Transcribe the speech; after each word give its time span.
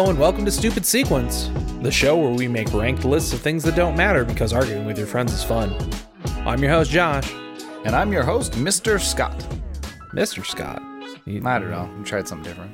Hello 0.00 0.08
and 0.08 0.18
welcome 0.18 0.46
to 0.46 0.50
Stupid 0.50 0.86
Sequence, 0.86 1.50
the 1.82 1.90
show 1.90 2.16
where 2.16 2.30
we 2.30 2.48
make 2.48 2.72
ranked 2.72 3.04
lists 3.04 3.34
of 3.34 3.40
things 3.42 3.62
that 3.64 3.74
don't 3.76 3.94
matter 3.98 4.24
because 4.24 4.50
arguing 4.50 4.86
with 4.86 4.96
your 4.96 5.06
friends 5.06 5.30
is 5.30 5.44
fun. 5.44 5.76
I'm 6.46 6.62
your 6.62 6.72
host, 6.72 6.90
Josh. 6.90 7.30
And 7.84 7.94
I'm 7.94 8.10
your 8.10 8.22
host, 8.22 8.52
Mr. 8.52 8.98
Scott. 8.98 9.38
Mr. 10.14 10.42
Scott. 10.42 10.80
You- 11.26 11.42
I 11.44 11.58
don't 11.58 11.70
know. 11.70 11.86
I 12.00 12.02
tried 12.02 12.26
something 12.26 12.50
different. 12.50 12.72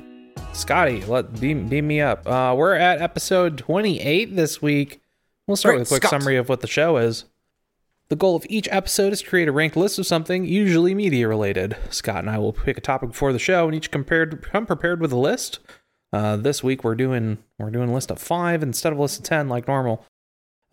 Scotty, 0.55 1.01
let 1.03 1.37
beam, 1.37 1.67
beam 1.67 1.85
me 1.85 1.99
up. 1.99 2.25
Uh, 2.25 2.55
we're 2.57 2.75
at 2.75 3.01
episode 3.01 3.57
28 3.57 4.37
this 4.37 4.61
week. 4.61 5.01
We'll 5.47 5.57
start 5.57 5.73
Right, 5.73 5.79
with 5.79 5.89
a 5.89 5.95
quick 5.95 6.03
Scott. 6.03 6.21
summary 6.21 6.37
of 6.37 6.47
what 6.47 6.61
the 6.61 6.67
show 6.67 6.95
is. 6.95 7.25
The 8.07 8.15
goal 8.15 8.37
of 8.37 8.45
each 8.47 8.69
episode 8.71 9.11
is 9.11 9.21
to 9.21 9.27
create 9.27 9.49
a 9.49 9.51
ranked 9.51 9.75
list 9.75 9.99
of 9.99 10.07
something, 10.07 10.45
usually 10.45 10.95
media 10.95 11.27
related. 11.27 11.75
Scott 11.89 12.19
and 12.19 12.29
I 12.29 12.37
will 12.37 12.53
pick 12.53 12.77
a 12.77 12.81
topic 12.81 13.09
before 13.09 13.33
the 13.33 13.37
show 13.37 13.65
and 13.65 13.75
each 13.75 13.91
compared 13.91 14.41
come 14.49 14.65
prepared 14.65 15.01
with 15.01 15.11
a 15.11 15.17
list. 15.17 15.59
Uh, 16.13 16.37
this 16.37 16.63
week 16.63 16.83
we're 16.83 16.95
doing 16.95 17.37
we're 17.59 17.69
doing 17.69 17.89
a 17.89 17.93
list 17.93 18.11
of 18.11 18.19
five 18.19 18.63
instead 18.63 18.93
of 18.93 18.99
list 18.99 19.19
of 19.19 19.25
ten 19.25 19.49
like 19.49 19.67
normal. 19.67 20.05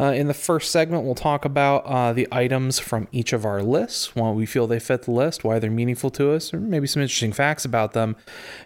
Uh, 0.00 0.06
in 0.06 0.26
the 0.26 0.34
first 0.34 0.72
segment, 0.72 1.04
we'll 1.04 1.14
talk 1.14 1.44
about 1.44 1.86
uh, 1.86 2.12
the 2.12 2.26
items 2.32 2.80
from 2.80 3.06
each 3.12 3.32
of 3.32 3.44
our 3.44 3.62
lists, 3.62 4.16
why 4.16 4.28
we 4.32 4.44
feel 4.44 4.66
they 4.66 4.80
fit 4.80 5.02
the 5.02 5.12
list, 5.12 5.44
why 5.44 5.60
they're 5.60 5.70
meaningful 5.70 6.10
to 6.10 6.32
us, 6.32 6.52
or 6.52 6.58
maybe 6.58 6.88
some 6.88 7.00
interesting 7.00 7.32
facts 7.32 7.64
about 7.64 7.92
them. 7.92 8.16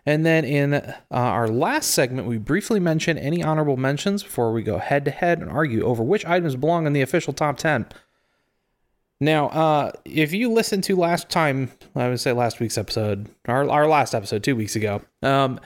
And 0.06 0.24
then 0.24 0.46
in 0.46 0.72
uh, 0.72 0.94
our 1.10 1.46
last 1.46 1.90
segment, 1.90 2.26
we 2.26 2.38
briefly 2.38 2.80
mention 2.80 3.18
any 3.18 3.42
honorable 3.44 3.76
mentions 3.76 4.22
before 4.22 4.52
we 4.54 4.62
go 4.62 4.78
head 4.78 5.04
to 5.04 5.10
head 5.10 5.40
and 5.40 5.50
argue 5.50 5.82
over 5.84 6.02
which 6.02 6.24
items 6.24 6.56
belong 6.56 6.86
in 6.86 6.94
the 6.94 7.02
official 7.02 7.34
top 7.34 7.58
10. 7.58 7.88
Now, 9.20 9.48
uh, 9.48 9.92
if 10.06 10.32
you 10.32 10.50
listened 10.50 10.84
to 10.84 10.96
last 10.96 11.28
time, 11.28 11.72
I 11.94 12.08
would 12.08 12.20
say 12.20 12.32
last 12.32 12.58
week's 12.58 12.78
episode, 12.78 13.28
our, 13.46 13.68
our 13.68 13.86
last 13.86 14.14
episode 14.14 14.42
two 14.42 14.56
weeks 14.56 14.76
ago, 14.76 15.02
um, 15.22 15.60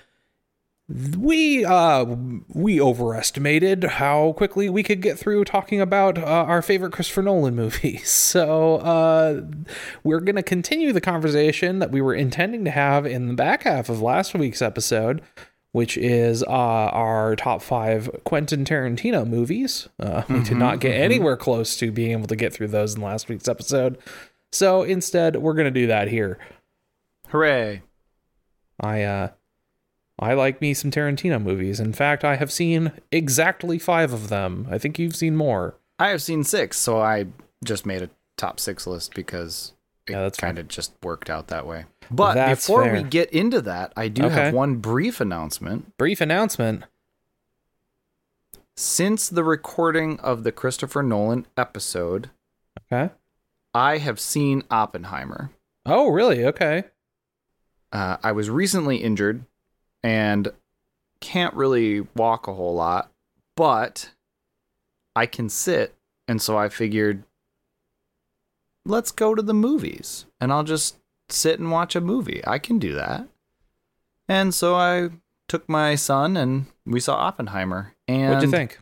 we 0.89 1.65
uh 1.65 2.05
we 2.49 2.81
overestimated 2.81 3.85
how 3.85 4.33
quickly 4.33 4.69
we 4.69 4.83
could 4.83 5.01
get 5.01 5.19
through 5.19 5.45
talking 5.45 5.81
about 5.81 6.19
uh, 6.19 6.25
our 6.25 6.61
favorite 6.61 6.93
Christopher 6.93 7.23
Nolan 7.23 7.55
movies. 7.57 8.11
So 8.11 8.77
uh 8.77 9.43
we're 10.03 10.21
going 10.21 10.37
to 10.37 10.43
continue 10.43 10.93
the 10.93 11.01
conversation 11.01 11.79
that 11.79 11.91
we 11.91 12.01
were 12.01 12.15
intending 12.15 12.65
to 12.65 12.71
have 12.71 13.07
in 13.07 13.29
the 13.29 13.35
back 13.35 13.63
half 13.63 13.89
of 13.89 14.03
last 14.03 14.35
week's 14.35 14.61
episode, 14.61 15.23
which 15.71 15.97
is 15.97 16.43
uh 16.43 16.47
our 16.49 17.37
top 17.37 17.63
5 17.63 18.25
Quentin 18.25 18.65
Tarantino 18.65 19.27
movies. 19.27 19.89
Uh 20.01 20.23
we 20.29 20.43
did 20.43 20.57
not 20.57 20.81
get 20.81 20.95
anywhere 20.95 21.37
close 21.37 21.77
to 21.79 21.93
being 21.93 22.11
able 22.11 22.27
to 22.27 22.37
get 22.37 22.53
through 22.53 22.69
those 22.69 22.97
in 22.97 23.03
last 23.03 23.29
week's 23.29 23.49
episode. 23.49 23.99
So 24.51 24.83
instead, 24.83 25.37
we're 25.37 25.55
going 25.55 25.73
to 25.73 25.81
do 25.81 25.87
that 25.87 26.09
here. 26.09 26.39
Hooray. 27.29 27.81
I 28.79 29.03
uh 29.05 29.29
I 30.19 30.35
like 30.35 30.61
me 30.61 30.75
some 30.75 30.91
Tarantino 30.91 31.43
movies. 31.43 31.81
In 31.81 31.93
fact, 31.93 32.25
I 32.25 32.37
have 32.37 32.53
seen 32.53 32.93
exactly 33.11 33.79
5 33.79 34.13
of 34.13 34.29
them. 34.29 34.67
I 34.71 34.79
think 34.79 34.99
you've 34.99 35.17
seen 35.17 35.37
more. 35.37 35.75
I 35.99 36.09
have 36.09 36.23
seen 36.23 36.45
six, 36.45 36.79
so 36.79 37.01
I 37.01 37.27
just 37.65 37.87
made 37.87 38.03
a 38.03 38.11
top 38.37 38.59
six 38.61 38.87
list 38.87 39.15
because 39.15 39.73
it 40.07 40.13
Yeah, 40.13 40.29
kind 40.37 40.59
of 40.59 40.69
just 40.69 40.93
worked 41.03 41.31
out 41.31 41.49
that 41.49 41.67
way. 41.67 41.85
But 42.11 42.35
That's 42.35 42.67
before 42.67 42.91
we 42.93 43.03
get 43.03 43.31
into 43.31 43.61
that, 43.63 43.93
I 43.97 44.09
do 44.09 44.25
Okay. 44.25 44.35
have 44.35 44.55
one 44.55 44.77
brief 44.77 45.21
announcement. 45.21 45.97
Brief 45.97 46.21
announcement. 46.21 46.85
Since 48.77 49.29
the 49.29 49.45
recording 49.45 50.19
of 50.20 50.45
the 50.45 50.53
Christopher 50.53 51.03
Nolan 51.03 51.47
episode, 51.57 52.31
Okay. 52.91 53.13
I 53.75 53.98
have 53.98 54.19
seen 54.20 54.65
Oppenheimer. 54.70 55.51
Oh, 55.86 56.09
really? 56.09 56.45
Okay. 56.45 56.85
Uh, 57.92 58.17
I 58.23 58.33
was 58.33 58.51
recently 58.51 58.97
injured 58.98 59.45
and 60.02 60.52
can't 61.20 61.55
really 61.55 62.01
walk 62.17 62.46
a 62.48 62.55
whole 62.55 62.74
lot, 62.74 63.11
but 63.57 64.11
I 65.14 65.27
can 65.27 65.48
sit. 65.48 65.95
And 66.29 66.40
so 66.40 66.57
I 66.57 66.68
figured, 66.68 67.24
let's 68.85 69.11
go 69.11 69.35
to 69.35 69.42
the 69.42 69.55
movies 69.55 70.27
and 70.41 70.52
I'll 70.52 70.64
just 70.64 70.96
sit 71.29 71.58
and 71.58 71.70
watch 71.70 71.96
a 71.96 72.01
movie. 72.01 72.42
I 72.46 72.58
can 72.58 72.79
do 72.79 72.95
that. 72.95 73.27
And 74.29 74.55
so 74.55 74.74
I 74.74 75.11
took 75.48 75.68
my 75.68 75.95
son 75.95 76.36
and 76.36 76.67
we 76.86 77.01
saw 77.01 77.17
Oppenheimer. 77.17 77.95
And 78.08 78.35
What'd 78.35 78.45
you 78.45 78.51
think? 78.51 78.79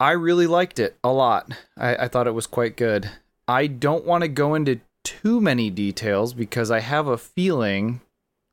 I 0.00 0.12
really 0.12 0.46
liked 0.46 0.78
it 0.78 0.96
a 1.04 1.12
lot. 1.12 1.52
I, 1.76 1.96
I 1.96 2.08
thought 2.08 2.26
it 2.26 2.34
was 2.34 2.46
quite 2.46 2.76
good. 2.76 3.10
I 3.46 3.66
don't 3.66 4.04
want 4.04 4.22
to 4.22 4.28
go 4.28 4.54
into 4.54 4.80
too 5.04 5.40
many 5.40 5.70
details 5.70 6.32
because 6.34 6.70
I 6.70 6.80
have 6.80 7.06
a 7.06 7.18
feeling 7.18 8.00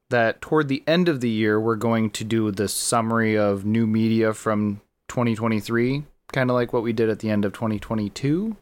that 0.10 0.42
toward 0.42 0.68
the 0.68 0.84
end 0.88 1.08
of 1.08 1.22
the 1.22 1.30
year, 1.30 1.60
we're 1.60 1.76
going 1.76 2.10
to 2.12 2.24
do 2.24 2.52
the 2.52 2.68
summary 2.68 3.38
of 3.38 3.66
new 3.66 3.86
media 3.86 4.34
from 4.34 4.82
2023, 5.08 6.04
kind 6.34 6.50
of 6.50 6.56
like 6.56 6.74
what 6.74 6.84
we 6.84 6.94
did 6.94 7.10
at 7.10 7.20
the 7.20 7.30
end 7.30 7.46
of 7.46 7.54
2022. 7.54 8.58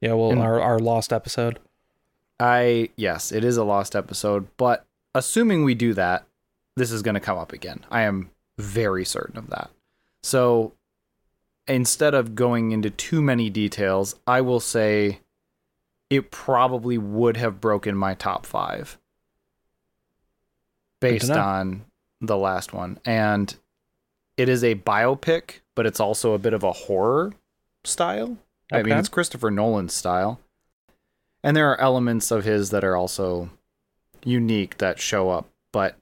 Yeah, 0.00 0.12
well, 0.14 0.30
And- 0.32 0.40
our, 0.40 0.60
our 0.60 0.78
lost 0.78 1.12
episode. 1.12 1.58
I, 2.40 2.90
yes, 2.96 3.32
it 3.32 3.42
is 3.42 3.56
a 3.56 3.64
lost 3.64 3.96
episode, 3.96 4.46
but 4.56 4.86
assuming 5.14 5.64
we 5.64 5.74
do 5.74 5.92
that, 5.94 6.24
this 6.76 6.92
is 6.92 7.02
going 7.02 7.14
to 7.14 7.20
come 7.20 7.36
up 7.36 7.52
again. 7.52 7.84
I 7.90 8.02
am 8.02 8.30
very 8.58 9.04
certain 9.04 9.36
of 9.36 9.50
that. 9.50 9.70
So 10.22 10.72
instead 11.66 12.14
of 12.14 12.36
going 12.36 12.70
into 12.70 12.90
too 12.90 13.20
many 13.20 13.50
details, 13.50 14.14
I 14.26 14.40
will 14.40 14.60
say 14.60 15.18
it 16.10 16.30
probably 16.30 16.96
would 16.96 17.36
have 17.36 17.60
broken 17.60 17.96
my 17.96 18.14
top 18.14 18.46
five 18.46 18.98
based 21.00 21.30
on 21.30 21.84
the 22.20 22.36
last 22.36 22.72
one. 22.72 22.98
And 23.04 23.54
it 24.36 24.48
is 24.48 24.62
a 24.64 24.74
biopic, 24.76 25.60
but 25.74 25.86
it's 25.86 26.00
also 26.00 26.32
a 26.32 26.38
bit 26.38 26.52
of 26.52 26.62
a 26.62 26.72
horror 26.72 27.32
style. 27.84 28.36
I 28.72 28.82
mean, 28.82 28.96
it's 28.98 29.08
Christopher 29.08 29.50
Nolan's 29.50 29.94
style. 29.94 30.40
And 31.42 31.56
there 31.56 31.70
are 31.70 31.80
elements 31.80 32.30
of 32.30 32.44
his 32.44 32.70
that 32.70 32.84
are 32.84 32.96
also 32.96 33.50
unique 34.24 34.78
that 34.78 35.00
show 35.00 35.30
up. 35.30 35.48
But 35.72 35.96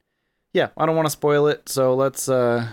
yeah, 0.53 0.69
I 0.77 0.87
don't 0.87 0.97
want 0.97 1.07
to 1.07 1.11
spoil 1.11 1.47
it, 1.47 1.69
so 1.69 1.95
let's 1.95 2.29
uh 2.29 2.69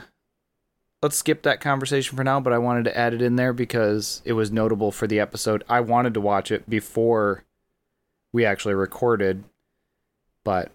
let's 1.02 1.18
skip 1.18 1.44
that 1.44 1.60
conversation 1.60 2.16
for 2.16 2.24
now, 2.24 2.40
but 2.40 2.54
I 2.54 2.58
wanted 2.58 2.86
to 2.86 2.98
add 2.98 3.14
it 3.14 3.22
in 3.22 3.36
there 3.36 3.54
because 3.54 4.22
it 4.24 4.34
was 4.34 4.52
notable 4.52 4.92
for 4.92 5.06
the 5.06 5.20
episode. 5.20 5.64
I 5.68 5.82
wanted 5.82 6.14
to 6.14 6.22
watch 6.22 6.50
it 6.50 6.70
before 6.70 7.44
we 8.32 8.46
actually 8.46 8.74
recorded, 8.74 9.44
but 10.46 10.72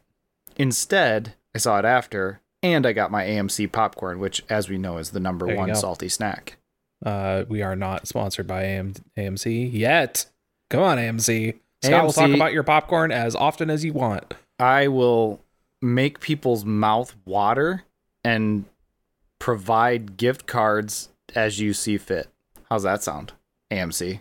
instead 0.56 1.34
I 1.54 1.58
saw 1.58 1.78
it 1.78 1.84
after 1.84 2.40
and 2.62 2.86
I 2.86 2.92
got 2.92 3.10
my 3.10 3.24
AMC 3.24 3.70
popcorn, 3.72 4.18
which 4.18 4.42
as 4.48 4.68
we 4.68 4.78
know 4.78 4.98
is 4.98 5.10
the 5.10 5.20
number 5.20 5.46
There 5.46 5.56
one 5.56 5.74
salty 5.76 6.08
snack. 6.08 6.56
Uh, 7.04 7.44
we 7.48 7.62
are 7.62 7.76
not 7.76 8.08
sponsored 8.08 8.46
by 8.46 8.64
AM- 8.64 8.94
AMC 9.16 9.72
yet. 9.72 10.26
Come 10.70 10.82
on, 10.82 10.98
AMC. 10.98 11.58
Scott 11.82 12.04
will 12.04 12.12
talk 12.12 12.30
about 12.30 12.52
your 12.52 12.64
popcorn 12.64 13.12
as 13.12 13.36
often 13.36 13.70
as 13.70 13.84
you 13.84 13.92
want. 13.92 14.34
I 14.58 14.88
will 14.88 15.40
make 15.80 16.18
people's 16.18 16.64
mouth 16.64 17.14
water 17.24 17.84
and 18.24 18.64
provide 19.38 20.16
gift 20.16 20.46
cards 20.46 21.10
as 21.36 21.60
you 21.60 21.72
see 21.72 21.96
fit. 21.98 22.28
How's 22.68 22.82
that 22.82 23.02
sound? 23.04 23.32
AMC. 23.70 24.20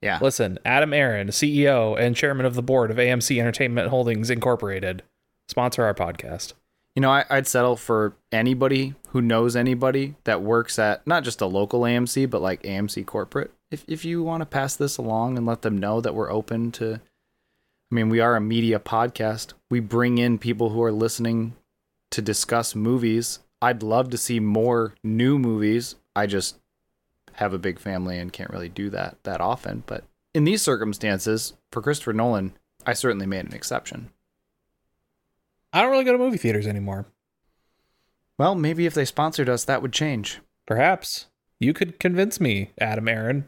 Yeah. 0.00 0.18
Listen, 0.20 0.58
Adam 0.64 0.92
Aron, 0.92 1.28
CEO 1.28 1.96
and 1.98 2.16
chairman 2.16 2.44
of 2.44 2.54
the 2.54 2.62
board 2.62 2.90
of 2.90 2.96
AMC 2.96 3.38
Entertainment 3.40 3.88
Holdings 3.88 4.30
Incorporated, 4.30 5.04
sponsor 5.48 5.84
our 5.84 5.94
podcast. 5.94 6.52
You 6.94 7.00
know, 7.00 7.10
I, 7.10 7.24
I'd 7.30 7.46
settle 7.46 7.76
for 7.76 8.14
anybody 8.30 8.94
who 9.08 9.22
knows 9.22 9.56
anybody 9.56 10.14
that 10.24 10.42
works 10.42 10.78
at 10.78 11.06
not 11.06 11.24
just 11.24 11.40
a 11.40 11.46
local 11.46 11.80
AMC, 11.80 12.28
but 12.28 12.42
like 12.42 12.62
AMC 12.62 13.06
corporate. 13.06 13.50
If 13.70 13.84
if 13.88 14.04
you 14.04 14.22
want 14.22 14.42
to 14.42 14.46
pass 14.46 14.76
this 14.76 14.98
along 14.98 15.38
and 15.38 15.46
let 15.46 15.62
them 15.62 15.78
know 15.78 16.00
that 16.00 16.14
we're 16.14 16.30
open 16.30 16.70
to 16.72 17.00
I 17.90 17.94
mean, 17.94 18.08
we 18.08 18.20
are 18.20 18.36
a 18.36 18.40
media 18.40 18.78
podcast. 18.78 19.52
We 19.70 19.80
bring 19.80 20.16
in 20.16 20.38
people 20.38 20.70
who 20.70 20.82
are 20.82 20.92
listening 20.92 21.54
to 22.10 22.22
discuss 22.22 22.74
movies. 22.74 23.40
I'd 23.60 23.82
love 23.82 24.08
to 24.10 24.18
see 24.18 24.40
more 24.40 24.94
new 25.04 25.38
movies. 25.38 25.96
I 26.16 26.26
just 26.26 26.56
have 27.34 27.52
a 27.52 27.58
big 27.58 27.78
family 27.78 28.18
and 28.18 28.32
can't 28.32 28.50
really 28.50 28.70
do 28.70 28.88
that 28.90 29.16
that 29.24 29.42
often, 29.42 29.82
but 29.86 30.04
in 30.34 30.44
these 30.44 30.62
circumstances, 30.62 31.52
for 31.70 31.82
Christopher 31.82 32.14
Nolan, 32.14 32.54
I 32.86 32.94
certainly 32.94 33.26
made 33.26 33.44
an 33.44 33.52
exception. 33.52 34.10
I 35.72 35.80
don't 35.80 35.90
really 35.90 36.04
go 36.04 36.12
to 36.12 36.18
movie 36.18 36.38
theaters 36.38 36.66
anymore. 36.66 37.06
Well, 38.38 38.54
maybe 38.54 38.86
if 38.86 38.94
they 38.94 39.04
sponsored 39.04 39.48
us, 39.48 39.64
that 39.64 39.82
would 39.82 39.92
change. 39.92 40.40
Perhaps 40.66 41.26
you 41.60 41.72
could 41.72 41.98
convince 41.98 42.40
me, 42.40 42.70
Adam 42.80 43.08
Aron. 43.08 43.46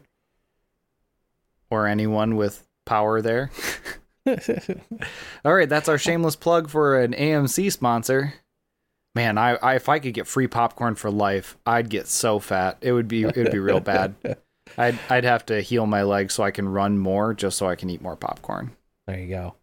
or 1.69 1.87
anyone 1.87 2.35
with 2.35 2.65
power 2.85 3.21
there. 3.21 3.51
All 5.45 5.53
right, 5.53 5.69
that's 5.69 5.89
our 5.89 5.97
shameless 5.97 6.35
plug 6.35 6.69
for 6.69 6.99
an 6.99 7.13
AMC 7.13 7.71
sponsor. 7.71 8.33
Man, 9.13 9.37
I, 9.37 9.55
I 9.55 9.75
if 9.75 9.87
I 9.87 9.99
could 9.99 10.13
get 10.13 10.27
free 10.27 10.47
popcorn 10.47 10.95
for 10.95 11.11
life, 11.11 11.57
I'd 11.65 11.89
get 11.89 12.07
so 12.07 12.39
fat. 12.39 12.77
It 12.81 12.91
would 12.91 13.07
be 13.07 13.23
it 13.23 13.35
would 13.35 13.51
be 13.51 13.59
real 13.59 13.79
bad. 13.79 14.15
I'd 14.77 14.97
I'd 15.09 15.23
have 15.23 15.45
to 15.47 15.61
heal 15.61 15.85
my 15.85 16.03
leg 16.03 16.31
so 16.31 16.43
I 16.43 16.51
can 16.51 16.67
run 16.67 16.97
more 16.97 17.33
just 17.33 17.57
so 17.57 17.67
I 17.67 17.75
can 17.75 17.89
eat 17.89 18.01
more 18.01 18.15
popcorn. 18.15 18.75
There 19.05 19.19
you 19.19 19.29
go. 19.29 19.55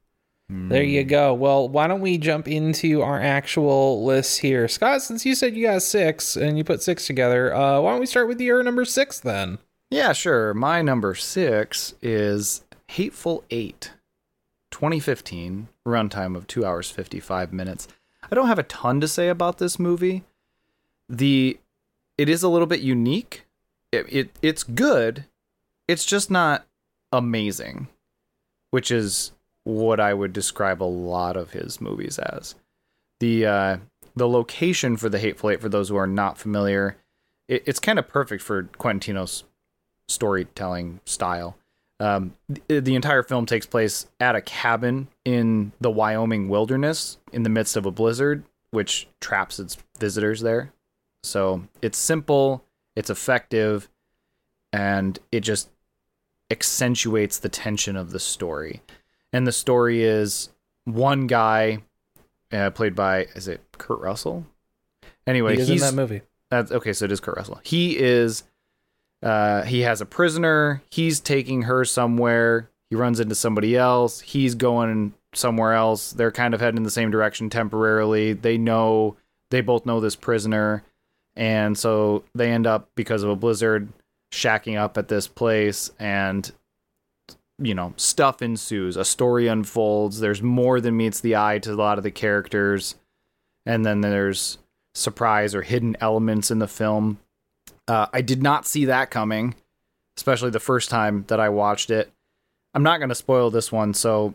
There 0.52 0.82
you 0.82 1.04
go. 1.04 1.32
Well, 1.32 1.68
why 1.68 1.86
don't 1.86 2.00
we 2.00 2.18
jump 2.18 2.46
into 2.46 3.00
our 3.00 3.18
actual 3.18 4.04
list 4.04 4.40
here? 4.40 4.68
Scott, 4.68 5.00
since 5.00 5.24
you 5.24 5.34
said 5.34 5.56
you 5.56 5.66
got 5.66 5.82
six 5.82 6.36
and 6.36 6.58
you 6.58 6.64
put 6.64 6.82
six 6.82 7.06
together, 7.06 7.54
uh, 7.54 7.80
why 7.80 7.92
don't 7.92 8.00
we 8.00 8.06
start 8.06 8.28
with 8.28 8.40
your 8.40 8.62
number 8.62 8.84
six 8.84 9.18
then? 9.18 9.58
Yeah, 9.90 10.12
sure. 10.12 10.52
My 10.52 10.82
number 10.82 11.14
six 11.14 11.94
is 12.02 12.64
Hateful 12.88 13.44
Eight, 13.50 13.92
2015, 14.70 15.68
runtime 15.86 16.36
of 16.36 16.46
two 16.46 16.66
hours, 16.66 16.90
55 16.90 17.52
minutes. 17.52 17.88
I 18.30 18.34
don't 18.34 18.48
have 18.48 18.58
a 18.58 18.64
ton 18.64 19.00
to 19.00 19.08
say 19.08 19.28
about 19.28 19.58
this 19.58 19.78
movie. 19.78 20.24
The 21.08 21.58
it 22.18 22.28
is 22.28 22.42
a 22.42 22.48
little 22.48 22.66
bit 22.66 22.80
unique. 22.80 23.46
It, 23.90 24.06
it 24.08 24.30
it's 24.42 24.62
good. 24.62 25.24
It's 25.88 26.04
just 26.04 26.30
not 26.30 26.66
amazing, 27.10 27.88
which 28.70 28.90
is 28.90 29.32
what 29.64 30.00
I 30.00 30.14
would 30.14 30.32
describe 30.32 30.82
a 30.82 30.84
lot 30.84 31.36
of 31.36 31.52
his 31.52 31.80
movies 31.80 32.18
as. 32.18 32.54
The 33.20 33.46
uh, 33.46 33.76
the 34.16 34.28
location 34.28 34.96
for 34.96 35.08
the 35.08 35.18
Hateful 35.18 35.50
Eight, 35.50 35.60
for 35.60 35.68
those 35.68 35.88
who 35.88 35.96
are 35.96 36.06
not 36.06 36.38
familiar, 36.38 36.96
it, 37.48 37.62
it's 37.66 37.80
kind 37.80 37.98
of 37.98 38.08
perfect 38.08 38.42
for 38.42 38.64
Quentino's 38.64 39.44
storytelling 40.08 41.00
style. 41.04 41.56
Um, 42.00 42.34
the, 42.48 42.80
the 42.80 42.94
entire 42.96 43.22
film 43.22 43.46
takes 43.46 43.66
place 43.66 44.06
at 44.18 44.34
a 44.34 44.40
cabin 44.40 45.06
in 45.24 45.72
the 45.80 45.90
Wyoming 45.90 46.48
wilderness 46.48 47.18
in 47.32 47.44
the 47.44 47.48
midst 47.48 47.76
of 47.76 47.86
a 47.86 47.92
blizzard, 47.92 48.42
which 48.72 49.06
traps 49.20 49.60
its 49.60 49.78
visitors 50.00 50.40
there. 50.40 50.72
So 51.22 51.62
it's 51.80 51.98
simple, 51.98 52.64
it's 52.96 53.10
effective, 53.10 53.88
and 54.72 55.16
it 55.30 55.40
just 55.40 55.70
accentuates 56.50 57.38
the 57.38 57.48
tension 57.48 57.96
of 57.96 58.10
the 58.10 58.18
story. 58.18 58.82
And 59.32 59.46
the 59.46 59.52
story 59.52 60.02
is 60.02 60.50
one 60.84 61.26
guy, 61.26 61.78
uh, 62.52 62.70
played 62.70 62.94
by 62.94 63.22
is 63.34 63.48
it 63.48 63.60
Kurt 63.78 64.00
Russell? 64.00 64.46
Anyway, 65.26 65.56
He 65.56 65.64
he's 65.64 65.82
in 65.82 65.88
that 65.88 66.00
movie. 66.00 66.22
that's 66.50 66.72
okay. 66.72 66.92
So 66.92 67.04
it 67.06 67.12
is 67.12 67.20
Kurt 67.20 67.36
Russell. 67.36 67.60
He 67.64 67.98
is. 67.98 68.44
Uh, 69.22 69.62
he 69.62 69.82
has 69.82 70.00
a 70.00 70.06
prisoner. 70.06 70.82
He's 70.90 71.20
taking 71.20 71.62
her 71.62 71.84
somewhere. 71.84 72.68
He 72.90 72.96
runs 72.96 73.20
into 73.20 73.36
somebody 73.36 73.76
else. 73.76 74.20
He's 74.20 74.56
going 74.56 75.14
somewhere 75.32 75.74
else. 75.74 76.12
They're 76.12 76.32
kind 76.32 76.54
of 76.54 76.60
heading 76.60 76.78
in 76.78 76.82
the 76.82 76.90
same 76.90 77.10
direction 77.12 77.48
temporarily. 77.48 78.32
They 78.32 78.58
know 78.58 79.16
they 79.50 79.60
both 79.60 79.86
know 79.86 80.00
this 80.00 80.16
prisoner, 80.16 80.82
and 81.36 81.78
so 81.78 82.24
they 82.34 82.50
end 82.50 82.66
up 82.66 82.90
because 82.96 83.22
of 83.22 83.30
a 83.30 83.36
blizzard 83.36 83.88
shacking 84.32 84.76
up 84.76 84.98
at 84.98 85.08
this 85.08 85.28
place 85.28 85.90
and 86.00 86.50
you 87.62 87.74
know 87.74 87.92
stuff 87.96 88.42
ensues 88.42 88.96
a 88.96 89.04
story 89.04 89.46
unfolds 89.46 90.20
there's 90.20 90.42
more 90.42 90.80
than 90.80 90.96
meets 90.96 91.20
the 91.20 91.36
eye 91.36 91.58
to 91.58 91.72
a 91.72 91.74
lot 91.74 91.98
of 91.98 92.04
the 92.04 92.10
characters 92.10 92.96
and 93.66 93.84
then 93.84 94.00
there's 94.00 94.58
surprise 94.94 95.54
or 95.54 95.62
hidden 95.62 95.96
elements 96.00 96.50
in 96.50 96.58
the 96.58 96.68
film. 96.68 97.18
Uh, 97.88 98.06
I 98.12 98.20
did 98.20 98.42
not 98.42 98.66
see 98.66 98.86
that 98.86 99.10
coming, 99.10 99.54
especially 100.16 100.50
the 100.50 100.60
first 100.60 100.90
time 100.90 101.24
that 101.28 101.40
I 101.40 101.48
watched 101.48 101.90
it. 101.90 102.10
I'm 102.74 102.82
not 102.82 102.98
going 102.98 103.08
to 103.08 103.14
spoil 103.14 103.50
this 103.50 103.70
one, 103.70 103.94
so 103.94 104.34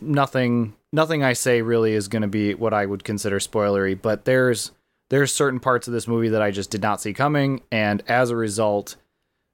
nothing 0.00 0.74
nothing 0.92 1.22
I 1.22 1.32
say 1.32 1.60
really 1.60 1.92
is 1.92 2.08
going 2.08 2.22
to 2.22 2.28
be 2.28 2.54
what 2.54 2.72
I 2.72 2.86
would 2.86 3.04
consider 3.04 3.38
spoilery. 3.38 4.00
But 4.00 4.24
there's 4.24 4.70
there's 5.10 5.34
certain 5.34 5.60
parts 5.60 5.86
of 5.86 5.92
this 5.92 6.08
movie 6.08 6.30
that 6.30 6.42
I 6.42 6.50
just 6.50 6.70
did 6.70 6.82
not 6.82 7.00
see 7.00 7.12
coming, 7.12 7.62
and 7.70 8.02
as 8.08 8.30
a 8.30 8.36
result, 8.36 8.96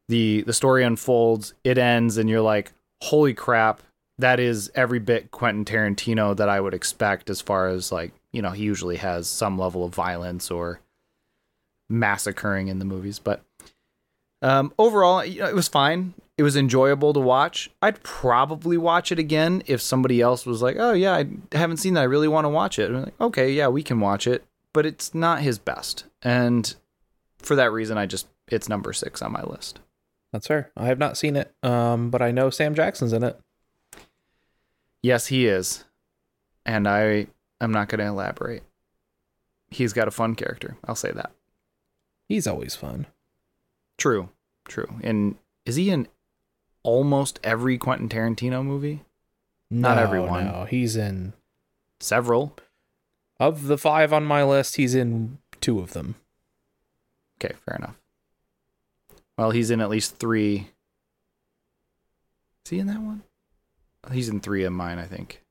the 0.09 0.43
the 0.43 0.53
story 0.53 0.85
unfolds, 0.85 1.55
it 1.65 1.79
ends, 1.79 2.19
and 2.19 2.29
you're 2.29 2.41
like, 2.41 2.73
holy 3.03 3.35
crap! 3.35 3.83
That 4.19 4.39
is 4.39 4.71
every 4.75 4.99
bit 4.99 5.31
Quentin 5.31 5.65
Tarantino 5.65 6.37
that 6.37 6.49
I 6.49 6.61
would 6.61 6.75
expect 6.75 7.31
as 7.31 7.41
far 7.41 7.69
as 7.69 7.91
like 7.91 8.13
you 8.33 8.43
know 8.43 8.51
he 8.51 8.65
usually 8.65 8.97
has 8.97 9.29
some 9.29 9.59
level 9.59 9.85
of 9.85 9.95
violence 9.95 10.51
or 10.51 10.81
massacring 11.89 12.69
in 12.69 12.79
the 12.79 12.85
movies 12.85 13.19
but 13.19 13.43
um, 14.43 14.73
overall 14.79 15.25
you 15.25 15.41
know, 15.41 15.49
it 15.49 15.55
was 15.55 15.69
fine. 15.69 16.15
It 16.39 16.43
was 16.43 16.57
enjoyable 16.57 17.13
to 17.13 17.21
watch. 17.21 17.71
I'd 17.83 18.03
probably 18.03 18.79
watch 18.79 19.13
it 19.13 19.19
again 19.19 19.63
if 19.67 19.83
somebody 19.83 20.21
else 20.21 20.47
was 20.47 20.63
like 20.63 20.77
oh 20.79 20.93
yeah 20.93 21.15
i 21.15 21.27
haven't 21.53 21.79
seen 21.79 21.95
that. 21.95 22.03
I 22.03 22.05
really 22.05 22.29
want 22.29 22.45
to 22.45 22.51
watch 22.51 22.79
it. 22.79 22.91
I'm 22.91 23.05
like, 23.05 23.21
okay 23.21 23.53
yeah 23.53 23.69
we 23.69 23.83
can 23.83 24.01
watch 24.01 24.27
it 24.27 24.45
but 24.73 24.87
it's 24.87 25.15
not 25.15 25.41
his 25.41 25.59
best. 25.59 26.05
And 26.23 26.75
for 27.39 27.57
that 27.57 27.73
reason 27.73 27.97
i 27.97 28.05
just 28.05 28.27
it's 28.49 28.69
number 28.69 28.93
six 28.93 29.23
on 29.23 29.33
my 29.33 29.43
list 29.43 29.81
That's 30.33 30.47
fair. 30.47 30.71
I 30.77 30.87
have 30.87 30.99
not 30.99 31.17
seen 31.17 31.37
it, 31.37 31.53
um, 31.63 32.11
but 32.11 32.23
I 32.23 32.31
know 32.31 32.51
Sam 32.51 32.75
Jackson's 32.75 33.13
in 33.13 33.23
it. 33.25 33.39
yes 35.03 35.27
he 35.29 35.47
is 35.47 35.85
and 36.67 36.87
i 36.87 37.27
i'm 37.61 37.73
not 37.73 37.89
going 37.89 37.99
to 38.01 38.05
elaborate 38.07 38.63
he's 39.71 39.95
got 39.95 40.07
a 40.07 40.11
fun 40.11 40.35
character 40.35 40.77
i'll 40.85 40.95
say 40.95 41.11
that 41.11 41.31
He's 42.29 42.47
always 42.47 42.77
fun. 42.77 43.07
True, 43.99 44.29
true. 44.69 44.87
And 45.03 45.35
is 45.67 45.75
he 45.75 45.91
in 45.91 46.07
almost 46.85 47.41
every 47.43 47.77
Quentin 47.77 48.09
Tarantino 48.09 48.65
movie? 48.65 49.03
Not 49.69 49.99
everyone. 49.99 50.45
No, 50.45 50.65
he's 50.65 50.95
in 50.95 51.33
Several. 51.99 52.57
of 53.41 53.67
the 53.67 53.77
five 53.77 54.13
on 54.13 54.23
my 54.25 54.45
list. 54.45 54.77
He's 54.77 54.95
in 54.95 55.39
two 55.61 55.81
of 55.81 55.93
them. 55.93 56.15
Okay, 57.43 57.57
fair 57.67 57.75
enough. 57.79 57.97
Well, 59.41 59.53
he's 59.53 59.71
in 59.71 59.81
at 59.81 59.89
least 59.89 60.17
three. 60.17 60.69
Is 62.67 62.71
he 62.71 62.79
in 62.79 62.89
that 62.89 63.01
one? 63.01 63.23
He's 64.13 64.29
in 64.29 64.41
three 64.41 64.65
of 64.65 64.73
mine, 64.75 64.99
I 64.99 65.05
think. 65.07 65.43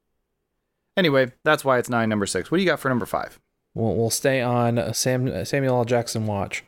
Anyway, 0.95 1.31
that's 1.43 1.65
why 1.65 1.79
it's 1.79 1.89
nine, 1.89 2.07
number 2.07 2.27
six. 2.27 2.51
What 2.51 2.57
do 2.59 2.63
you 2.63 2.69
got 2.69 2.79
for 2.79 2.89
number 2.89 3.07
five? 3.07 3.39
We'll, 3.73 3.95
we'll 3.95 4.09
stay 4.11 4.41
on 4.41 4.93
Sam 4.93 5.43
Samuel 5.43 5.77
L. 5.77 5.85
Jackson 5.85 6.27
watch. 6.27 6.63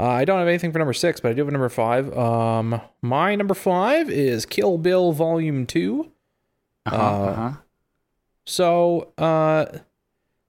Uh, 0.00 0.04
I 0.08 0.24
don't 0.24 0.38
have 0.38 0.48
anything 0.48 0.72
for 0.72 0.78
number 0.78 0.94
six, 0.94 1.20
but 1.20 1.30
I 1.30 1.34
do 1.34 1.42
have 1.42 1.48
a 1.48 1.52
number 1.52 1.68
five. 1.68 2.16
Um, 2.16 2.80
my 3.02 3.34
number 3.34 3.54
five 3.54 4.08
is 4.08 4.46
Kill 4.46 4.78
Bill 4.78 5.12
Volume 5.12 5.66
Two. 5.66 6.10
Uh-huh, 6.86 6.96
Uh, 6.96 7.26
uh-huh. 7.32 7.52
So 8.46 9.12
uh, 9.18 9.66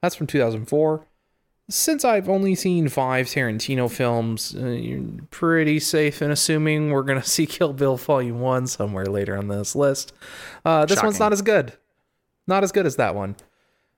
that's 0.01 0.15
from 0.15 0.27
2004. 0.27 1.05
Since 1.69 2.05
I've 2.05 2.29
only 2.29 2.55
seen 2.55 2.87
five 2.87 3.25
Tarantino 3.27 3.91
films, 3.91 4.55
uh, 4.55 4.67
you're 4.67 5.03
pretty 5.31 5.79
safe 5.81 6.21
in 6.21 6.31
assuming 6.31 6.91
we're 6.91 7.03
gonna 7.03 7.23
see 7.25 7.45
Kill 7.45 7.73
Bill 7.73 7.97
Volume 7.97 8.39
One 8.39 8.67
somewhere 8.67 9.05
later 9.05 9.37
on 9.37 9.49
this 9.49 9.75
list. 9.75 10.13
Uh, 10.63 10.85
this 10.85 11.03
one's 11.03 11.19
not 11.19 11.33
as 11.33 11.41
good, 11.41 11.73
not 12.47 12.63
as 12.63 12.71
good 12.71 12.85
as 12.85 12.95
that 12.95 13.15
one. 13.15 13.35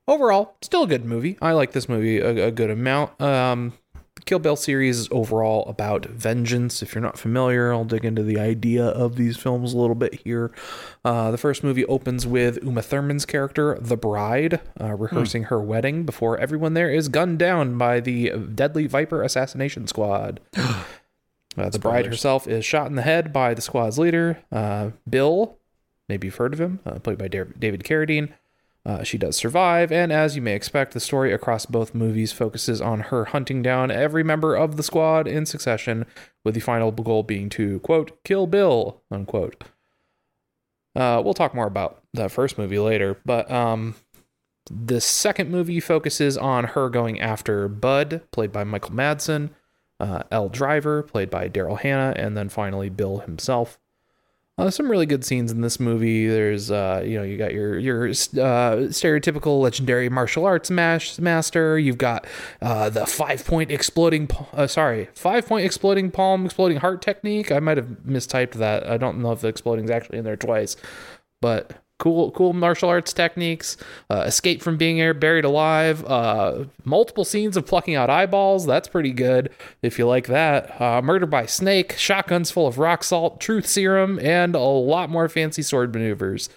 Overall, 0.08 0.56
still 0.64 0.84
a 0.84 0.88
good 0.88 1.06
movie. 1.06 1.38
I 1.40 1.52
like 1.52 1.72
this 1.72 1.88
movie 1.88 2.18
a, 2.18 2.48
a 2.48 2.52
good 2.52 2.72
amount. 2.72 3.22
Um, 3.22 3.74
the 4.20 4.26
Kill 4.26 4.40
Bill 4.40 4.58
series 4.58 5.00
is 5.00 5.08
overall 5.12 5.66
about 5.70 6.06
vengeance. 6.06 6.82
If 6.82 6.94
you're 6.94 7.02
not 7.02 7.18
familiar, 7.18 7.72
I'll 7.72 7.86
dig 7.86 8.04
into 8.04 8.22
the 8.22 8.38
idea 8.38 8.86
of 8.86 9.16
these 9.16 9.38
films 9.38 9.74
a 9.74 9.78
little 9.78 9.96
bit 9.96 10.22
here. 10.26 10.52
Uh, 11.06 11.32
the 11.32 11.38
first 11.38 11.64
movie 11.64 11.86
opens 11.86 12.28
with 12.28 12.62
Uma 12.62 12.82
Thurman's 12.82 13.26
character, 13.26 13.78
the 13.80 13.96
bride, 13.96 14.60
uh, 14.80 14.94
rehearsing 14.96 15.44
her 15.44 15.62
wedding 15.62 16.04
before 16.06 16.38
everyone 16.38 16.74
there 16.74 16.90
is 16.90 17.08
gunned 17.08 17.40
down 17.40 17.78
by 17.78 18.02
the 18.02 18.32
deadly 18.32 18.88
Viper 18.88 19.24
assassination 19.24 19.88
squad. 19.88 20.40
Uh, 21.58 21.68
the 21.68 21.80
bride 21.80 22.06
herself 22.06 22.48
is 22.48 22.64
shot 22.64 22.88
in 22.88 22.96
the 22.96 23.02
head 23.02 23.34
by 23.34 23.54
the 23.54 23.62
squad's 23.62 23.98
leader, 23.98 24.38
uh, 24.52 24.92
Bill. 25.10 25.58
Maybe 26.08 26.28
you've 26.28 26.36
heard 26.36 26.54
of 26.54 26.62
him, 26.62 26.80
uh, 26.86 27.00
played 27.00 27.18
by 27.18 27.28
David 27.28 27.84
Carradine. 27.84 28.32
Uh, 28.89 29.03
she 29.03 29.19
does 29.19 29.36
survive, 29.36 29.91
and 29.91 30.12
as 30.12 30.36
you 30.36 30.41
may 30.41 30.55
expect, 30.55 30.93
the 30.93 31.00
story 31.00 31.31
across 31.31 31.67
both 31.67 31.93
movies 31.93 32.31
focuses 32.31 32.81
on 32.81 33.01
her 33.01 33.25
hunting 33.25 33.62
down 33.62 33.91
every 33.91 34.24
member 34.24 34.55
of 34.55 34.77
the 34.77 34.84
squad 34.84 35.27
in 35.27 35.46
succession, 35.46 36.08
with 36.43 36.55
the 36.55 36.60
final 36.60 36.91
goal 36.91 37.22
being 37.22 37.50
to, 37.50 37.79
quote, 37.81 38.17
kill 38.24 38.48
Bill, 38.48 39.00
unquote. 39.12 39.63
Uh, 40.96 41.22
we'll 41.24 41.36
talk 41.36 41.53
more 41.53 41.67
about 41.67 42.01
that 42.15 42.31
first 42.31 42.58
movie 42.58 42.79
later, 42.79 43.15
but 43.24 43.51
um, 43.51 43.93
the 44.72 45.00
second 45.00 45.51
movie 45.51 45.79
focuses 45.79 46.36
on 46.36 46.63
her 46.63 46.89
going 46.89 47.22
after 47.22 47.67
Bud, 47.67 48.24
played 48.31 48.51
by 48.51 48.63
Michael 48.63 48.96
Madsen, 48.96 49.51
uh, 50.00 50.24
Elle 50.31 50.50
Driver, 50.50 51.03
played 51.03 51.29
by 51.29 51.48
Daryl 51.48 51.79
Hannah, 51.79 52.15
and 52.15 52.36
then 52.36 52.50
finally 52.50 52.89
Bill 52.89 53.19
himself. 53.19 53.77
Uh, 54.60 54.70
some 54.70 54.92
really 54.92 55.06
good 55.06 55.24
scenes 55.24 55.54
in 55.54 55.62
this 55.62 55.80
movie. 55.80 56.28
There's, 56.28 56.70
uh, 56.70 57.01
you 57.06 57.16
know, 57.18 57.24
you 57.24 57.38
got 57.38 57.54
your 57.54 57.80
your 57.80 58.08
uh, 58.08 58.92
stereotypical 58.92 59.62
legendary 59.62 60.10
martial 60.10 60.46
arts 60.46 60.70
master. 60.70 61.80
You've 61.80 61.98
got 61.98 62.28
uh, 62.62 62.89
the 62.89 63.06
five 63.06 63.46
point 63.46 63.72
exploding, 63.72 64.30
uh, 64.51 64.68
sorry, 64.68 65.08
five 65.13 65.48
point 65.48 65.66
exploding 65.66 66.12
palm, 66.12 66.46
exploding 66.46 66.80
heart 66.80 67.01
technique. 67.01 67.54
I 67.54 67.60
might 67.60 67.78
have 67.78 67.88
mistyped 68.06 68.51
that. 68.56 68.86
I 68.86 68.98
don't 68.98 69.22
know 69.22 69.32
if 69.32 69.39
the 69.39 69.48
exploding 69.48 69.86
is 69.86 69.92
actually 69.92 70.18
in 70.18 70.25
there 70.25 70.36
twice, 70.36 70.75
but 71.39 71.82
cool, 72.00 72.32
cool 72.32 72.53
martial 72.53 72.89
arts 72.89 73.13
techniques. 73.13 73.77
Uh, 74.10 74.24
escape 74.25 74.63
from 74.63 74.77
being 74.77 75.00
air 75.00 75.13
buried 75.13 75.46
alive. 75.46 76.03
Uh, 76.06 76.65
multiple 76.84 77.24
scenes 77.24 77.56
of 77.56 77.68
plucking 77.68 77.94
out 77.94 78.10
eyeballs. 78.10 78.65
That's 78.65 78.88
pretty 78.88 79.12
good 79.12 79.51
if 79.84 80.00
you 80.00 80.08
like 80.08 80.25
that. 80.27 80.82
Uh, 80.82 81.01
murder 81.03 81.27
by 81.27 81.46
snake. 81.46 81.96
Shotguns 81.98 82.50
full 82.50 82.65
of 82.65 82.79
rock 82.79 83.03
salt. 83.03 83.39
Truth 83.39 83.68
serum, 83.68 84.18
and 84.20 84.56
a 84.56 84.60
lot 84.60 85.10
more 85.10 85.29
fancy 85.29 85.62
sword 85.62 85.94
maneuvers. 85.94 86.50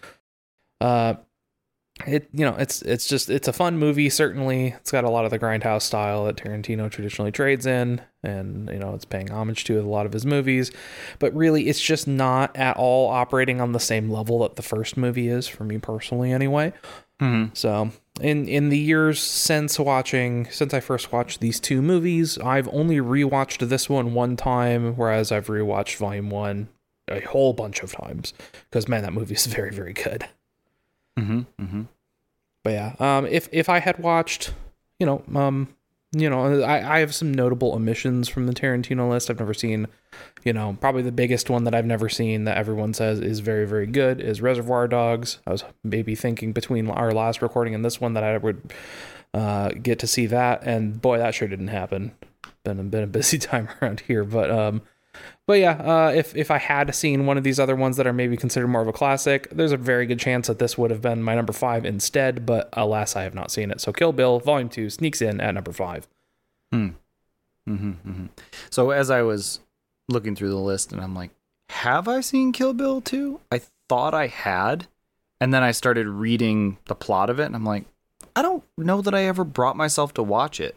It 2.06 2.28
you 2.32 2.44
know 2.44 2.56
it's 2.56 2.82
it's 2.82 3.06
just 3.06 3.30
it's 3.30 3.48
a 3.48 3.52
fun 3.52 3.78
movie. 3.78 4.10
Certainly, 4.10 4.68
it's 4.68 4.90
got 4.90 5.04
a 5.04 5.10
lot 5.10 5.24
of 5.24 5.30
the 5.30 5.38
grindhouse 5.38 5.82
style 5.82 6.24
that 6.26 6.36
Tarantino 6.36 6.90
traditionally 6.90 7.32
trades 7.32 7.66
in, 7.66 8.00
and 8.22 8.68
you 8.70 8.78
know 8.78 8.94
it's 8.94 9.04
paying 9.04 9.30
homage 9.30 9.64
to 9.64 9.80
a 9.80 9.82
lot 9.82 10.06
of 10.06 10.12
his 10.12 10.26
movies. 10.26 10.70
But 11.18 11.34
really, 11.34 11.68
it's 11.68 11.80
just 11.80 12.06
not 12.08 12.56
at 12.56 12.76
all 12.76 13.08
operating 13.08 13.60
on 13.60 13.72
the 13.72 13.80
same 13.80 14.10
level 14.10 14.40
that 14.40 14.56
the 14.56 14.62
first 14.62 14.96
movie 14.96 15.28
is 15.28 15.48
for 15.48 15.64
me 15.64 15.78
personally, 15.78 16.32
anyway. 16.32 16.72
Mm-hmm. 17.20 17.54
So 17.54 17.90
in 18.20 18.48
in 18.48 18.68
the 18.68 18.78
years 18.78 19.20
since 19.20 19.78
watching 19.78 20.50
since 20.50 20.74
I 20.74 20.80
first 20.80 21.12
watched 21.12 21.40
these 21.40 21.60
two 21.60 21.80
movies, 21.80 22.38
I've 22.38 22.68
only 22.68 22.96
rewatched 22.96 23.68
this 23.68 23.88
one 23.88 24.12
one 24.12 24.36
time, 24.36 24.96
whereas 24.96 25.30
I've 25.30 25.46
rewatched 25.46 25.96
Volume 25.96 26.30
One 26.30 26.68
a 27.08 27.20
whole 27.20 27.52
bunch 27.52 27.82
of 27.82 27.92
times 27.92 28.32
because 28.70 28.88
man, 28.88 29.02
that 29.02 29.12
movie 29.12 29.34
is 29.34 29.46
very 29.46 29.70
very 29.70 29.92
good. 29.92 30.26
Mm-hmm. 31.18 31.40
Mm-hmm. 31.62 31.82
But 32.64 32.70
yeah, 32.70 32.94
um, 32.98 33.26
if 33.26 33.48
if 33.52 33.68
I 33.68 33.80
had 33.80 33.98
watched, 33.98 34.52
you 34.98 35.06
know, 35.06 35.22
um, 35.34 35.68
you 36.12 36.28
know, 36.28 36.62
I, 36.62 36.96
I 36.96 36.98
have 37.00 37.14
some 37.14 37.32
notable 37.32 37.72
omissions 37.72 38.28
from 38.28 38.46
the 38.46 38.52
Tarantino 38.52 39.08
list. 39.08 39.30
I've 39.30 39.38
never 39.38 39.54
seen, 39.54 39.88
you 40.44 40.52
know, 40.52 40.76
probably 40.80 41.02
the 41.02 41.12
biggest 41.12 41.50
one 41.50 41.64
that 41.64 41.74
I've 41.74 41.86
never 41.86 42.08
seen 42.08 42.44
that 42.44 42.56
everyone 42.56 42.94
says 42.94 43.18
is 43.20 43.40
very 43.40 43.66
very 43.66 43.86
good 43.86 44.20
is 44.20 44.40
Reservoir 44.40 44.86
Dogs. 44.88 45.38
I 45.46 45.50
was 45.50 45.64
maybe 45.82 46.14
thinking 46.14 46.52
between 46.52 46.88
our 46.88 47.12
last 47.12 47.42
recording 47.42 47.74
and 47.74 47.84
this 47.84 48.00
one 48.00 48.14
that 48.14 48.24
I 48.24 48.36
would 48.36 48.72
uh, 49.34 49.70
get 49.70 49.98
to 50.00 50.06
see 50.06 50.26
that, 50.26 50.62
and 50.64 51.00
boy, 51.00 51.18
that 51.18 51.34
sure 51.34 51.48
didn't 51.48 51.68
happen. 51.68 52.12
Been 52.64 52.90
been 52.90 53.04
a 53.04 53.08
busy 53.08 53.38
time 53.40 53.68
around 53.80 54.00
here, 54.00 54.24
but 54.24 54.50
um, 54.50 54.82
but 55.46 55.54
yeah, 55.54 55.72
uh, 55.72 56.12
if 56.14 56.34
if 56.36 56.50
I 56.50 56.58
had 56.58 56.94
seen 56.94 57.26
one 57.26 57.36
of 57.36 57.44
these 57.44 57.60
other 57.60 57.76
ones 57.76 57.96
that 57.96 58.06
are 58.06 58.12
maybe 58.12 58.36
considered 58.36 58.68
more 58.68 58.82
of 58.82 58.88
a 58.88 58.92
classic, 58.92 59.48
there's 59.50 59.72
a 59.72 59.76
very 59.76 60.06
good 60.06 60.18
chance 60.18 60.46
that 60.46 60.58
this 60.58 60.78
would 60.78 60.90
have 60.90 61.02
been 61.02 61.22
my 61.22 61.34
number 61.34 61.52
five 61.52 61.84
instead. 61.84 62.46
But 62.46 62.68
alas, 62.72 63.16
I 63.16 63.22
have 63.22 63.34
not 63.34 63.50
seen 63.50 63.70
it. 63.70 63.80
So 63.80 63.92
Kill 63.92 64.12
Bill 64.12 64.38
Volume 64.40 64.68
Two 64.68 64.90
sneaks 64.90 65.20
in 65.20 65.40
at 65.40 65.54
number 65.54 65.72
five. 65.72 66.08
Hmm. 66.72 66.90
Mm-hmm, 67.68 67.90
mm-hmm. 67.90 68.26
So 68.70 68.90
as 68.90 69.10
I 69.10 69.22
was 69.22 69.60
looking 70.08 70.34
through 70.34 70.50
the 70.50 70.56
list, 70.56 70.92
and 70.92 71.00
I'm 71.00 71.14
like, 71.14 71.30
have 71.68 72.08
I 72.08 72.20
seen 72.20 72.52
Kill 72.52 72.74
Bill 72.74 73.00
2? 73.00 73.40
I 73.50 73.62
thought 73.88 74.14
I 74.14 74.26
had, 74.26 74.88
and 75.40 75.52
then 75.54 75.62
I 75.62 75.70
started 75.70 76.06
reading 76.06 76.78
the 76.86 76.94
plot 76.94 77.30
of 77.30 77.40
it, 77.40 77.46
and 77.46 77.54
I'm 77.54 77.64
like, 77.64 77.84
I 78.34 78.42
don't 78.42 78.64
know 78.76 79.00
that 79.02 79.14
I 79.14 79.24
ever 79.24 79.44
brought 79.44 79.76
myself 79.76 80.14
to 80.14 80.22
watch 80.22 80.60
it. 80.60 80.76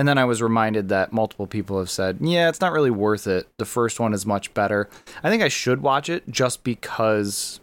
And 0.00 0.08
then 0.08 0.16
I 0.16 0.24
was 0.24 0.40
reminded 0.40 0.88
that 0.88 1.12
multiple 1.12 1.46
people 1.46 1.78
have 1.78 1.90
said, 1.90 2.20
yeah, 2.22 2.48
it's 2.48 2.62
not 2.62 2.72
really 2.72 2.90
worth 2.90 3.26
it. 3.26 3.46
The 3.58 3.66
first 3.66 4.00
one 4.00 4.14
is 4.14 4.24
much 4.24 4.54
better. 4.54 4.88
I 5.22 5.28
think 5.28 5.42
I 5.42 5.48
should 5.48 5.82
watch 5.82 6.08
it 6.08 6.26
just 6.30 6.64
because 6.64 7.60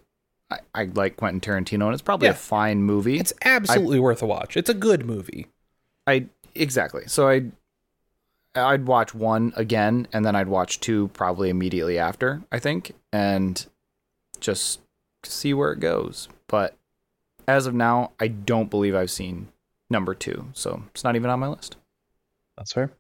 I, 0.52 0.60
I 0.76 0.84
like 0.84 1.18
Quentin 1.18 1.42
Tarantino, 1.42 1.86
and 1.86 1.94
it's 1.94 2.04
probably 2.04 2.28
Yeah. 2.28 2.34
a 2.34 2.36
fine 2.36 2.84
movie. 2.84 3.18
It's 3.20 3.34
absolutely 3.44 4.00
worth 4.00 4.22
a 4.22 4.28
watch. 4.28 4.56
It's 4.56 4.70
a 4.70 4.76
good 4.76 5.04
movie. 5.04 5.48
I 6.06 6.28
exactly. 6.54 7.06
So 7.08 7.28
I 7.28 7.46
I'd 8.54 8.86
watch 8.86 9.16
one 9.16 9.52
again 9.56 10.08
and 10.14 10.24
then 10.24 10.36
I'd 10.36 10.48
watch 10.48 10.80
two 10.80 11.08
probably 11.14 11.50
immediately 11.50 11.98
after, 11.98 12.44
I 12.52 12.60
think, 12.60 12.92
and 13.12 13.66
just 14.40 14.80
see 15.24 15.56
where 15.56 15.72
it 15.72 15.80
goes. 15.80 16.30
But 16.48 16.76
as 17.48 17.66
of 17.66 17.74
now, 17.74 18.12
I 18.20 18.28
don't 18.28 18.70
believe 18.70 18.94
I've 18.94 19.10
seen 19.10 19.48
number 19.90 20.14
2. 20.14 20.50
So 20.54 20.84
it's 20.92 21.04
not 21.04 21.16
even 21.16 21.32
on 21.32 21.40
my 21.40 21.48
list. 21.48 21.78
That's 22.58 22.74
fair. 22.74 22.92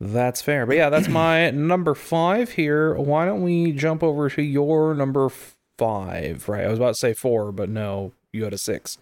That's 0.00 0.42
fair. 0.42 0.66
But 0.66 0.76
yeah, 0.76 0.90
that's 0.90 1.08
my 1.08 1.50
number 1.52 1.94
five 1.94 2.50
here. 2.52 2.94
Why 2.94 3.24
don't 3.24 3.42
we 3.42 3.72
jump 3.72 4.02
over 4.02 4.28
to 4.28 4.42
your 4.42 4.94
number 4.94 5.28
five? 5.78 6.48
Right. 6.48 6.64
I 6.64 6.68
was 6.68 6.78
about 6.78 6.94
to 6.94 6.98
say 6.98 7.14
four, 7.14 7.52
but 7.52 7.68
no, 7.68 8.12
you 8.32 8.44
had 8.44 8.52
a 8.52 8.58
six. 8.58 8.98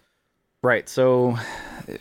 Right. 0.61 0.87
So 0.87 1.37
th- 1.87 1.99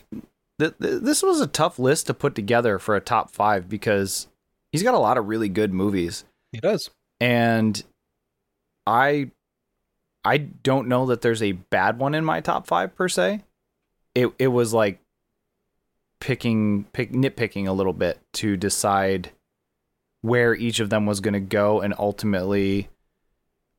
th- 0.59 1.03
this 1.03 1.23
was 1.23 1.41
a 1.41 1.47
tough 1.47 1.79
list 1.79 2.07
to 2.07 2.15
put 2.15 2.35
together 2.35 2.79
for 2.79 2.95
a 2.95 3.01
top 3.01 3.31
5 3.33 3.69
because 3.69 4.29
he's 4.71 4.83
got 4.85 4.95
a 4.95 4.99
lot 4.99 5.19
of 5.19 5.27
really 5.27 5.49
good 5.49 5.73
movies. 5.73 6.25
He 6.53 6.61
does. 6.61 6.91
and 7.19 7.83
I 8.87 9.31
I 10.25 10.37
don't 10.39 10.87
know 10.87 11.07
that 11.07 11.23
there's 11.23 11.43
a 11.43 11.53
bad 11.53 11.99
one 11.99 12.15
in 12.15 12.25
my 12.25 12.41
top 12.41 12.67
five 12.67 12.95
per 12.95 13.09
se. 13.09 13.41
It 14.15 14.29
it 14.39 14.49
was 14.49 14.73
like 14.75 15.01
picking 16.23 16.85
pick 16.93 17.11
nitpicking 17.11 17.67
a 17.67 17.73
little 17.73 17.93
bit 17.93 18.21
to 18.33 18.57
decide 18.57 19.31
where 20.21 20.55
each 20.55 20.79
of 20.79 20.89
them 20.89 21.05
was 21.05 21.19
going 21.19 21.35
to 21.35 21.41
go 21.41 21.81
and 21.81 21.93
ultimately 21.99 22.89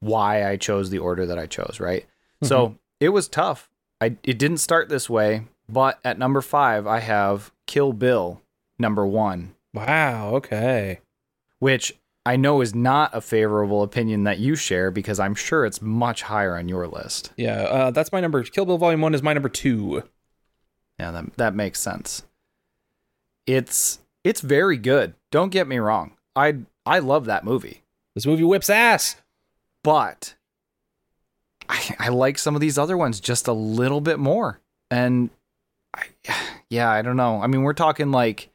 why 0.01 0.45
I 0.45 0.57
chose 0.57 0.89
the 0.89 1.00
order 1.00 1.25
that 1.25 1.39
I 1.39 1.45
chose, 1.45 1.77
right? 1.79 2.05
So, 2.43 2.75
it 3.00 3.07
was 3.09 3.29
tough. 3.29 3.69
I 4.01 4.17
it 4.25 4.38
didn't 4.38 4.57
start 4.57 4.89
this 4.89 5.09
way, 5.09 5.45
but 5.69 6.00
at 6.03 6.19
number 6.19 6.41
5 6.41 6.85
I 6.85 7.00
have 7.00 7.53
Kill 7.65 7.93
Bill 7.93 8.41
number 8.77 9.05
1 9.07 9.55
Wow. 9.73 10.35
Okay. 10.35 11.00
which 11.59 11.93
I 12.25 12.35
know 12.35 12.59
is 12.59 12.75
not 12.75 13.12
a 13.15 13.21
favorable 13.21 13.83
opinion 13.83 14.23
that 14.25 14.39
you 14.39 14.55
share 14.57 14.91
because 14.91 15.19
I'm 15.19 15.35
sure 15.35 15.65
it's 15.65 15.81
much 15.81 16.23
higher 16.23 16.57
on 16.57 16.67
your 16.67 16.88
list. 16.88 17.31
Yeah. 17.38 17.62
Uh, 17.63 17.91
that's 17.91 18.12
my 18.12 18.19
number. 18.19 18.43
Kill 18.43 18.65
Bill 18.65 18.77
Volume 18.77 19.00
One 19.01 19.13
is 19.15 19.23
my 19.23 19.31
number 19.31 19.50
two. 19.50 20.03
Yeah, 21.00 21.12
that 21.12 21.38
that 21.38 21.55
makes 21.55 21.79
sense. 21.79 22.23
It's 23.45 24.00
it's 24.23 24.41
very 24.41 24.77
good. 24.77 25.13
Don't 25.31 25.50
get 25.51 25.67
me 25.67 25.77
wrong. 25.77 26.12
I 26.35 26.57
I 26.85 27.00
love 27.00 27.25
that 27.25 27.43
movie, 27.45 27.83
This 28.15 28.25
movie 28.25 28.43
whips 28.43 28.69
ass. 28.69 29.15
but 29.83 30.35
I 31.69 31.95
I 32.00 32.09
like 32.09 32.38
some 32.38 32.55
of 32.55 32.62
these 32.62 32.77
other 32.77 32.97
ones 32.97 33.19
just 33.19 33.47
a 33.47 33.53
little 33.53 34.01
bit 34.01 34.19
more. 34.19 34.59
And 34.89 35.29
I 35.93 36.03
yeah, 36.69 36.89
I 36.89 37.01
don't 37.01 37.17
know. 37.17 37.41
I 37.41 37.47
mean, 37.47 37.63
we're 37.63 37.73
talking 37.73 38.12
like 38.12 38.50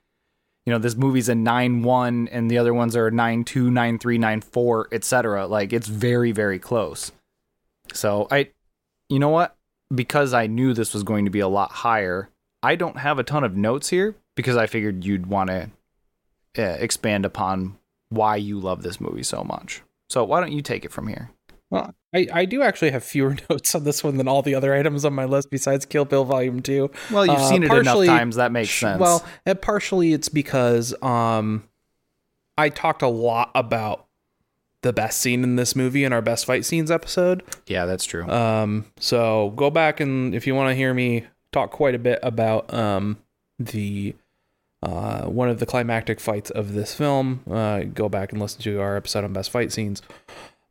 you 0.66 0.72
know, 0.72 0.78
this 0.78 0.96
movie's 0.96 1.30
a 1.30 1.32
9-1 1.32 2.28
and 2.30 2.50
the 2.50 2.58
other 2.58 2.74
ones 2.74 2.94
are 2.94 3.10
9-2, 3.10 3.70
9-3, 3.70 4.42
9-4, 4.42 4.84
etc. 4.92 5.46
Like 5.46 5.72
it's 5.72 5.88
very 5.88 6.32
very 6.32 6.58
close. 6.58 7.10
So, 7.92 8.28
I 8.30 8.50
you 9.08 9.18
know 9.18 9.30
what? 9.30 9.56
Because 9.94 10.34
I 10.34 10.46
knew 10.46 10.74
this 10.74 10.92
was 10.92 11.02
going 11.02 11.24
to 11.24 11.30
be 11.30 11.40
a 11.40 11.48
lot 11.48 11.72
higher, 11.72 12.28
I 12.62 12.76
don't 12.76 12.98
have 12.98 13.18
a 13.18 13.24
ton 13.24 13.44
of 13.44 13.56
notes 13.56 13.88
here 13.88 14.14
because 14.38 14.56
I 14.56 14.66
figured 14.68 15.04
you'd 15.04 15.26
want 15.26 15.50
to 15.50 15.70
uh, 16.56 16.62
expand 16.78 17.24
upon 17.26 17.76
why 18.08 18.36
you 18.36 18.60
love 18.60 18.82
this 18.84 19.00
movie 19.00 19.24
so 19.24 19.42
much. 19.42 19.82
So, 20.08 20.22
why 20.24 20.38
don't 20.40 20.52
you 20.52 20.62
take 20.62 20.84
it 20.84 20.92
from 20.92 21.08
here? 21.08 21.30
Well, 21.70 21.92
I, 22.14 22.26
I 22.32 22.44
do 22.46 22.62
actually 22.62 22.92
have 22.92 23.02
fewer 23.04 23.36
notes 23.50 23.74
on 23.74 23.82
this 23.82 24.02
one 24.04 24.16
than 24.16 24.28
all 24.28 24.40
the 24.42 24.54
other 24.54 24.72
items 24.74 25.04
on 25.04 25.12
my 25.12 25.24
list 25.24 25.50
besides 25.50 25.84
Kill 25.84 26.04
Bill 26.04 26.24
Volume 26.24 26.60
Two. 26.62 26.90
Well, 27.10 27.26
you've 27.26 27.34
Uh, 27.36 27.48
seen 27.48 27.64
it 27.64 27.72
enough 27.72 28.06
times 28.06 28.36
that 28.36 28.52
makes 28.52 28.70
sense. 28.70 29.00
Well, 29.00 29.26
and 29.44 29.60
partially 29.60 30.12
it's 30.12 30.28
because 30.28 30.94
um, 31.02 31.64
I 32.56 32.68
talked 32.68 33.02
a 33.02 33.08
lot 33.08 33.50
about 33.56 34.06
the 34.82 34.92
best 34.92 35.18
scene 35.20 35.42
in 35.42 35.56
this 35.56 35.74
movie 35.74 36.04
in 36.04 36.12
our 36.12 36.22
best 36.22 36.46
fight 36.46 36.64
scenes 36.64 36.88
episode. 36.90 37.42
yeah, 37.66 37.84
that's 37.84 38.04
true. 38.04 38.26
Um, 38.30 38.86
so 39.00 39.52
go 39.56 39.70
back 39.70 39.98
and 39.98 40.34
if 40.36 40.46
you 40.46 40.54
want 40.54 40.70
to 40.70 40.74
hear 40.76 40.94
me 40.94 41.26
talk 41.52 41.70
quite 41.72 41.96
a 41.96 41.98
bit 41.98 42.20
about 42.22 42.72
um 42.72 43.18
the 43.58 44.14
uh 44.82 45.24
one 45.24 45.48
of 45.48 45.58
the 45.58 45.66
climactic 45.66 46.20
fights 46.20 46.50
of 46.50 46.74
this 46.74 46.94
film, 46.94 47.40
uh, 47.50 47.80
go 47.80 48.08
back 48.08 48.32
and 48.32 48.40
listen 48.40 48.60
to 48.62 48.80
our 48.80 48.96
episode 48.96 49.24
on 49.24 49.32
best 49.32 49.50
fight 49.50 49.72
scenes. 49.72 50.02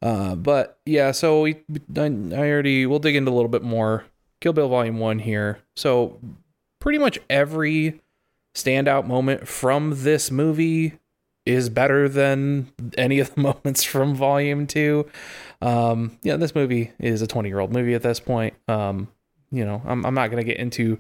Uh, 0.02 0.36
but 0.36 0.80
yeah, 0.86 1.12
so 1.12 1.42
we 1.42 1.56
I, 1.96 2.06
I 2.06 2.50
already 2.50 2.86
we'll 2.86 3.00
dig 3.00 3.16
into 3.16 3.32
a 3.32 3.34
little 3.34 3.50
bit 3.50 3.64
more. 3.64 4.06
Kill 4.40 4.54
Bill 4.54 4.70
Volume 4.70 5.00
One 5.00 5.20
here. 5.20 5.60
So 5.76 6.20
pretty 6.80 7.00
much 7.00 7.20
every 7.30 8.02
standout 8.54 9.06
moment 9.06 9.48
from 9.48 10.04
this 10.04 10.32
movie 10.32 11.00
is 11.46 11.70
better 11.70 12.10
than 12.10 12.72
any 12.98 13.20
of 13.20 13.34
the 13.34 13.42
moments 13.42 13.84
from 13.84 14.14
Volume 14.14 14.68
Two. 14.68 15.10
Um, 15.62 16.20
yeah, 16.22 16.36
this 16.36 16.54
movie 16.54 16.92
is 17.00 17.22
a 17.22 17.28
20 17.28 17.50
year 17.50 17.60
old 17.60 17.74
movie 17.74 17.94
at 17.94 18.04
this 18.04 18.20
point. 18.20 18.54
Um, 18.68 19.08
you 19.52 19.66
know, 19.66 19.82
I'm, 19.86 20.06
I'm 20.06 20.14
not 20.14 20.28
to 20.30 20.44
get 20.44 20.58
into 20.58 21.00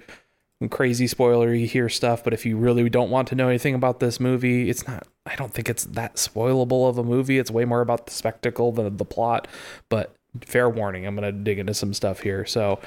crazy 0.69 1.05
spoilery 1.05 1.67
here 1.67 1.89
stuff, 1.89 2.23
but 2.23 2.33
if 2.33 2.45
you 2.45 2.57
really 2.57 2.89
don't 2.89 3.11
want 3.11 3.27
to 3.27 3.35
know 3.35 3.47
anything 3.47 3.75
about 3.75 3.99
this 3.99 4.19
movie, 4.19 4.69
it's 4.69 4.87
not, 4.87 5.07
I 5.25 5.35
don't 5.35 5.53
think 5.53 5.69
it's 5.69 5.83
that 5.85 6.15
spoilable 6.15 6.89
of 6.89 6.97
a 6.97 7.03
movie. 7.03 7.37
It's 7.37 7.51
way 7.51 7.65
more 7.65 7.81
about 7.81 8.07
the 8.07 8.13
spectacle 8.13 8.71
than 8.71 8.97
the 8.97 9.05
plot, 9.05 9.47
but 9.89 10.15
fair 10.41 10.69
warning, 10.69 11.05
I'm 11.05 11.15
going 11.15 11.31
to 11.31 11.43
dig 11.43 11.59
into 11.59 11.73
some 11.73 11.93
stuff 11.93 12.21
here. 12.21 12.45
So, 12.45 12.79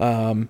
um, 0.00 0.48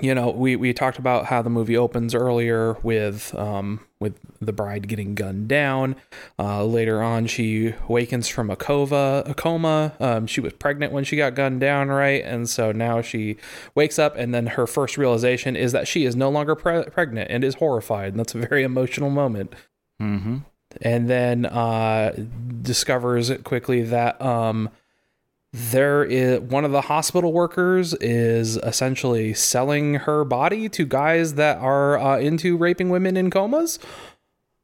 you 0.00 0.14
know, 0.14 0.30
we, 0.30 0.54
we 0.54 0.72
talked 0.72 0.98
about 0.98 1.26
how 1.26 1.42
the 1.42 1.50
movie 1.50 1.76
opens 1.76 2.14
earlier 2.14 2.74
with 2.82 3.34
um, 3.34 3.80
with 3.98 4.18
the 4.40 4.52
bride 4.52 4.86
getting 4.86 5.14
gunned 5.14 5.48
down. 5.48 5.96
Uh, 6.38 6.64
later 6.64 7.02
on, 7.02 7.26
she 7.26 7.74
awakens 7.88 8.28
from 8.28 8.50
a 8.50 8.56
cova, 8.56 9.28
a 9.28 9.34
coma. 9.34 9.92
Um, 9.98 10.26
she 10.26 10.40
was 10.40 10.52
pregnant 10.52 10.92
when 10.92 11.04
she 11.04 11.16
got 11.16 11.34
gunned 11.34 11.60
down, 11.60 11.88
right? 11.88 12.24
And 12.24 12.48
so 12.48 12.72
now 12.72 13.02
she 13.02 13.36
wakes 13.74 13.98
up, 13.98 14.16
and 14.16 14.32
then 14.32 14.46
her 14.46 14.66
first 14.66 14.96
realization 14.96 15.56
is 15.56 15.72
that 15.72 15.88
she 15.88 16.04
is 16.04 16.14
no 16.14 16.30
longer 16.30 16.54
pre- 16.54 16.84
pregnant 16.84 17.30
and 17.30 17.42
is 17.42 17.56
horrified. 17.56 18.10
And 18.10 18.20
that's 18.20 18.34
a 18.34 18.38
very 18.38 18.62
emotional 18.62 19.10
moment 19.10 19.54
mm-hmm. 20.00 20.38
and 20.80 21.08
then 21.08 21.46
uh, 21.46 22.12
discovers 22.62 23.30
quickly 23.44 23.82
that 23.82 24.20
um, 24.20 24.70
there 25.52 26.04
is 26.04 26.40
one 26.40 26.64
of 26.64 26.70
the 26.70 26.82
hospital 26.82 27.32
workers 27.32 27.92
is 27.94 28.56
essentially 28.58 29.34
selling 29.34 29.94
her 29.94 30.24
body 30.24 30.68
to 30.68 30.84
guys 30.86 31.34
that 31.34 31.58
are 31.58 31.98
uh, 31.98 32.18
into 32.18 32.56
raping 32.56 32.88
women 32.88 33.16
in 33.16 33.30
comas. 33.30 33.78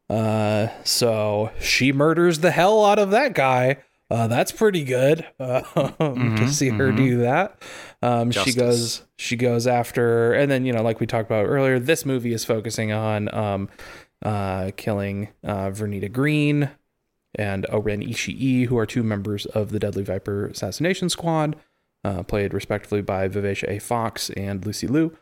Uh, 0.09 0.69
so 0.85 1.51
she 1.61 1.91
murders 1.91 2.39
the 2.39 2.53
hell 2.53 2.85
out 2.85 3.01
of 3.01 3.11
that 3.11 3.35
guy. 3.35 3.79
Uh, 4.09 4.29
that's 4.29 4.53
pretty 4.53 4.85
good 4.85 5.27
uh, 5.41 5.61
to 5.99 6.49
see 6.49 6.69
her 6.69 6.93
do 6.93 7.19
that. 7.19 7.61
Um, 8.03 8.31
she 8.31 8.53
goes, 8.53 9.03
she 9.19 9.35
goes 9.35 9.67
after, 9.67 10.33
and 10.33 10.49
then 10.49 10.65
you 10.65 10.73
know, 10.73 10.83
like 10.83 11.01
we 11.01 11.07
talked 11.07 11.29
about 11.29 11.47
earlier, 11.47 11.81
this 11.81 12.07
movie 12.07 12.33
is 12.33 12.45
focusing 12.45 12.93
on 12.93 13.35
um, 13.35 13.69
uh, 14.25 14.71
killing 14.77 15.31
uh, 15.43 15.71
Vernita 15.71 16.13
Green 16.13 16.71
and 17.37 17.67
O-Ren 17.71 18.03
Ishii, 18.03 18.67
who 18.67 18.77
are 18.77 18.87
two 18.87 19.03
members 19.03 19.47
of 19.47 19.71
the 19.71 19.79
Deadly 19.79 20.03
Viper 20.03 20.47
assassination 20.47 21.09
squad, 21.09 21.57
uh, 22.05 22.23
played 22.23 22.53
respectively 22.53 23.03
by 23.03 23.29
Vivica 23.29 23.69
A. 23.69 23.79
Fox 23.79 24.31
and 24.31 24.65
Lucy 24.65 24.87
Liu. 24.87 25.17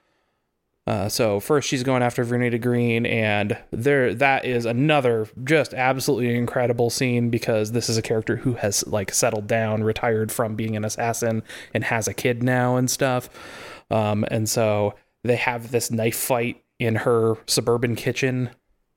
Uh, 0.86 1.08
so 1.08 1.40
first 1.40 1.66
she's 1.66 1.82
going 1.82 2.02
after 2.02 2.24
Vernita 2.24 2.60
Green, 2.60 3.06
and 3.06 3.56
there 3.70 4.12
that 4.14 4.44
is 4.44 4.66
another 4.66 5.26
just 5.42 5.72
absolutely 5.72 6.34
incredible 6.34 6.90
scene 6.90 7.30
because 7.30 7.72
this 7.72 7.88
is 7.88 7.96
a 7.96 8.02
character 8.02 8.36
who 8.36 8.54
has 8.54 8.86
like 8.86 9.12
settled 9.12 9.46
down, 9.46 9.82
retired 9.82 10.30
from 10.30 10.56
being 10.56 10.76
an 10.76 10.84
assassin, 10.84 11.42
and 11.72 11.84
has 11.84 12.06
a 12.06 12.12
kid 12.12 12.42
now 12.42 12.76
and 12.76 12.90
stuff. 12.90 13.30
Um, 13.90 14.26
and 14.30 14.46
so 14.46 14.94
they 15.22 15.36
have 15.36 15.70
this 15.70 15.90
knife 15.90 16.16
fight 16.16 16.62
in 16.78 16.96
her 16.96 17.36
suburban 17.46 17.96
kitchen, 17.96 18.50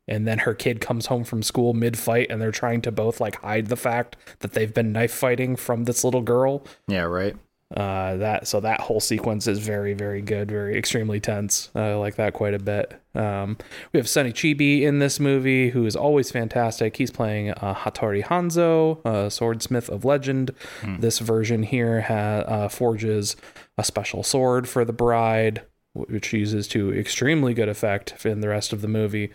and 0.07 0.27
then 0.27 0.39
her 0.39 0.53
kid 0.53 0.81
comes 0.81 1.07
home 1.07 1.23
from 1.23 1.43
school 1.43 1.73
mid 1.73 1.97
fight, 1.97 2.27
and 2.29 2.41
they're 2.41 2.51
trying 2.51 2.81
to 2.83 2.91
both 2.91 3.19
like 3.19 3.41
hide 3.41 3.67
the 3.67 3.75
fact 3.75 4.15
that 4.39 4.53
they've 4.53 4.73
been 4.73 4.91
knife 4.91 5.13
fighting 5.13 5.55
from 5.55 5.83
this 5.83 6.03
little 6.03 6.21
girl. 6.21 6.63
Yeah, 6.87 7.03
right. 7.03 7.35
uh 7.75 8.15
that 8.15 8.47
so 8.47 8.61
that 8.61 8.79
whole 8.79 9.01
sequence 9.01 9.45
is 9.45 9.59
very 9.59 9.93
very 9.93 10.21
good 10.21 10.49
very 10.49 10.77
extremely 10.77 11.19
tense. 11.19 11.69
I 11.75 11.95
like 11.95 12.15
that 12.15 12.31
quite 12.31 12.53
a 12.53 12.59
bit. 12.59 12.93
Um 13.13 13.57
we 13.91 13.97
have 13.99 14.07
Sonny 14.07 14.31
Chiba 14.31 14.83
in 14.83 14.99
this 14.99 15.19
movie 15.19 15.71
who 15.71 15.85
is 15.85 15.93
always 15.93 16.31
fantastic. 16.31 16.95
He's 16.95 17.11
playing 17.11 17.51
uh, 17.51 17.75
hattori 17.75 18.23
hanzo 18.23 19.05
uh, 19.05 19.29
swordsmith 19.29 19.89
of 19.89 20.05
legend. 20.05 20.51
This 20.99 21.19
version 21.19 21.63
here 21.63 21.99
ha- 22.03 22.45
uh, 22.47 22.69
forges 22.69 23.35
a 23.77 23.83
special 23.83 24.23
sword 24.23 24.69
for 24.69 24.85
the 24.85 24.93
bride 24.93 25.63
which 25.93 26.31
uses 26.31 26.69
to 26.69 26.93
extremely 26.93 27.53
good 27.53 27.67
effect 27.67 28.25
in 28.25 28.39
the 28.39 28.47
rest 28.47 28.71
of 28.71 28.81
the 28.81 28.87
movie 28.87 29.33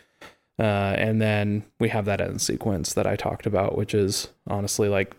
uh, 0.63 0.95
and 0.97 1.21
then 1.21 1.65
we 1.81 1.89
have 1.91 2.05
that 2.07 2.21
end 2.21 2.41
sequence 2.41 2.95
that 2.95 3.07
i 3.07 3.17
talked 3.17 3.45
about 3.47 3.77
which 3.77 3.93
is 3.95 4.29
honestly 4.47 4.89
like 4.89 5.15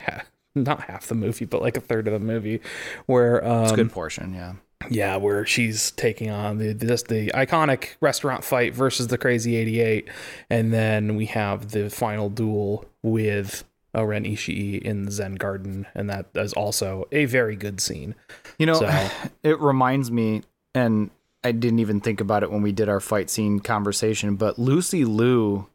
ha- 0.00 0.22
not 0.54 0.84
half 0.84 1.06
the 1.08 1.14
movie, 1.14 1.44
but 1.44 1.60
like 1.60 1.76
a 1.76 1.80
third 1.82 2.06
of 2.08 2.14
the 2.14 2.18
movie, 2.18 2.62
where 3.04 3.46
um, 3.46 3.64
It's 3.64 3.72
a 3.72 3.76
good 3.76 3.92
portion, 3.92 4.32
yeah. 4.32 4.54
yeah, 4.88 5.16
where 5.16 5.44
she's 5.44 5.90
taking 5.90 6.30
on 6.30 6.56
the 6.56 6.72
this 6.72 7.02
the 7.02 7.26
iconic 7.34 7.96
restaurant 8.00 8.42
fight 8.42 8.74
versus 8.74 9.08
the 9.08 9.18
Crazy 9.18 9.54
Eighty 9.54 9.80
Eight, 9.80 10.08
and 10.48 10.72
then 10.72 11.14
we 11.14 11.26
have 11.26 11.72
the 11.72 11.90
final 11.90 12.30
duel 12.30 12.86
with 13.02 13.64
O-Ren 13.94 14.24
Ishii 14.24 14.80
in 14.80 15.02
the 15.04 15.10
Zen 15.10 15.34
Garden, 15.34 15.86
and 15.94 16.08
that 16.08 16.26
is 16.34 16.54
also 16.54 17.06
a 17.12 17.26
very 17.26 17.54
good 17.56 17.78
scene. 17.78 18.14
You 18.58 18.64
know, 18.64 18.74
So- 18.80 19.08
it 19.42 19.60
reminds 19.60 20.10
me, 20.10 20.40
and 20.74 21.10
I 21.46 21.52
didn't 21.52 21.78
even 21.78 22.00
think 22.00 22.20
about 22.20 22.42
it 22.42 22.50
when 22.50 22.62
we 22.62 22.72
did 22.72 22.88
our 22.88 22.98
fight 22.98 23.30
scene 23.30 23.60
conversation, 23.60 24.34
but 24.34 24.58
Lucy 24.58 25.04
Liu 25.04 25.68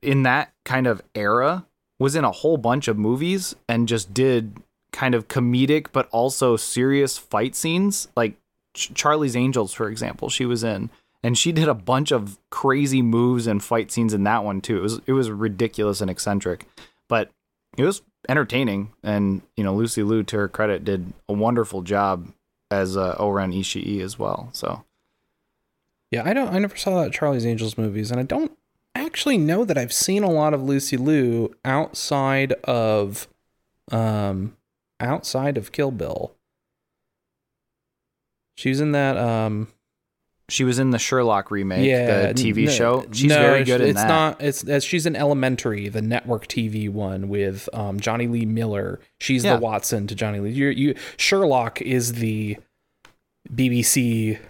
in 0.00 0.22
that 0.22 0.52
kind 0.64 0.86
of 0.86 1.02
era 1.14 1.66
was 1.98 2.16
in 2.16 2.24
a 2.24 2.30
whole 2.30 2.56
bunch 2.56 2.88
of 2.88 2.96
movies 2.96 3.54
and 3.68 3.86
just 3.86 4.14
did 4.14 4.56
kind 4.92 5.14
of 5.14 5.28
comedic 5.28 5.88
but 5.92 6.08
also 6.10 6.56
serious 6.56 7.18
fight 7.18 7.54
scenes 7.54 8.08
like 8.16 8.34
Ch- 8.74 8.92
Charlie's 8.94 9.36
Angels 9.36 9.74
for 9.74 9.90
example 9.90 10.30
she 10.30 10.46
was 10.46 10.64
in. 10.64 10.88
And 11.22 11.36
she 11.36 11.52
did 11.52 11.68
a 11.68 11.74
bunch 11.74 12.12
of 12.12 12.38
crazy 12.48 13.02
moves 13.02 13.46
and 13.46 13.62
fight 13.62 13.92
scenes 13.92 14.14
in 14.14 14.24
that 14.24 14.42
one 14.42 14.62
too. 14.62 14.78
It 14.78 14.82
was 14.82 15.00
it 15.06 15.12
was 15.12 15.30
ridiculous 15.30 16.00
and 16.00 16.10
eccentric 16.10 16.66
but 17.08 17.30
it 17.76 17.84
was 17.84 18.00
entertaining. 18.26 18.92
And 19.02 19.42
you 19.54 19.64
know 19.64 19.74
Lucy 19.74 20.02
Liu 20.02 20.22
to 20.22 20.38
her 20.38 20.48
credit 20.48 20.82
did 20.82 21.12
a 21.28 21.34
wonderful 21.34 21.82
job 21.82 22.32
as 22.70 22.96
uh, 22.96 23.16
O-Ren 23.18 23.52
Ishii 23.52 24.00
as 24.00 24.18
well 24.18 24.48
so 24.52 24.82
Yeah, 26.10 26.22
I 26.24 26.32
don't. 26.32 26.48
I 26.48 26.58
never 26.58 26.76
saw 26.76 27.02
that 27.02 27.12
Charlie's 27.12 27.46
Angels 27.46 27.78
movies, 27.78 28.10
and 28.10 28.18
I 28.18 28.24
don't 28.24 28.52
actually 28.94 29.38
know 29.38 29.64
that 29.64 29.78
I've 29.78 29.92
seen 29.92 30.22
a 30.24 30.30
lot 30.30 30.52
of 30.54 30.62
Lucy 30.62 30.96
Liu 30.96 31.54
outside 31.64 32.52
of, 32.64 33.28
um, 33.92 34.56
outside 34.98 35.56
of 35.56 35.70
Kill 35.72 35.90
Bill. 35.92 36.34
She 38.56 38.68
was 38.70 38.80
in 38.80 38.92
that. 38.92 39.16
Um, 39.16 39.68
she 40.48 40.64
was 40.64 40.80
in 40.80 40.90
the 40.90 40.98
Sherlock 40.98 41.52
remake 41.52 41.86
yeah, 41.88 42.32
the 42.32 42.34
TV 42.34 42.64
no- 42.64 42.70
show 42.72 43.06
she's 43.12 43.28
no, 43.28 43.36
very 43.38 43.62
good 43.62 43.80
in 43.80 43.90
it's 43.90 44.00
that 44.00 44.08
not. 44.08 44.42
It's 44.42 44.64
as 44.64 44.82
she's 44.84 45.06
in 45.06 45.14
Elementary, 45.14 45.88
the 45.88 46.02
network 46.02 46.48
TV 46.48 46.90
one 46.90 47.28
with 47.28 47.68
um, 47.72 48.00
Jonny 48.00 48.26
Lee 48.26 48.46
Miller. 48.46 48.98
She's 49.18 49.44
Yeah. 49.44 49.54
the 49.54 49.60
Watson 49.60 50.08
to 50.08 50.16
Jonny 50.16 50.40
Lee. 50.40 50.50
You, 50.50 50.66
you 50.70 50.94
Sherlock 51.16 51.80
is 51.80 52.14
the 52.14 52.58
BBC 53.48 54.40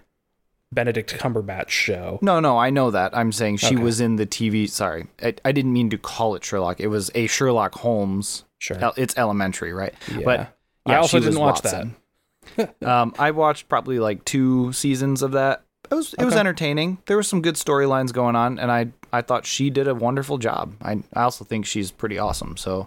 Benedict 0.73 1.15
Cumberbatch 1.19 1.69
show. 1.71 2.19
No, 2.23 2.39
no, 2.41 2.57
I 2.59 2.71
know 2.71 2.91
that. 2.91 3.17
I'm 3.17 3.33
saying 3.33 3.57
she 3.59 3.75
Okay. 3.75 3.83
was 3.83 4.01
in 4.01 4.17
the 4.17 4.27
TV. 4.27 4.69
Sorry, 4.69 5.07
I, 5.23 5.35
I 5.45 5.53
didn't 5.53 5.73
mean 5.73 5.91
to 5.91 5.99
call 5.99 6.35
it 6.37 6.45
Sherlock. 6.45 6.81
It 6.81 6.87
was 6.89 7.11
a 7.15 7.27
Sherlock 7.27 7.75
Holmes. 7.77 8.45
Sure. 8.59 8.77
It's 8.97 9.17
elementary, 9.17 9.73
right? 9.73 9.95
Yeah. 10.11 10.21
But 10.25 10.57
I 10.87 10.97
also 10.97 11.19
she 11.19 11.25
didn't 11.25 11.41
watch 11.41 11.65
Watson. 11.65 11.97
um, 12.83 13.15
I 13.19 13.31
watched 13.33 13.69
probably 13.69 13.99
like 13.99 14.25
two 14.25 14.73
seasons 14.73 15.23
of 15.23 15.33
that. 15.33 15.63
It 15.91 15.95
was 15.95 16.15
it 16.15 16.25
was 16.25 16.35
entertaining. 16.37 16.99
There 17.07 17.17
were 17.17 17.23
some 17.25 17.43
good 17.43 17.57
storylines 17.57 18.13
going 18.13 18.37
on, 18.37 18.59
and 18.59 18.71
I 18.71 18.89
I 19.13 19.23
thought 19.23 19.47
she 19.47 19.71
did 19.71 19.89
a 19.89 19.95
wonderful 19.95 20.39
job. 20.39 20.75
I 20.83 21.03
I 21.15 21.23
also 21.23 21.45
think 21.45 21.67
she's 21.67 21.91
pretty 21.91 22.19
awesome. 22.19 22.57
So, 22.57 22.87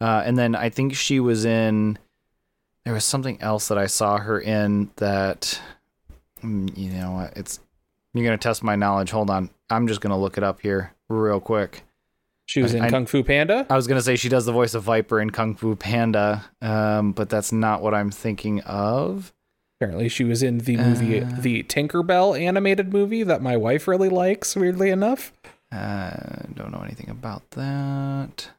uh, 0.00 0.22
and 0.24 0.38
then 0.38 0.54
I 0.54 0.70
think 0.70 0.94
she 0.94 1.20
was 1.20 1.44
in. 1.44 1.98
There 2.84 2.94
was 2.94 3.04
something 3.04 3.40
else 3.42 3.68
that 3.68 3.78
I 3.78 3.86
saw 3.86 4.18
her 4.18 4.38
in 4.40 4.90
that, 4.96 5.60
you 6.76 6.90
know, 6.90 7.12
what, 7.12 7.36
it's 7.36 7.60
you're 8.12 8.24
gonna 8.24 8.38
test 8.38 8.62
my 8.62 8.76
knowledge. 8.76 9.10
Hold 9.10 9.30
on, 9.30 9.50
I'm 9.70 9.86
just 9.88 10.00
gonna 10.00 10.18
look 10.18 10.36
it 10.38 10.44
up 10.44 10.60
here 10.60 10.94
real 11.08 11.40
quick. 11.40 11.82
She 12.46 12.60
was 12.62 12.74
in 12.74 12.82
I- 12.82 12.90
Kung 12.90 13.06
Fu 13.06 13.22
Panda. 13.24 13.66
I 13.70 13.76
was 13.76 13.86
gonna 13.86 14.02
say 14.02 14.16
she 14.16 14.28
does 14.28 14.44
the 14.46 14.52
voice 14.52 14.74
of 14.74 14.82
Viper 14.82 15.20
in 15.20 15.30
Kung 15.30 15.54
Fu 15.54 15.74
Panda, 15.76 16.44
um, 16.60 17.12
but 17.12 17.28
that's 17.30 17.52
not 17.52 17.82
what 17.82 17.94
I'm 17.94 18.10
thinking 18.10 18.60
of. 18.62 19.32
Apparently, 19.80 20.08
she 20.08 20.24
was 20.24 20.42
in 20.42 20.58
the 20.58 20.76
movie, 20.76 21.22
Uh. 21.22 21.28
the 21.40 21.62
Tinkerbell 21.64 22.38
animated 22.40 22.92
movie 22.92 23.22
that 23.24 23.42
my 23.42 23.56
wife 23.56 23.88
really 23.88 24.08
likes. 24.08 24.54
Weirdly 24.54 24.90
enough, 24.90 25.32
Uh, 25.72 26.12
don't 26.54 26.70
know 26.70 26.82
anything 26.84 27.10
about 27.10 27.50
that. 27.52 28.50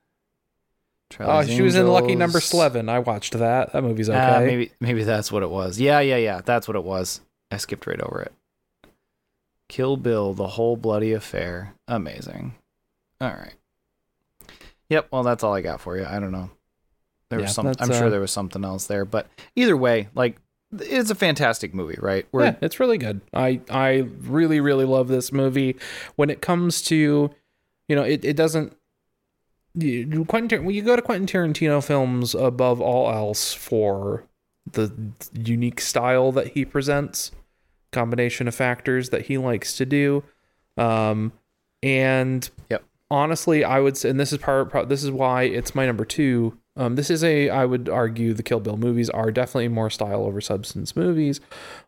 oh, 1.20 1.44
she 1.46 1.62
was 1.62 1.76
in 1.76 1.88
Lucky 1.88 2.16
Number. 2.16 2.40
Slevin. 2.42 2.90
I 2.90 3.00
watched 3.00 3.34
that. 3.38 3.72
That 3.72 3.84
movie's 3.84 4.10
okay. 4.10 4.20
Uh, 4.20 4.42
maybe 4.42 4.72
maybe 4.80 5.04
that's 5.04 5.32
what 5.32 5.44
it 5.44 5.50
was. 5.50 5.80
Yeah, 5.80 6.00
yeah, 6.02 6.18
yeah. 6.18 6.42
That's 6.44 6.68
what 6.68 6.76
it 6.76 6.84
was. 6.84 7.22
I 7.52 7.58
skipped 7.58 7.88
right 7.88 8.02
over 8.02 8.22
it. 8.22 8.34
Kill 9.68 9.98
Bill, 9.98 10.34
the 10.34 10.48
whole 10.48 10.78
bloody 10.78 11.12
affair. 11.14 11.74
Amazing. 11.88 12.56
All 13.20 13.30
right. 13.30 13.54
Yep. 14.90 15.08
Well, 15.12 15.24
that's 15.24 15.44
all 15.44 15.54
I 15.54 15.62
got 15.62 15.82
for 15.82 15.98
you. 15.98 16.06
I 16.06 16.20
don't 16.20 16.32
know. 16.32 16.52
There 17.30 17.40
Yeah, 17.40 17.46
was 17.46 17.56
some. 17.56 17.68
I'm 17.80 17.90
sure 17.90 18.06
uh, 18.06 18.10
there 18.10 18.20
was 18.20 18.32
something 18.32 18.64
else 18.64 18.86
there, 18.86 19.06
but 19.06 19.28
either 19.56 19.76
way, 19.76 20.10
like 20.14 20.38
it's 20.80 21.10
a 21.10 21.16
fantastic 21.16 21.74
movie, 21.74 21.98
right? 22.00 22.28
We're 22.32 22.46
yeah, 22.46 22.56
it's 22.62 22.80
really 22.80 23.00
good. 23.00 23.22
I 23.34 23.62
I 23.70 24.08
really 24.22 24.60
really 24.60 24.86
love 24.86 25.08
this 25.08 25.32
movie. 25.32 25.76
When 26.16 26.30
it 26.30 26.42
comes 26.42 26.84
to, 26.84 27.32
you 27.88 27.96
know, 27.96 28.04
it 28.04 28.24
it 28.24 28.36
doesn't. 28.36 28.76
You, 29.74 30.24
Quentin, 30.26 30.64
when 30.64 30.76
you 30.76 30.84
go 30.84 30.96
to 30.96 31.02
Quentin 31.02 31.28
Tarantino 31.28 31.84
films 31.84 32.34
above 32.36 32.80
all 32.80 33.12
else 33.12 33.54
for 33.54 34.24
the 34.72 34.92
unique 35.34 35.80
style 35.82 36.32
that 36.32 36.50
he 36.50 36.66
presents, 36.66 37.32
combination 37.92 38.48
of 38.48 38.56
factors 38.56 39.10
that 39.10 39.28
he 39.28 39.38
likes 39.38 39.76
to 39.78 39.86
do, 39.86 40.24
um, 40.78 41.32
and 41.84 42.50
Yep. 42.70 42.84
honestly, 43.12 43.64
I 43.64 43.80
would 43.80 43.96
say, 43.96 44.10
and 44.10 44.20
this 44.20 44.34
is 44.34 44.40
part, 44.40 44.72
part 44.72 44.90
this 44.90 45.04
is 45.04 45.12
why 45.12 45.44
it's 45.44 45.76
my 45.76 45.86
number 45.86 46.06
two. 46.06 46.58
Um, 46.78 46.96
this 46.96 47.10
is 47.10 47.24
a, 47.24 47.50
I 47.50 47.66
would 47.66 47.88
argue, 47.88 48.34
the 48.34 48.44
Kill 48.44 48.60
Bill 48.60 48.76
movies 48.76 49.10
are 49.10 49.32
definitely 49.32 49.70
more 49.70 49.90
style 49.90 50.24
over 50.24 50.42
substance 50.42 50.94
movies, 50.94 51.40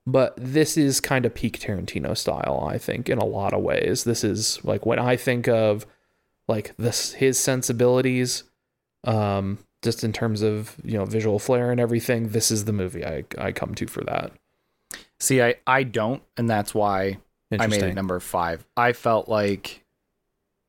but 0.05 0.33
this 0.37 0.77
is 0.77 1.01
kind 1.01 1.25
of 1.25 1.33
peak 1.33 1.59
Tarantino 1.59 2.15
style. 2.15 2.65
I 2.71 2.77
think 2.77 3.09
in 3.09 3.17
a 3.17 3.25
lot 3.25 3.53
of 3.53 3.61
ways, 3.63 4.05
this 4.05 4.23
is 4.23 4.63
like 4.63 4.85
when 4.85 4.97
I 4.99 5.17
think 5.17 5.49
of 5.49 5.85
like 6.47 6.73
this 6.77 7.13
his 7.13 7.37
sensibilities, 7.37 8.43
um, 9.03 9.57
just 9.87 10.03
in 10.03 10.11
terms 10.11 10.41
of 10.41 10.75
you 10.83 10.97
know 10.97 11.05
visual 11.05 11.39
flair 11.39 11.71
and 11.71 11.79
everything. 11.79 12.29
This 12.29 12.51
is 12.51 12.65
the 12.65 12.73
movie 12.73 13.05
I 13.05 13.23
I 13.37 13.53
come 13.53 13.73
to 13.75 13.87
for 13.87 14.03
that. 14.03 14.33
see, 15.17 15.41
I 15.41 15.55
I 15.65 15.83
don't, 15.83 16.21
and 16.35 16.49
that's 16.49 16.75
why 16.75 17.19
I 17.57 17.67
made 17.67 17.81
it 17.81 17.95
number 17.95 18.19
five. 18.19 18.65
I 18.75 18.91
felt 18.91 19.29
like 19.29 19.85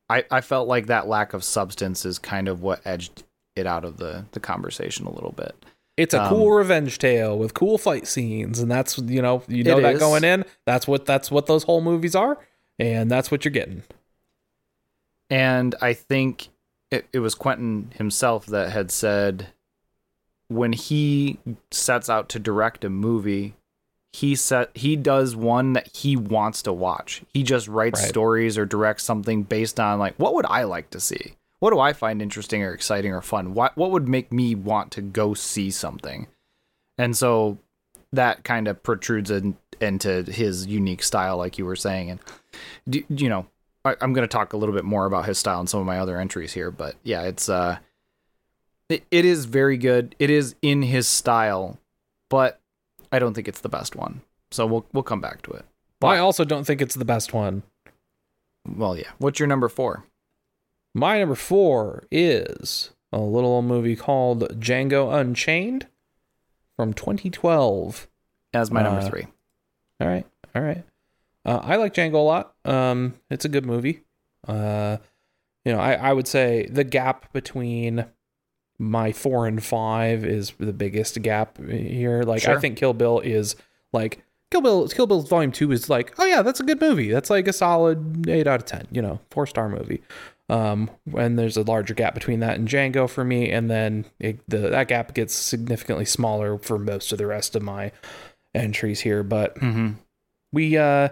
I 0.09 0.23
I 0.31 0.39
felt 0.39 0.69
like 0.69 0.85
that 0.87 1.09
lack 1.09 1.33
of 1.33 1.43
substance 1.43 2.05
is 2.05 2.17
kind 2.17 2.47
of 2.47 2.61
what 2.61 2.79
edged 2.85 3.23
it 3.57 3.67
out 3.67 3.83
of 3.83 3.97
the 3.97 4.23
the 4.31 4.39
conversation 4.39 5.05
a 5.05 5.11
little 5.11 5.33
bit. 5.33 5.53
It's 5.97 6.13
a 6.13 6.23
Um, 6.23 6.29
cool 6.29 6.51
revenge 6.51 6.97
tale 6.97 7.37
with 7.37 7.53
cool 7.53 7.77
fight 7.77 8.07
scenes, 8.07 8.59
and 8.61 8.71
that's 8.71 8.97
you 8.99 9.21
know 9.21 9.43
you 9.49 9.65
know 9.65 9.81
that 9.81 9.95
is. 9.95 9.99
going 9.99 10.23
in. 10.23 10.45
That's 10.65 10.87
what 10.87 11.05
that's 11.05 11.29
what 11.29 11.47
those 11.47 11.63
whole 11.63 11.81
movies 11.81 12.15
are, 12.15 12.37
and 12.79 13.11
that's 13.11 13.29
what 13.31 13.43
you're 13.43 13.51
getting. 13.51 13.83
And 15.29 15.75
I 15.81 15.91
think 15.93 16.47
it, 16.91 17.07
it 17.13 17.19
was 17.19 17.35
Quentin 17.35 17.91
himself 17.95 18.45
that 18.47 18.71
had 18.71 18.91
said 18.91 19.47
when 20.47 20.73
he 20.73 21.37
sets 21.71 22.09
out 22.09 22.29
to 22.29 22.39
direct 22.39 22.83
a 22.83 22.89
movie, 22.89 23.53
he 24.11 24.35
set 24.35 24.75
he 24.75 24.95
does 24.95 25.35
one 25.35 25.73
that 25.73 25.95
he 25.95 26.15
wants 26.15 26.63
to 26.63 26.73
watch. 26.73 27.21
He 27.33 27.43
just 27.43 27.67
writes 27.67 28.01
Right. 28.01 28.09
stories 28.09 28.57
or 28.57 28.65
directs 28.65 29.03
something 29.03 29.43
based 29.43 29.79
on 29.79 29.99
like 29.99 30.15
what 30.17 30.33
would 30.33 30.47
I 30.47 30.63
like 30.63 30.89
to 30.91 30.99
see? 30.99 31.35
What 31.59 31.71
do 31.71 31.79
I 31.79 31.93
find 31.93 32.21
interesting 32.21 32.63
or 32.63 32.73
exciting 32.73 33.13
or 33.13 33.21
fun? 33.21 33.53
What 33.53 33.77
what 33.77 33.91
would 33.91 34.07
make 34.07 34.31
me 34.31 34.55
want 34.55 34.91
to 34.93 35.01
go 35.01 35.33
see 35.35 35.69
something? 35.69 36.27
And 36.97 37.15
so 37.15 37.59
that 38.11 38.43
kind 38.43 38.67
of 38.67 38.81
protrudes 38.81 39.29
in, 39.29 39.55
into 39.79 40.23
his 40.23 40.65
unique 40.65 41.03
style, 41.03 41.37
like 41.37 41.59
you 41.59 41.65
were 41.65 41.75
saying. 41.75 42.09
And 42.87 43.03
you 43.09 43.29
know, 43.29 43.45
I, 43.85 43.95
I'm 44.01 44.13
going 44.13 44.27
to 44.27 44.31
talk 44.31 44.53
a 44.53 44.57
little 44.57 44.75
bit 44.75 44.83
more 44.85 45.05
about 45.05 45.25
his 45.25 45.37
style 45.37 45.61
in 45.61 45.67
some 45.67 45.79
of 45.79 45.85
my 45.85 45.99
other 45.99 46.19
entries 46.19 46.53
here, 46.53 46.69
but 46.71 46.95
yeah, 47.03 47.23
it's 47.23 47.47
uh, 47.49 47.77
it, 48.89 49.03
it 49.11 49.25
is 49.25 49.45
very 49.45 49.77
good. 49.77 50.15
It 50.19 50.29
is 50.29 50.55
in 50.61 50.81
his 50.81 51.07
style, 51.07 51.79
but 52.29 52.59
I 53.11 53.19
don't 53.19 53.33
think 53.33 53.47
it's 53.47 53.61
the 53.61 53.69
best 53.69 53.95
one. 53.95 54.21
So 54.51 54.65
we'll 54.65 54.85
we'll 54.93 55.03
come 55.03 55.21
back 55.21 55.41
to 55.43 55.51
it. 55.51 55.65
I 56.01 56.17
also 56.17 56.45
don't 56.45 56.63
think 56.65 56.81
it's 56.81 56.95
the 56.95 57.05
best 57.05 57.33
one. 57.33 57.63
Well, 58.67 58.97
yeah. 58.97 59.09
What's 59.17 59.39
your 59.39 59.47
number 59.47 59.69
four? 59.69 60.05
My 60.95 61.19
number 61.19 61.35
four 61.35 62.03
is 62.11 62.91
a 63.11 63.19
little 63.19 63.61
movie 63.61 63.95
called 63.95 64.59
Django 64.59 65.13
Unchained 65.13 65.87
from 66.75 66.93
2012. 66.93 68.07
As 68.53 68.71
my 68.71 68.81
number 68.81 69.01
Uh, 69.01 69.09
three. 69.09 69.27
All 69.99 70.07
right, 70.07 70.25
all 70.55 70.61
right. 70.61 70.83
Uh, 71.49 71.61
I 71.63 71.75
like 71.77 71.93
Django 71.93 72.15
a 72.15 72.17
lot. 72.17 72.53
Um, 72.65 73.15
it's 73.29 73.45
a 73.45 73.49
good 73.49 73.65
movie. 73.65 74.01
Uh, 74.47 74.97
you 75.65 75.71
know, 75.73 75.79
I, 75.79 75.93
I 75.93 76.13
would 76.13 76.27
say 76.27 76.67
the 76.71 76.83
gap 76.83 77.33
between 77.33 78.05
my 78.77 79.11
four 79.11 79.47
and 79.47 79.63
five 79.63 80.23
is 80.23 80.53
the 80.59 80.73
biggest 80.73 81.21
gap 81.21 81.57
here. 81.57 82.23
Like, 82.23 82.41
I 82.47 82.59
think 82.59 82.77
Kill 82.77 82.93
Bill 82.93 83.19
is 83.19 83.55
like 83.91 84.23
Kill 84.51 84.61
Bill. 84.61 84.87
Kill 84.87 85.07
Bill 85.07 85.21
Volume 85.21 85.51
Two 85.51 85.71
is 85.71 85.89
like, 85.89 86.13
oh 86.19 86.25
yeah, 86.25 86.41
that's 86.41 86.59
a 86.59 86.63
good 86.63 86.79
movie. 86.79 87.09
That's 87.11 87.29
like 87.29 87.47
a 87.47 87.53
solid 87.53 88.29
eight 88.29 88.47
out 88.47 88.59
of 88.61 88.65
ten. 88.65 88.87
You 88.91 89.01
know, 89.01 89.19
four 89.31 89.45
star 89.47 89.69
movie. 89.69 90.01
Um, 90.49 90.89
and 91.15 91.37
there's 91.37 91.57
a 91.57 91.61
larger 91.61 91.93
gap 91.93 92.13
between 92.15 92.39
that 92.39 92.57
and 92.57 92.67
Django 92.67 93.07
for 93.09 93.23
me, 93.23 93.51
and 93.51 93.69
then 93.69 94.05
it, 94.19 94.39
the 94.47 94.57
that 94.69 94.87
gap 94.87 95.13
gets 95.13 95.33
significantly 95.35 96.05
smaller 96.05 96.57
for 96.57 96.79
most 96.79 97.11
of 97.11 97.17
the 97.17 97.27
rest 97.27 97.55
of 97.55 97.61
my 97.61 97.91
entries 98.55 99.01
here. 99.01 99.23
But 99.23 99.55
Mm-hmm. 99.55 99.89
we 100.53 100.77
uh 100.77 101.09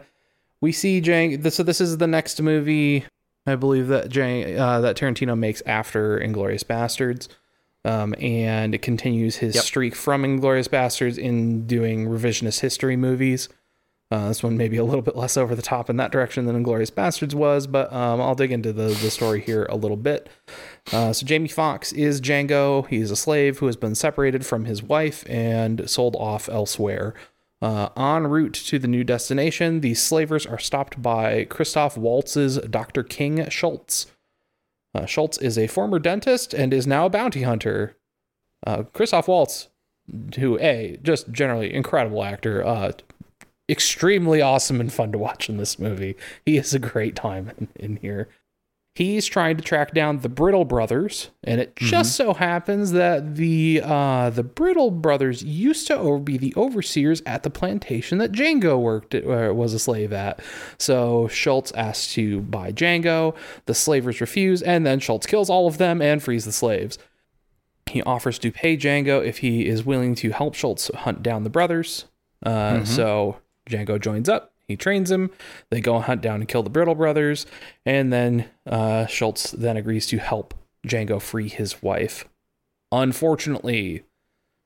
we 0.61 0.71
see 0.71 1.01
Jang 1.01 1.49
so 1.49 1.63
this 1.63 1.79
is 1.81 1.97
the 1.97 2.07
next 2.07 2.41
movie 2.41 3.05
I 3.45 3.55
believe 3.55 3.87
that 3.87 4.09
Jang 4.09 4.59
uh, 4.59 4.81
that 4.81 4.97
Tarantino 4.97 5.37
makes 5.37 5.61
after 5.65 6.19
Inglourious 6.19 6.63
Basterds. 6.63 7.27
Um, 7.85 8.13
and 8.19 8.75
it 8.75 8.81
continues 8.81 9.37
his 9.37 9.55
Yep. 9.55 9.63
streak 9.63 9.95
from 9.95 10.23
Inglourious 10.23 10.67
Basterds 10.67 11.17
in 11.17 11.65
doing 11.67 12.05
revisionist 12.07 12.59
history 12.59 12.97
movies. 12.97 13.47
Uh, 14.11 14.27
this 14.27 14.43
one 14.43 14.57
may 14.57 14.67
be 14.67 14.75
a 14.75 14.83
little 14.83 15.01
bit 15.01 15.15
less 15.15 15.37
over 15.37 15.55
the 15.55 15.61
top 15.61 15.89
in 15.89 15.95
that 15.97 16.11
direction 16.11 16.45
than 16.45 16.61
Inglourious 16.61 16.91
Basterds 16.91 17.33
was, 17.33 17.65
but 17.65 17.91
um, 17.93 18.19
I'll 18.19 18.35
dig 18.35 18.51
into 18.51 18.73
the, 18.73 18.87
the 18.87 19.09
story 19.09 19.39
here 19.39 19.65
a 19.69 19.75
little 19.77 19.95
bit. 19.95 20.27
Uh, 20.91 21.13
so 21.13 21.25
Jamie 21.25 21.47
Foxx 21.47 21.93
is 21.93 22.19
Django. 22.19 22.85
He's 22.87 23.09
a 23.11 23.15
slave 23.15 23.59
who 23.59 23.67
has 23.67 23.77
been 23.77 23.95
separated 23.95 24.45
from 24.45 24.65
his 24.65 24.83
wife 24.83 25.23
and 25.29 25.89
sold 25.89 26.17
off 26.17 26.49
elsewhere. 26.49 27.13
Uh, 27.61 27.89
en 27.97 28.27
route 28.27 28.53
to 28.53 28.77
the 28.77 28.87
new 28.87 29.03
destination, 29.03 29.81
the 29.81 29.95
slavers 29.95 30.45
are 30.45 30.59
stopped 30.59 31.01
by 31.01 31.45
Christoph 31.45 31.97
Waltz's 31.97 32.57
Dr. 32.59 33.03
King 33.03 33.49
Schultz. 33.49 34.07
Uh, 34.93 35.05
Schultz 35.05 35.37
is 35.39 35.57
a 35.57 35.67
former 35.67 35.99
dentist 35.99 36.53
and 36.53 36.73
is 36.73 36.85
now 36.85 37.07
a 37.07 37.09
bounty 37.09 37.43
hunter. 37.43 37.97
Uh, 38.65 38.83
Christoph 38.83 39.27
Waltz, 39.27 39.69
who 40.37 40.59
a 40.59 40.97
just 41.01 41.31
generally 41.31 41.73
incredible 41.73 42.23
actor, 42.23 42.65
uh, 42.65 42.91
extremely 43.69 44.41
awesome 44.41 44.79
and 44.79 44.93
fun 44.93 45.11
to 45.11 45.17
watch 45.17 45.49
in 45.49 45.57
this 45.57 45.79
movie. 45.79 46.15
He 46.45 46.57
is 46.57 46.73
a 46.73 46.79
great 46.79 47.15
time 47.15 47.51
in, 47.57 47.67
in 47.75 47.95
here. 47.97 48.29
He's 48.97 49.27
trying 49.27 49.57
to 49.57 49.63
track 49.63 49.93
down 49.93 50.21
the 50.21 50.27
Brittle 50.29 50.65
brothers, 50.65 51.29
and 51.43 51.61
it 51.61 51.75
just 51.75 52.15
so 52.15 52.33
happens 52.33 52.93
that 52.93 53.35
the 53.35 53.79
uh, 53.83 54.31
the 54.31 54.41
Brittle 54.41 54.89
brothers 54.89 55.43
used 55.43 55.85
to 55.85 55.95
over- 55.95 56.17
be 56.17 56.35
the 56.35 56.51
overseers 56.57 57.21
at 57.27 57.43
the 57.43 57.51
plantation 57.51 58.17
that 58.17 58.31
Django 58.31 58.81
worked 58.81 59.13
at, 59.13 59.23
or 59.23 59.53
was 59.53 59.75
a 59.75 59.79
slave 59.79 60.11
at. 60.13 60.39
So 60.79 61.27
Schultz 61.27 61.71
asks 61.73 62.11
to 62.13 62.41
buy 62.41 62.71
Django. 62.71 63.35
The 63.67 63.75
slavers 63.75 64.19
refuse, 64.19 64.63
and 64.63 64.83
then 64.83 64.99
Schultz 64.99 65.27
kills 65.27 65.47
all 65.47 65.67
of 65.67 65.77
them 65.77 66.01
and 66.01 66.23
frees 66.23 66.45
the 66.45 66.51
slaves. 66.51 66.97
He 67.85 68.01
offers 68.01 68.39
to 68.39 68.51
pay 68.51 68.75
Django 68.77 69.23
if 69.23 69.37
he 69.37 69.67
is 69.67 69.85
willing 69.85 70.15
to 70.15 70.31
help 70.31 70.55
Schultz 70.55 70.89
hunt 70.95 71.21
down 71.21 71.43
the 71.43 71.51
brothers. 71.51 72.05
Uh, 72.43 72.83
So 72.83 73.37
Django 73.69 74.01
joins 74.01 74.27
up. 74.27 74.53
He 74.67 74.75
trains 74.75 75.09
him. 75.09 75.29
They 75.69 75.81
go 75.81 75.99
hunt 75.99 76.21
down 76.21 76.41
and 76.41 76.47
kill 76.47 76.63
the 76.63 76.69
Brittle 76.69 76.95
brothers, 76.95 77.45
and 77.85 78.11
then 78.11 78.49
uh, 78.65 79.05
Schultz 79.05 79.51
then 79.51 79.77
agrees 79.77 80.07
to 80.07 80.17
help 80.17 80.53
Django 80.85 81.21
free 81.21 81.47
his 81.47 81.81
wife. 81.81 82.25
Unfortunately, 82.91 84.03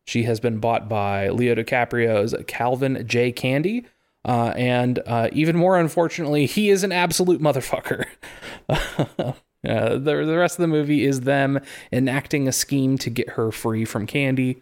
she 0.06 0.24
has 0.24 0.40
been 0.40 0.60
bought 0.60 0.90
by 0.90 1.30
Leo 1.30 1.56
DiCaprio's 1.56 2.36
Calvin 2.48 3.06
J. 3.08 3.32
Candie. 3.32 3.86
Uh, 4.24 4.54
and 4.56 5.00
uh, 5.08 5.30
even 5.32 5.58
more 5.58 5.80
unfortunately, 5.80 6.46
he 6.46 6.70
is 6.70 6.84
an 6.84 6.92
absolute 6.92 7.42
motherfucker. 7.42 8.06
uh, 8.70 9.34
the, 9.64 9.98
the 9.98 10.38
rest 10.38 10.60
of 10.60 10.62
the 10.62 10.68
movie 10.68 11.06
is 11.06 11.22
them 11.22 11.60
enacting 11.92 12.48
a 12.48 12.52
scheme 12.52 12.98
to 13.00 13.10
get 13.10 13.32
her 13.32 13.52
free 13.52 13.86
from 13.86 14.06
Candie. 14.06 14.62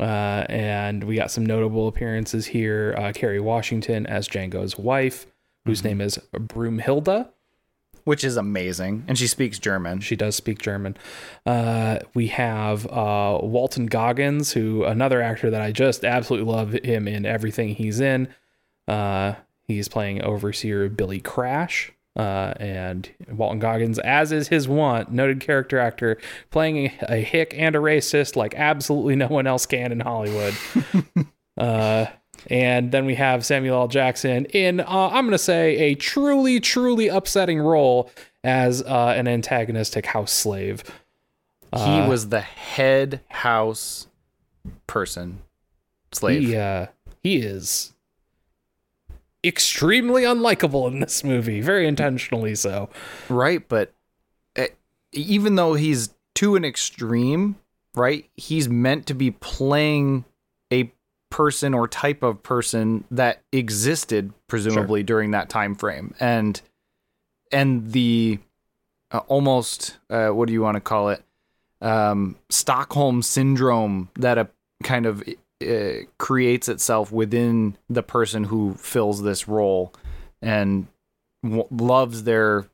Uh, 0.00 0.46
and 0.48 1.04
we 1.04 1.16
got 1.16 1.30
some 1.30 1.44
notable 1.44 1.86
appearances 1.86 2.46
here. 2.46 2.94
Uh, 2.96 3.12
Kerry 3.14 3.38
Washington 3.38 4.06
as 4.06 4.26
Django's 4.26 4.78
wife, 4.78 5.26
whose 5.66 5.84
name 5.84 6.00
is 6.00 6.18
Broomhilda. 6.32 7.28
Which 8.04 8.24
is 8.24 8.38
amazing. 8.38 9.04
And 9.08 9.18
she 9.18 9.26
speaks 9.26 9.58
German. 9.58 10.00
She 10.00 10.16
does 10.16 10.34
speak 10.34 10.58
German. 10.60 10.96
Uh, 11.44 11.98
we 12.14 12.28
have 12.28 12.86
uh, 12.86 13.38
Walton 13.42 13.86
Goggins, 13.86 14.52
who 14.52 14.84
another 14.84 15.20
actor 15.20 15.50
that 15.50 15.60
I 15.60 15.70
just 15.70 16.02
absolutely 16.02 16.50
love 16.50 16.72
him 16.72 17.06
in 17.06 17.26
everything 17.26 17.74
he's 17.74 18.00
in. 18.00 18.28
Uh, 18.88 19.34
he's 19.64 19.88
playing 19.88 20.22
overseer 20.22 20.88
Billy 20.88 21.20
Crash. 21.20 21.92
Uh, 22.20 22.52
and 22.60 23.08
Walton 23.30 23.60
Goggins, 23.60 23.98
as 24.00 24.30
is 24.30 24.48
his 24.48 24.68
wont, 24.68 25.10
noted 25.10 25.40
character 25.40 25.78
actor, 25.78 26.18
playing 26.50 26.92
a, 27.00 27.16
hick 27.16 27.54
and 27.56 27.74
a 27.74 27.78
racist 27.78 28.36
like 28.36 28.54
absolutely 28.56 29.16
no 29.16 29.26
one 29.26 29.46
else 29.46 29.64
can 29.64 29.90
in 29.90 30.00
Hollywood. 30.00 30.54
uh, 31.56 32.04
and 32.48 32.92
then 32.92 33.06
we 33.06 33.14
have 33.14 33.46
Samuel 33.46 33.80
L. 33.80 33.88
Jackson 33.88 34.44
in, 34.46 34.80
uh, 34.80 34.84
I'm 34.86 35.24
going 35.24 35.30
to 35.30 35.38
say, 35.38 35.78
a 35.78 35.94
truly, 35.94 36.60
truly 36.60 37.08
upsetting 37.08 37.58
role 37.58 38.10
as 38.44 38.82
uh, 38.82 39.14
an 39.16 39.26
antagonistic 39.26 40.04
house 40.04 40.32
slave. 40.32 40.84
he 41.74 42.02
was 42.02 42.28
the 42.28 42.42
head 42.42 43.22
house 43.28 44.08
person, 44.86 45.40
slave. 46.12 46.42
He, 46.42 46.56
uh, 46.56 46.88
he 47.22 47.38
is 47.38 47.94
extremely 49.44 50.22
unlikable 50.22 50.90
in 50.90 51.00
this 51.00 51.24
movie, 51.24 51.60
very 51.60 51.86
intentionally 51.86 52.54
so. 52.54 52.90
Right, 53.28 53.66
but 53.68 53.92
uh, 54.58 54.66
even 55.12 55.54
though 55.54 55.74
he's 55.74 56.10
to 56.36 56.56
an 56.56 56.64
extreme, 56.64 57.56
right? 57.94 58.28
He's 58.36 58.68
meant 58.68 59.06
to 59.06 59.14
be 59.14 59.30
playing 59.30 60.24
a 60.72 60.92
person 61.30 61.74
or 61.74 61.86
type 61.86 62.22
of 62.22 62.42
person 62.42 63.04
that 63.10 63.42
existed 63.52 64.32
presumably 64.48 65.02
during 65.02 65.30
that 65.32 65.48
time 65.48 65.74
frame. 65.74 66.14
And 66.20 66.60
and 67.52 67.92
the 67.92 68.38
uh, 69.10 69.18
almost 69.28 69.98
uh, 70.08 70.28
what 70.28 70.46
do 70.46 70.52
you 70.52 70.62
want 70.62 70.76
to 70.76 70.80
call 70.80 71.10
it? 71.10 71.22
Um, 71.80 72.36
Stockholm 72.48 73.22
syndrome 73.22 74.10
that 74.16 74.38
a 74.38 74.48
kind 74.82 75.06
of 75.06 75.22
uh, 75.62 76.04
creates 76.18 76.68
itself 76.68 77.12
within 77.12 77.76
the 77.88 78.02
person 78.02 78.44
who 78.44 78.74
fills 78.74 79.22
this 79.22 79.46
role 79.48 79.92
and 80.42 80.86
w- 81.42 81.66
loves 81.70 82.24
their 82.24 82.66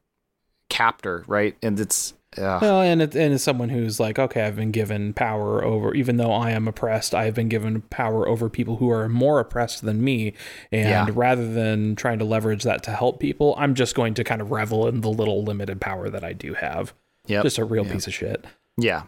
captor, 0.68 1.25
right? 1.27 1.57
And 1.62 1.79
it's 1.81 2.12
uh, 2.38 2.59
Well, 2.61 2.83
and 2.83 3.01
it, 3.03 3.14
and 3.14 3.33
as 3.35 3.42
someone 3.42 3.70
who's 3.70 3.99
like, 3.99 4.18
okay, 4.18 4.42
I've 4.42 4.57
been 4.57 4.70
given 4.72 5.14
power 5.14 5.64
over, 5.64 5.94
even 5.94 6.16
though 6.16 6.33
I 6.33 6.51
am 6.51 6.68
oppressed, 6.68 7.14
I 7.14 7.25
have 7.25 7.35
been 7.35 7.49
given 7.49 7.81
power 7.83 8.29
over 8.29 8.49
people 8.51 8.77
who 8.77 8.90
are 8.90 9.09
more 9.09 9.40
oppressed 9.40 9.83
than 9.85 10.05
me. 10.05 10.35
And 10.70 11.09
Yeah. 11.09 11.14
rather 11.14 11.51
than 11.53 11.96
trying 11.96 12.18
to 12.18 12.25
leverage 12.25 12.62
that 12.64 12.83
to 12.85 12.90
help 12.90 13.20
people, 13.20 13.55
I'm 13.57 13.75
just 13.75 13.94
going 13.94 14.14
to 14.14 14.25
kind 14.25 14.40
of 14.42 14.51
revel 14.51 14.87
in 14.87 15.01
the 15.01 15.09
little 15.11 15.42
limited 15.44 15.81
power 15.81 16.11
that 16.11 16.22
I 16.25 16.33
do 16.35 16.55
have. 16.55 16.92
Yeah, 17.27 17.42
Just 17.42 17.59
a 17.59 17.64
real 17.64 17.85
Yep. 17.85 17.92
piece 17.92 18.07
of 18.07 18.14
shit. 18.14 18.44
Yeah. 18.77 19.05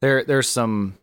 There 0.00 0.24
there's 0.24 0.48
some 0.48 0.96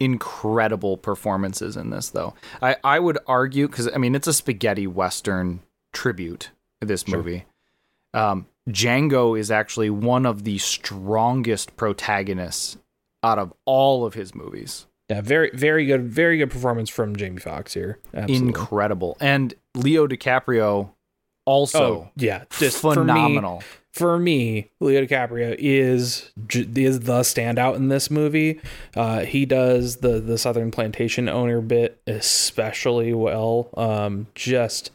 incredible 0.00 0.96
performances 0.96 1.76
in 1.76 1.90
this 1.90 2.08
though. 2.10 2.34
I 2.60 2.76
I 2.82 2.98
would 2.98 3.18
argue 3.26 3.68
cuz 3.68 3.88
I 3.94 3.98
mean 3.98 4.14
it's 4.14 4.26
a 4.26 4.32
spaghetti 4.32 4.86
western 4.86 5.60
tribute 5.92 6.50
this 6.80 7.02
Sure. 7.06 7.18
movie. 7.18 7.44
Um 8.14 8.46
Django 8.68 9.38
is 9.38 9.50
actually 9.50 9.90
one 9.90 10.26
of 10.26 10.44
the 10.44 10.58
strongest 10.58 11.76
protagonists 11.76 12.78
out 13.22 13.38
of 13.38 13.52
all 13.64 14.04
of 14.06 14.14
his 14.14 14.34
movies. 14.34 14.86
Yeah, 15.08 15.20
very 15.20 15.50
very 15.52 15.84
good 15.86 16.04
very 16.04 16.38
good 16.38 16.50
performance 16.50 16.88
from 16.88 17.14
Jamie 17.16 17.38
Foxx 17.40 17.74
here. 17.74 17.98
Absolutely. 18.14 18.48
Incredible. 18.48 19.16
And 19.20 19.54
Leo 19.74 20.06
DiCaprio 20.06 20.90
also 21.46 21.84
oh, 21.84 22.10
yeah, 22.16 22.44
just 22.58 22.78
For 22.80 22.90
me, 22.90 22.94
phenomenal. 23.12 23.62
For 23.92 24.18
me, 24.18 24.70
Leo 24.80 25.04
DiCaprio 25.04 25.56
is 25.58 26.30
is 26.54 27.00
the 27.00 27.20
standout 27.20 27.76
in 27.76 27.88
this 27.88 28.10
movie. 28.10 28.60
Uh, 28.94 29.20
he 29.20 29.44
does 29.44 29.96
the 29.96 30.20
the 30.20 30.38
Southern 30.38 30.70
Plantation 30.70 31.28
owner 31.28 31.60
bit 31.60 32.00
especially 32.06 33.12
well. 33.12 33.70
Um, 33.76 34.28
just 34.34 34.92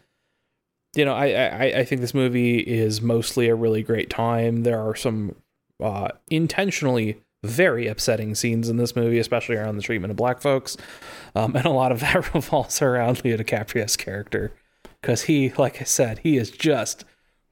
you 0.96 1.04
know, 1.04 1.14
I, 1.14 1.28
I 1.28 1.64
I 1.80 1.86
think 1.86 2.02
this 2.02 2.14
movie 2.14 2.60
is 2.60 3.02
mostly 3.02 3.50
a 3.50 3.56
really 3.56 3.84
great 3.84 4.10
time. 4.10 4.64
There 4.64 4.80
are 4.80 4.96
some 4.96 5.36
uh, 5.84 6.10
intentionally 6.30 7.22
very 7.44 7.88
upsetting 7.88 8.34
scenes 8.34 8.70
in 8.70 8.78
this 8.78 8.96
movie, 8.96 9.20
especially 9.20 9.56
around 9.56 9.76
the 9.76 9.84
treatment 9.84 10.12
of 10.12 10.18
black 10.18 10.42
folks, 10.42 10.78
um, 11.36 11.56
and 11.56 11.66
a 11.66 11.70
lot 11.70 11.92
of 11.92 12.00
that 12.02 12.34
revolves 12.34 12.82
around 12.82 13.24
Leo 13.26 13.36
DiCaprio's 13.36 13.98
character 13.98 14.54
because 15.02 15.24
he, 15.24 15.52
like 15.58 15.82
I 15.82 15.84
said, 15.84 16.20
he 16.20 16.38
is 16.38 16.50
just 16.50 17.04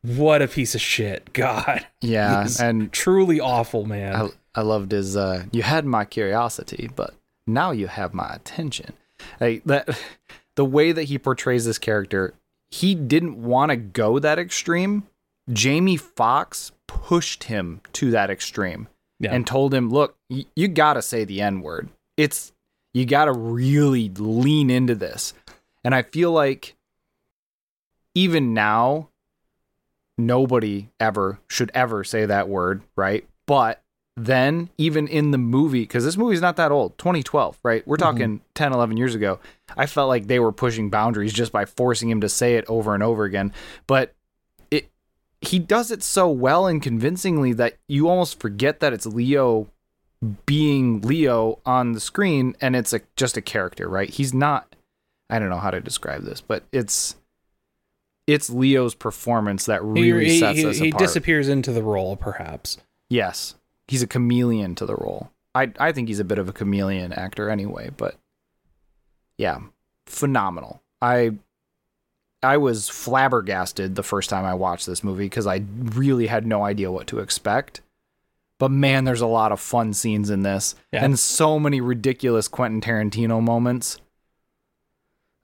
what 0.04 0.42
a 0.42 0.48
piece 0.48 0.76
of 0.76 0.82
shit. 0.82 1.34
God, 1.34 1.86
Yeah, 2.02 2.48
and 2.60 2.92
truly 2.92 3.39
awful, 3.39 3.86
man. 3.86 4.16
I, 4.16 4.30
I 4.56 4.62
loved 4.62 4.92
his 4.92 5.18
uh 5.18 5.46
you 5.52 5.63
had 5.63 5.84
my 5.86 6.06
curiosity 6.06 6.89
but 6.96 7.16
now 7.48 7.72
you 7.72 7.88
have 7.88 8.13
my 8.13 8.30
attention 8.36 8.94
like 9.42 9.63
that 9.66 9.89
the 10.56 10.63
way 10.66 10.92
that 10.92 11.06
he 11.06 11.18
portrays 11.18 11.66
this 11.66 11.80
character 11.80 12.34
he 12.70 12.94
didn't 12.96 13.42
want 13.42 13.72
to 13.72 13.76
go 13.76 14.20
that 14.20 14.38
extreme 14.38 15.08
jamie 15.52 15.98
Foxx 15.98 16.72
pushed 16.88 17.46
him 17.46 17.82
to 17.94 18.12
that 18.12 18.30
extreme 18.30 18.88
Yeah. 19.20 19.34
and 19.34 19.46
told 19.48 19.74
him 19.74 19.89
look 19.89 20.16
y- 20.30 20.46
you 20.56 20.68
gotta 20.68 21.02
say 21.02 21.26
the 21.26 21.42
n 21.42 21.62
word 21.62 21.89
it's 22.16 22.52
you 22.94 23.06
gotta 23.08 23.34
really 23.34 24.10
lean 24.10 24.70
into 24.70 24.94
this 24.94 25.34
and 25.84 25.96
i 25.96 26.04
feel 26.04 26.32
like 26.32 26.76
even 28.16 28.54
now 28.54 29.10
nobody 30.17 30.89
ever 30.99 31.39
should 31.47 31.71
ever 31.73 32.04
say 32.04 32.26
that 32.26 32.49
word, 32.49 32.82
right? 32.95 33.28
But 33.45 33.84
then 34.15 34.69
even 34.78 35.08
in 35.08 35.32
the 35.32 35.38
movie 35.38 35.82
because 35.82 36.06
this 36.06 36.17
movie's 36.17 36.41
not 36.41 36.56
that 36.56 36.71
old 36.71 36.97
2012 36.99 37.60
right? 37.63 37.86
We're 37.88 37.97
mm-hmm. 37.97 38.04
talking 38.04 38.41
10 38.54 38.73
11 38.73 38.97
years 38.97 39.15
ago. 39.15 39.39
I 39.76 39.88
felt 39.88 40.10
like 40.10 40.28
they 40.28 40.39
were 40.39 40.52
pushing 40.52 40.89
boundaries 40.89 41.34
just 41.34 41.52
by 41.52 41.65
forcing 41.65 42.10
him 42.10 42.21
to 42.21 42.30
say 42.30 42.56
it 42.56 42.65
over 42.67 42.93
and 42.93 43.02
over 43.02 43.23
again. 43.23 43.54
But 43.88 44.13
it 44.69 44.89
he 45.41 45.58
does 45.58 45.89
it 45.89 46.04
so 46.04 46.30
well 46.30 46.67
and 46.67 46.82
convincingly 46.82 47.54
that 47.54 47.78
you 47.88 48.08
almost 48.08 48.39
forget 48.39 48.80
that 48.82 48.93
it's 48.93 49.08
leo 49.08 49.67
being 50.45 51.02
leo 51.02 51.60
on 51.65 51.93
the 51.93 51.99
screen 51.99 52.56
and 52.62 52.76
it's 52.76 52.93
a 52.93 53.02
just 53.15 53.36
a 53.36 53.41
character 53.41 53.89
right? 53.89 54.10
He's 54.10 54.34
not 54.34 54.76
i 55.30 55.39
don't 55.39 55.49
know 55.49 55.58
how 55.58 55.71
to 55.71 55.80
describe 55.80 56.23
this 56.23 56.41
but 56.41 56.63
it's 56.71 57.15
it's 58.27 58.49
leo's 58.49 58.95
performance 58.95 59.65
that 59.65 59.83
really 59.83 60.25
he, 60.29 60.39
sets 60.39 60.59
he- 60.59 60.65
us 60.65 60.77
he 60.77 60.89
apart 60.89 61.01
He 61.01 61.05
disappears 61.07 61.49
into 61.49 61.71
the 61.71 61.83
role, 61.83 62.15
perhaps. 62.15 62.77
Yes. 63.09 63.55
He's 63.88 64.01
a 64.01 64.07
chameleon 64.07 64.75
to 64.75 64.86
the 64.86 64.95
role. 64.95 65.29
I 65.55 65.71
I 65.79 65.91
think 65.91 66.07
he's 66.07 66.19
a 66.19 66.23
bit 66.23 66.39
of 66.39 66.47
a 66.49 66.53
chameleon 66.53 67.12
actor 67.13 67.49
anyway, 67.49 67.91
but 67.95 68.15
yeah, 69.38 69.59
phenomenal. 70.05 70.81
I 71.01 71.31
I 72.41 72.57
was 72.57 72.89
flabbergasted 72.89 73.95
the 73.95 74.03
first 74.03 74.29
time 74.29 74.45
I 74.45 74.53
watched 74.53 74.86
this 74.86 75.03
movie 75.03 75.25
because 75.25 75.45
I 75.47 75.63
really 75.77 76.27
had 76.27 76.45
no 76.47 76.63
idea 76.63 76.91
what 76.91 77.07
to 77.07 77.19
expect. 77.19 77.81
But 78.59 78.71
man, 78.71 79.03
there's 79.03 79.21
a 79.21 79.27
lot 79.27 79.51
of 79.51 79.59
fun 79.59 79.93
scenes 79.93 80.29
in 80.29 80.43
this 80.43 80.75
Yeah. 80.91 81.03
and 81.03 81.19
so 81.19 81.59
many 81.59 81.81
ridiculous 81.81 82.47
Quentin 82.47 82.81
Tarantino 82.81 83.41
moments. 83.43 83.99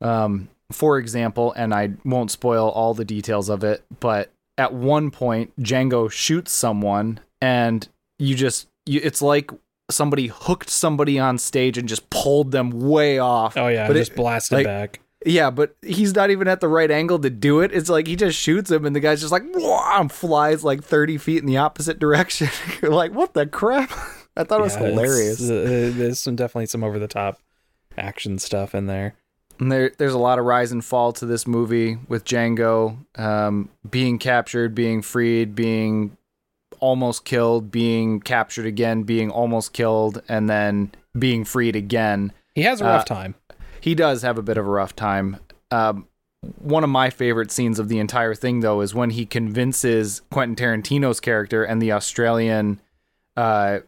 Um, 0.02 0.48
for 0.72 0.98
example, 0.98 1.54
and 1.54 1.74
I 1.74 1.92
won't 2.06 2.32
spoil 2.32 2.70
all 2.70 2.94
the 2.94 3.06
details 3.06 3.50
of 3.50 3.64
it, 3.64 3.84
but 4.00 4.32
at 4.58 4.74
one 4.74 5.10
point 5.12 5.58
Django 5.60 6.12
shoots 6.12 6.52
someone 6.52 7.20
and 7.42 7.88
you 8.18 8.36
just 8.36 8.68
you, 8.86 9.00
it's 9.04 9.22
like 9.22 9.52
somebody 9.90 10.28
hooked 10.28 10.70
somebody 10.70 11.18
on 11.18 11.38
stage 11.38 11.78
and 11.78 11.88
just 11.88 12.10
pulled 12.10 12.52
them 12.52 12.70
way 12.72 13.18
off. 13.20 13.56
Oh 13.58 13.68
yeah, 13.68 13.88
But 13.88 13.96
just 13.96 14.12
it- 14.12 14.16
blasted 14.18 14.58
like- 14.58 14.66
back. 14.66 15.00
Yeah, 15.26 15.50
but 15.50 15.76
he's 15.82 16.16
not 16.16 16.30
even 16.30 16.48
at 16.48 16.62
the 16.62 16.70
right 16.70 16.90
angle 16.90 17.20
to 17.20 17.30
do 17.30 17.60
it. 17.60 17.74
It's 17.74 17.90
like 17.90 18.08
he 18.08 18.16
just 18.16 18.40
shoots 18.40 18.72
him, 18.72 18.86
and 18.86 18.96
the 18.96 19.02
guy's 19.02 19.20
just 19.20 19.34
like, 19.34 19.44
flies 20.12 20.64
like 20.64 20.82
30 20.82 21.18
feet 21.18 21.40
in 21.40 21.46
the 21.46 21.58
opposite 21.58 22.00
direction. 22.00 22.48
You're 22.82 22.92
like, 22.94 23.12
what 23.14 23.34
the 23.34 23.46
crap? 23.46 23.92
I 24.38 24.46
thought 24.46 24.62
it 24.62 24.64
was 24.64 24.76
Yeah, 24.76 24.88
hilarious. 24.88 25.42
uh, 25.42 25.92
there's 25.94 26.20
some 26.22 26.38
definitely 26.38 26.68
some 26.68 26.86
over 26.86 26.98
the 27.00 27.10
top 27.10 27.42
action 27.98 28.40
stuff 28.40 28.74
in 28.74 28.86
there. 28.88 29.16
There, 29.60 29.92
there's 29.98 30.14
a 30.14 30.20
lot 30.20 30.40
of 30.40 30.46
rise 30.46 30.72
and 30.72 30.84
fall 30.84 31.12
to 31.14 31.26
this 31.26 31.46
movie 31.46 31.98
with 32.08 32.24
Django 32.24 32.98
um, 33.20 33.70
being 33.90 34.18
captured, 34.18 34.74
being 34.74 35.02
freed, 35.02 35.54
being 35.54 36.16
almost 36.80 37.26
killed, 37.26 37.70
being 37.70 38.22
captured 38.22 38.66
again, 38.66 39.04
being 39.04 39.30
almost 39.30 39.74
killed, 39.74 40.22
and 40.30 40.50
then 40.50 40.92
being 41.18 41.44
freed 41.44 41.76
again. 41.76 42.32
He 42.56 42.64
has 42.64 42.80
a 42.80 42.86
rough 42.86 43.02
Uh, 43.02 43.16
time. 43.16 43.36
He 43.82 43.96
does 43.96 44.22
have 44.22 44.38
a 44.38 44.42
bit 44.42 44.58
of 44.58 44.66
a 44.66 44.70
rough 44.70 44.96
time. 44.96 45.38
Um, 45.72 46.08
one 46.58 46.86
of 46.86 46.90
my 46.90 47.10
favorite 47.10 47.52
scenes 47.52 47.80
of 47.80 47.90
the 47.90 48.00
entire 48.00 48.34
thing, 48.34 48.62
though, 48.62 48.80
is 48.80 48.96
when 48.96 49.10
he 49.10 49.26
convinces 49.26 50.22
Quentin 50.32 50.56
Tarantino's 50.56 51.20
character 51.20 51.66
and 51.66 51.82
the 51.82 51.92
Australian 51.92 52.80
uh, 53.36 53.80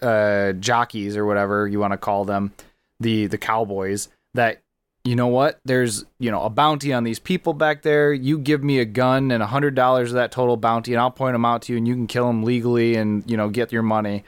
uh, 0.00 0.52
jockeys 0.52 1.18
or 1.18 1.26
whatever 1.26 1.68
you 1.68 1.78
want 1.78 1.92
to 1.92 1.98
call 1.98 2.24
them, 2.24 2.52
the 2.98 3.26
the 3.26 3.36
cowboys, 3.38 4.08
that 4.32 4.62
you 5.06 5.16
know 5.16 5.28
what? 5.28 5.60
There's 5.64 6.04
you 6.18 6.30
know 6.30 6.42
a 6.42 6.50
bounty 6.50 6.92
on 6.92 7.04
these 7.04 7.18
people 7.18 7.52
back 7.52 7.82
there. 7.82 8.12
You 8.12 8.38
give 8.38 8.62
me 8.64 8.80
a 8.80 8.84
gun 8.84 9.30
and 9.30 9.42
a 9.42 9.46
hundred 9.46 9.74
dollars 9.74 10.10
of 10.10 10.16
that 10.16 10.32
total 10.32 10.56
bounty, 10.56 10.92
and 10.92 11.00
I'll 11.00 11.10
point 11.10 11.34
them 11.34 11.44
out 11.44 11.62
to 11.62 11.72
you, 11.72 11.78
and 11.78 11.86
you 11.86 11.94
can 11.94 12.06
kill 12.06 12.26
them 12.26 12.42
legally 12.42 12.96
and 12.96 13.22
you 13.30 13.36
know 13.36 13.48
get 13.48 13.72
your 13.72 13.82
money. 13.82 14.24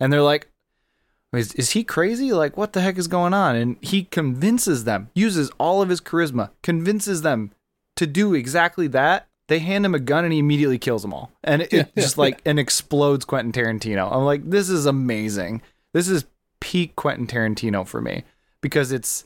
And 0.00 0.12
they're 0.12 0.22
like, 0.22 0.48
is, 1.32 1.54
is 1.54 1.70
he 1.70 1.84
crazy? 1.84 2.32
Like, 2.32 2.56
what 2.56 2.72
the 2.72 2.80
heck 2.80 2.98
is 2.98 3.08
going 3.08 3.32
on? 3.32 3.56
And 3.56 3.76
he 3.80 4.04
convinces 4.04 4.84
them, 4.84 5.10
uses 5.14 5.50
all 5.58 5.80
of 5.80 5.88
his 5.88 6.00
charisma, 6.00 6.50
convinces 6.62 7.22
them 7.22 7.52
to 7.96 8.06
do 8.06 8.34
exactly 8.34 8.86
that. 8.88 9.28
They 9.48 9.58
hand 9.58 9.84
him 9.84 9.94
a 9.94 9.98
gun 9.98 10.24
and 10.24 10.32
he 10.32 10.38
immediately 10.38 10.78
kills 10.78 11.02
them 11.02 11.14
all. 11.14 11.30
And 11.42 11.62
it, 11.62 11.72
it 11.72 11.92
just 11.98 12.18
like, 12.18 12.40
and 12.44 12.58
explodes 12.58 13.24
Quentin 13.24 13.52
Tarantino. 13.52 14.12
I'm 14.12 14.24
like, 14.24 14.48
this 14.48 14.68
is 14.68 14.86
amazing. 14.86 15.62
This 15.92 16.08
is 16.08 16.24
peak 16.60 16.96
Quentin 16.96 17.26
Tarantino 17.26 17.86
for 17.86 18.00
me 18.00 18.24
because 18.60 18.92
it's, 18.92 19.24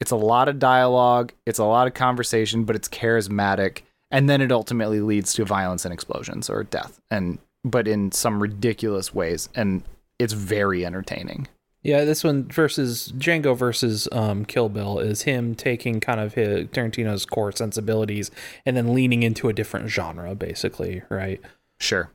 it's 0.00 0.10
a 0.10 0.16
lot 0.16 0.48
of 0.48 0.58
dialogue, 0.58 1.32
it's 1.46 1.58
a 1.58 1.64
lot 1.64 1.86
of 1.86 1.94
conversation, 1.94 2.64
but 2.64 2.76
it's 2.76 2.88
charismatic. 2.88 3.82
And 4.10 4.28
then 4.28 4.40
it 4.40 4.50
ultimately 4.50 5.00
leads 5.00 5.32
to 5.34 5.44
violence 5.44 5.84
and 5.84 5.94
explosions 5.94 6.50
or 6.50 6.64
death. 6.64 7.00
And, 7.10 7.38
but 7.64 7.86
in 7.86 8.10
some 8.10 8.42
ridiculous 8.42 9.14
ways. 9.14 9.48
And 9.54 9.82
it's 10.18 10.32
very 10.32 10.84
entertaining. 10.84 11.48
Yeah, 11.82 12.04
this 12.04 12.22
one 12.22 12.44
versus 12.48 13.12
Django 13.16 13.56
versus 13.56 14.06
um, 14.12 14.44
Kill 14.44 14.68
Bill 14.68 14.98
is 14.98 15.22
him 15.22 15.54
taking 15.54 15.98
kind 15.98 16.20
of 16.20 16.34
his 16.34 16.66
Tarantino's 16.68 17.24
core 17.24 17.52
sensibilities 17.52 18.30
and 18.66 18.76
then 18.76 18.92
leaning 18.92 19.22
into 19.22 19.48
a 19.48 19.54
different 19.54 19.88
genre, 19.88 20.34
basically, 20.34 21.02
right? 21.08 21.40
Sure. 21.78 22.10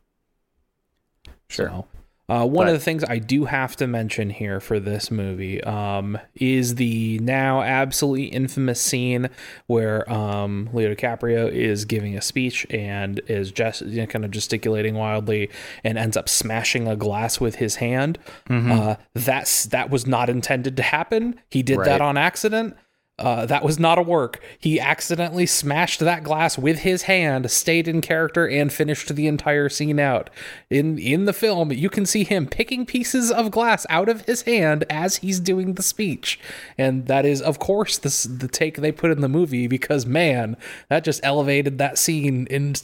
Sure. 1.49 1.69
So, 1.69 1.87
uh, 2.27 2.45
one 2.45 2.65
But- 2.65 2.73
of 2.73 2.73
the 2.79 2.83
things 2.83 3.03
I 3.03 3.19
do 3.19 3.45
have 3.45 3.75
to 3.77 3.87
mention 3.87 4.29
here 4.29 4.59
for 4.59 4.79
this 4.79 5.11
movie 5.11 5.63
um, 5.63 6.17
is 6.35 6.75
the 6.75 7.19
now 7.19 7.61
absolutely 7.61 8.25
infamous 8.25 8.81
scene 8.81 9.29
where 9.67 10.11
um, 10.11 10.69
Leo 10.73 10.93
DiCaprio 10.95 11.51
is 11.51 11.85
giving 11.85 12.17
a 12.17 12.21
speech 12.21 12.65
and 12.71 13.21
is 13.27 13.51
just 13.51 13.81
you 13.83 14.01
know, 14.01 14.07
kind 14.07 14.25
of 14.25 14.31
gesticulating 14.31 14.95
wildly 14.95 15.49
and 15.83 15.97
ends 15.97 16.17
up 16.17 16.27
smashing 16.27 16.87
a 16.87 16.95
glass 16.95 17.39
with 17.39 17.55
his 17.55 17.75
hand. 17.75 18.17
Mm-hmm. 18.49 18.71
Uh, 18.71 18.95
that's 19.13 19.65
that 19.65 19.89
was 19.89 20.07
not 20.07 20.29
intended 20.29 20.75
to 20.77 20.83
happen. 20.83 21.39
He 21.49 21.61
did 21.63 21.77
Right. 21.77 21.85
that 21.85 22.01
on 22.01 22.17
accident. 22.17 22.75
Uh, 23.17 23.45
that 23.45 23.63
was 23.63 23.79
not 23.79 23.97
a 23.97 24.01
work. 24.01 24.41
He 24.59 24.77
accidentally 24.77 25.45
smashed 25.45 26.01
that 26.01 26.23
glass 26.23 26.57
with 26.57 26.79
his 26.79 27.03
hand, 27.03 27.49
stayed 27.49 27.87
in 27.87 28.01
character, 28.01 28.45
and 28.45 28.73
finished 28.73 29.15
the 29.15 29.27
entire 29.27 29.69
scene 29.69 30.01
out. 30.01 30.29
In 30.69 30.99
in 30.99 31.23
the 31.23 31.31
film, 31.31 31.71
you 31.71 31.89
can 31.89 32.05
see 32.05 32.25
him 32.25 32.45
picking 32.45 32.85
pieces 32.85 33.31
of 33.31 33.51
glass 33.51 33.85
out 33.89 34.09
of 34.09 34.25
his 34.25 34.41
hand 34.41 34.83
as 34.89 35.17
he's 35.17 35.39
doing 35.39 35.75
the 35.75 35.83
speech, 35.83 36.37
and 36.77 37.07
that 37.07 37.25
is, 37.25 37.41
of 37.41 37.57
course, 37.57 37.97
the 37.97 38.27
the 38.27 38.49
take 38.49 38.77
they 38.77 38.91
put 38.91 39.11
in 39.11 39.21
the 39.21 39.29
movie 39.29 39.67
because 39.67 40.05
man, 40.05 40.57
that 40.89 41.05
just 41.05 41.21
elevated 41.23 41.77
that 41.77 41.97
scene 41.97 42.47
in 42.47 42.75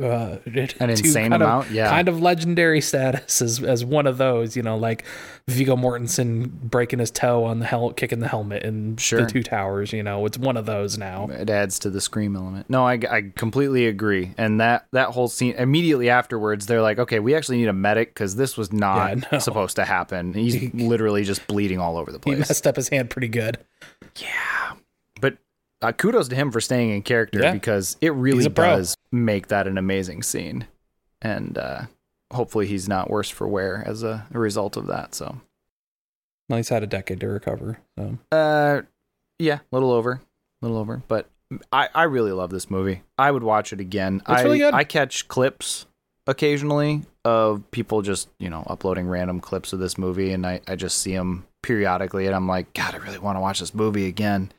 uh, 0.00 0.38
An 0.80 0.90
insane 0.90 1.32
amount, 1.32 1.66
of, 1.66 1.72
yeah. 1.72 1.88
kind 1.90 2.08
of 2.08 2.20
legendary 2.20 2.80
status 2.80 3.40
as 3.42 3.62
as 3.62 3.84
one 3.84 4.06
of 4.06 4.18
those. 4.18 4.56
You 4.56 4.62
know, 4.62 4.76
like 4.76 5.04
Viggo 5.48 5.76
Mortensen 5.76 6.48
breaking 6.50 6.98
his 6.98 7.10
toe 7.10 7.44
on 7.44 7.58
the 7.58 7.66
hel- 7.66 7.92
kicking 7.92 8.20
the 8.20 8.28
helmet 8.28 8.62
in 8.62 8.96
Sure. 8.96 9.22
the 9.22 9.26
Two 9.30 9.42
Towers. 9.42 9.92
You 9.92 10.02
know, 10.02 10.24
it's 10.26 10.38
one 10.38 10.56
of 10.56 10.66
those 10.66 10.98
now. 10.98 11.28
it 11.28 11.50
adds 11.50 11.78
to 11.80 11.90
the 11.90 12.00
scream 12.00 12.36
element. 12.36 12.68
No, 12.70 12.86
I, 12.86 12.98
I 13.10 13.32
completely 13.36 13.86
agree. 13.86 14.32
And 14.38 14.60
that 14.60 14.86
that 14.92 15.08
whole 15.08 15.28
scene 15.28 15.54
immediately 15.54 16.08
afterwards, 16.10 16.66
they're 16.66 16.82
like, 16.82 16.98
okay, 16.98 17.18
we 17.18 17.34
actually 17.34 17.58
need 17.58 17.68
a 17.68 17.72
medic 17.72 18.14
because 18.14 18.36
this 18.36 18.56
was 18.56 18.72
not 18.72 19.16
Yeah, 19.18 19.24
no. 19.32 19.38
supposed 19.38 19.76
to 19.76 19.84
happen. 19.84 20.32
He's 20.34 20.72
literally 20.74 21.24
just 21.24 21.46
bleeding 21.46 21.78
all 21.80 21.96
over 21.96 22.12
the 22.12 22.18
place. 22.18 22.34
He 22.36 22.38
messed 22.40 22.66
up 22.66 22.76
his 22.76 22.88
hand 22.88 23.10
pretty 23.10 23.28
good. 23.28 23.58
But 24.00 24.81
uh, 25.82 25.92
kudos 25.92 26.28
to 26.28 26.34
him 26.36 26.50
for 26.50 26.60
staying 26.60 26.90
in 26.90 27.02
character 27.02 27.40
Yeah. 27.40 27.52
because 27.52 27.96
it 28.00 28.10
really 28.14 28.44
He's 28.44 28.48
pro. 28.52 28.76
does 28.76 28.96
make 29.10 29.48
that 29.48 29.66
an 29.66 29.76
amazing 29.78 30.22
scene. 30.22 30.66
And 31.20 31.58
uh, 31.58 31.82
hopefully 32.32 32.66
he's 32.66 32.88
not 32.88 33.10
worse 33.10 33.28
for 33.28 33.46
wear 33.46 33.82
as 33.86 34.02
a, 34.02 34.26
a 34.32 34.38
result 34.38 34.76
of 34.76 34.86
that. 34.86 35.14
So, 35.14 35.40
Well, 36.48 36.56
he's 36.56 36.68
had 36.68 36.82
a 36.82 36.86
decade 36.86 37.20
to 37.20 37.28
recover. 37.28 37.78
So 37.98 38.18
uh, 38.32 38.82
yeah, 39.38 39.56
a 39.56 39.74
little 39.76 39.90
over, 39.92 40.12
a 40.12 40.20
little 40.66 40.78
over. 40.78 41.02
But 41.08 41.28
I, 41.70 41.88
I 41.94 42.04
really 42.04 42.32
love 42.32 42.50
this 42.50 42.70
movie. 42.70 43.02
I 43.18 43.30
would 43.30 43.42
watch 43.42 43.72
it 43.72 43.80
again. 43.80 44.16
It's 44.28 44.40
I, 44.40 44.42
really 44.42 44.58
good. 44.58 44.74
I 44.74 44.84
catch 44.84 45.28
clips 45.28 45.86
occasionally 46.26 47.02
of 47.24 47.62
people 47.72 48.02
just, 48.02 48.28
you 48.38 48.48
know, 48.48 48.64
uploading 48.66 49.06
random 49.06 49.38
clips 49.40 49.72
of 49.72 49.78
this 49.78 49.98
movie. 49.98 50.32
And 50.32 50.46
I, 50.46 50.60
I 50.66 50.76
just 50.76 50.98
see 50.98 51.14
them 51.14 51.46
periodically. 51.62 52.26
And 52.26 52.34
I'm 52.34 52.48
like, 52.48 52.72
God, 52.74 52.94
I 52.94 52.98
really 52.98 53.18
want 53.18 53.36
to 53.36 53.40
watch 53.40 53.60
this 53.60 53.74
movie 53.74 54.06
again. 54.06 54.50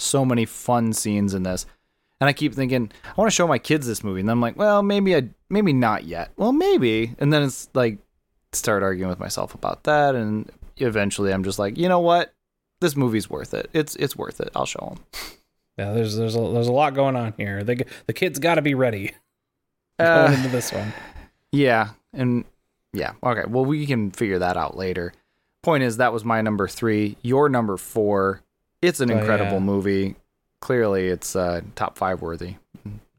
So 0.00 0.24
many 0.24 0.44
fun 0.46 0.92
scenes 0.92 1.34
in 1.34 1.42
this. 1.42 1.66
And 2.20 2.28
I 2.28 2.32
keep 2.32 2.54
thinking, 2.54 2.90
I 3.04 3.12
want 3.16 3.30
to 3.30 3.34
show 3.34 3.46
my 3.46 3.58
kids 3.58 3.86
this 3.86 4.04
movie. 4.04 4.20
And 4.20 4.28
then 4.28 4.34
I'm 4.34 4.40
like, 4.42 4.56
well, 4.56 4.82
maybe 4.82 5.16
I, 5.16 5.28
maybe 5.48 5.72
not 5.72 6.04
yet. 6.04 6.30
Well, 6.36 6.52
maybe. 6.52 7.14
And 7.18 7.32
then 7.32 7.42
it's 7.42 7.68
like, 7.74 7.98
start 8.52 8.82
arguing 8.82 9.08
with 9.08 9.18
myself 9.20 9.54
about 9.54 9.84
that. 9.84 10.14
And 10.14 10.50
eventually 10.76 11.32
I'm 11.32 11.44
just 11.44 11.58
like, 11.58 11.78
you 11.78 11.88
know 11.88 12.00
what? 12.00 12.34
This 12.80 12.96
movie's 12.96 13.30
worth 13.30 13.54
it. 13.54 13.70
It's, 13.72 13.96
it's 13.96 14.16
worth 14.16 14.40
it. 14.40 14.50
I'll 14.54 14.66
show 14.66 14.94
them. 14.94 15.22
yeah, 15.78 15.92
there's 15.92 16.16
there's 16.16 16.34
a, 16.36 16.40
there's 16.40 16.66
a 16.68 16.72
lot 16.72 16.94
going 16.94 17.16
on 17.16 17.32
here. 17.36 17.62
The 17.64 17.84
the 18.06 18.12
kids 18.12 18.38
got 18.38 18.56
to 18.56 18.62
be 18.62 18.74
ready 18.74 19.12
going 19.98 20.30
Uh, 20.32 20.34
into 20.36 20.48
this 20.48 20.72
one. 20.72 20.92
Yeah, 21.52 21.90
and 22.12 22.44
yeah, 22.92 23.12
okay. 23.22 23.44
Well, 23.48 23.64
we 23.64 23.86
can 23.86 24.10
figure 24.10 24.38
that 24.38 24.56
out 24.56 24.76
later. 24.76 25.12
Point 25.62 25.82
is, 25.84 25.98
that 25.98 26.12
was 26.12 26.24
my 26.24 26.40
number 26.42 26.68
three. 26.68 27.16
Your 27.22 27.48
number 27.48 27.76
four. 27.76 28.42
It's 28.82 29.00
an 29.00 29.10
Oh, 29.10 29.18
incredible 29.18 29.54
yeah. 29.54 29.58
movie. 29.60 30.16
Clearly, 30.60 31.08
it's 31.08 31.34
uh, 31.36 31.60
top 31.74 31.96
five 31.98 32.20
worthy. 32.22 32.56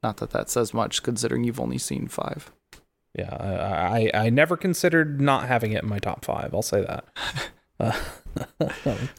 Not 0.04 0.18
that 0.18 0.32
that 0.32 0.50
says 0.50 0.74
much, 0.74 1.04
considering 1.04 1.44
you've 1.44 1.60
only 1.60 1.78
seen 1.78 2.08
five. 2.08 2.52
Yeah, 3.18 3.36
I, 3.40 4.10
I 4.16 4.26
I 4.26 4.30
never 4.30 4.56
considered 4.58 5.20
not 5.22 5.48
having 5.48 5.72
it 5.74 5.84
in 5.84 5.90
my 5.90 6.00
top 6.00 6.24
five. 6.26 6.54
I'll 6.54 6.62
say 6.62 6.82
that. 6.86 7.06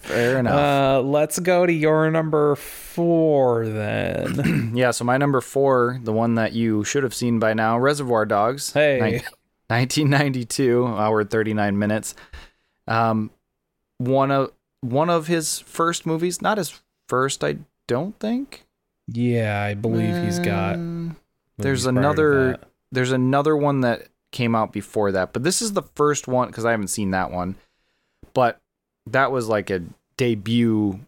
Fair 0.01 0.39
enough. 0.39 0.55
uh, 0.55 1.01
let's 1.03 1.39
go 1.39 1.67
to 1.67 1.73
your 1.73 2.11
number 2.11 2.55
four 2.57 3.67
then. 3.69 4.73
yeah. 4.75 4.91
So 4.93 5.05
my 5.05 5.17
number 5.19 5.41
four, 5.41 6.01
the 6.03 6.13
one 6.13 6.37
that 6.37 6.53
you 6.53 6.85
should 6.85 7.03
have 7.03 7.15
seen 7.15 7.39
by 7.39 7.55
now, 7.55 7.79
Reservoir 7.79 8.25
Dogs. 8.25 8.73
Hey. 8.73 8.99
Nin- 9.01 9.23
1992, 9.69 10.87
hour 10.87 11.25
39 11.25 11.79
minutes. 11.79 12.15
Um, 12.87 13.31
one 13.99 14.31
of 14.31 14.53
one 14.83 15.09
of 15.09 15.27
his 15.29 15.61
first 15.61 16.05
movies, 16.05 16.43
not 16.43 16.59
his 16.59 16.81
first, 17.09 17.43
I 17.43 17.57
don't 17.89 18.19
think. 18.21 18.65
yeah, 19.09 19.63
I 19.63 19.75
believe 19.75 20.23
he's 20.25 20.39
got. 20.39 20.77
There's 21.59 21.87
another 21.87 22.59
there's 22.93 23.13
another 23.13 23.57
one 23.57 23.81
that 23.81 24.09
came 24.33 24.55
out 24.55 24.73
before 24.73 25.13
that, 25.13 25.33
but 25.33 25.43
this 25.45 25.63
is 25.63 25.73
the 25.73 25.83
first 25.83 26.29
one 26.29 26.49
because 26.49 26.65
I 26.65 26.71
haven't 26.73 26.89
seen 26.89 27.11
that 27.13 27.31
one. 27.31 27.55
But 28.35 28.61
that 29.07 29.33
was 29.33 29.49
like 29.49 29.71
a 29.71 29.83
debut 30.17 31.01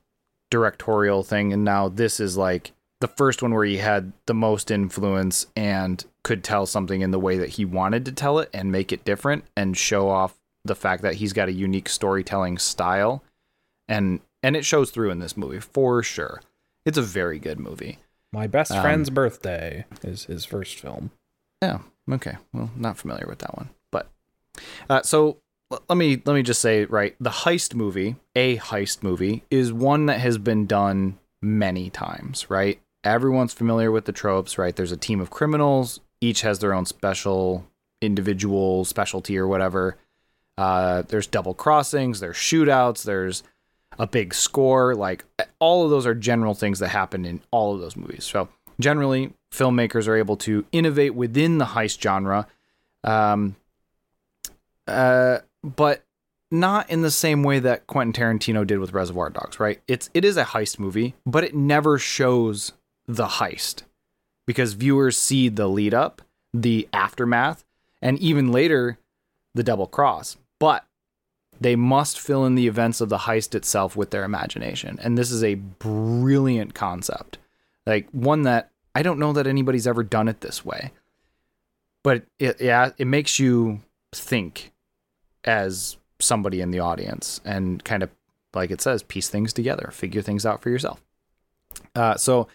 directorial 0.51 1.23
thing, 1.23 1.53
and 1.53 1.65
now 1.65 1.89
this 1.89 2.21
is 2.21 2.37
like 2.37 2.73
the 3.01 3.09
first 3.09 3.43
one 3.43 3.53
where 3.53 3.65
he 3.65 3.79
had 3.79 4.13
the 4.27 4.35
most 4.35 4.71
influence 4.71 5.47
and 5.57 6.05
could 6.23 6.43
tell 6.45 6.65
something 6.67 7.01
in 7.03 7.11
the 7.11 7.19
way 7.19 7.39
that 7.39 7.51
he 7.51 7.65
wanted 7.65 8.05
to 8.07 8.13
tell 8.13 8.39
it 8.39 8.49
and 8.55 8.73
make 8.73 8.93
it 8.93 9.05
different 9.05 9.45
and 9.57 9.77
show 9.77 10.09
off 10.09 10.35
the 10.65 10.75
fact 10.75 11.03
that 11.03 11.15
he's 11.15 11.33
got 11.35 11.49
a 11.49 11.53
unique 11.53 11.89
storytelling 11.89 12.57
style 12.57 13.23
and 13.89 14.21
and 14.43 14.57
it 14.57 14.65
shows 14.65 14.91
through 14.91 15.11
in 15.11 15.19
this 15.19 15.37
movie 15.37 15.61
for 15.61 16.03
sure. 16.03 16.41
It's 16.85 16.99
a 16.99 17.03
very 17.03 17.39
good 17.39 17.59
movie. 17.59 17.99
My 18.33 18.47
best 18.47 18.73
um, 18.73 18.83
friend's 18.83 19.11
birthday 19.11 19.85
is 20.03 20.25
his 20.25 20.45
first 20.45 20.79
film. 20.79 21.11
Yeah. 21.63 21.79
Okay. 22.11 22.37
Well, 22.53 22.71
not 22.77 22.99
familiar 22.99 23.27
with 23.29 23.39
that 23.39 23.57
one, 23.57 23.71
but 23.91 24.11
uh, 24.91 25.03
so 25.03 25.39
l- 25.71 25.83
let 25.89 25.97
me 25.97 26.21
let 26.25 26.35
me 26.35 26.43
just 26.43 26.61
say 26.61 26.85
right, 26.85 27.17
the 27.21 27.31
heist 27.31 27.75
movie, 27.75 28.17
a 28.35 28.59
heist 28.59 29.03
movie, 29.03 29.45
is 29.51 29.73
one 29.73 30.07
that 30.07 30.21
has 30.21 30.37
been 30.37 30.67
done 30.67 31.19
many 31.41 31.91
times. 31.91 32.51
Right. 32.51 32.81
Everyone's 33.03 33.55
familiar 33.55 33.91
with 33.91 34.05
the 34.05 34.13
tropes. 34.13 34.59
Right. 34.59 34.75
There's 34.75 34.93
a 34.93 34.97
team 34.97 35.21
of 35.21 35.31
criminals. 35.31 36.01
Each 36.21 36.43
has 36.43 36.59
their 36.59 36.75
own 36.75 36.87
special 36.87 37.67
individual 38.03 38.85
specialty 38.85 39.39
or 39.39 39.47
whatever. 39.47 39.97
Uh, 40.57 41.03
there's 41.03 41.27
double 41.27 41.55
crossings. 41.55 42.21
There's 42.21 42.37
shootouts. 42.37 43.05
There's 43.05 43.43
a 43.99 44.07
big 44.07 44.35
score. 44.35 44.95
Like 44.95 45.25
all 45.59 45.85
of 45.85 45.91
those 45.91 46.07
are 46.07 46.15
general 46.15 46.55
things 46.55 46.79
that 46.79 46.89
happen 46.89 47.25
in 47.25 47.41
all 47.51 47.75
of 47.75 47.81
those 47.81 47.97
movies. 47.97 48.25
So 48.25 48.49
generally, 48.81 49.33
filmmakers 49.53 50.09
are 50.09 50.17
able 50.17 50.37
to 50.39 50.65
innovate 50.73 51.15
within 51.15 51.59
the 51.59 51.65
heist 51.65 52.01
genre, 52.01 52.47
um, 53.03 53.57
uh, 54.87 55.39
but 55.63 56.05
not 56.51 56.91
in 56.91 57.03
the 57.03 57.11
same 57.11 57.43
way 57.43 57.59
that 57.59 57.87
Quentin 57.87 58.13
Tarantino 58.13 58.67
did 58.67 58.79
with 58.79 58.93
Reservoir 58.93 59.31
Dogs. 59.31 59.59
Right? 59.59 59.81
It's 59.89 60.11
it 60.15 60.25
is 60.25 60.37
a 60.37 60.45
heist 60.45 60.79
movie, 60.79 61.15
but 61.25 61.45
it 61.45 61.55
never 61.55 61.99
shows 61.99 62.73
the 63.07 63.27
heist 63.27 63.83
because 64.47 64.75
viewers 64.75 65.17
see 65.17 65.49
the 65.49 65.69
lead 65.69 65.95
up, 65.95 66.23
the 66.53 66.89
aftermath, 66.93 67.65
and 68.03 68.19
even 68.19 68.53
later 68.53 68.99
the 69.55 69.63
double 69.63 69.87
cross. 69.87 70.37
But 70.59 70.85
they 71.61 71.77
must 71.77 72.21
fill 72.21 72.45
in 72.45 72.55
the 72.55 72.67
events 72.67 73.01
of 73.01 73.09
the 73.09 73.19
heist 73.19 73.55
itself 73.55 73.97
with 73.97 74.11
their 74.11 74.25
imagination. 74.25 74.99
And 75.03 75.17
this 75.17 75.31
is 75.31 75.43
a 75.43 75.55
brilliant 75.55 76.75
concept. 76.75 77.39
Like 77.87 78.09
one 78.11 78.43
that 78.43 78.71
I 78.95 79.03
don't 79.03 79.19
know 79.19 79.33
that 79.33 79.47
anybody's 79.47 79.87
ever 79.87 80.03
done 80.03 80.29
it 80.29 80.41
this 80.41 80.65
way. 80.65 80.93
But 82.03 82.25
it 82.39 82.61
yeah, 82.61 82.91
it 82.99 83.07
makes 83.07 83.39
you 83.39 83.81
think 84.13 84.73
as 85.45 85.97
somebody 86.21 86.61
in 86.61 86.71
the 86.71 86.81
audience 86.81 87.41
and 87.45 87.83
kind 87.85 88.03
of 88.03 88.11
like 88.55 88.71
it 88.71 88.81
says 88.81 89.03
piece 89.03 89.29
things 89.29 89.53
together, 89.53 89.91
figure 89.93 90.23
things 90.23 90.47
out 90.47 90.63
for 90.63 90.71
yourself. 90.71 91.03
Uh, 91.95 92.17
so 92.17 92.47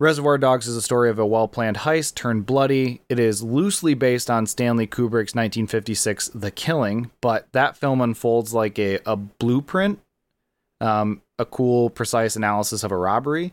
Reservoir 0.00 0.38
Dogs 0.38 0.66
is 0.66 0.76
a 0.76 0.82
story 0.82 1.10
of 1.10 1.18
a 1.18 1.26
well 1.26 1.46
planned 1.46 1.76
heist 1.76 2.14
turned 2.14 2.46
bloody. 2.46 3.02
It 3.10 3.18
is 3.18 3.42
loosely 3.42 3.92
based 3.92 4.30
on 4.30 4.46
Stanley 4.46 4.86
Kubrick's 4.86 5.34
1956 5.34 6.28
The 6.28 6.50
Killing, 6.50 7.10
but 7.20 7.52
that 7.52 7.76
film 7.76 8.00
unfolds 8.00 8.54
like 8.54 8.78
a, 8.78 8.98
a 9.04 9.14
blueprint, 9.14 10.00
um, 10.80 11.20
a 11.38 11.44
cool, 11.44 11.90
precise 11.90 12.34
analysis 12.34 12.82
of 12.82 12.90
a 12.90 12.96
robbery. 12.96 13.52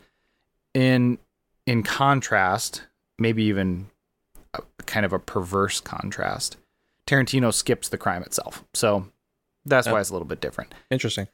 In 0.73 1.17
in 1.65 1.83
contrast, 1.83 2.83
maybe 3.19 3.43
even 3.43 3.88
a, 4.53 4.62
kind 4.86 5.05
of 5.05 5.12
a 5.12 5.19
perverse 5.19 5.81
contrast, 5.81 6.55
Tarantino 7.05 7.53
skips 7.53 7.89
the 7.89 7.98
crime 7.98 8.23
itself. 8.23 8.63
So 8.73 9.08
that's 9.65 9.85
why 9.85 10.00
it's 10.00 10.12
a 10.12 10.13
little 10.13 10.27
bit 10.27 10.39
different. 10.39 10.73
Interesting. 10.89 11.27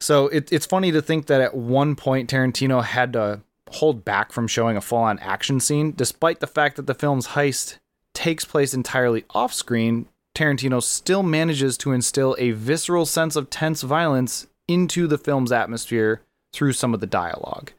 So 0.00 0.26
it, 0.26 0.52
it's 0.52 0.66
funny 0.66 0.90
to 0.90 1.00
think 1.00 1.26
that 1.26 1.40
at 1.40 1.54
one 1.54 1.94
point 1.94 2.28
Tarantino 2.28 2.82
had 2.82 3.12
to 3.12 3.42
hold 3.70 4.04
back 4.04 4.32
from 4.32 4.46
showing 4.46 4.76
a 4.76 4.80
full 4.80 4.98
on 4.98 5.18
action 5.18 5.60
scene, 5.60 5.92
despite 5.96 6.40
the 6.40 6.46
fact 6.46 6.76
that 6.76 6.86
the 6.86 6.94
film's 6.94 7.28
heist 7.28 7.78
takes 8.14 8.44
place 8.44 8.74
entirely 8.74 9.24
off 9.30 9.52
screen. 9.52 10.06
Tarantino 10.34 10.82
still 10.82 11.22
manages 11.22 11.78
to 11.78 11.92
instill 11.92 12.36
a 12.38 12.50
visceral 12.50 13.06
sense 13.06 13.36
of 13.36 13.50
tense 13.50 13.82
violence 13.82 14.46
into 14.68 15.06
the 15.06 15.18
film's 15.18 15.52
atmosphere 15.52 16.22
through 16.52 16.72
some 16.72 16.94
of 16.94 17.00
the 17.00 17.06
dialogue. 17.06 17.72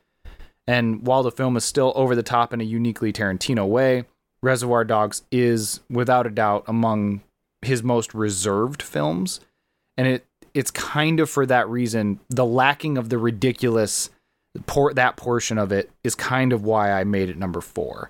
And 0.68 1.06
while 1.06 1.24
the 1.24 1.32
film 1.32 1.56
is 1.56 1.64
still 1.64 1.94
over 1.96 2.16
the 2.16 2.24
top 2.24 2.54
in 2.54 2.62
a 2.62 2.66
uniquely 2.66 3.14
Tarantino 3.14 3.68
way, 3.68 4.06
Reservoir 4.42 4.84
Dogs 4.84 5.24
is 5.32 5.80
without 5.90 6.28
a 6.28 6.32
doubt 6.32 6.64
among 6.68 7.22
his 7.62 7.82
most 7.82 8.14
reserved 8.14 8.82
films. 8.82 9.40
And 9.98 10.08
it 10.08 10.26
it's 10.54 10.72
kind 10.72 11.20
of 11.20 11.30
for 11.30 11.46
that 11.46 11.70
reason 11.70 12.20
the 12.30 12.46
lacking 12.46 12.98
of 12.98 13.10
the 13.10 13.18
ridiculous 13.18 14.10
por- 14.66 14.94
that 14.94 15.18
portion 15.18 15.58
of 15.58 15.72
it 15.72 15.90
is 16.04 16.16
kind 16.16 16.54
of 16.54 16.64
why 16.64 16.92
I 16.92 17.04
made 17.04 17.30
it 17.30 17.38
number 17.38 17.62
4. 17.62 18.10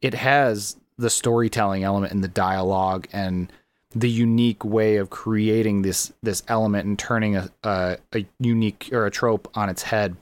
It 0.00 0.14
has 0.14 0.76
the 0.96 1.10
storytelling 1.10 1.84
element 1.84 2.12
and 2.12 2.22
the 2.22 2.28
dialogue 2.28 3.06
and 3.12 3.52
the 3.94 4.10
unique 4.10 4.64
way 4.64 4.96
of 4.96 5.08
creating 5.08 5.82
this 5.82 6.12
this 6.22 6.42
element 6.48 6.86
and 6.86 6.98
turning 6.98 7.36
a, 7.36 7.48
a, 7.64 7.96
a 8.14 8.26
unique 8.38 8.90
or 8.92 9.06
a 9.06 9.10
trope 9.10 9.50
on 9.54 9.70
its 9.70 9.82
head 9.84 10.16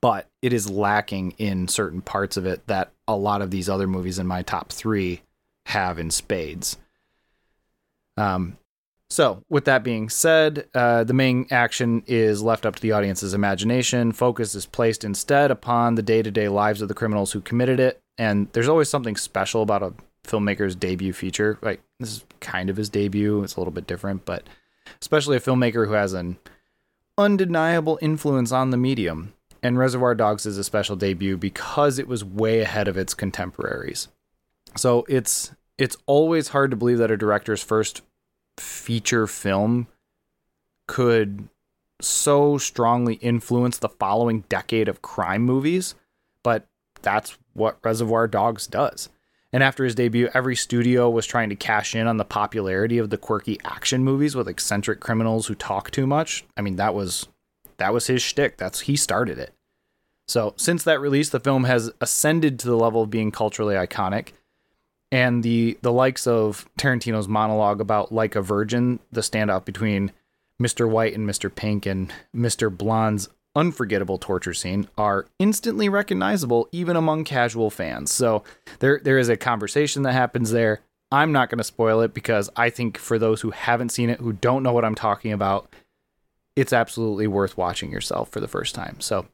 but 0.00 0.26
it 0.42 0.52
is 0.52 0.70
lacking 0.70 1.32
in 1.38 1.68
certain 1.68 2.00
parts 2.00 2.36
of 2.36 2.46
it 2.46 2.66
that 2.66 2.92
a 3.06 3.16
lot 3.16 3.42
of 3.42 3.50
these 3.50 3.68
other 3.68 3.86
movies 3.86 4.18
in 4.18 4.26
my 4.26 4.42
top 4.42 4.70
three 4.70 5.22
have 5.66 5.98
in 5.98 6.10
spades. 6.10 6.76
Um, 8.16 8.56
so, 9.10 9.42
with 9.48 9.64
that 9.64 9.82
being 9.82 10.08
said, 10.08 10.68
uh, 10.72 11.02
the 11.02 11.12
main 11.12 11.48
action 11.50 12.04
is 12.06 12.42
left 12.42 12.64
up 12.64 12.76
to 12.76 12.82
the 12.82 12.92
audience's 12.92 13.34
imagination. 13.34 14.12
Focus 14.12 14.54
is 14.54 14.66
placed 14.66 15.02
instead 15.02 15.50
upon 15.50 15.96
the 15.96 16.02
day 16.02 16.22
to 16.22 16.30
day 16.30 16.48
lives 16.48 16.80
of 16.80 16.86
the 16.86 16.94
criminals 16.94 17.32
who 17.32 17.40
committed 17.40 17.80
it. 17.80 18.00
And 18.18 18.48
there's 18.52 18.68
always 18.68 18.88
something 18.88 19.16
special 19.16 19.62
about 19.62 19.82
a 19.82 19.92
filmmaker's 20.22 20.76
debut 20.76 21.12
feature. 21.12 21.58
Like, 21.60 21.80
this 21.98 22.10
is 22.10 22.24
kind 22.38 22.70
of 22.70 22.76
his 22.76 22.88
debut, 22.88 23.42
it's 23.42 23.56
a 23.56 23.60
little 23.60 23.72
bit 23.72 23.88
different, 23.88 24.24
but 24.24 24.44
especially 25.00 25.36
a 25.36 25.40
filmmaker 25.40 25.88
who 25.88 25.94
has 25.94 26.12
an 26.12 26.38
undeniable 27.18 27.98
influence 28.00 28.52
on 28.52 28.70
the 28.70 28.76
medium. 28.76 29.34
And 29.60 29.76
Reservoir 29.76 30.14
Dogs 30.14 30.46
is 30.46 30.56
a 30.56 30.64
special 30.64 30.94
debut 30.94 31.36
because 31.36 31.98
it 31.98 32.06
was 32.06 32.24
way 32.24 32.60
ahead 32.60 32.86
of 32.86 32.96
its 32.96 33.14
contemporaries. 33.14 34.06
So 34.76 35.04
it's 35.08 35.50
it's 35.78 35.96
always 36.06 36.48
hard 36.48 36.70
to 36.70 36.76
believe 36.76 36.98
that 36.98 37.10
a 37.10 37.16
director's 37.16 37.62
first 37.62 38.02
feature 38.60 39.26
film 39.26 39.88
could 40.86 41.48
so 42.00 42.58
strongly 42.58 43.14
influence 43.14 43.78
the 43.78 43.88
following 43.88 44.44
decade 44.48 44.88
of 44.88 45.02
crime 45.02 45.42
movies, 45.42 45.94
but 46.42 46.66
that's 47.02 47.38
what 47.52 47.78
Reservoir 47.84 48.26
Dogs 48.26 48.66
does. 48.66 49.08
And 49.52 49.62
after 49.62 49.84
his 49.84 49.94
debut, 49.94 50.28
every 50.32 50.54
studio 50.54 51.10
was 51.10 51.26
trying 51.26 51.48
to 51.48 51.56
cash 51.56 51.94
in 51.94 52.06
on 52.06 52.18
the 52.18 52.24
popularity 52.24 52.98
of 52.98 53.10
the 53.10 53.18
quirky 53.18 53.58
action 53.64 54.04
movies 54.04 54.36
with 54.36 54.48
eccentric 54.48 55.00
criminals 55.00 55.48
who 55.48 55.54
talk 55.54 55.90
too 55.90 56.06
much. 56.06 56.44
I 56.56 56.60
mean, 56.60 56.76
that 56.76 56.94
was 56.94 57.26
that 57.78 57.92
was 57.92 58.06
his 58.06 58.22
shtick. 58.22 58.58
That's 58.58 58.80
he 58.80 58.96
started 58.96 59.38
it. 59.38 59.52
So 60.28 60.54
since 60.56 60.84
that 60.84 61.00
release, 61.00 61.30
the 61.30 61.40
film 61.40 61.64
has 61.64 61.90
ascended 62.00 62.60
to 62.60 62.68
the 62.68 62.76
level 62.76 63.02
of 63.02 63.10
being 63.10 63.32
culturally 63.32 63.74
iconic 63.74 64.28
and 65.12 65.42
the 65.42 65.78
the 65.82 65.92
likes 65.92 66.26
of 66.26 66.68
Tarantino's 66.78 67.28
monologue 67.28 67.80
about 67.80 68.12
like 68.12 68.36
a 68.36 68.42
virgin, 68.42 69.00
the 69.10 69.20
standoff 69.20 69.64
between 69.64 70.12
Mr. 70.60 70.88
White 70.88 71.14
and 71.14 71.28
Mr. 71.28 71.52
Pink 71.54 71.86
and 71.86 72.12
Mr. 72.34 72.74
Blonde's 72.74 73.28
unforgettable 73.56 74.18
torture 74.18 74.54
scene 74.54 74.88
are 74.96 75.26
instantly 75.38 75.88
recognizable 75.88 76.68
even 76.70 76.96
among 76.96 77.24
casual 77.24 77.70
fans. 77.70 78.12
So 78.12 78.44
there 78.78 79.00
there 79.02 79.18
is 79.18 79.28
a 79.28 79.36
conversation 79.36 80.02
that 80.02 80.12
happens 80.12 80.50
there. 80.50 80.80
I'm 81.12 81.32
not 81.32 81.50
going 81.50 81.58
to 81.58 81.64
spoil 81.64 82.02
it 82.02 82.14
because 82.14 82.48
I 82.54 82.70
think 82.70 82.96
for 82.96 83.18
those 83.18 83.40
who 83.40 83.50
haven't 83.50 83.88
seen 83.88 84.10
it, 84.10 84.20
who 84.20 84.32
don't 84.32 84.62
know 84.62 84.72
what 84.72 84.84
I'm 84.84 84.94
talking 84.94 85.32
about, 85.32 85.74
it's 86.54 86.72
absolutely 86.72 87.26
worth 87.26 87.56
watching 87.56 87.90
yourself 87.90 88.30
for 88.30 88.38
the 88.38 88.46
first 88.46 88.76
time. 88.76 89.00
So 89.00 89.26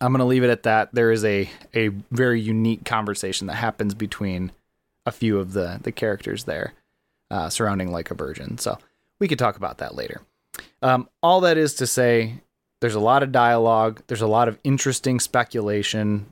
I'm 0.00 0.10
going 0.10 0.18
to 0.18 0.24
leave 0.24 0.42
it 0.42 0.50
at 0.50 0.64
that. 0.64 0.92
There 0.92 1.12
is 1.12 1.24
a 1.24 1.48
a 1.74 1.88
very 2.10 2.40
unique 2.40 2.84
conversation 2.84 3.46
that 3.46 3.54
happens 3.54 3.94
between 3.94 4.50
a 5.06 5.12
few 5.12 5.38
of 5.38 5.52
the 5.52 5.80
the 5.82 5.92
characters 5.92 6.44
there 6.44 6.74
uh, 7.30 7.48
surrounding 7.48 7.90
like 7.90 8.10
a 8.10 8.14
virgin. 8.14 8.58
So 8.58 8.78
we 9.18 9.28
could 9.28 9.38
talk 9.38 9.56
about 9.56 9.78
that 9.78 9.94
later. 9.94 10.22
Um, 10.82 11.08
all 11.22 11.40
that 11.40 11.56
is 11.56 11.74
to 11.74 11.86
say, 11.86 12.34
there's 12.80 12.94
a 12.94 13.00
lot 13.00 13.22
of 13.22 13.32
dialogue. 13.32 14.02
There's 14.06 14.20
a 14.20 14.26
lot 14.26 14.48
of 14.48 14.58
interesting 14.64 15.18
speculation. 15.20 16.26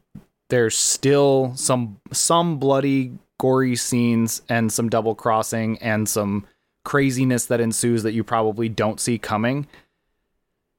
There's 0.49 0.77
still 0.77 1.53
some 1.57 2.01
some 2.13 2.59
bloody, 2.59 3.13
gory 3.39 3.77
scenes 3.77 4.43
and 4.49 4.73
some 4.73 4.89
double 4.89 5.15
crossing 5.15 5.79
and 5.79 6.09
some 6.09 6.47
craziness 6.85 7.47
that 7.47 7.61
ensues 7.61 8.03
that 8.03 8.13
you 8.13 8.25
probably 8.25 8.69
don't 8.69 9.01
see 9.01 9.19
coming. 9.19 9.67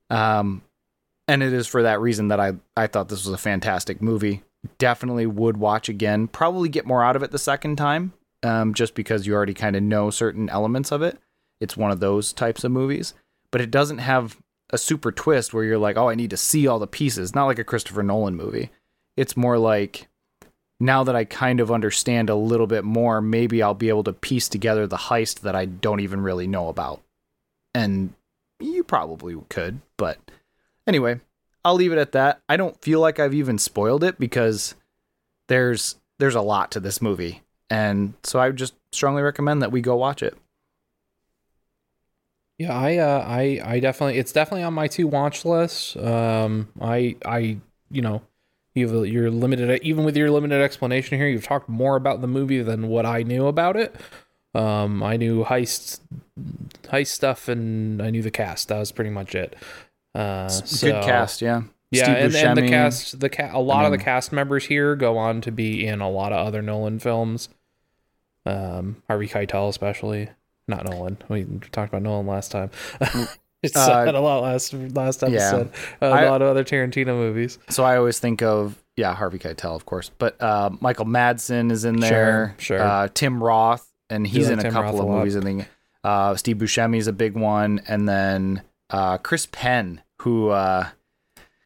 Um, 0.10 0.62
and 1.28 1.42
it 1.42 1.54
is 1.54 1.66
for 1.66 1.84
that 1.84 2.02
reason 2.02 2.28
that 2.28 2.40
I 2.40 2.54
I 2.78 2.88
thought 2.88 3.10
this 3.10 3.26
was 3.26 3.34
a 3.34 3.38
fantastic 3.38 4.02
movie 4.02 4.44
definitely 4.78 5.26
would 5.26 5.58
watch 5.58 5.90
again. 5.90 6.28
Probably 6.28 6.70
get 6.70 6.86
more 6.86 7.04
out 7.04 7.16
of 7.16 7.24
it 7.24 7.32
the 7.32 7.40
second 7.40 7.78
time, 7.78 8.14
um, 8.44 8.74
just 8.74 8.96
because 8.96 9.28
you 9.28 9.34
already 9.34 9.54
kind 9.54 9.76
of 9.76 9.84
know 9.84 10.10
certain 10.10 10.50
elements 10.50 10.92
of 10.92 11.02
it. 11.02 11.18
It's 11.60 11.78
one 11.78 11.92
of 11.92 12.00
those 12.00 12.34
types 12.34 12.64
of 12.64 12.72
movies, 12.72 13.14
but 13.52 13.62
it 13.62 13.72
doesn't 13.72 14.00
have 14.00 14.38
a 14.72 14.78
super 14.78 15.12
twist 15.12 15.54
where 15.54 15.64
you're 15.64 15.78
like, 15.78 15.98
oh, 15.98 16.10
I 16.10 16.16
need 16.16 16.32
to 16.32 16.38
see 16.38 16.68
all 16.68 16.80
the 16.80 16.88
pieces. 16.88 17.36
Not 17.36 17.46
like 17.46 17.60
a 17.60 17.64
Christopher 17.64 18.04
Nolan 18.04 18.36
movie. 18.36 18.72
It's 19.16 19.38
more 19.38 19.58
like 19.58 20.08
now 20.80 21.04
that 21.04 21.16
I 21.16 21.24
kind 21.24 21.60
of 21.60 21.72
understand 21.72 22.30
a 22.30 22.36
little 22.36 22.68
bit 22.68 22.84
more, 22.84 23.22
maybe 23.22 23.62
I'll 23.62 23.74
be 23.74 23.90
able 23.90 24.04
to 24.06 24.14
piece 24.14 24.50
together 24.50 24.88
the 24.88 24.98
heist 24.98 25.42
that 25.42 25.56
I 25.56 25.66
don't 25.66 26.00
even 26.00 26.22
really 26.22 26.48
know 26.48 26.68
about. 26.68 27.02
And 27.76 28.14
you 28.60 28.84
probably 28.84 29.36
could, 29.50 29.82
but 29.98 30.18
anyway, 30.88 31.20
I'll 31.66 31.76
leave 31.76 31.92
it 31.92 31.98
at 31.98 32.12
that. 32.12 32.42
I 32.50 32.58
don't 32.58 32.80
feel 32.82 33.00
like 33.00 33.20
I've 33.20 33.34
even 33.34 33.58
spoiled 33.58 34.04
it 34.04 34.20
because 34.20 34.76
there's 35.48 35.96
there's 36.20 36.36
a 36.36 36.42
lot 36.42 36.72
to 36.72 36.80
this 36.80 37.02
movie. 37.02 37.42
And 37.70 38.14
so 38.24 38.40
I 38.40 38.52
just 38.52 38.76
strongly 38.92 39.24
recommend 39.24 39.62
that 39.62 39.72
we 39.72 39.82
go 39.82 39.96
watch 39.96 40.22
it. 40.22 40.38
Yeah, 42.58 42.78
I 42.78 42.98
uh 42.98 43.26
I 43.28 43.62
I 43.64 43.80
definitely 43.80 44.20
it's 44.20 44.32
definitely 44.32 44.64
on 44.64 44.74
my 44.74 44.88
two 44.88 45.08
watch 45.08 45.44
list. 45.46 45.98
Um 45.98 46.70
I 46.82 47.16
I 47.26 47.58
you 47.90 48.02
know, 48.02 48.22
you've 48.76 49.08
you're 49.08 49.32
limited 49.32 49.82
even 49.84 50.06
with 50.06 50.16
your 50.16 50.30
limited 50.32 50.62
explanation 50.62 51.18
here, 51.18 51.28
you've 51.28 51.46
talked 51.46 51.68
more 51.70 51.96
about 51.96 52.22
the 52.22 52.28
movie 52.28 52.62
than 52.62 52.90
what 52.90 53.06
I 53.06 53.24
knew 53.24 53.48
about 53.48 53.76
it. 53.76 53.96
Um 54.54 55.02
I 55.02 55.18
knew 55.18 55.44
heist 55.44 56.00
heist 56.84 57.08
stuff 57.08 57.48
and 57.48 58.02
I 58.02 58.12
knew 58.12 58.22
the 58.22 58.32
cast. 58.32 58.68
That 58.68 58.80
was 58.80 58.92
pretty 58.92 59.10
much 59.10 59.34
it. 59.34 59.56
Uh, 60.14 60.48
so, 60.48 60.88
Good 60.88 61.04
cast, 61.04 61.42
yeah. 61.42 61.64
Yeah, 61.92 62.10
and, 62.10 62.36
and, 62.36 62.58
the 62.58 62.68
cast, 62.68 63.20
the 63.20 63.30
ca- 63.30 63.52
a 63.54 63.62
lot 63.62 63.78
I 63.78 63.84
mean, 63.84 63.94
of 63.94 64.00
the 64.00 64.04
cast 64.04 64.32
members 64.32 64.66
here 64.66 64.96
go 64.96 65.18
on 65.18 65.42
to 65.42 65.52
be 65.52 65.86
in 65.86 66.02
a 66.02 66.10
lot 66.10 66.34
of 66.34 66.46
other 66.46 66.62
Nolan 66.62 66.98
films. 66.98 67.50
Um, 68.46 69.04
Harvey 69.08 69.28
Keitel, 69.28 69.70
especially, 69.70 70.30
not 70.68 70.90
Nolan. 70.90 71.18
We 71.30 71.46
talked 71.72 71.94
about 71.94 72.02
Nolan 72.02 72.26
last 72.26 72.52
time. 72.52 72.72
it's 73.64 73.78
uh, 73.78 74.06
a 74.08 74.20
lot 74.20 74.42
last 74.42 74.74
last 74.74 75.24
episode. 75.24 75.72
Yeah. 76.02 76.10
A 76.10 76.12
I, 76.12 76.30
lot 76.30 76.42
of 76.42 76.48
other 76.50 76.64
Tarantino 76.64 77.16
movies. 77.16 77.60
So 77.70 77.84
I 77.84 77.98
always 77.98 78.20
think 78.20 78.42
of 78.42 78.84
yeah 78.98 79.14
Harvey 79.14 79.40
Keitel, 79.40 79.76
of 79.76 79.86
course, 79.86 80.10
but 80.18 80.42
uh, 80.42 80.72
Michael 80.82 81.06
Madsen 81.06 81.72
is 81.72 81.86
in 81.86 82.00
there. 82.00 82.56
Sure, 82.58 82.78
sure. 82.78 82.82
Uh, 82.82 83.08
Tim 83.14 83.42
Roth, 83.42 83.88
and 84.10 84.26
he's 84.26 84.50
in 84.50 84.60
a 84.60 84.64
couple 84.64 84.82
Roth 84.82 85.00
of 85.00 85.08
movies. 85.08 85.38
I 85.38 85.42
think 85.42 85.70
uh, 86.04 86.36
Steve 86.36 86.58
Buscemi 86.58 86.98
is 86.98 87.08
a 87.08 87.14
big 87.14 87.36
one, 87.36 87.82
and 87.88 88.10
then 88.10 88.64
uh, 88.90 89.18
Chris 89.18 89.48
Penn, 89.52 90.02
who 90.22 90.50
uh, 90.50 90.90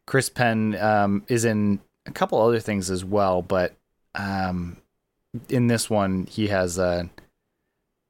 Chris 0.06 0.30
Penn 0.30 0.76
um, 0.76 1.22
is 1.28 1.44
in 1.44 1.80
a 2.06 2.10
couple 2.10 2.40
other 2.40 2.60
things 2.60 2.90
as 2.90 3.04
well, 3.04 3.42
but 3.42 3.74
um, 4.14 4.78
in 5.48 5.66
this 5.66 5.90
one 5.90 6.26
he 6.26 6.48
has 6.48 6.78
a, 6.78 7.08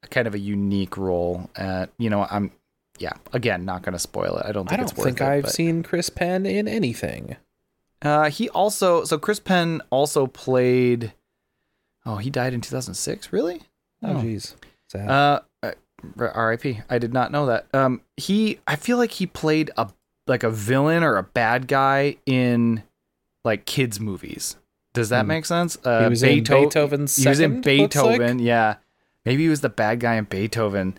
a, 0.02 0.08
kind 0.08 0.26
of 0.26 0.34
a 0.34 0.38
unique 0.38 0.96
role. 0.96 1.50
Uh, 1.56 1.86
you 1.98 2.10
know, 2.10 2.26
I'm 2.30 2.52
yeah, 2.98 3.12
again, 3.32 3.64
not 3.64 3.82
going 3.82 3.92
to 3.92 3.98
spoil 3.98 4.38
it. 4.38 4.46
I 4.46 4.52
don't 4.52 4.68
think 4.68 4.80
I 4.80 4.84
don't 4.84 4.96
think 4.96 5.20
it, 5.20 5.26
I've 5.26 5.44
but... 5.44 5.52
seen 5.52 5.82
Chris 5.82 6.10
Penn 6.10 6.46
in 6.46 6.68
anything. 6.68 7.36
Uh, 8.00 8.30
he 8.30 8.48
also 8.50 9.04
so 9.04 9.18
Chris 9.18 9.40
Penn 9.40 9.82
also 9.90 10.26
played. 10.26 11.12
Oh, 12.06 12.16
he 12.16 12.30
died 12.30 12.54
in 12.54 12.60
2006. 12.60 13.32
Really? 13.32 13.62
Oh, 14.02 14.14
jeez. 14.14 14.54
Oh. 14.94 14.98
Uh, 15.00 15.40
R.I.P. 16.18 16.80
I 16.88 16.98
did 16.98 17.12
not 17.12 17.32
know 17.32 17.46
that. 17.46 17.66
Um, 17.74 18.02
he, 18.16 18.60
I 18.66 18.76
feel 18.76 18.98
like 18.98 19.12
he 19.12 19.26
played 19.26 19.70
a 19.76 19.88
like 20.26 20.42
a 20.42 20.50
villain 20.50 21.02
or 21.02 21.16
a 21.16 21.22
bad 21.22 21.66
guy 21.66 22.16
in 22.26 22.82
like 23.44 23.64
kids 23.64 23.98
movies. 23.98 24.56
Does 24.94 25.08
that 25.08 25.24
mm. 25.24 25.28
make 25.28 25.46
sense? 25.46 25.78
Uh, 25.84 26.04
he 26.04 26.08
was 26.08 26.22
Beethoven, 26.22 26.62
in 26.62 26.68
Beethoven's. 26.68 27.16
He 27.16 27.28
was 27.28 27.40
in 27.40 27.60
Beethoven. 27.60 28.38
Like? 28.38 28.46
Yeah, 28.46 28.76
maybe 29.24 29.44
he 29.44 29.48
was 29.48 29.60
the 29.60 29.68
bad 29.68 30.00
guy 30.00 30.16
in 30.16 30.24
Beethoven. 30.24 30.98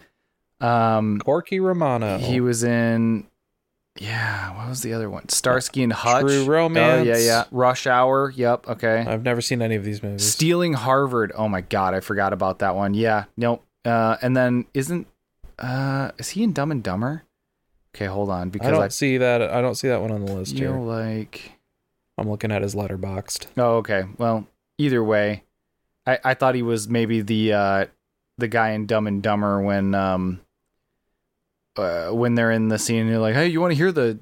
Um, 0.62 1.20
Corky 1.20 1.60
Romano. 1.60 2.18
He 2.18 2.42
was 2.42 2.64
in. 2.64 3.28
Yeah, 4.00 4.56
what 4.56 4.70
was 4.70 4.82
the 4.82 4.94
other 4.94 5.10
one? 5.10 5.28
Starsky 5.30 5.84
and 5.84 5.92
Hutch. 5.92 6.22
True 6.22 6.46
Romance. 6.46 7.08
Oh 7.08 7.12
yeah, 7.12 7.18
yeah. 7.18 7.44
Rush 7.52 7.88
Hour. 7.88 8.32
Yep. 8.32 8.70
Okay. 8.70 9.00
I've 9.06 9.24
never 9.24 9.42
seen 9.42 9.62
any 9.62 9.76
of 9.76 9.84
these 9.84 10.02
movies. 10.02 10.32
Stealing 10.32 10.74
Harvard. 10.74 11.34
Oh 11.36 11.50
my 11.50 11.62
god, 11.62 11.94
I 11.94 12.00
forgot 12.00 12.32
about 12.32 12.60
that 12.60 12.76
one. 12.76 12.94
Yeah. 12.94 13.26
Nope. 13.36 13.66
Uh, 13.86 14.18
and 14.22 14.36
then 14.36 14.66
isn't 14.74 15.08
uh 15.58 16.12
is 16.18 16.30
he 16.30 16.44
in 16.44 16.54
Dumb 16.54 16.72
and 16.72 16.84
Dumber? 16.84 17.24
Okay, 17.96 18.06
hold 18.06 18.30
on 18.30 18.50
because 18.50 18.68
I 18.68 18.72
don't 18.72 18.84
I, 18.84 18.88
see 18.90 19.18
that. 19.18 19.42
I 19.42 19.62
don't 19.62 19.76
see 19.76 19.88
that 19.88 20.02
one 20.02 20.12
on 20.12 20.26
the 20.26 20.34
list 20.34 20.54
you 20.54 20.68
here. 20.68 20.80
Like 20.80 21.54
I'm 22.18 22.30
looking 22.30 22.52
at 22.52 22.62
his 22.62 22.76
Letterboxd. 22.76 23.48
Oh, 23.58 23.78
okay. 23.78 24.04
Well, 24.18 24.48
either 24.78 25.04
way, 25.04 25.44
I 26.06 26.20
I 26.24 26.34
thought 26.34 26.56
he 26.56 26.62
was 26.62 26.88
maybe 26.88 27.22
the 27.22 27.54
uh 27.54 27.86
the 28.38 28.48
guy 28.48 28.72
in 28.72 28.86
Dumb 28.86 29.08
and 29.08 29.24
Dumber 29.24 29.62
when 29.62 29.96
um 29.96 30.42
uh, 31.78 32.10
when 32.10 32.36
they're 32.36 32.52
in 32.52 32.68
the 32.68 32.78
scene 32.78 33.02
and 33.02 33.10
you're 33.10 33.20
like, 33.20 33.36
hey, 33.36 33.48
you 33.48 33.62
want 33.62 33.72
to 33.72 33.78
hear 33.78 33.92
the 33.92 34.20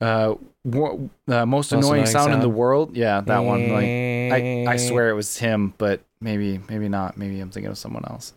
uh, 0.00 0.34
w- 0.68 1.10
uh 1.28 1.46
most, 1.46 1.46
most 1.46 1.72
annoying, 1.72 1.84
annoying 1.84 2.06
sound, 2.06 2.30
sound, 2.30 2.34
in 2.34 2.40
the 2.40 2.48
world? 2.48 2.96
Yeah, 2.96 3.20
that 3.20 3.38
one. 3.40 3.68
Like 3.70 3.84
I 3.84 4.64
I 4.66 4.76
swear 4.76 5.10
it 5.10 5.14
was 5.14 5.38
him, 5.38 5.74
but 5.78 6.00
maybe 6.20 6.60
maybe 6.68 6.88
not. 6.88 7.16
Maybe 7.16 7.38
I'm 7.40 7.50
thinking 7.50 7.70
of 7.70 7.78
someone 7.78 8.04
else. 8.06 8.34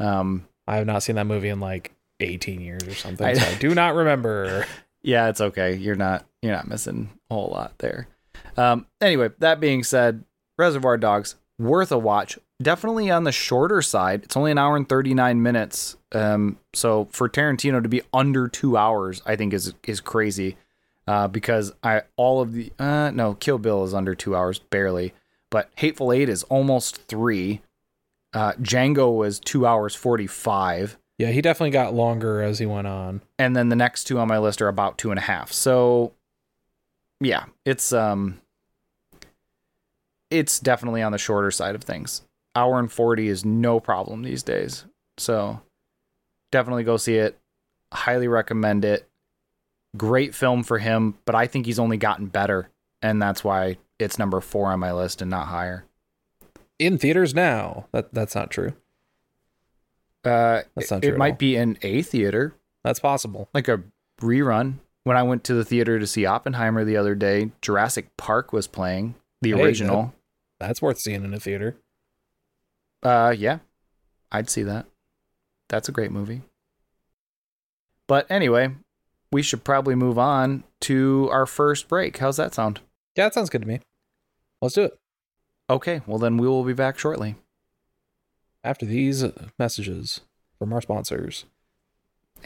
Um, 0.00 0.46
I 0.66 0.76
have 0.76 0.86
not 0.86 1.02
seen 1.02 1.16
that 1.16 1.26
movie 1.26 1.48
in 1.48 1.60
like 1.60 1.92
18 2.20 2.60
years 2.60 2.82
or 2.84 2.94
something. 2.94 3.26
I, 3.26 3.34
so 3.34 3.46
I 3.46 3.54
do 3.56 3.74
not 3.74 3.94
remember. 3.94 4.66
Yeah, 5.02 5.28
it's 5.28 5.40
okay. 5.40 5.74
You're 5.74 5.96
not 5.96 6.26
you're 6.42 6.54
not 6.54 6.68
missing 6.68 7.10
a 7.30 7.34
whole 7.34 7.50
lot 7.50 7.78
there. 7.78 8.08
Um, 8.56 8.86
anyway, 9.00 9.30
that 9.38 9.60
being 9.60 9.82
said, 9.82 10.24
Reservoir 10.58 10.96
Dogs, 10.96 11.36
worth 11.58 11.92
a 11.92 11.98
watch. 11.98 12.38
Definitely 12.62 13.10
on 13.10 13.24
the 13.24 13.32
shorter 13.32 13.82
side. 13.82 14.22
It's 14.22 14.36
only 14.36 14.52
an 14.52 14.58
hour 14.58 14.76
and 14.76 14.88
39 14.88 15.42
minutes. 15.42 15.96
Um, 16.12 16.58
so 16.72 17.08
for 17.10 17.28
Tarantino 17.28 17.82
to 17.82 17.88
be 17.88 18.02
under 18.12 18.46
two 18.46 18.76
hours, 18.76 19.22
I 19.26 19.36
think 19.36 19.52
is 19.52 19.74
is 19.84 20.00
crazy. 20.00 20.56
Uh, 21.06 21.28
because 21.28 21.72
I 21.82 22.02
all 22.16 22.40
of 22.40 22.52
the 22.54 22.72
uh 22.78 23.10
no, 23.10 23.34
Kill 23.34 23.58
Bill 23.58 23.84
is 23.84 23.92
under 23.92 24.14
two 24.14 24.34
hours, 24.34 24.58
barely. 24.58 25.12
But 25.50 25.70
Hateful 25.76 26.12
Eight 26.12 26.28
is 26.28 26.44
almost 26.44 27.06
three. 27.08 27.60
Uh, 28.34 28.52
Django 28.54 29.16
was 29.16 29.38
two 29.38 29.64
hours 29.64 29.94
forty 29.94 30.26
five. 30.26 30.98
Yeah, 31.18 31.28
he 31.28 31.40
definitely 31.40 31.70
got 31.70 31.94
longer 31.94 32.42
as 32.42 32.58
he 32.58 32.66
went 32.66 32.88
on. 32.88 33.22
and 33.38 33.54
then 33.54 33.68
the 33.68 33.76
next 33.76 34.04
two 34.04 34.18
on 34.18 34.26
my 34.26 34.38
list 34.38 34.60
are 34.60 34.66
about 34.68 34.98
two 34.98 35.10
and 35.10 35.18
a 35.18 35.22
half. 35.22 35.52
So, 35.52 36.12
yeah, 37.20 37.44
it's 37.64 37.92
um, 37.92 38.40
it's 40.30 40.58
definitely 40.58 41.02
on 41.02 41.12
the 41.12 41.18
shorter 41.18 41.52
side 41.52 41.76
of 41.76 41.84
things. 41.84 42.22
Hour 42.56 42.80
and 42.80 42.90
forty 42.90 43.28
is 43.28 43.44
no 43.44 43.78
problem 43.78 44.22
these 44.22 44.42
days. 44.42 44.84
So, 45.16 45.60
definitely 46.50 46.82
go 46.82 46.96
see 46.96 47.16
it. 47.16 47.38
Highly 47.92 48.26
recommend 48.26 48.84
it. 48.84 49.08
Great 49.96 50.34
film 50.34 50.64
for 50.64 50.78
him, 50.78 51.16
but 51.24 51.36
I 51.36 51.46
think 51.46 51.66
he's 51.66 51.78
only 51.78 51.96
gotten 51.96 52.26
better, 52.26 52.68
and 53.00 53.22
that's 53.22 53.44
why 53.44 53.76
it's 54.00 54.18
number 54.18 54.40
four 54.40 54.72
on 54.72 54.80
my 54.80 54.92
list 54.92 55.22
and 55.22 55.30
not 55.30 55.46
higher. 55.46 55.84
In 56.78 56.98
theaters 56.98 57.34
now. 57.34 57.86
That 57.92 58.12
that's 58.12 58.34
not 58.34 58.50
true. 58.50 58.74
Uh, 60.24 60.62
That's 60.74 60.90
not 60.90 60.98
it 61.04 61.08
true 61.08 61.12
at 61.12 61.18
might 61.18 61.32
all. 61.32 61.38
be 61.38 61.54
in 61.56 61.78
a 61.82 62.00
theater. 62.02 62.54
That's 62.82 62.98
possible. 62.98 63.48
like 63.52 63.68
a 63.68 63.82
rerun. 64.20 64.76
When 65.04 65.18
I 65.18 65.22
went 65.22 65.44
to 65.44 65.54
the 65.54 65.66
theater 65.66 65.98
to 65.98 66.06
see 66.06 66.24
Oppenheimer 66.24 66.82
the 66.82 66.96
other 66.96 67.14
day, 67.14 67.50
Jurassic 67.60 68.16
Park 68.16 68.50
was 68.52 68.66
playing 68.66 69.16
the 69.42 69.52
Hey, 69.52 69.62
original. 69.62 70.14
That's 70.58 70.80
worth 70.80 70.98
seeing 70.98 71.24
in 71.24 71.34
a 71.34 71.40
theater. 71.40 71.76
Uh, 73.02 73.34
yeah, 73.36 73.58
I'd 74.32 74.48
see 74.48 74.62
that. 74.62 74.86
That's 75.68 75.90
a 75.90 75.92
great 75.92 76.10
movie. 76.10 76.40
But 78.06 78.26
anyway, 78.30 78.70
we 79.30 79.42
should 79.42 79.62
probably 79.62 79.94
move 79.94 80.18
on 80.18 80.64
to 80.82 81.28
our 81.30 81.44
first 81.44 81.86
break. 81.86 82.16
How's 82.16 82.38
that 82.38 82.54
sound? 82.54 82.80
Yeah, 83.14 83.24
that 83.24 83.34
sounds 83.34 83.50
good 83.50 83.60
to 83.62 83.68
me. 83.68 83.80
Let's 84.62 84.74
do 84.74 84.84
it. 84.84 84.98
Okay, 85.68 86.02
well 86.06 86.18
then 86.18 86.36
we 86.36 86.46
will 86.46 86.64
be 86.64 86.72
back 86.72 86.98
shortly. 86.98 87.36
After 88.62 88.86
these 88.86 89.24
messages 89.58 90.20
from 90.58 90.72
our 90.72 90.80
sponsors 90.80 91.44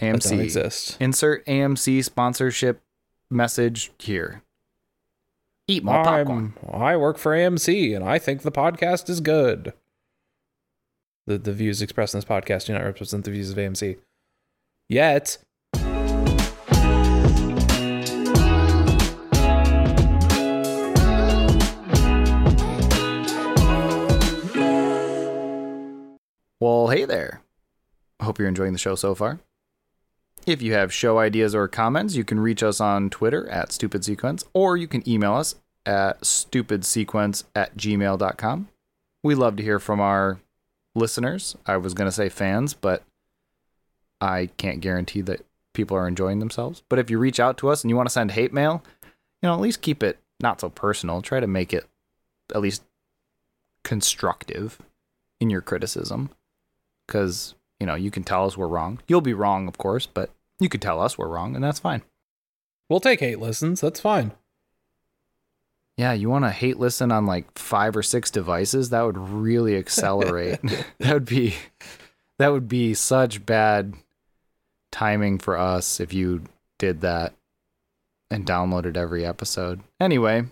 AMC. 0.01 0.39
exist. 0.41 0.97
Insert 1.01 1.45
AMC 1.47 2.05
sponsorship 2.05 2.83
message 3.31 3.91
here. 3.99 4.43
Eat 5.67 5.85
more 5.85 6.03
popcorn. 6.03 6.55
I'm, 6.73 6.83
I 6.83 6.97
work 6.97 7.19
for 7.19 7.33
AMC 7.33 7.95
and 7.95 8.05
I 8.05 8.19
think 8.19 8.43
the 8.43 8.53
podcast 8.53 9.09
is 9.11 9.21
good. 9.21 9.73
The 11.27 11.39
the 11.39 11.53
views 11.53 11.83
expressed 11.83 12.15
in 12.15 12.19
this 12.19 12.25
podcast 12.25 12.67
do 12.67 12.73
not 12.73 12.85
represent 12.85 13.25
the 13.25 13.31
views 13.31 13.51
of 13.51 13.57
AMC. 13.57 13.99
Yet. 14.89 15.39
Well, 26.61 26.89
hey 26.89 27.05
there. 27.05 27.43
Hope 28.21 28.39
you're 28.39 28.49
enjoying 28.49 28.73
the 28.73 28.81
show 28.81 28.97
so 28.97 29.15
far. 29.15 29.39
If 30.45 30.61
you 30.61 30.73
have 30.73 30.93
show 30.93 31.19
ideas 31.19 31.55
or 31.55 31.69
comments, 31.69 32.17
you 32.17 32.25
can 32.25 32.41
reach 32.41 32.65
us 32.65 32.81
on 32.81 33.11
Twitter 33.11 33.49
at 33.49 33.71
Stupid 33.71 34.05
Sequence, 34.05 34.45
or 34.53 34.77
you 34.77 34.89
can 34.89 35.09
email 35.09 35.35
us 35.35 35.55
at 35.87 36.21
stupidsequence 36.23 37.45
at 37.55 37.77
gmail.com. 37.77 38.69
We 39.23 39.35
love 39.37 39.55
to 39.57 39.63
hear 39.63 39.79
from 39.79 40.01
our 40.01 40.41
listeners. 40.97 41.57
I 41.65 41.77
was 41.77 41.95
going 41.95 42.09
to 42.09 42.13
say 42.13 42.29
fans, 42.29 42.75
but 42.75 43.05
I 44.21 44.51
can't 44.57 44.81
guarantee 44.81 45.21
that 45.23 45.45
people 45.75 45.97
are 45.97 46.09
enjoying 46.09 46.41
themselves. 46.41 46.83
But 46.89 46.99
if 46.99 47.09
you 47.09 47.19
reach 47.19 47.39
out 47.39 47.57
to 47.59 47.69
us 47.69 47.85
and 47.85 47.91
you 47.91 47.97
want 47.97 48.09
to 48.09 48.13
send 48.13 48.33
hate 48.33 48.53
mail, 48.53 48.83
you 49.43 49.49
know, 49.49 49.55
at 49.55 49.61
least 49.61 49.81
keep 49.81 50.03
it 50.03 50.19
not 50.41 50.61
so 50.61 50.71
personal. 50.71 51.23
Try 51.23 51.39
to 51.39 51.47
make 51.47 51.73
it 51.73 51.87
at 52.53 52.61
least 52.61 52.83
constructive 53.85 54.79
in 55.41 55.51
your 55.51 55.61
criticism 55.61 56.31
because 57.09 57.57
you 57.81 57.87
know 57.87 57.97
you 57.97 58.13
can 58.13 58.23
tell 58.23 58.45
us 58.47 58.57
we're 58.57 58.69
wrong. 58.69 59.01
You'll 59.09 59.21
be 59.21 59.35
wrong 59.35 59.67
of 59.67 59.77
course 59.79 60.07
but 60.07 60.31
you 60.61 60.69
could 60.69 60.83
tell 60.83 61.01
us 61.01 61.19
we're 61.19 61.27
wrong 61.29 61.57
and 61.57 61.65
that's 61.65 61.81
fine. 61.81 62.03
We'll 62.89 63.01
take 63.01 63.19
hate 63.21 63.41
listens. 63.41 63.81
That's 63.81 63.99
fine. 64.01 64.31
yeah 65.97 66.13
you 66.13 66.31
want 66.31 66.45
to 66.45 66.51
hate 66.51 66.79
listen 66.79 67.11
on 67.11 67.27
like 67.27 67.59
five 67.59 67.97
or 67.97 68.03
six 68.05 68.31
devices? 68.31 68.91
That 68.91 69.03
would 69.03 69.19
really 69.19 69.77
accelerate. 69.77 70.61
That 71.01 71.15
would 71.15 71.25
be 71.25 71.55
that 72.39 72.49
would 72.53 72.69
be 72.69 72.95
such 72.95 73.45
bad 73.45 73.95
timing 74.93 75.39
for 75.39 75.57
us 75.59 75.99
if 75.99 76.13
you 76.13 76.45
did 76.79 77.01
that 77.01 77.35
and 78.31 78.47
downloaded 78.47 78.97
every 78.97 79.27
episode. 79.27 79.81
Anyway 80.01 80.45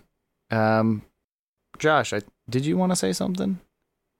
um 0.50 1.02
josh 1.78 2.12
i 2.12 2.20
did 2.48 2.64
you 2.64 2.76
want 2.78 2.92
to 2.92 2.96
say 2.96 3.12
something 3.12 3.58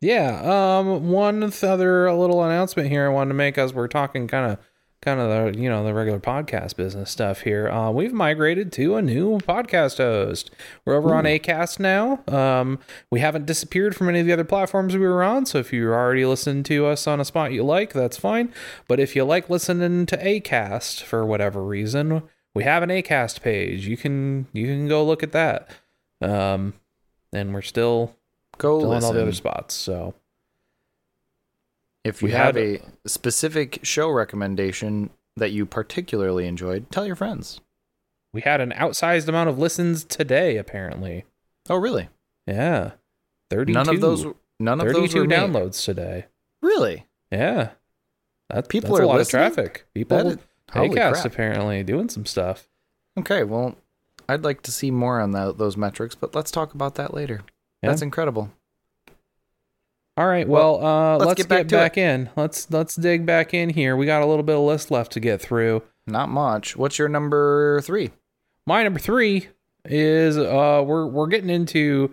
Yeah. 0.07 0.79
Um. 0.79 1.11
One 1.11 1.43
other 1.43 2.13
little 2.13 2.45
announcement 2.45 2.89
here 2.89 3.07
I 3.07 3.09
wanted 3.09 3.31
to 3.31 3.35
make 3.35 3.59
as 3.59 3.75
we're 3.75 3.89
talking 3.89 4.29
kind 4.29 4.53
of, 4.53 4.59
kind 5.03 5.19
of 5.19 5.55
the 5.55 5.61
you 5.61 5.69
know 5.69 5.83
the 5.83 5.93
regular 5.93 6.21
podcast 6.21 6.77
business 6.77 7.11
stuff 7.11 7.41
here. 7.41 7.69
Uh, 7.69 7.91
we've 7.91 8.13
migrated 8.13 8.71
to 8.75 8.95
a 8.95 9.03
new 9.03 9.39
podcast 9.39 9.97
host. 9.97 10.53
We're 10.85 10.95
over 10.95 11.13
on 11.13 11.25
Acast 11.25 11.81
now. 11.81 12.23
Um, 12.29 12.79
we 13.11 13.19
haven't 13.19 13.47
disappeared 13.47 13.97
from 13.97 14.09
any 14.09 14.21
of 14.21 14.27
the 14.27 14.33
other 14.33 14.45
platforms 14.45 14.95
we 14.95 15.01
were 15.01 15.25
on. 15.25 15.45
So 15.45 15.59
if 15.59 15.73
you're 15.73 15.97
already 15.97 16.25
listening 16.25 16.63
to 16.65 16.87
us 16.87 17.09
on 17.09 17.19
a 17.19 17.25
spot 17.25 17.51
you 17.51 17.65
like, 17.65 17.93
that's 17.93 18.17
fine. 18.17 18.55
But 18.87 19.01
if 19.01 19.17
you 19.17 19.25
like 19.25 19.51
listening 19.51 20.07
to 20.07 20.17
Acast 20.17 21.03
for 21.03 21.27
whatever 21.27 21.65
reason, 21.65 22.23
we 22.55 22.63
have 22.63 22.85
an 22.85 22.91
Acast 22.91 23.41
page. 23.41 23.89
You 23.89 23.97
can 23.97 24.47
you 24.53 24.67
can 24.67 24.87
go 24.87 25.05
look 25.05 25.25
at 25.25 25.33
that. 25.33 25.69
Um, 26.23 26.75
and 27.33 27.53
we're 27.53 27.63
still 27.63 28.16
go 28.59 28.79
still 28.81 28.93
on 28.93 29.05
all 29.05 29.13
the 29.13 29.23
other 29.23 29.33
spots. 29.33 29.75
So. 29.75 30.15
If 32.05 32.23
you 32.23 32.27
We 32.29 32.33
have 32.33 32.55
had- 32.55 32.65
a 33.05 33.09
specific 33.09 33.81
show 33.83 34.11
recommendation 34.11 35.11
that 35.37 35.51
you 35.51 35.67
particularly 35.67 36.47
enjoyed, 36.47 36.91
tell 36.91 37.05
your 37.07 37.17
friends. 37.17 37.61
We 38.33 38.43
had 38.43 38.61
an 38.61 38.71
outsized 38.73 39.29
amount 39.29 39.49
of 39.49 39.59
listens 39.59 40.05
today, 40.05 40.57
apparently. 40.57 41.25
Oh, 41.69 41.77
really? 41.77 42.09
Yeah. 42.47 42.93
32, 43.51 43.73
None 43.73 43.89
of 43.89 44.01
those. 44.01 44.25
None 44.61 44.81
of 44.81 44.87
those 44.87 44.95
32 45.13 45.19
were 45.21 45.27
me. 45.27 45.35
downloads 45.37 45.85
today. 45.85 46.27
Really? 46.63 47.07
Yeah. 47.31 47.71
That, 48.51 48.69
People 48.69 48.91
that's 48.91 49.01
are 49.01 49.05
a 49.05 49.07
lot 49.09 49.17
listening? 49.19 49.43
of 49.47 49.55
traffic. 49.55 49.87
People, 49.93 50.19
is- 50.29 50.39
holy 50.71 50.91
Acast 50.91 51.13
crap. 51.13 51.25
apparently 51.25 51.83
doing 51.83 52.09
some 52.09 52.25
stuff. 52.25 52.69
Okay, 53.19 53.43
well, 53.43 53.77
I'd 54.29 54.45
like 54.45 54.63
to 54.63 54.71
see 54.73 54.91
more 54.91 55.21
on 55.21 55.33
tho- 55.33 55.53
those 55.53 55.77
metrics, 55.77 56.15
but 56.15 56.35
let's 56.35 56.51
talk 56.51 56.73
about 56.75 56.95
that 56.97 57.13
later. 57.15 57.43
Yeah. 57.83 57.91
That's 57.91 58.03
incredible. 58.03 58.51
All 60.19 60.27
right. 60.27 60.49
Well, 60.49 60.83
uh, 60.83 61.19
let's, 61.19 61.27
let's 61.27 61.39
get 61.43 61.49
get 61.49 61.69
back, 61.69 61.93
back 61.93 61.99
in. 61.99 62.31
Let's 62.37 62.71
let's 62.71 62.95
dig 62.95 63.27
back 63.27 63.53
in 63.53 63.69
here. 63.69 63.97
We 63.97 64.07
got 64.07 64.23
a 64.23 64.27
little 64.27 64.43
bit 64.43 64.57
of 64.57 64.63
list 64.63 64.91
left 64.91 65.13
to 65.13 65.21
get 65.21 65.43
through. 65.43 65.83
Not 66.07 66.31
much. 66.31 66.77
What's 66.77 66.99
your 66.99 67.09
number 67.09 67.81
three? 67.83 68.13
My 68.67 68.83
number 68.83 68.99
three 68.99 69.49
is 69.85 70.39
uh 70.39 70.83
we're 70.87 71.07
we're 71.07 71.27
getting 71.27 71.51
into 71.51 72.13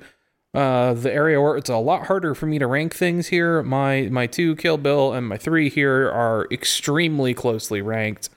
uh 0.53 0.93
the 0.93 1.11
area 1.13 1.39
where 1.41 1.55
it's 1.55 1.69
a 1.69 1.77
lot 1.77 2.07
harder 2.07 2.35
for 2.35 2.45
me 2.45 2.59
to 2.59 2.67
rank 2.67 2.93
things 2.93 3.27
here. 3.27 3.63
My 3.63 4.09
my 4.11 4.27
two 4.27 4.55
Kill 4.57 4.77
Bill 4.77 5.13
and 5.13 5.27
my 5.27 5.37
three 5.37 5.69
here 5.69 6.09
are 6.11 6.45
extremely 6.51 7.33
closely 7.33 7.81
ranked. 7.81 8.29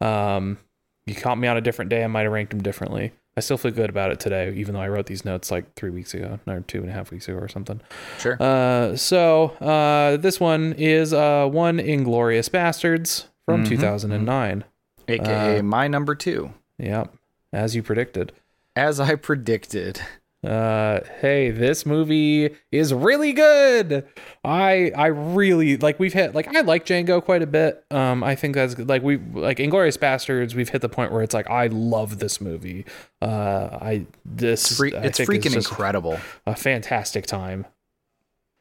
Um 0.00 0.58
you 1.06 1.16
caught 1.16 1.38
me 1.38 1.48
on 1.48 1.56
a 1.56 1.60
different 1.60 1.88
day, 1.88 2.04
I 2.04 2.06
might 2.06 2.22
have 2.22 2.32
ranked 2.32 2.50
them 2.50 2.62
differently. 2.62 3.12
I 3.36 3.40
still 3.40 3.56
feel 3.56 3.70
good 3.72 3.88
about 3.88 4.10
it 4.12 4.20
today, 4.20 4.52
even 4.54 4.74
though 4.74 4.80
I 4.80 4.88
wrote 4.88 5.06
these 5.06 5.24
notes 5.24 5.50
like 5.50 5.74
three 5.74 5.88
weeks 5.90 6.12
ago, 6.12 6.38
or 6.46 6.60
two 6.60 6.80
and 6.80 6.90
a 6.90 6.92
half 6.92 7.10
weeks 7.10 7.28
ago 7.28 7.38
or 7.38 7.48
something. 7.48 7.80
Sure. 8.18 8.36
Uh, 8.40 8.94
so 8.96 9.50
uh, 9.60 10.18
this 10.18 10.38
one 10.38 10.74
is 10.74 11.14
uh, 11.14 11.46
one 11.48 11.78
Inglourious 11.78 12.50
Basterds 12.50 13.24
from 13.46 13.64
Mhm, 13.64 13.68
2009. 13.68 14.64
AKA 15.08 15.58
uh, 15.58 15.62
my 15.62 15.88
number 15.88 16.14
two. 16.14 16.52
Yep, 16.78 17.12
as 17.52 17.74
you 17.74 17.82
predicted. 17.82 18.32
As 18.76 19.00
I 19.00 19.14
predicted. 19.14 20.00
Uh, 20.44 21.00
hey, 21.20 21.52
this 21.52 21.86
movie 21.86 22.50
is 22.72 22.92
really 22.92 23.32
good. 23.32 24.04
I 24.44 24.90
I 24.96 25.06
really 25.06 25.76
like. 25.76 26.00
We've 26.00 26.12
hit 26.12 26.34
like 26.34 26.48
I 26.54 26.62
like 26.62 26.84
Django 26.84 27.22
quite 27.22 27.42
a 27.42 27.46
bit. 27.46 27.84
Um, 27.92 28.24
I 28.24 28.34
think 28.34 28.56
that's 28.56 28.76
like 28.76 29.02
we 29.04 29.18
like 29.18 29.58
Inglourious 29.58 29.96
Basterds. 29.96 30.54
We've 30.54 30.68
hit 30.68 30.80
the 30.82 30.88
point 30.88 31.12
where 31.12 31.22
it's 31.22 31.32
like 31.34 31.48
I 31.48 31.68
love 31.68 32.18
this 32.18 32.40
movie. 32.40 32.84
Uh, 33.20 33.78
I 33.80 34.06
this 34.24 34.68
It's, 34.70 34.76
free, 34.78 34.92
I 34.94 35.02
it's 35.04 35.18
think 35.18 35.30
freaking 35.30 35.54
incredible. 35.54 36.18
A 36.44 36.56
fantastic 36.56 37.24
time. 37.26 37.66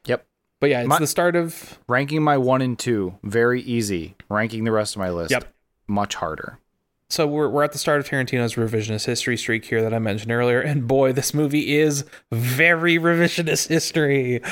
Yep. 0.05 0.23
But 0.59 0.69
yeah, 0.69 0.81
it's 0.81 0.89
My- 0.89 0.99
the 0.99 1.07
start 1.07 1.35
of 1.35 1.79
Ranking 1.87 2.21
my 2.21 2.37
one 2.37 2.61
and 2.61 2.77
two, 2.77 3.17
very 3.23 3.61
easy. 3.63 4.15
Ranking 4.29 4.65
the 4.65 4.71
rest 4.71 4.95
of 4.95 4.99
my 4.99 5.09
list, 5.09 5.31
Yep. 5.31 5.51
much 5.87 6.13
harder. 6.13 6.59
So 7.11 7.27
we're 7.27 7.49
we're 7.49 7.63
at 7.63 7.73
the 7.73 7.77
start 7.77 7.99
of 7.99 8.07
Tarantino's 8.07 8.55
revisionist 8.55 9.05
history 9.05 9.35
streak 9.35 9.65
here 9.65 9.81
that 9.81 9.93
I 9.93 9.99
mentioned 9.99 10.31
earlier, 10.31 10.61
and 10.61 10.87
boy, 10.87 11.11
this 11.11 11.33
movie 11.33 11.77
is 11.77 12.05
very 12.31 12.97
revisionist 12.97 13.67
history. 13.67 14.41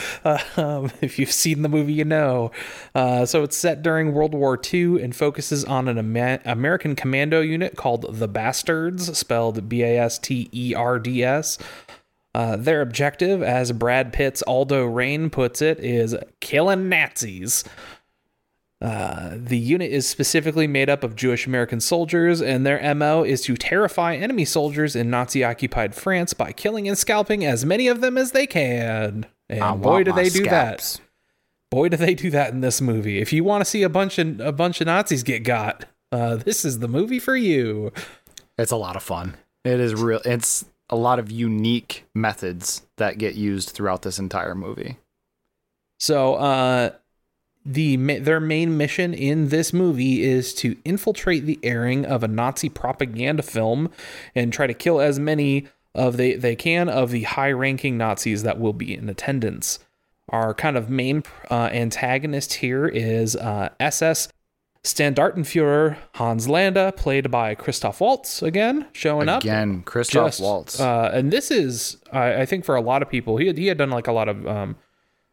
Um, 0.58 0.92
if 1.02 1.18
you've 1.18 1.32
seen 1.32 1.62
the 1.62 1.70
movie, 1.70 1.94
you 1.94 2.04
know. 2.04 2.52
Uh, 2.94 3.26
so 3.26 3.44
it's 3.44 3.56
set 3.56 3.82
during 3.82 4.14
World 4.14 4.34
War 4.34 4.60
II 4.62 5.02
and 5.02 5.16
focuses 5.16 5.64
on 5.64 5.88
an 5.88 5.98
Ama- 5.98 6.40
American 6.46 6.96
commando 6.96 7.42
unit 7.42 7.76
called 7.76 8.06
the 8.18 8.28
Bastards, 8.28 9.18
spelled 9.18 9.70
B 9.70 9.84
A 9.84 10.00
S 10.00 10.18
T 10.18 10.50
E 10.52 10.74
R 10.76 11.00
D 11.00 11.24
S. 11.24 11.58
Uh, 12.36 12.58
their 12.58 12.82
objective, 12.82 13.42
as 13.42 13.72
Brad 13.72 14.14
Pitt's 14.14 14.44
Aldo 14.44 14.86
Raine 14.86 15.30
puts 15.30 15.62
it, 15.62 15.80
is 15.80 16.16
killing 16.42 16.90
Nazis. 16.90 17.64
Uh, 18.82 19.32
the 19.34 19.58
unit 19.58 19.92
is 19.92 20.08
specifically 20.08 20.66
made 20.66 20.90
up 20.90 21.04
of 21.04 21.16
Jewish 21.16 21.46
American 21.46 21.82
soldiers, 21.82 22.42
and 22.42 22.66
their 22.66 22.96
MO 22.96 23.24
is 23.24 23.42
to 23.42 23.58
terrify 23.58 24.16
enemy 24.16 24.46
soldiers 24.46 24.96
in 24.96 25.10
Nazi 25.10 25.44
occupied 25.44 25.96
France 25.96 26.34
by 26.34 26.54
killing 26.54 26.88
and 26.88 26.98
scalping 26.98 27.44
as 27.44 27.66
many 27.66 27.88
of 27.90 28.00
them 28.00 28.18
as 28.18 28.32
they 28.32 28.48
can. 28.48 29.26
And 29.50 29.64
I 29.64 29.76
boy, 29.76 30.04
do 30.04 30.14
they 30.14 30.30
do 30.30 30.46
that! 30.46 31.00
Boy, 31.70 31.90
do 31.90 31.98
they 31.98 32.16
do 32.16 32.32
that 32.32 32.54
in 32.54 32.62
this 32.62 32.80
movie. 32.80 33.20
If 33.20 33.34
you 33.34 33.44
want 33.44 33.62
to 33.62 33.70
see 33.70 33.84
a 33.84 33.90
bunch 33.90 34.18
of 34.18 34.40
a 34.40 34.54
bunch 34.54 34.80
of 34.80 34.88
Nazis 34.88 35.24
get 35.24 35.44
got, 35.44 35.86
uh, 36.12 36.38
this 36.38 36.64
is 36.64 36.80
the 36.80 36.88
movie 36.88 37.20
for 37.20 37.36
you. 37.36 37.92
It's 38.58 38.72
a 38.72 38.78
lot 38.78 38.96
of 38.96 39.04
fun. 39.04 39.36
It 39.66 39.80
is 39.80 39.94
real. 39.94 40.22
It's 40.24 40.66
a 40.90 40.96
lot 40.96 41.20
of 41.20 41.30
unique 41.30 42.06
methods 42.16 42.84
that 42.98 43.18
get 43.18 43.36
used 43.36 43.70
throughout 43.70 44.02
this 44.02 44.20
entire 44.20 44.56
movie. 44.56 44.98
So, 46.00 46.36
uh, 46.36 46.92
the 47.66 47.96
their 48.20 48.40
main 48.40 48.78
mission 48.78 49.14
in 49.14 49.50
this 49.50 49.74
movie 49.74 50.24
is 50.24 50.54
to 50.56 50.78
infiltrate 50.86 51.46
the 51.46 51.60
airing 51.62 52.06
of 52.06 52.24
a 52.24 52.28
Nazi 52.28 52.70
propaganda 52.70 53.44
film 53.44 53.92
and 54.34 54.54
try 54.54 54.66
to 54.68 54.74
kill 54.74 55.02
as 55.02 55.20
many 55.20 55.68
of 55.94 56.18
they 56.18 56.36
they 56.36 56.56
can 56.56 56.88
of 56.88 57.12
the 57.12 57.24
high-ranking 57.24 57.98
Nazis 57.98 58.44
that 58.44 58.60
will 58.60 58.74
be 58.74 58.94
in 58.94 59.10
attendance. 59.10 59.80
Our 60.30 60.54
kind 60.54 60.78
of 60.78 60.90
main 60.90 61.24
uh, 61.50 61.70
antagonist 61.72 62.56
here 62.56 62.88
is 62.88 63.36
uh, 63.36 63.70
SS 63.80 64.30
Standartenführer 64.84 65.98
Hans 66.16 66.48
Landa, 66.48 66.94
played 66.96 67.30
by 67.30 67.54
Christoph 67.54 68.00
Waltz 68.00 68.42
again, 68.42 68.88
showing 68.94 69.28
up 69.28 69.44
Again, 69.44 69.82
Christoph 69.82 70.28
just, 70.28 70.42
Waltz. 70.42 70.80
Uh, 70.80 71.12
and 71.14 71.32
this 71.32 71.52
is, 71.52 71.98
I, 72.14 72.42
I 72.42 72.46
think, 72.46 72.64
for 72.64 72.76
a 72.76 72.82
lot 72.82 73.02
of 73.02 73.10
people, 73.10 73.38
he 73.38 73.48
had, 73.48 73.58
he 73.58 73.68
had 73.68 73.78
done 73.78 73.90
like 73.90 74.08
a 74.08 74.14
lot 74.14 74.30
of 74.30 74.48
um, 74.48 74.78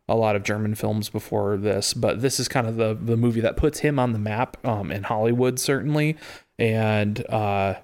a 0.08 0.14
lot 0.14 0.36
of 0.36 0.42
German 0.42 0.74
films 0.74 1.08
before 1.08 1.56
this, 1.56 1.92
but 1.94 2.22
this 2.22 2.38
is 2.38 2.48
kind 2.48 2.66
of 2.66 2.76
the 2.76 2.94
the 2.94 3.16
movie 3.16 3.40
that 3.40 3.56
puts 3.56 3.80
him 3.80 3.98
on 3.98 4.12
the 4.12 4.18
map 4.18 4.56
um, 4.64 4.90
in 4.90 5.04
Hollywood, 5.04 5.58
certainly, 5.58 6.16
and 6.58 7.28
uh, 7.28 7.74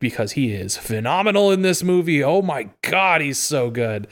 because 0.00 0.32
he 0.32 0.52
is 0.52 0.76
phenomenal 0.76 1.50
in 1.50 1.62
this 1.62 1.82
movie. 1.82 2.22
Oh 2.22 2.42
my 2.42 2.68
god, 2.82 3.20
he's 3.20 3.38
so 3.38 3.70
good. 3.70 4.06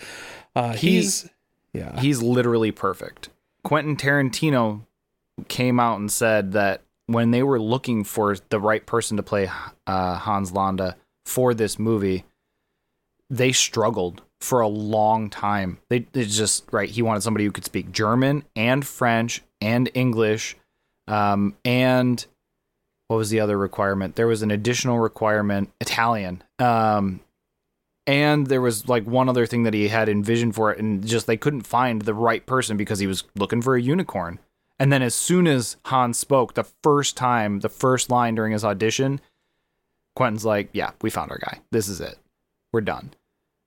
Uh, 0.55 0.73
he's 0.75 1.31
yeah, 1.73 1.99
He's 2.01 2.23
literally 2.23 2.71
perfect. 2.71 3.31
Quentin 3.65 3.97
Tarantino 3.97 4.83
came 5.49 5.81
out 5.81 5.99
and 5.99 6.13
said 6.13 6.53
that 6.53 6.83
when 7.07 7.31
they 7.31 7.43
were 7.43 7.61
looking 7.61 8.05
for 8.05 8.37
the 8.51 8.61
right 8.61 8.85
person 8.85 9.17
to 9.17 9.23
play 9.23 9.51
uh, 9.87 10.17
Hans 10.17 10.53
Landa 10.53 10.97
for 11.25 11.55
this 11.55 11.79
movie, 11.79 12.25
they 13.31 13.53
struggled 13.53 14.23
for 14.43 14.61
a 14.61 14.69
long 14.69 15.31
time. 15.31 15.79
They 15.89 16.01
just 16.15 16.65
right. 16.73 16.89
He 16.89 17.03
wanted 17.03 17.23
somebody 17.23 17.45
who 17.45 17.53
could 17.53 17.65
speak 17.65 17.93
German 17.93 18.45
and 18.57 18.87
French 18.87 19.43
and 19.61 19.91
English, 19.95 20.57
um, 21.09 21.57
and 21.65 22.25
what 23.09 23.17
was 23.17 23.31
the 23.31 23.41
other 23.41 23.59
requirement? 23.59 24.17
There 24.17 24.27
was 24.27 24.43
an 24.43 24.51
additional 24.51 24.99
requirement, 24.99 25.71
Italian. 25.81 26.43
Um, 26.59 27.21
and 28.07 28.47
there 28.47 28.61
was 28.61 28.89
like 28.89 29.05
one 29.05 29.29
other 29.29 29.47
thing 29.47 29.63
that 29.65 29.75
he 29.75 29.89
had 29.89 30.09
envisioned 30.09 30.55
for 30.55 30.73
it, 30.73 30.79
and 30.79 31.07
just 31.07 31.27
they 31.27 31.37
couldn't 31.37 31.67
find 31.67 32.03
the 32.03 32.15
right 32.15 32.45
person 32.47 32.77
because 32.77 32.99
he 32.99 33.07
was 33.07 33.25
looking 33.37 33.63
for 33.63 33.77
a 33.77 33.83
unicorn. 33.83 34.39
And 34.79 34.93
then 34.93 35.03
as 35.03 35.15
soon 35.15 35.47
as 35.47 35.77
Hans 35.85 36.19
spoke, 36.19 36.55
the 36.55 36.65
first 36.83 37.17
time, 37.17 37.61
the 37.61 37.69
first 37.69 38.11
line 38.11 38.35
during 38.35 38.53
his 38.53 38.65
audition, 38.65 39.21
Quentin's 40.17 40.45
like, 40.45 40.71
"Yeah, 40.73 40.91
we 41.03 41.11
found 41.11 41.31
our 41.31 41.39
guy. 41.39 41.61
This 41.71 41.89
is 41.89 42.01
it. 42.01 42.19
We're 42.73 42.81
done." 42.81 43.13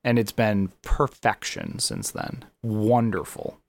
And 0.06 0.18
it's 0.20 0.32
been 0.32 0.72
perfection 0.84 1.80
since 1.80 2.12
then. 2.12 2.46
Wonderful. 2.62 3.60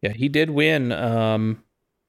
yeah, 0.00 0.12
he 0.12 0.28
did 0.28 0.50
win. 0.50 0.92
Um, 0.92 1.62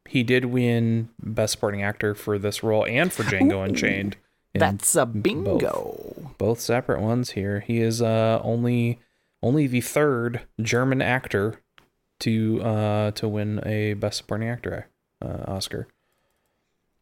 he 0.07 0.21
did 0.23 0.45
win 0.45 1.09
Best 1.19 1.53
Supporting 1.53 1.81
Actor 1.81 2.13
for 2.15 2.37
this 2.37 2.61
role 2.61 2.85
and 2.85 3.11
for 3.11 3.23
Django 3.23 3.53
Ooh, 3.53 3.61
Unchained. 3.61 4.17
That's 4.53 4.95
a 4.95 5.05
bingo. 5.05 6.33
both 6.37 6.59
separate 6.61 7.01
ones 7.01 7.31
here. 7.31 7.59
He 7.61 7.81
is 7.81 8.01
uh 8.01 8.39
only 8.43 8.99
only 9.41 9.67
the 9.67 9.81
third 9.81 10.41
German 10.61 11.01
actor 11.01 11.61
to 12.21 12.61
uh 12.61 13.11
to 13.11 13.27
win 13.27 13.59
a 13.65 13.95
Best 13.95 14.17
Supporting 14.17 14.47
Actor 14.47 14.87
uh, 15.21 15.43
Oscar. 15.47 15.87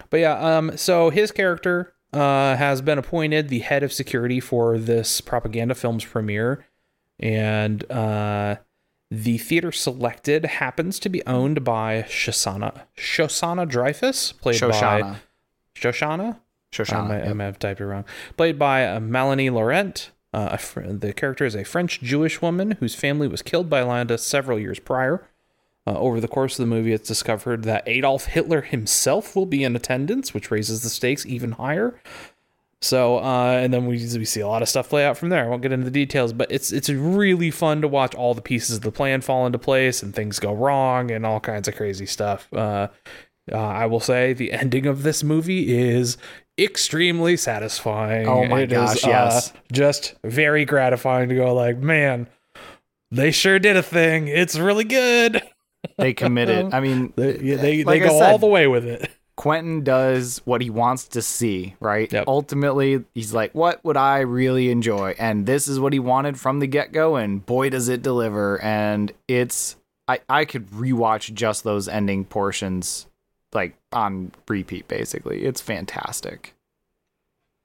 But 0.09 0.21
yeah, 0.21 0.39
um 0.57 0.77
so 0.77 1.09
his 1.09 1.31
character 1.31 1.93
uh 2.13 2.55
has 2.55 2.81
been 2.81 2.97
appointed 2.97 3.49
the 3.49 3.59
head 3.59 3.83
of 3.83 3.91
security 3.91 4.39
for 4.39 4.77
this 4.77 5.21
propaganda 5.21 5.75
film's 5.75 6.05
premiere 6.05 6.65
and 7.19 7.89
uh 7.91 8.55
the 9.13 9.37
theater 9.37 9.71
selected 9.71 10.45
happens 10.45 10.97
to 10.97 11.07
be 11.07 11.23
owned 11.27 11.63
by 11.63 12.01
Shoshana 12.03 12.81
Shoshana 12.97 13.69
Dreyfus, 13.69 14.31
played 14.31 14.59
by 14.59 14.69
Shoshana. 14.71 15.17
Shoshana. 15.75 16.35
I 16.35 16.39
Shoshana. 16.73 17.11
I 17.11 17.27
yep. 17.27 17.35
might 17.35 17.45
have 17.45 17.59
typed 17.59 17.79
it 17.79 17.85
wrong. 17.85 18.05
Played 18.37 18.57
by 18.57 18.87
uh, 18.87 18.99
Melanie 18.99 19.51
Laurent. 19.51 20.09
Uh, 20.33 20.57
fr- 20.57 20.81
the 20.81 21.13
character 21.13 21.45
is 21.45 21.55
a 21.55 21.63
French 21.63 22.01
Jewish 22.01 22.41
woman 22.41 22.71
whose 22.79 22.95
family 22.95 23.27
was 23.27 23.43
killed 23.43 23.69
by 23.69 23.83
Landa 23.83 24.17
several 24.17 24.57
years 24.57 24.79
prior. 24.79 25.27
Uh, 25.85 25.97
over 25.97 26.21
the 26.21 26.27
course 26.29 26.57
of 26.57 26.63
the 26.63 26.75
movie, 26.75 26.93
it's 26.93 27.07
discovered 27.07 27.63
that 27.63 27.83
Adolf 27.87 28.25
Hitler 28.25 28.61
himself 28.61 29.35
will 29.35 29.45
be 29.45 29.63
in 29.65 29.75
attendance, 29.75 30.33
which 30.33 30.49
raises 30.49 30.81
the 30.81 30.89
stakes 30.89 31.25
even 31.25 31.51
higher. 31.53 31.99
So, 32.81 33.17
uh, 33.19 33.59
and 33.61 33.73
then 33.73 33.85
we, 33.85 33.95
we 33.97 34.25
see 34.25 34.41
a 34.41 34.47
lot 34.47 34.61
of 34.61 34.67
stuff 34.69 34.89
play 34.89 35.05
out 35.05 35.17
from 35.17 35.29
there. 35.29 35.45
I 35.45 35.47
won't 35.47 35.61
get 35.61 35.71
into 35.71 35.85
the 35.85 35.91
details, 35.91 36.33
but 36.33 36.51
it's 36.51 36.71
it's 36.73 36.89
really 36.89 37.49
fun 37.49 37.81
to 37.81 37.87
watch 37.87 38.13
all 38.13 38.33
the 38.33 38.41
pieces 38.41 38.77
of 38.77 38.81
the 38.83 38.91
plan 38.91 39.21
fall 39.21 39.45
into 39.45 39.57
place 39.57 40.03
and 40.03 40.13
things 40.13 40.39
go 40.39 40.53
wrong 40.53 41.09
and 41.11 41.25
all 41.25 41.39
kinds 41.39 41.67
of 41.69 41.75
crazy 41.75 42.05
stuff. 42.05 42.47
Uh, 42.53 42.87
uh, 43.51 43.57
I 43.57 43.85
will 43.85 43.99
say 44.01 44.33
the 44.33 44.51
ending 44.51 44.85
of 44.85 45.03
this 45.03 45.23
movie 45.23 45.77
is 45.77 46.17
extremely 46.57 47.37
satisfying. 47.37 48.27
Oh 48.27 48.45
my 48.45 48.61
It 48.61 48.71
is, 48.71 48.77
gosh, 48.77 49.05
yes. 49.05 49.51
uh, 49.51 49.57
just 49.71 50.15
very 50.23 50.65
gratifying 50.65 51.29
to 51.29 51.35
go 51.35 51.53
like, 51.53 51.77
man, 51.77 52.27
they 53.11 53.31
sure 53.31 53.59
did 53.59 53.77
a 53.77 53.83
thing. 53.83 54.27
It's 54.27 54.57
really 54.57 54.85
good. 54.85 55.41
They 55.97 56.13
committed. 56.13 56.69
I 56.73 56.79
mean, 56.79 57.13
They 57.15 57.33
they, 57.33 57.55
they 57.55 57.83
Like 57.83 58.01
I 58.03 58.07
go 58.07 58.19
said, 58.19 58.31
all 58.31 58.37
the 58.37 58.47
way 58.47 58.67
with 58.67 58.85
it. 58.85 59.09
Quentin 59.35 59.83
does 59.83 60.41
what 60.45 60.61
he 60.61 60.69
wants 60.69 61.07
to 61.09 61.21
see, 61.21 61.75
right? 61.79 62.11
Yep. 62.11 62.25
Ultimately, 62.27 63.03
he's 63.15 63.33
like, 63.33 63.53
what 63.55 63.83
would 63.83 63.97
I 63.97 64.19
really 64.19 64.69
enjoy? 64.69 65.15
And 65.17 65.45
this 65.47 65.67
is 65.67 65.79
what 65.79 65.91
he 65.91 65.97
wanted 65.99 66.39
from 66.39 66.59
the 66.59 66.67
get 66.67 66.91
go, 66.91 67.15
and 67.15 67.43
boy, 67.43 67.69
does 67.71 67.89
it 67.89 68.03
deliver. 68.03 68.61
And 68.61 69.11
it's, 69.27 69.75
I, 70.07 70.19
I 70.29 70.45
could 70.45 70.69
rewatch 70.69 71.33
just 71.33 71.63
those 71.63 71.87
ending 71.87 72.25
portions 72.25 73.07
like 73.53 73.75
on 73.91 74.31
repeat, 74.47 74.87
basically. 74.87 75.43
It's 75.45 75.61
fantastic. 75.61 76.53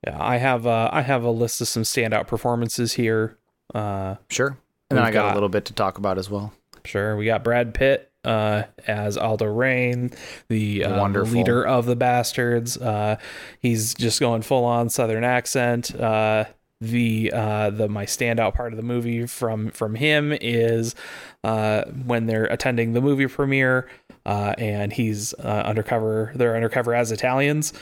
Yeah, 0.07 0.17
I 0.19 0.37
have 0.39 0.67
uh, 0.67 0.89
I 0.93 1.03
have 1.03 1.23
a 1.23 1.31
list 1.31 1.61
of 1.61 1.69
some 1.69 1.83
standout 1.83 2.27
performances 2.29 2.95
here. 2.95 3.37
Uh, 3.75 4.17
Sure. 4.31 4.57
And 4.91 4.97
then 4.97 5.05
I 5.05 5.11
got, 5.11 5.25
got- 5.25 5.33
a 5.33 5.35
little 5.35 5.49
bit 5.51 5.67
to 5.67 5.75
talk 5.75 5.99
about 5.99 6.17
as 6.19 6.31
well. 6.31 6.53
Sure, 6.85 7.15
we 7.17 7.27
got 7.27 7.45
Brad 7.45 7.75
Pitt 7.75 8.08
uh, 8.29 8.65
as 8.87 9.17
Aldo 9.17 9.47
Raine, 9.47 10.11
the 10.49 10.85
uh, 10.85 11.09
leader 11.09 11.67
of 11.67 11.87
the 11.87 11.97
Bastards. 11.97 12.77
Uh, 12.77 13.17
he's 13.61 13.95
just 13.95 14.21
going 14.21 14.43
full 14.43 14.65
on 14.65 14.89
Southern 14.91 15.25
accent. 15.25 15.95
Uh, 15.95 16.45
the 16.81 17.33
uh, 17.35 17.71
the 17.71 17.89
my 17.89 18.07
standout 18.07 18.55
part 18.55 18.73
of 18.73 18.77
the 18.77 18.85
movie 18.85 19.27
from 19.27 19.71
from 19.73 19.97
him 19.97 20.33
is 20.41 20.95
uh, 21.43 21.83
when 22.07 22.27
they're 22.27 22.45
attending 22.45 22.93
the 22.93 23.01
movie 23.01 23.27
premiere, 23.27 23.89
uh, 24.25 24.55
and 24.59 24.93
he's 24.93 25.35
uh, 25.35 25.63
undercover. 25.67 26.31
They're 26.37 26.55
undercover 26.55 26.95
as 26.95 27.11
Italians. 27.11 27.73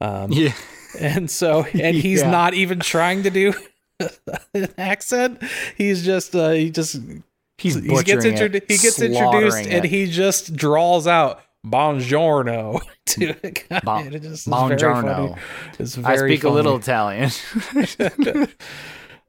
Um, 0.00 0.32
Yeah. 0.32 0.52
and 0.98 1.30
so 1.30 1.64
and 1.72 1.96
he's 1.96 2.22
Yeah. 2.22 2.30
not 2.30 2.54
even 2.54 2.80
trying 2.80 3.22
to 3.22 3.30
do 3.30 3.52
an 4.54 4.68
accent. 4.78 5.40
He's 5.76 6.04
just 6.04 6.34
uh, 6.34 6.50
he 6.50 6.70
just 6.70 6.96
He's 7.58 7.74
he 7.76 8.02
gets 8.02 8.24
introdu- 8.24 8.54
it, 8.56 8.64
he 8.68 8.76
gets 8.78 9.00
introduced 9.00 9.18
slaughtering 9.56 9.68
and 9.68 9.84
he 9.84 10.06
just 10.10 10.54
draws 10.56 11.06
out 11.06 11.40
buongiorno 11.66 12.80
to 13.06 13.34
a 13.42 13.50
guy. 13.50 13.80
Bon- 13.84 14.12
It 14.12 14.22
just 14.22 14.48
Buongiorno. 14.48 15.28
funny. 15.30 15.42
It's 15.78 15.96
I 15.98 16.16
very 16.16 16.32
speak 16.36 16.44
a 16.44 16.50
little. 16.50 16.76
Italian. 16.76 17.30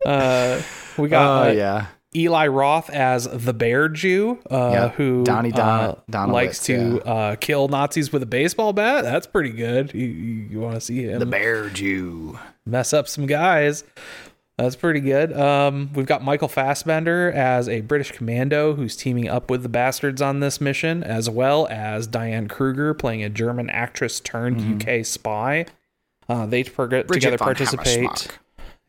Uh, 0.06 0.62
we 1.00 1.08
got 1.08 1.46
Oh 1.46 1.50
uh, 1.50 1.52
yeah. 1.52 1.86
Eli 2.16 2.48
Roth 2.48 2.90
as 2.92 3.28
the 3.28 3.54
Bear 3.54 3.90
Jew, 3.90 4.40
uh, 4.52 4.70
Yeah, 4.72 4.90
who 4.90 5.24
Donnie 5.24 5.52
Don- 5.52 5.98
uh, 6.14 6.28
likes 6.28 6.60
to 6.66 7.02
uh, 7.02 7.36
kill 7.38 7.68
Nazis 7.68 8.14
with 8.14 8.22
a 8.22 8.28
baseball 8.28 8.72
bat. 8.72 9.04
That's 9.04 9.26
pretty 9.26 9.50
good. 9.50 9.94
You, 9.94 10.06
you, 10.06 10.60
want 10.60 10.76
to 10.76 10.82
see 10.82 11.04
him 11.04 11.20
The 11.20 11.26
Bear 11.26 11.70
Jew. 11.70 12.38
mess 12.66 12.94
up 12.94 13.08
some 13.08 13.26
guys. 13.26 13.84
That's 14.58 14.78
pretty 14.78 15.02
good. 15.02 15.38
Um, 15.38 15.90
we've 15.94 16.06
got 16.06 16.24
Michael 16.24 16.48
Fassbender 16.48 17.30
as 17.32 17.68
a 17.68 17.82
British 17.82 18.12
commando 18.14 18.74
who's 18.76 18.96
teaming 18.96 19.28
up 19.28 19.50
with 19.50 19.64
the 19.64 19.70
bastards 19.70 20.22
on 20.22 20.40
this 20.40 20.62
mission, 20.62 21.04
as 21.04 21.30
well 21.30 21.68
as 21.70 22.08
Diane 22.08 22.48
Kruger 22.48 22.94
playing 22.94 23.22
a 23.22 23.30
German 23.30 23.70
actress 23.70 24.22
turned 24.22 24.82
UK 24.82 25.06
spy. 25.06 25.66
Uh, 26.30 26.46
they 26.46 26.64
per- 26.64 26.88
together 27.04 27.38
participate. 27.38 28.30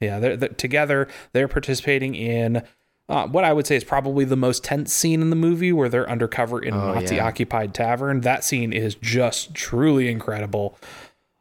Yeah, 0.01 0.21
they're, 0.21 0.37
they're 0.37 0.49
together. 0.51 1.09
They're 1.33 1.49
participating 1.49 2.15
in 2.15 2.63
uh, 3.09 3.27
what 3.27 3.45
I 3.45 3.53
would 3.53 3.67
say 3.67 3.77
is 3.77 3.85
probably 3.85 4.25
the 4.25 4.37
most 4.37 4.63
tense 4.63 4.93
scene 4.93 5.21
in 5.21 5.31
the 5.31 5.37
movie, 5.37 5.73
where 5.73 5.89
they're 5.89 6.09
undercover 6.09 6.61
in 6.61 6.75
a 6.75 6.77
Oh, 6.77 6.93
yeah. 6.95 7.01
Nazi-occupied 7.01 7.73
tavern. 7.75 8.21
That 8.23 8.45
scene 8.45 8.73
is 8.73 8.95
just 8.97 9.55
truly 9.55 10.09
incredible. 10.09 10.79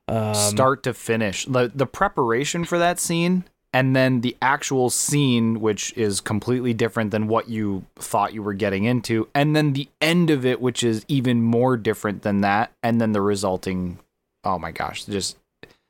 Um, 0.08 0.34
start 0.36 0.84
to 0.84 0.94
finish. 0.94 1.46
The 1.46 1.72
the 1.74 1.88
preparation 1.88 2.66
for 2.66 2.78
that 2.80 3.00
scene 3.00 3.46
and 3.76 3.96
then 3.96 4.22
the 4.22 4.36
actual 4.42 4.90
scene 4.90 5.60
which 5.60 5.94
is 5.96 6.20
completely 6.20 6.74
different 6.74 7.12
than 7.12 7.28
what 7.28 7.50
you 7.50 7.86
thought 7.98 8.34
you 8.34 8.42
were 8.42 8.54
getting 8.54 8.86
into 8.86 9.28
and 9.36 9.56
then 9.56 9.74
the 9.74 9.88
end 10.02 10.32
of 10.32 10.46
it 10.46 10.60
which 10.60 10.82
is 10.82 11.06
even 11.08 11.44
more 11.44 11.78
different 11.78 12.24
than 12.24 12.42
that 12.42 12.72
and 12.82 13.00
then 13.00 13.12
the 13.12 13.22
resulting 13.22 14.00
oh 14.46 14.60
my 14.60 14.72
gosh, 14.72 15.04
just 15.06 15.38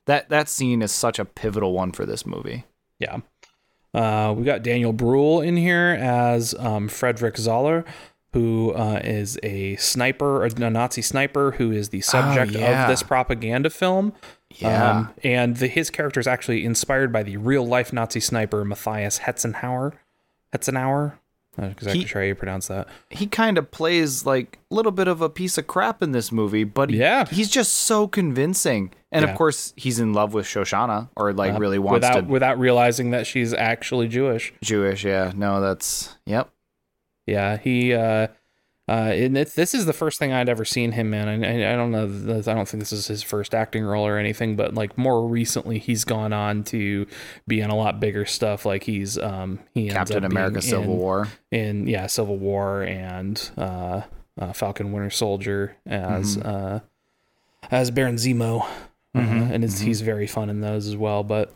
that 0.05 0.29
that 0.29 0.49
scene 0.49 0.81
is 0.81 0.91
such 0.91 1.19
a 1.19 1.25
pivotal 1.25 1.73
one 1.73 1.91
for 1.91 2.05
this 2.05 2.25
movie. 2.25 2.63
Yeah. 2.99 3.19
Uh, 3.93 4.33
we 4.35 4.43
got 4.43 4.63
Daniel 4.63 4.93
Bruhl 4.93 5.41
in 5.41 5.55
here 5.55 5.97
as 5.99 6.53
um, 6.55 6.87
Frederick 6.87 7.37
Zoller, 7.37 7.85
who 8.33 8.73
uh, 8.73 8.99
is 9.03 9.39
a 9.43 9.75
sniper, 9.77 10.43
a 10.43 10.49
Nazi 10.49 11.01
sniper, 11.01 11.51
who 11.51 11.71
is 11.71 11.89
the 11.89 12.01
subject 12.01 12.51
yeah. 12.51 12.83
of 12.83 12.89
this 12.89 13.03
propaganda 13.03 13.69
film. 13.69 14.13
Yeah. 14.57 14.89
Um, 14.91 15.09
and 15.23 15.57
the, 15.57 15.67
his 15.67 15.89
character 15.89 16.19
is 16.19 16.27
actually 16.27 16.63
inspired 16.65 17.11
by 17.11 17.23
the 17.23 17.37
real 17.37 17.65
life 17.65 17.91
Nazi 17.91 18.19
sniper 18.19 18.63
Matthias 18.65 19.19
Hetzenhauer. 19.19 19.93
Hetzenhauer? 20.53 21.13
Not 21.57 21.71
exactly 21.71 22.01
He- 22.01 22.05
sure 22.05 22.21
how 22.21 22.27
you 22.27 22.35
pronounce 22.35 22.67
that. 22.67 22.87
he 23.09 23.27
kind 23.27 23.57
of 23.57 23.71
plays 23.71 24.25
like 24.25 24.59
a 24.69 24.75
little 24.75 24.91
bit 24.91 25.07
of 25.07 25.21
a 25.21 25.29
piece 25.29 25.57
of 25.57 25.67
crap 25.67 26.01
in 26.01 26.11
this 26.11 26.29
movie, 26.31 26.65
but 26.65 26.89
he, 26.89 26.97
Yeah. 26.97 27.25
he's 27.25 27.49
just 27.49 27.73
so 27.73 28.07
convincing. 28.07 28.91
And 29.11 29.23
Yeah. 29.23 29.31
of 29.31 29.37
course, 29.37 29.73
he's 29.77 29.97
in 29.99 30.13
love 30.13 30.33
with 30.33 30.45
Shoshana, 30.45 31.09
or 31.15 31.31
like 31.31 31.53
Uh, 31.53 31.59
really 31.59 31.79
wants 31.79 31.93
without 32.05 32.21
to 32.21 32.27
without 32.27 32.59
realizing 32.59 33.11
that 33.11 33.25
she's 33.25 33.53
actually 33.53 34.09
Jewish. 34.09 34.53
Jewish. 34.61 35.05
Yeah, 35.05 35.31
no, 35.33 35.61
that's 35.61 36.17
yep. 36.25 36.49
Yeah, 37.25 37.55
he 37.57 37.93
uh 37.93 38.27
uh 38.87 39.11
and 39.13 39.35
this 39.35 39.73
is 39.73 39.85
the 39.87 39.93
first 39.93 40.19
thing 40.19 40.31
I'd 40.31 40.47
ever 40.49 40.63
seen 40.63 40.91
him 40.91 41.13
in. 41.13 41.27
And 41.27 41.45
I, 41.45 41.73
I 41.73 41.75
don't 41.75 41.91
know 41.91 42.03
I 42.37 42.41
don't 42.41 42.67
think 42.67 42.81
this 42.83 42.91
is 42.91 43.07
his 43.07 43.23
first 43.23 43.55
acting 43.55 43.83
role 43.83 44.05
or 44.05 44.17
anything, 44.17 44.55
but 44.55 44.73
like 44.75 44.97
more 44.97 45.27
recently 45.27 45.79
he's 45.79 46.03
gone 46.03 46.33
on 46.33 46.63
to 46.65 47.07
be 47.47 47.61
in 47.61 47.69
a 47.71 47.75
lot 47.75 47.99
bigger 47.99 48.25
stuff 48.25 48.65
like 48.65 48.83
he's 48.83 49.17
um 49.17 49.59
he 49.73 49.89
Captain 49.89 50.23
America: 50.23 50.61
Civil 50.61 50.83
in, 50.93 50.99
War. 50.99 51.27
in 51.51 51.87
yeah, 51.87 52.05
Civil 52.07 52.37
War 52.37 52.83
and 52.83 53.49
uh, 53.57 54.01
uh 54.39 54.53
Falcon 54.53 54.91
Winter 54.91 55.09
Soldier 55.09 55.75
as 55.85 56.37
Mm-hmm. 56.37 56.47
uh 56.47 56.79
as 57.71 57.89
Baron 57.89 58.15
Zemo. 58.17 58.61
Uh, 59.15 59.19
Mhm, 59.19 59.49
and 59.51 59.63
it's, 59.63 59.79
he's 59.79 60.01
very 60.01 60.27
fun 60.27 60.49
in 60.49 60.59
those 60.59 60.87
as 60.87 60.97
well, 60.97 61.23
but 61.23 61.51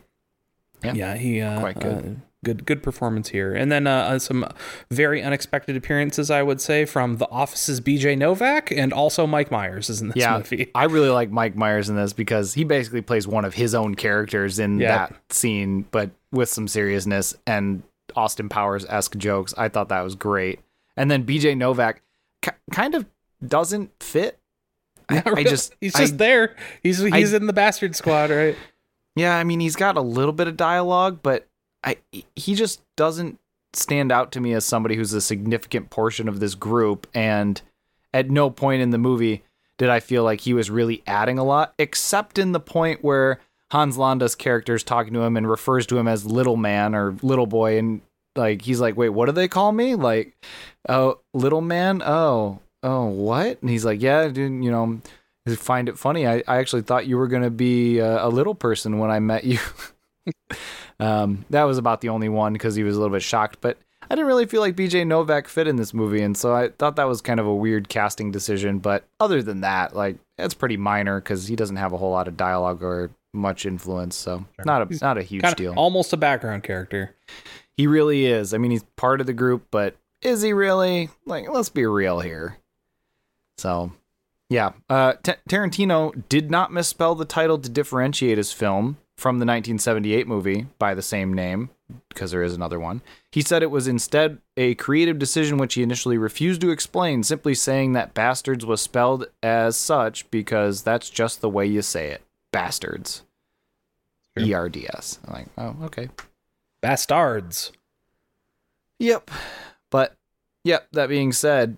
Yeah, 0.82 0.94
yeah, 0.94 1.14
he 1.14 1.40
uh, 1.42 1.60
quite 1.60 1.78
good. 1.78 2.22
Uh, 2.42 2.46
good 2.46 2.64
good 2.66 2.82
performance 2.82 3.28
here, 3.28 3.52
and 3.54 3.70
then 3.70 3.86
uh, 3.86 4.18
some 4.18 4.46
very 4.90 5.22
unexpected 5.22 5.76
appearances, 5.76 6.30
I 6.30 6.42
would 6.42 6.60
say, 6.60 6.84
from 6.84 7.16
The 7.18 7.28
Office's 7.30 7.80
B.J. 7.80 8.16
Novak 8.16 8.70
and 8.70 8.92
also 8.92 9.26
Mike 9.26 9.50
Myers 9.50 9.90
is 9.90 10.00
in 10.00 10.08
this 10.08 10.16
Yeah, 10.16 10.38
movie. 10.38 10.70
I 10.74 10.84
really 10.84 11.10
like 11.10 11.30
Mike 11.30 11.54
Myers 11.56 11.88
in 11.88 11.96
this 11.96 12.12
because 12.12 12.54
he 12.54 12.64
basically 12.64 13.02
plays 13.02 13.26
one 13.26 13.44
of 13.44 13.54
his 13.54 13.74
own 13.74 13.94
characters 13.94 14.58
in 14.58 14.80
Yeah. 14.80 15.08
that 15.08 15.16
scene, 15.30 15.86
but 15.90 16.10
with 16.32 16.48
some 16.48 16.66
seriousness 16.68 17.36
and 17.46 17.82
Austin 18.16 18.48
Powers 18.48 18.84
esque 18.88 19.16
jokes. 19.16 19.54
I 19.56 19.68
thought 19.68 19.88
that 19.90 20.00
was 20.02 20.14
great. 20.14 20.60
And 20.96 21.10
then 21.10 21.24
BJ 21.24 21.56
Novak 21.56 22.02
ki 22.42 22.50
kind 22.72 22.94
of 22.94 23.06
doesn't 23.46 23.90
fit. 24.02 24.38
I, 25.08 25.14
Not 25.16 25.38
I 25.38 25.44
just, 25.44 25.74
he's 25.80 25.94
I- 25.94 26.00
just 26.00 26.18
there. 26.18 26.56
He's 26.82 26.98
he's 26.98 27.32
in 27.32 27.46
the 27.46 27.52
Bastard 27.52 27.94
Squad, 27.96 28.30
right? 28.30 28.56
Yeah, 29.16 29.36
I 29.36 29.44
mean, 29.44 29.58
he's 29.60 29.76
got 29.76 29.96
a 29.96 30.00
little 30.00 30.32
bit 30.32 30.46
of 30.48 30.56
dialogue, 30.56 31.18
but 31.22 31.48
I 31.84 31.96
he 32.36 32.54
just 32.54 32.82
doesn't 32.96 33.38
stand 33.72 34.10
out 34.10 34.32
to 34.32 34.40
me 34.40 34.52
as 34.52 34.64
somebody 34.64 34.96
who's 34.96 35.12
a 35.12 35.20
significant 35.20 35.90
portion 35.90 36.28
of 36.28 36.40
this 36.40 36.54
group. 36.54 37.06
And 37.14 37.60
at 38.12 38.30
no 38.30 38.50
point 38.50 38.82
in 38.82 38.90
the 38.90 38.98
movie 38.98 39.44
did 39.78 39.88
I 39.88 40.00
feel 40.00 40.24
like 40.24 40.40
he 40.40 40.52
was 40.52 40.70
really 40.70 41.02
adding 41.06 41.38
a 41.38 41.44
lot, 41.44 41.72
except 41.78 42.38
in 42.38 42.52
the 42.52 42.60
point 42.60 43.02
where 43.02 43.40
Hans 43.72 43.96
Landa's 43.96 44.34
character 44.34 44.74
is 44.74 44.82
talking 44.82 45.14
to 45.14 45.22
him 45.22 45.36
and 45.36 45.48
refers 45.48 45.86
to 45.86 45.96
him 45.96 46.06
as 46.06 46.26
little 46.26 46.56
man 46.56 46.94
or 46.94 47.16
little 47.22 47.46
boy, 47.46 47.78
and 47.78 48.02
like 48.36 48.60
he's 48.62 48.80
like, 48.80 48.96
"Wait, 48.96 49.08
what 49.08 49.26
do 49.26 49.32
they 49.32 49.48
call 49.48 49.72
me?" 49.72 49.94
Like, 49.94 50.36
"Oh, 50.86 51.20
little 51.32 51.62
man." 51.62 52.02
Oh, 52.04 52.58
oh, 52.82 53.06
what? 53.06 53.62
And 53.62 53.70
he's 53.70 53.84
like, 53.84 54.02
"Yeah, 54.02 54.28
dude, 54.28 54.62
you 54.62 54.70
know." 54.70 55.00
Find 55.56 55.88
it 55.88 55.98
funny. 55.98 56.26
I, 56.28 56.44
I 56.46 56.58
actually 56.58 56.82
thought 56.82 57.06
you 57.06 57.16
were 57.16 57.26
going 57.26 57.42
to 57.42 57.50
be 57.50 57.98
a, 57.98 58.26
a 58.26 58.28
little 58.28 58.54
person 58.54 58.98
when 58.98 59.10
I 59.10 59.18
met 59.18 59.42
you. 59.42 59.58
um, 61.00 61.44
that 61.50 61.64
was 61.64 61.78
about 61.78 62.00
the 62.00 62.08
only 62.10 62.28
one 62.28 62.52
because 62.52 62.74
he 62.74 62.82
was 62.82 62.96
a 62.96 63.00
little 63.00 63.14
bit 63.14 63.22
shocked. 63.22 63.58
But 63.60 63.78
I 64.10 64.14
didn't 64.14 64.26
really 64.26 64.46
feel 64.46 64.60
like 64.60 64.76
BJ 64.76 65.06
Novak 65.06 65.48
fit 65.48 65.66
in 65.68 65.76
this 65.76 65.94
movie, 65.94 66.22
and 66.22 66.36
so 66.36 66.54
I 66.54 66.68
thought 66.68 66.96
that 66.96 67.08
was 67.08 67.20
kind 67.20 67.38
of 67.40 67.46
a 67.46 67.54
weird 67.54 67.88
casting 67.88 68.30
decision. 68.30 68.78
But 68.78 69.04
other 69.20 69.42
than 69.42 69.60
that, 69.62 69.94
like 69.94 70.16
it's 70.38 70.54
pretty 70.54 70.76
minor 70.76 71.20
because 71.20 71.46
he 71.48 71.56
doesn't 71.56 71.76
have 71.76 71.92
a 71.92 71.96
whole 71.96 72.10
lot 72.10 72.28
of 72.28 72.36
dialogue 72.36 72.82
or 72.82 73.10
much 73.32 73.66
influence. 73.66 74.16
So 74.16 74.44
not 74.64 74.90
a 74.90 74.98
not 75.00 75.18
a 75.18 75.22
huge 75.22 75.42
Kind 75.42 75.56
deal. 75.56 75.74
almost 75.76 76.12
a 76.12 76.16
background 76.16 76.62
character. 76.64 77.14
He 77.76 77.86
really 77.86 78.26
is. 78.26 78.52
I 78.52 78.58
mean, 78.58 78.70
he's 78.72 78.82
part 78.96 79.20
of 79.20 79.26
the 79.26 79.32
group, 79.32 79.66
but 79.70 79.96
is 80.22 80.42
he 80.42 80.52
really? 80.52 81.08
Like, 81.24 81.48
let's 81.48 81.68
be 81.70 81.86
real 81.86 82.20
here. 82.20 82.58
So, 83.58 83.92
yeah. 84.48 84.72
Uh, 84.88 85.14
T- 85.22 85.32
Tarantino 85.48 86.22
did 86.28 86.50
not 86.50 86.72
misspell 86.72 87.14
the 87.14 87.24
title 87.24 87.58
to 87.58 87.68
differentiate 87.68 88.38
his 88.38 88.52
film 88.52 88.98
from 89.20 89.36
the 89.36 89.44
1978 89.44 90.26
movie 90.26 90.66
by 90.78 90.94
the 90.94 91.02
same 91.02 91.34
name, 91.34 91.68
because 92.08 92.30
there 92.30 92.42
is 92.42 92.54
another 92.54 92.80
one. 92.80 93.02
He 93.30 93.42
said 93.42 93.62
it 93.62 93.70
was 93.70 93.86
instead 93.86 94.38
a 94.56 94.74
creative 94.76 95.18
decision 95.18 95.58
which 95.58 95.74
he 95.74 95.82
initially 95.82 96.16
refused 96.16 96.62
to 96.62 96.70
explain, 96.70 97.22
simply 97.22 97.54
saying 97.54 97.92
that 97.92 98.14
Bastards 98.14 98.64
was 98.64 98.80
spelled 98.80 99.26
as 99.42 99.76
such 99.76 100.30
because 100.30 100.82
that's 100.82 101.10
just 101.10 101.42
the 101.42 101.50
way 101.50 101.66
you 101.66 101.82
say 101.82 102.08
it. 102.08 102.22
Bastards. 102.50 103.22
Sure. 104.38 104.46
E 104.46 104.54
R 104.54 104.68
D 104.70 104.86
S. 104.88 105.18
I'm 105.26 105.34
like, 105.34 105.46
oh, 105.58 105.76
okay. 105.84 106.08
Bastards. 106.80 107.72
Yep. 109.00 109.30
But 109.90 110.16
yep, 110.64 110.88
that 110.92 111.10
being 111.10 111.32
said, 111.32 111.76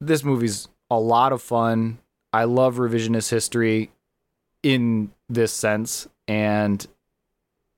this 0.00 0.22
movie's 0.22 0.68
a 0.90 0.98
lot 1.00 1.32
of 1.32 1.42
fun. 1.42 1.98
I 2.32 2.44
love 2.44 2.76
revisionist 2.76 3.30
history 3.30 3.90
in 4.62 5.10
this 5.28 5.52
sense 5.52 6.06
and 6.28 6.86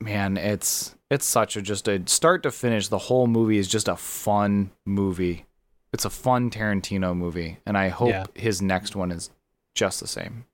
man, 0.00 0.36
it's 0.36 0.94
it's 1.10 1.24
such 1.26 1.56
a 1.56 1.62
just 1.62 1.88
a 1.88 2.02
start 2.06 2.42
to 2.42 2.50
finish 2.50 2.88
the 2.88 2.98
whole 2.98 3.26
movie 3.26 3.58
is 3.58 3.68
just 3.68 3.88
a 3.88 3.96
fun 3.96 4.70
movie. 4.84 5.46
It's 5.92 6.04
a 6.04 6.10
fun 6.10 6.50
Tarantino 6.50 7.16
movie 7.16 7.58
and 7.64 7.78
I 7.78 7.88
hope 7.88 8.10
Yeah. 8.10 8.24
his 8.34 8.60
next 8.60 8.94
one 8.96 9.10
is 9.10 9.30
just 9.74 10.00
the 10.00 10.06
same. 10.06 10.44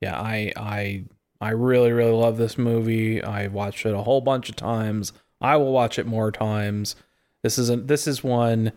Yeah, 0.00 0.18
I 0.20 0.52
I 0.56 1.04
I 1.40 1.50
really 1.50 1.92
really 1.92 2.12
love 2.12 2.36
this 2.38 2.56
movie. 2.58 3.22
I 3.22 3.46
watched 3.48 3.84
it 3.86 3.94
a 3.94 4.02
whole 4.02 4.20
bunch 4.20 4.48
of 4.48 4.56
times. 4.56 5.12
I 5.40 5.56
will 5.56 5.72
watch 5.72 5.98
it 5.98 6.06
more 6.06 6.30
times. 6.32 6.96
This 7.42 7.58
is 7.58 7.70
a, 7.70 7.76
this 7.76 8.06
is 8.06 8.24
one 8.24 8.72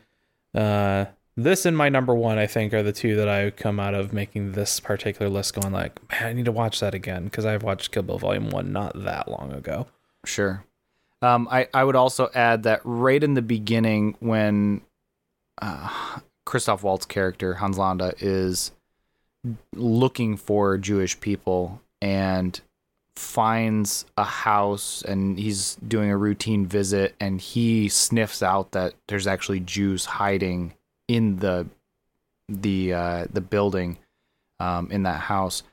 uh 0.54 1.06
this 1.36 1.66
and 1.66 1.76
my 1.76 1.90
number 1.90 2.14
one 2.14 2.38
I 2.38 2.48
think 2.48 2.74
are 2.74 2.84
the 2.84 2.92
two 2.92 3.16
that 3.16 3.28
I 3.28 3.50
come 3.50 3.80
out 3.80 3.94
of 3.94 4.14
making 4.14 4.52
this 4.52 4.80
particular 4.80 5.30
list 5.30 5.60
going 5.60 5.74
like, 5.74 6.00
man, 6.12 6.24
I 6.24 6.34
need 6.34 6.46
to 6.46 6.52
watch 6.52 6.80
that 6.80 6.94
again 6.94 7.26
because 7.26 7.46
I've 7.46 7.64
watched 7.64 7.92
Kill 7.92 8.04
Bill 8.04 8.20
Volume 8.20 8.50
1 8.50 8.72
not 8.72 9.04
that 9.04 9.30
long 9.30 9.52
ago. 9.52 9.88
Sure. 10.26 10.64
Um, 11.22 11.48
I, 11.50 11.68
I 11.74 11.86
would 11.86 11.96
also 11.96 12.30
add 12.36 12.64
that 12.64 12.82
right 12.84 13.24
in 13.24 13.34
the 13.34 13.42
beginning, 13.42 14.18
when 14.20 14.82
uh, 15.62 16.20
Christoph 16.46 16.84
Waltz' 16.84 17.06
character, 17.06 17.54
Hans 17.56 17.78
Landa, 17.78 18.14
is 18.20 18.72
looking 19.74 20.36
for 20.36 20.78
Jewish 20.78 21.20
people 21.20 21.82
and 22.02 22.60
finds 23.16 24.06
a 24.18 24.24
house 24.24 25.02
and 25.04 25.40
he's 25.40 25.76
doing 25.88 26.10
a 26.10 26.18
routine 26.18 26.66
visit 26.66 27.16
and 27.20 27.40
he 27.40 27.88
sniffs 27.88 28.44
out 28.44 28.72
that 28.72 28.94
there's 29.08 29.28
actually 29.28 29.60
Jews 29.62 30.06
hiding 30.06 30.74
in 31.14 31.38
the 31.38 31.68
the 32.50 32.94
uh, 32.94 33.26
the 33.32 33.42
building 33.42 33.98
um, 34.60 34.92
in 34.92 35.04
that 35.04 35.22
house. 35.22 35.64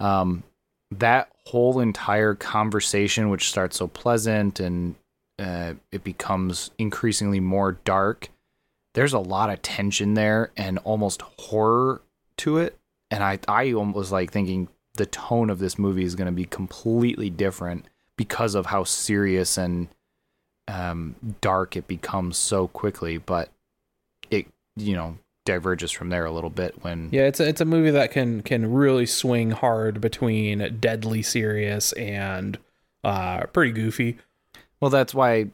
Um, 0.00 0.44
that 0.90 1.30
whole 1.44 1.80
entire 1.80 2.34
conversation, 2.34 3.28
which 3.28 3.48
starts 3.48 3.76
so 3.76 3.88
pleasant 3.88 4.60
and 4.60 4.94
uh, 5.38 5.74
it 5.92 6.02
becomes 6.02 6.70
increasingly 6.78 7.40
more 7.40 7.72
dark. 7.84 8.28
There's 8.94 9.12
a 9.12 9.18
lot 9.18 9.50
of 9.50 9.62
tension 9.62 10.14
there 10.14 10.50
and 10.56 10.78
almost 10.78 11.22
horror 11.38 12.00
to 12.38 12.58
it. 12.58 12.78
And 13.10 13.22
I, 13.22 13.38
I 13.46 13.74
was 13.74 14.10
like 14.12 14.32
thinking 14.32 14.68
the 14.94 15.06
tone 15.06 15.50
of 15.50 15.58
this 15.58 15.78
movie 15.78 16.04
is 16.04 16.14
going 16.14 16.26
to 16.26 16.32
be 16.32 16.44
completely 16.44 17.30
different 17.30 17.86
because 18.16 18.54
of 18.54 18.66
how 18.66 18.84
serious 18.84 19.56
and 19.56 19.88
um, 20.66 21.14
dark 21.40 21.76
it 21.76 21.86
becomes 21.86 22.36
so 22.36 22.68
quickly. 22.68 23.18
But 23.18 23.50
you 24.80 24.94
know, 24.96 25.18
diverges 25.44 25.90
from 25.90 26.10
there 26.10 26.26
a 26.26 26.32
little 26.32 26.50
bit 26.50 26.82
when 26.84 27.08
Yeah, 27.10 27.22
it's 27.22 27.40
a, 27.40 27.48
it's 27.48 27.60
a 27.60 27.64
movie 27.64 27.90
that 27.90 28.10
can 28.10 28.42
can 28.42 28.70
really 28.72 29.06
swing 29.06 29.50
hard 29.50 30.00
between 30.00 30.78
deadly 30.78 31.22
serious 31.22 31.92
and 31.94 32.58
uh 33.04 33.44
pretty 33.46 33.72
goofy. 33.72 34.18
Well, 34.80 34.90
that's 34.90 35.14
why 35.14 35.46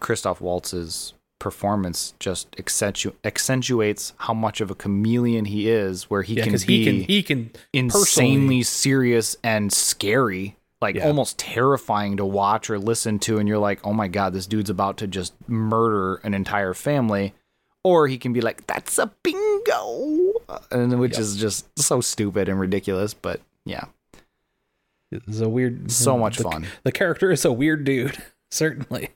Christoph 0.00 0.40
Waltz's 0.40 1.14
performance 1.38 2.14
just 2.18 2.50
accentu- 2.56 3.14
accentuates 3.24 4.12
how 4.18 4.34
much 4.34 4.60
of 4.60 4.70
a 4.70 4.74
chameleon 4.74 5.44
he 5.46 5.68
is, 5.70 6.10
where 6.10 6.22
he 6.22 6.34
Yeah, 6.34 6.44
can 6.44 6.52
be 6.66 6.78
he 6.78 6.84
can 6.84 7.00
he 7.04 7.22
can 7.22 7.50
insanely 7.72 8.62
serious 8.64 9.36
and 9.42 9.72
scary, 9.72 10.56
like 10.82 10.96
Yeah. 10.96 11.06
almost 11.06 11.38
terrifying 11.38 12.16
to 12.16 12.24
watch 12.26 12.68
or 12.70 12.78
listen 12.78 13.18
to, 13.20 13.38
and 13.38 13.48
you're 13.48 13.58
like, 13.58 13.80
oh 13.86 13.92
my 13.92 14.08
god, 14.08 14.32
this 14.34 14.46
dude's 14.46 14.68
about 14.70 14.96
to 14.98 15.06
just 15.06 15.32
murder 15.48 16.16
an 16.24 16.34
entire 16.34 16.74
family. 16.74 17.34
Or 17.84 18.08
he 18.08 18.18
can 18.18 18.32
be 18.32 18.40
like, 18.40 18.66
that's 18.66 18.98
a 18.98 19.12
bingo, 19.22 20.32
and 20.70 20.98
which 20.98 21.12
Yep. 21.12 21.20
is 21.20 21.36
just 21.36 21.78
so 21.78 22.00
stupid 22.00 22.48
and 22.48 22.58
ridiculous. 22.58 23.14
But 23.14 23.40
yeah, 23.64 23.84
It's 25.10 25.40
a 25.40 25.48
weird 25.48 25.90
so 25.90 26.18
much 26.18 26.38
the, 26.38 26.42
fun. 26.44 26.66
The 26.82 26.92
character 26.92 27.30
is 27.30 27.44
a 27.44 27.52
weird 27.52 27.84
dude, 27.84 28.20
certainly. 28.50 29.10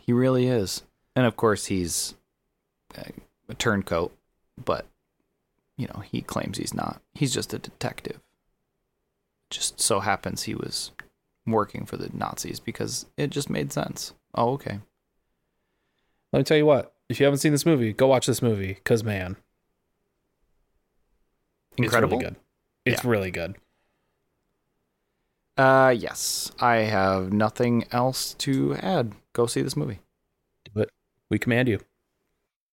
He 0.00 0.12
really 0.12 0.46
is. 0.48 0.82
And 1.14 1.26
of 1.26 1.36
course, 1.36 1.66
he's 1.66 2.14
a, 2.96 3.12
a 3.48 3.54
turncoat, 3.54 4.12
but, 4.62 4.86
you 5.76 5.86
know, 5.86 6.00
he 6.00 6.20
claims 6.22 6.58
he's 6.58 6.74
not. 6.74 7.00
He's 7.14 7.32
just 7.32 7.54
a 7.54 7.58
detective. 7.58 8.20
Just 9.48 9.80
so 9.80 10.00
happens 10.00 10.42
he 10.42 10.54
was 10.54 10.90
working 11.46 11.84
for 11.86 11.96
the 11.96 12.10
Nazis 12.12 12.58
because 12.60 13.06
it 13.16 13.30
just 13.30 13.48
made 13.50 13.72
sense. 13.72 14.12
Oh, 14.34 14.52
okay. 14.54 14.80
Let 16.32 16.40
me 16.40 16.44
tell 16.44 16.56
you 16.56 16.66
what. 16.66 16.94
If 17.12 17.20
you 17.20 17.26
haven't 17.26 17.40
seen 17.40 17.52
this 17.52 17.66
movie, 17.66 17.92
go 17.92 18.06
watch 18.06 18.26
this 18.26 18.40
movie 18.40 18.72
because 18.72 19.04
man, 19.04 19.36
Incredible. 21.76 22.14
It's 22.14 22.22
really 22.22 22.30
good. 22.30 22.40
It's 22.86 23.04
really 23.04 23.30
good. 23.30 23.56
Uh, 25.58 25.94
yes. 25.94 26.52
I 26.58 26.76
have 26.76 27.30
nothing 27.30 27.84
else 27.92 28.32
to 28.38 28.76
add. 28.76 29.12
Go 29.34 29.46
see 29.46 29.60
this 29.60 29.76
movie. 29.76 30.00
Do 30.74 30.80
it. 30.80 30.90
We 31.30 31.38
command 31.38 31.68
you 31.68 31.80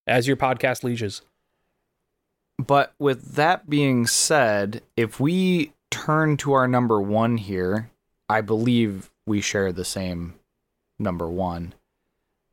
as 0.06 0.26
your 0.26 0.38
podcast 0.38 0.84
lieges. 0.84 1.20
But 2.58 2.94
with 2.98 3.34
that 3.34 3.68
being 3.68 4.06
said, 4.06 4.80
if 4.96 5.20
we 5.20 5.74
turn 5.90 6.38
to 6.38 6.54
our 6.54 6.66
number 6.66 6.98
one 6.98 7.36
here, 7.36 7.90
I 8.26 8.40
believe 8.40 9.10
we 9.26 9.42
share 9.42 9.70
the 9.70 9.84
same 9.84 10.34
number 10.98 11.28
one. 11.28 11.74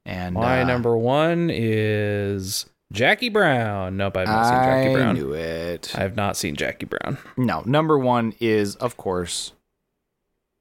And 0.07 0.35
My 0.35 0.61
uh, 0.61 0.65
number 0.65 0.97
one 0.97 1.49
is 1.51 2.65
Jackie 2.93 3.27
Brown. 3.29 3.97
Nope, 3.97 4.15
I've 4.15 4.27
not 4.27 4.45
seen 4.45 4.63
Jackie 4.63 4.93
Brown. 4.93 5.09
I 5.09 5.13
knew 5.19 5.33
it. 5.33 5.91
I 5.93 5.99
have 5.99 6.15
not 6.15 6.37
seen 6.37 6.55
Jackie 6.55 6.85
Brown. 6.85 7.17
no, 7.35 7.61
number 7.65 7.99
one 7.99 8.33
is 8.39 8.75
of 8.77 8.95
course 8.95 9.51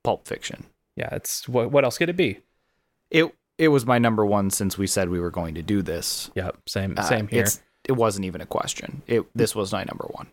Pulp 0.02 0.26
Fiction. 0.26 0.64
Yeah, 0.96 1.10
it's 1.12 1.48
what 1.48 1.70
what 1.70 1.84
else 1.84 1.96
could 1.96 2.08
it 2.08 2.16
be? 2.16 2.40
It 3.10 3.32
it 3.56 3.68
was 3.68 3.86
my 3.86 3.98
number 3.98 4.26
one 4.26 4.50
since 4.50 4.76
we 4.76 4.88
said 4.88 5.08
we 5.10 5.20
were 5.20 5.30
going 5.30 5.54
to 5.54 5.62
do 5.62 5.80
this. 5.80 6.30
Yep, 6.34 6.56
same 6.66 6.94
Uh, 6.96 7.02
same 7.02 7.28
here. 7.28 7.42
It's, 7.42 7.62
it 7.84 7.92
wasn't 7.92 8.26
even 8.26 8.40
a 8.40 8.46
question. 8.46 9.02
It 9.06 9.24
this 9.34 9.54
was 9.54 9.72
my 9.72 9.84
number 9.84 10.06
one. 10.10 10.26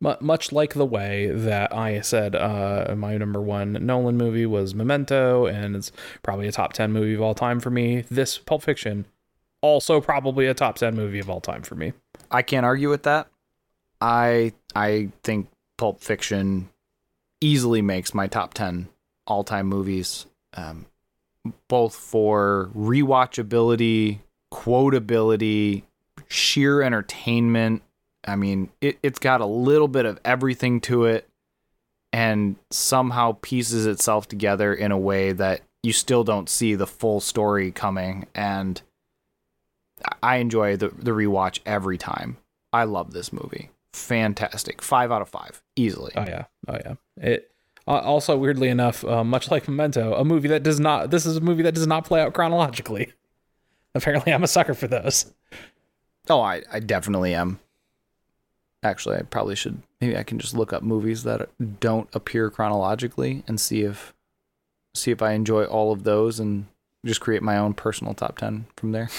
Mu 0.00 0.14
much 0.20 0.50
like 0.50 0.74
the 0.74 0.86
way 0.86 1.30
that 1.30 1.74
I 1.74 2.00
said 2.00 2.34
uh, 2.34 2.94
my 2.96 3.16
number 3.18 3.40
one 3.40 3.72
Nolan 3.84 4.16
movie 4.16 4.46
was 4.46 4.74
Memento, 4.74 5.46
and 5.46 5.76
it's 5.76 5.92
probably 6.22 6.48
a 6.48 6.52
top 6.52 6.72
10 6.72 6.92
movie 6.92 7.14
of 7.14 7.20
all 7.20 7.34
time 7.34 7.60
for 7.60 7.70
me. 7.70 8.02
This 8.10 8.38
Pulp 8.38 8.62
Fiction, 8.62 9.04
also 9.60 10.00
probably 10.00 10.46
a 10.46 10.54
top 10.54 10.76
10 10.76 10.94
movie 10.94 11.18
of 11.18 11.28
all 11.28 11.40
time 11.40 11.62
for 11.62 11.74
me. 11.74 11.92
I 12.30 12.42
can't 12.42 12.64
argue 12.64 12.88
with 12.88 13.02
that. 13.02 13.28
I 14.00 14.52
I 14.74 15.10
think 15.22 15.48
Pulp 15.76 16.00
Fiction 16.00 16.70
easily 17.40 17.82
makes 17.82 18.14
my 18.14 18.26
top 18.26 18.54
ten 18.54 18.88
all 19.26 19.44
time 19.44 19.66
movies, 19.66 20.26
um, 20.54 20.86
both 21.68 21.94
for 21.94 22.70
rewatchability, 22.76 24.20
quotability, 24.52 25.82
sheer 26.28 26.82
entertainment. 26.82 27.82
I 28.24 28.36
mean, 28.36 28.70
it, 28.80 28.98
it's 29.02 29.18
got 29.18 29.40
a 29.40 29.46
little 29.46 29.88
bit 29.88 30.04
of 30.04 30.18
everything 30.24 30.80
to 30.82 31.04
it, 31.06 31.28
and 32.12 32.56
somehow 32.70 33.38
pieces 33.40 33.86
itself 33.86 34.28
together 34.28 34.74
in 34.74 34.92
a 34.92 34.98
way 34.98 35.32
that 35.32 35.62
you 35.82 35.92
still 35.92 36.24
don't 36.24 36.48
see 36.48 36.74
the 36.74 36.86
full 36.86 37.20
story 37.20 37.70
coming. 37.70 38.26
And 38.34 38.80
I 40.22 40.36
enjoy 40.36 40.76
the 40.76 40.88
the 40.88 41.12
rewatch 41.12 41.60
every 41.64 41.98
time. 41.98 42.36
I 42.72 42.84
love 42.84 43.12
this 43.12 43.32
movie. 43.32 43.70
Fantastic. 43.92 44.82
Five 44.82 45.10
out 45.10 45.22
of 45.22 45.28
five, 45.28 45.62
easily. 45.76 46.12
Oh, 46.14 46.24
yeah. 46.26 46.44
Oh, 46.68 46.76
yeah. 46.84 46.94
It. 47.16 47.50
Uh, 47.88 47.98
also, 47.98 48.36
weirdly 48.36 48.68
enough, 48.68 49.04
uh, 49.04 49.24
much 49.24 49.50
like 49.50 49.66
Memento, 49.66 50.14
a 50.14 50.24
movie 50.24 50.48
that 50.48 50.62
does 50.62 50.78
not. 50.78 51.10
This 51.10 51.26
is 51.26 51.38
a 51.38 51.40
movie 51.40 51.64
that 51.64 51.74
does 51.74 51.86
not 51.86 52.04
play 52.04 52.20
out 52.20 52.32
chronologically. 52.34 53.12
Apparently, 53.94 54.32
I'm 54.32 54.44
a 54.44 54.48
sucker 54.48 54.74
for 54.74 54.86
those. 54.86 55.32
Oh, 56.28 56.40
I, 56.40 56.62
I 56.72 56.78
definitely 56.78 57.34
am. 57.34 57.58
Actually, 58.82 59.16
I 59.16 59.22
probably 59.22 59.56
should. 59.56 59.82
Maybe 60.00 60.16
I 60.16 60.22
can 60.22 60.38
just 60.38 60.54
look 60.54 60.72
up 60.72 60.82
movies 60.82 61.22
that 61.24 61.50
don't 61.80 62.08
appear 62.14 62.50
chronologically 62.50 63.44
and 63.46 63.60
see 63.60 63.82
if 63.82 64.14
see 64.94 65.10
if 65.10 65.22
I 65.22 65.32
enjoy 65.32 65.64
all 65.64 65.92
of 65.92 66.04
those 66.04 66.40
and 66.40 66.66
just 67.04 67.20
create 67.20 67.42
my 67.42 67.56
own 67.56 67.74
personal 67.74 68.14
top 68.14 68.38
ten 68.38 68.66
from 68.76 68.92
there. 68.92 69.10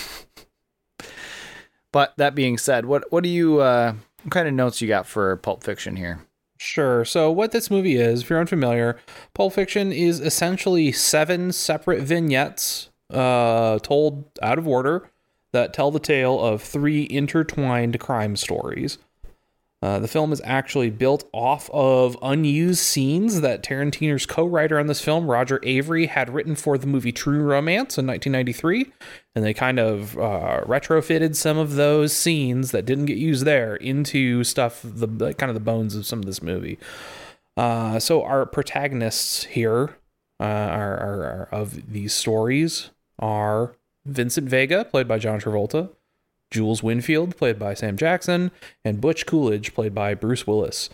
but 1.92 2.14
that 2.18 2.36
being 2.36 2.58
said, 2.58 2.86
what 2.86 3.12
what 3.12 3.24
do 3.24 3.30
you 3.30 3.60
uh, 3.60 3.94
what 4.24 4.32
kind 4.32 4.48
of 4.48 4.54
notes 4.54 4.82
you 4.82 4.88
got 4.88 5.06
for 5.06 5.36
Pulp 5.38 5.64
Fiction 5.64 5.96
here? 5.96 6.22
Sure. 6.58 7.04
So, 7.06 7.32
what 7.32 7.52
this 7.52 7.72
movie 7.72 7.96
is, 7.96 8.22
if 8.22 8.30
you're 8.30 8.40
unfamiliar, 8.40 9.00
Pulp 9.34 9.54
Fiction 9.54 9.92
is 9.92 10.20
essentially 10.20 10.92
seven 10.92 11.52
separate 11.52 12.04
vignettes 12.04 12.90
uh, 13.10 13.80
told 13.80 14.26
out 14.44 14.60
of 14.60 14.68
order 14.68 15.10
that 15.54 15.74
tell 15.74 15.90
the 15.90 16.00
tale 16.00 16.40
of 16.40 16.62
three 16.62 17.08
intertwined 17.10 18.00
crime 18.00 18.36
stories. 18.36 19.00
Uh, 19.84 19.98
the 19.98 20.08
film 20.08 20.32
is 20.32 20.42
actually 20.44 20.92
built 20.92 21.28
off 21.34 21.68
of 21.72 22.16
unused 22.22 22.80
scenes 22.80 23.42
that 23.42 23.64
Tarantino's 23.64 24.28
co 24.28 24.46
writer 24.46 24.78
on 24.80 24.86
this 24.86 25.02
film, 25.02 25.30
Roger 25.30 25.58
Avary, 25.60 26.08
had 26.08 26.30
written 26.30 26.56
for 26.56 26.78
the 26.78 26.86
movie 26.86 27.12
True 27.12 27.42
Romance 27.42 27.98
in 27.98 28.06
1993. 28.06 28.92
And 29.36 29.44
they 29.44 29.56
kind 29.56 29.80
of 29.80 30.16
uh, 30.18 30.62
retrofitted 30.66 31.36
some 31.36 31.58
of 31.58 31.76
those 31.76 32.14
scenes 32.14 32.72
that 32.72 32.86
didn't 32.86 33.06
get 33.06 33.18
used 33.18 33.44
there 33.44 33.76
into 33.76 34.44
stuff, 34.44 34.82
the 34.84 35.34
kind 35.34 35.50
of 35.50 35.56
the 35.56 35.60
bones 35.60 35.96
of 35.96 36.06
some 36.06 36.20
of 36.20 36.26
this 36.26 36.44
movie. 36.44 36.78
Uh, 37.58 37.98
so, 38.00 38.24
our 38.24 38.46
protagonists 38.46 39.46
here 39.46 39.98
uh, 40.40 40.44
are, 40.44 40.98
are, 40.98 41.24
are 41.24 41.50
of 41.52 41.92
these 41.92 42.14
stories 42.14 42.92
are 43.18 43.76
Vincent 44.06 44.48
Vega, 44.48 44.86
played 44.86 45.08
by 45.08 45.18
John 45.18 45.40
Travolta, 45.40 45.90
Jules 46.52 46.84
Winfield, 46.84 47.36
played 47.38 47.58
by 47.58 47.74
Sam 47.74 47.98
Jackson, 47.98 48.52
and 48.86 49.02
Butch 49.02 49.26
Coolidge, 49.26 49.74
played 49.74 49.96
by 49.96 50.14
Bruce 50.14 50.46
Willis. 50.46 50.90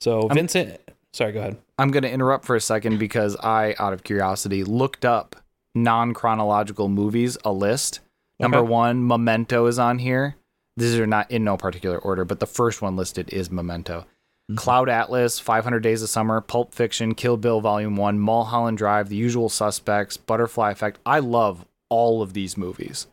So 0.00 0.28
Vincent, 0.28 0.80
sorry, 1.12 1.32
go 1.32 1.40
ahead. 1.40 1.56
I'm 1.78 1.90
going 1.90 2.02
to 2.02 2.10
interrupt 2.10 2.44
for 2.44 2.56
a 2.56 2.60
second 2.60 2.98
because 2.98 3.36
I, 3.36 3.74
out 3.78 3.92
of 3.92 4.02
curiosity, 4.04 4.64
looked 4.64 5.04
up 5.04 5.36
non 5.74 6.12
chronological 6.14 6.88
movies, 6.88 7.38
a 7.44 7.52
list. 7.52 8.00
Number 8.38 8.58
Okay. 8.58 8.68
one, 8.68 9.06
Memento 9.06 9.66
is 9.66 9.78
on 9.78 9.98
here. 9.98 10.36
These 10.76 10.98
are 10.98 11.06
not 11.06 11.30
in 11.30 11.44
no 11.44 11.56
particular 11.56 11.98
order, 11.98 12.24
but 12.24 12.40
the 12.40 12.46
first 12.46 12.80
one 12.80 12.96
listed 12.96 13.32
is 13.32 13.50
Memento. 13.50 14.00
Mm-hmm. 14.00 14.54
Cloud 14.56 14.88
Atlas, 14.88 15.38
500 15.38 15.80
Days 15.80 16.02
of 16.02 16.08
Summer, 16.08 16.40
Pulp 16.40 16.74
Fiction, 16.74 17.14
Kill 17.14 17.36
Bill 17.36 17.60
Volume 17.60 17.96
1, 17.96 18.18
Mulholland 18.18 18.78
Drive, 18.78 19.08
The 19.10 19.16
Usual 19.16 19.48
Suspects, 19.50 20.16
Butterfly 20.16 20.70
Effect. 20.72 20.98
I 21.04 21.18
love 21.18 21.66
all 21.90 22.22
of 22.22 22.32
these 22.32 22.56
movies. 22.56 23.06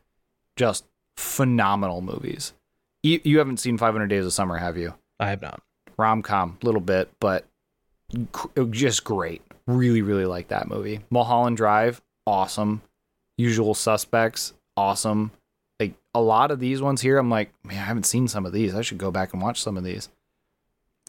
Just 0.55 0.85
phenomenal 1.17 2.01
movies. 2.01 2.53
You, 3.03 3.19
you 3.23 3.37
haven't 3.39 3.57
seen 3.57 3.77
500 3.77 4.07
Days 4.07 4.25
of 4.25 4.33
Summer, 4.33 4.57
have 4.57 4.77
you? 4.77 4.93
I 5.19 5.29
have 5.29 5.41
not. 5.41 5.61
rom 5.97 6.21
com, 6.21 6.57
little 6.61 6.81
bit, 6.81 7.11
but 7.19 7.45
just 8.69 9.03
great. 9.03 9.41
Really, 9.65 10.01
really 10.01 10.25
like 10.25 10.47
that 10.47 10.69
movie. 10.69 11.01
Mulholland 11.09 11.57
Drive, 11.57 12.01
awesome. 12.25 12.81
Usual 13.37 13.73
Suspects, 13.73 14.53
awesome. 14.75 15.31
Like 15.79 15.93
a 16.13 16.21
lot 16.21 16.51
of 16.51 16.59
these 16.59 16.81
ones 16.81 17.01
here, 17.01 17.17
I'm 17.17 17.29
like, 17.29 17.51
man, 17.63 17.77
I 17.77 17.81
haven't 17.81 18.05
seen 18.05 18.27
some 18.27 18.45
of 18.45 18.53
these. 18.53 18.73
I 18.73 18.81
should 18.81 18.97
go 18.97 19.11
back 19.11 19.33
and 19.33 19.41
watch 19.41 19.61
some 19.61 19.77
of 19.77 19.83
these. 19.83 20.09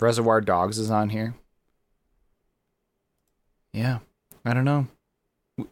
Reservoir 0.00 0.40
Dogs 0.40 0.78
is 0.78 0.90
on 0.90 1.09
here. 1.09 1.34
Yeah, 3.72 3.98
I 4.44 4.54
don't 4.54 4.64
know. 4.64 4.86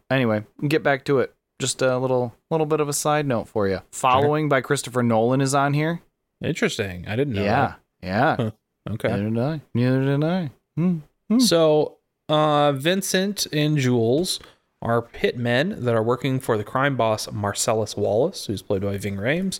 Anyway, 0.09 0.45
get 0.67 0.83
back 0.83 1.05
to 1.05 1.19
it. 1.19 1.33
Just 1.59 1.81
a 1.81 1.97
little 1.97 2.33
little 2.49 2.65
bit 2.65 2.79
of 2.79 2.89
a 2.89 2.93
side 2.93 3.25
note 3.25 3.47
for 3.47 3.67
you. 3.67 3.81
Following 3.91 4.49
by 4.49 4.61
Christopher 4.61 5.03
Nolan 5.03 5.41
is 5.41 5.55
on 5.55 5.73
here. 5.73 6.01
Interesting. 6.43 7.07
I 7.07 7.15
didn't 7.15 7.33
know. 7.33 7.43
yeah, 7.43 7.73
yeah. 8.01 8.35
Huh. 8.35 8.51
Okay. 8.91 9.09
Neither 9.09 9.29
did 9.29 9.39
I. 9.39 9.61
Neither 9.73 10.03
did 10.05 10.23
I. 10.23 10.51
Hmm. 10.75 10.97
Hmm. 11.29 11.39
So, 11.39 11.97
uh, 12.29 12.71
Vincent 12.73 13.47
and 13.51 13.77
Jules 13.77 14.39
are 14.81 15.01
hitmen 15.01 15.81
that 15.83 15.95
are 15.95 16.03
working 16.03 16.39
for 16.39 16.57
the 16.57 16.63
crime 16.63 16.95
boss 16.95 17.29
Marcellus 17.31 17.97
Wallace, 17.97 18.45
who's 18.45 18.61
played 18.61 18.83
by 18.83 18.97
Ving 18.97 19.17
Rhames. 19.17 19.59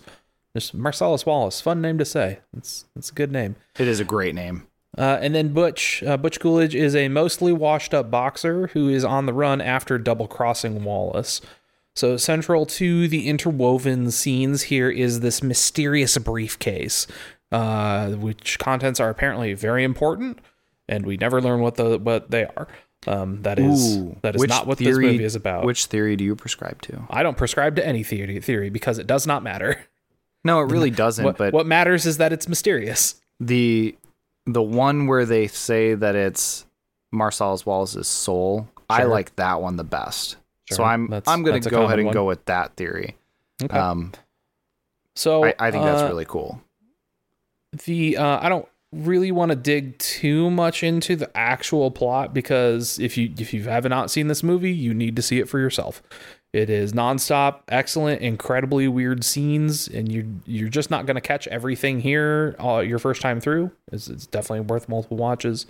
Just 0.56 0.72
Marcellus 0.74 1.26
Wallace, 1.26 1.60
fun 1.60 1.82
name 1.82 1.98
to 1.98 2.04
say. 2.04 2.38
It's 2.56 2.86
it's 2.96 3.10
a 3.10 3.14
good 3.14 3.30
name. 3.32 3.56
It 3.78 3.86
is 3.88 4.00
a 4.00 4.04
great 4.04 4.34
name. 4.34 4.66
Uh, 4.96 5.18
and 5.20 5.34
then 5.34 5.52
Butch, 5.52 6.02
uh, 6.02 6.16
Butch 6.16 6.40
Coolidge 6.40 6.74
is 6.74 6.96
a 6.96 7.08
mostly 7.08 7.52
washed 7.52 7.92
up 7.92 8.10
boxer 8.10 8.68
who 8.68 8.88
is 8.88 9.04
on 9.04 9.26
the 9.26 9.32
run 9.34 9.60
after 9.60 9.98
double 9.98 10.26
crossing 10.26 10.82
Wallace. 10.82 11.40
So, 11.98 12.16
central 12.16 12.64
to 12.64 13.08
the 13.08 13.28
interwoven 13.28 14.12
scenes 14.12 14.62
here 14.62 14.88
is 14.88 15.18
this 15.18 15.42
mysterious 15.42 16.16
briefcase, 16.16 17.08
uh, 17.50 18.10
which 18.10 18.60
contents 18.60 19.00
are 19.00 19.10
apparently 19.10 19.52
very 19.54 19.82
important, 19.82 20.38
and 20.88 21.04
we 21.04 21.16
never 21.16 21.42
learn 21.42 21.58
what 21.58 21.74
the 21.74 21.98
what 21.98 22.30
they 22.30 22.44
are. 22.44 22.68
Um, 23.08 23.42
that 23.42 23.58
is 23.58 23.96
Ooh, 23.96 24.16
that 24.22 24.36
is 24.36 24.46
not 24.46 24.68
what 24.68 24.78
theory- 24.78 25.06
this 25.06 25.12
movie 25.12 25.24
is 25.24 25.34
about. 25.34 25.64
Which 25.64 25.86
theory 25.86 26.14
do 26.14 26.22
you 26.22 26.36
prescribe 26.36 26.80
to? 26.82 27.02
I 27.10 27.24
don't 27.24 27.36
prescribe 27.36 27.74
to 27.74 27.84
any 27.84 28.04
theory 28.04 28.40
theory 28.40 28.70
because 28.70 29.00
it 29.00 29.08
does 29.08 29.26
not 29.26 29.42
matter. 29.42 29.84
No, 30.44 30.60
it 30.60 30.70
really 30.70 30.90
doesn't. 31.04 31.24
What, 31.24 31.36
but 31.36 31.52
what 31.52 31.66
matters 31.66 32.06
is 32.06 32.18
that 32.18 32.32
it's 32.32 32.48
mysterious. 32.48 33.20
the 33.40 33.96
the 34.46 34.62
one 34.62 35.08
where 35.08 35.26
they 35.26 35.48
say 35.48 35.94
that 35.94 36.14
it's 36.14 36.64
Marcellus 37.10 37.66
Wallace's 37.66 38.06
soul, 38.06 38.68
I 38.88 39.02
like 39.02 39.34
that 39.34 39.60
one 39.60 39.74
the 39.74 39.82
best. 39.82 40.36
So 40.76 40.84
I'm 40.84 41.08
That's- 41.08 41.32
I'm 41.32 41.42
gonna 41.42 41.60
go 41.60 41.84
ahead 41.84 41.98
and 41.98 42.06
one. 42.06 42.14
go 42.14 42.24
with 42.24 42.44
that 42.46 42.76
theory. 42.76 43.16
Okay. 43.62 43.76
Um, 43.76 44.12
so 45.16 45.44
I, 45.44 45.54
I 45.58 45.70
think 45.70 45.84
that's 45.84 46.02
uh, 46.02 46.08
really 46.08 46.24
cool. 46.24 46.60
the 47.84 48.16
uh, 48.16 48.38
I 48.40 48.48
don't 48.48 48.68
really 48.92 49.30
want 49.30 49.50
to 49.50 49.56
dig 49.56 49.98
too 49.98 50.50
much 50.50 50.82
into 50.82 51.14
the 51.14 51.30
actual 51.36 51.90
plot 51.90 52.32
because 52.32 52.98
if 52.98 53.16
you 53.18 53.32
if 53.38 53.52
you 53.52 53.64
have 53.64 53.84
not 53.88 54.10
seen 54.10 54.28
this 54.28 54.42
movie, 54.42 54.72
you 54.72 54.94
need 54.94 55.16
to 55.16 55.22
see 55.22 55.38
it 55.40 55.48
for 55.48 55.58
yourself. 55.58 56.02
It 56.54 56.70
is 56.70 56.94
nonstop, 56.94 57.60
excellent, 57.68 58.22
incredibly 58.22 58.88
weird 58.88 59.22
scenes, 59.22 59.86
and 59.86 60.10
you 60.10 60.40
you're 60.46 60.70
just 60.70 60.90
not 60.90 61.04
going 61.04 61.16
to 61.16 61.20
catch 61.20 61.46
everything 61.48 62.00
here 62.00 62.56
uh, 62.58 62.78
your 62.78 62.98
first 62.98 63.20
time 63.20 63.38
through. 63.40 63.70
It's, 63.92 64.08
it's 64.08 64.26
definitely 64.26 64.60
worth 64.60 64.88
multiple 64.88 65.18
watches. 65.18 65.66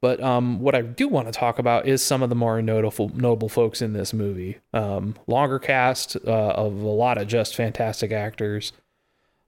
But 0.00 0.22
um, 0.22 0.60
what 0.60 0.74
I 0.74 0.82
do 0.82 1.08
want 1.08 1.28
to 1.28 1.32
talk 1.32 1.58
about 1.58 1.86
is 1.86 2.02
some 2.02 2.22
of 2.22 2.28
the 2.28 2.34
more 2.34 2.60
notable 2.62 3.10
notable 3.14 3.48
folks 3.48 3.82
in 3.82 3.92
this 3.92 4.12
movie. 4.12 4.58
Um, 4.72 5.16
longer 5.26 5.58
cast 5.58 6.16
uh, 6.16 6.30
of 6.30 6.80
a 6.80 6.88
lot 6.88 7.18
of 7.18 7.28
just 7.28 7.54
fantastic 7.54 8.12
actors. 8.12 8.72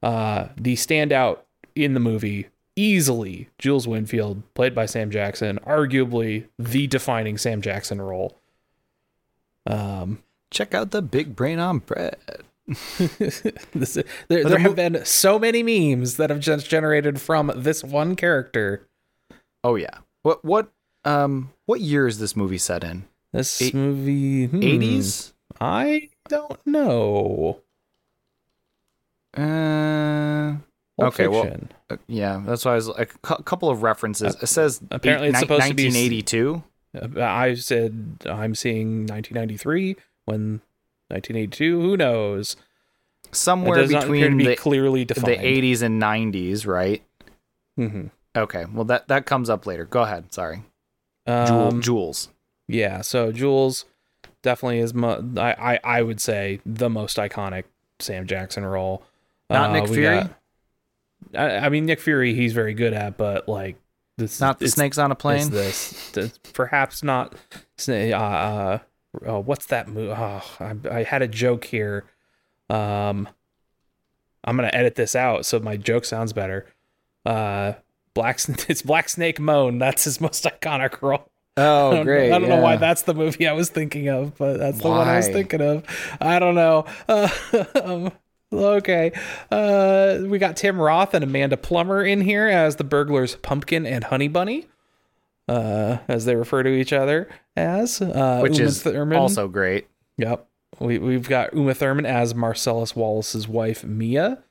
Uh, 0.03 0.49
the 0.57 0.77
standout 0.77 1.41
in 1.75 1.95
the 1.95 2.01
movie 2.01 2.49
easily 2.77 3.49
Jules 3.59 3.87
Winnfield, 3.87 4.43
played 4.55 4.75
by 4.75 4.87
Sam 4.87 5.11
Jackson, 5.11 5.59
arguably 5.66 6.47
the 6.59 6.87
defining 6.87 7.37
Sam 7.37 7.61
Jackson 7.61 8.01
role. 8.01 8.37
Um, 9.66 10.23
Check 10.51 10.75
out 10.75 10.91
the 10.91 11.03
big 11.03 11.37
brain 11.37 11.59
on 11.61 11.79
Brad. 11.79 12.16
this, 12.99 13.99
there, 14.29 14.45
there 14.45 14.59
have 14.59 14.77
been 14.77 15.05
so 15.05 15.39
many 15.39 15.62
memes 15.62 16.16
that 16.16 16.31
have 16.31 16.41
just 16.41 16.68
generated 16.68 17.21
from 17.21 17.53
this 17.55 17.85
one 17.85 18.16
character. 18.16 18.89
Oh 19.62 19.77
yeah. 19.77 19.99
What 20.23 20.45
what 20.45 20.71
um 21.05 21.53
what 21.66 21.81
year 21.81 22.07
is 22.07 22.18
this 22.18 22.37
movie 22.37 22.59
set 22.59 22.85
in? 22.85 23.05
This 23.33 23.62
Eight- 23.62 23.75
movie, 23.75 24.47
hmm, 24.47 24.61
80s? 24.61 25.33
I 25.61 26.09
don't 26.29 26.59
know. 26.66 27.61
Uh, 29.37 30.57
Pulp 30.99 31.14
Okay, 31.14 31.29
well, 31.29 31.49
uh, 31.89 31.97
yeah, 32.09 32.43
that's 32.45 32.64
why 32.64 32.73
I 32.73 32.75
was 32.75 32.89
like 32.89 33.14
a 33.14 33.18
cou- 33.18 33.43
couple 33.45 33.71
of 33.71 33.83
references. 33.83 34.35
It 34.43 34.47
says 34.49 34.81
apparently 34.91 35.29
it's 35.29 35.39
eight- 35.39 35.41
supposed 35.41 35.66
to 35.68 35.75
be 35.75 35.85
1982. 35.85 36.62
Uh, 37.21 37.23
I 37.25 37.55
said 37.55 38.16
I'm 38.27 38.55
seeing 38.57 39.07
1993 39.07 39.97
when 40.25 40.61
1982. 41.09 41.81
Who 41.81 41.97
knows? 41.97 42.57
Somewhere 43.33 43.79
does 43.79 43.91
not 43.93 44.01
to 44.03 44.07
between 44.12 44.37
be 44.39 44.47
the, 44.47 44.57
clearly 44.57 45.05
the 45.05 45.14
80s 45.14 45.83
and 45.83 46.03
90s, 46.03 46.66
right? 46.66 47.03
hmm 47.77 48.07
Okay, 48.37 48.64
well 48.72 48.85
that 48.85 49.09
that 49.09 49.26
comes 49.26 49.51
up 49.51 49.66
later. 49.66 49.85
Go 49.85 50.03
ahead. 50.03 50.33
Sorry. 50.33 50.62
Um, 51.26 51.81
Jules. 51.83 52.28
Yeah, 52.68 53.01
so 53.01 53.33
Jules 53.33 53.85
definitely 54.43 54.78
is. 54.78 54.95
Mo- 54.95 55.33
I, 55.37 55.74
I 55.74 55.81
I 55.99 56.03
would 56.03 56.20
say 56.20 56.61
the 56.64 56.89
most 56.89 57.16
iconic 57.16 57.64
Sam 57.99 58.26
Jackson 58.26 58.64
role. 58.64 59.03
Not 59.49 59.70
Uh, 59.70 59.72
Nick 59.72 59.89
Fury? 59.89 60.20
got- 60.20 60.31
I, 61.35 61.66
I 61.66 61.68
mean, 61.68 61.85
Nick 61.87 62.01
Fury, 62.01 62.35
he's 62.35 62.53
very 62.53 62.72
good 62.72 62.93
at, 62.95 63.16
but 63.18 63.49
like 63.49 63.76
this, 64.16 64.41
Not 64.41 64.59
the 64.59 64.68
snakes 64.68 64.97
on 64.97 65.11
a 65.12 65.14
plane. 65.14 65.51
this, 65.51 66.16
It's 66.16 66.39
perhaps 66.53 67.03
not. 67.03 67.35
Uh, 67.89 67.93
uh, 67.93 68.78
uh, 69.26 69.41
what's 69.41 69.66
that 69.66 69.89
movie? 69.89 70.12
Oh, 70.16 70.43
I, 70.61 70.74
I 70.91 71.03
had 71.03 71.20
a 71.22 71.28
joke 71.28 71.64
here. 71.64 72.05
Um, 72.70 73.28
I'm 74.45 74.57
gonna 74.57 74.70
edit 74.72 74.95
this 74.95 75.14
out 75.14 75.45
so 75.45 75.59
my 75.61 75.76
joke 75.76 76.05
sounds 76.05 76.33
better. 76.33 76.66
Uh, 77.26 77.74
Black, 78.15 78.41
it's 78.69 78.83
Black 78.83 79.09
Snake 79.09 79.39
Moan. 79.41 79.79
That's 79.79 80.05
his 80.05 80.21
most 80.21 80.45
iconic 80.61 81.01
role. 81.03 81.29
I 81.57 81.63
Oh, 81.63 81.91
don't, 81.97 82.05
great! 82.07 82.33
I 82.33 82.39
don't 82.39 82.49
know 82.49 82.61
why 82.63 82.77
that's 82.77 83.03
the 83.03 83.13
movie 83.13 83.47
I 83.47 83.53
was 83.53 83.69
thinking 83.69 84.09
of, 84.09 84.37
but 84.39 84.57
that's 84.59 84.79
the 84.81 84.89
one 84.89 85.07
I 85.09 85.17
was 85.17 85.29
thinking 85.29 85.61
of. 85.61 85.85
I 86.21 86.39
don't 86.39 86.55
know. 86.55 86.87
Uh, 87.09 87.29
um, 87.85 88.13
okay. 88.53 89.13
Uh, 89.51 90.19
we 90.27 90.39
got 90.39 90.57
Tim 90.57 90.81
Roth 90.81 91.13
and 91.13 91.25
Amanda 91.25 91.57
Plummer 91.57 92.03
in 92.05 92.21
here 92.23 92.47
as 92.47 92.77
the 92.77 92.85
burglars 92.85 93.35
Pumpkin 93.37 93.85
and 93.85 94.05
Honey 94.05 94.29
Bunny, 94.29 94.69
uh, 95.49 95.99
as 96.09 96.25
they 96.25 96.37
refer 96.37 96.63
to 96.63 96.71
each 96.71 96.93
other 96.93 97.29
as. 97.57 98.01
Uh, 98.01 98.39
which 98.43 98.57
Uma 98.59 98.69
is 98.69 98.83
Thurman. 98.83 99.19
also 99.19 99.49
great. 99.49 99.87
Yep. 100.17 100.47
We, 100.79 100.99
we've 100.99 101.29
got 101.29 101.53
Uma 101.53 101.75
Thurman 101.75 102.07
as 102.07 102.35
Marcellus 102.35 102.95
Wallace's 102.97 103.49
wife, 103.49 103.85
Mia. 103.85 104.43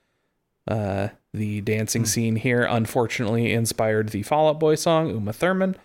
Uh, 0.67 1.07
the 1.33 1.61
dancing 1.61 2.01
Hmm. 2.03 2.07
scene 2.07 2.35
here 2.37 2.63
unfortunately 2.63 3.53
inspired 3.53 4.09
the 4.09 4.23
Fall 4.23 4.49
Out 4.49 4.59
Boy 4.59 4.75
song, 4.75 5.09
Uma 5.09 5.33
Thurman. 5.33 5.75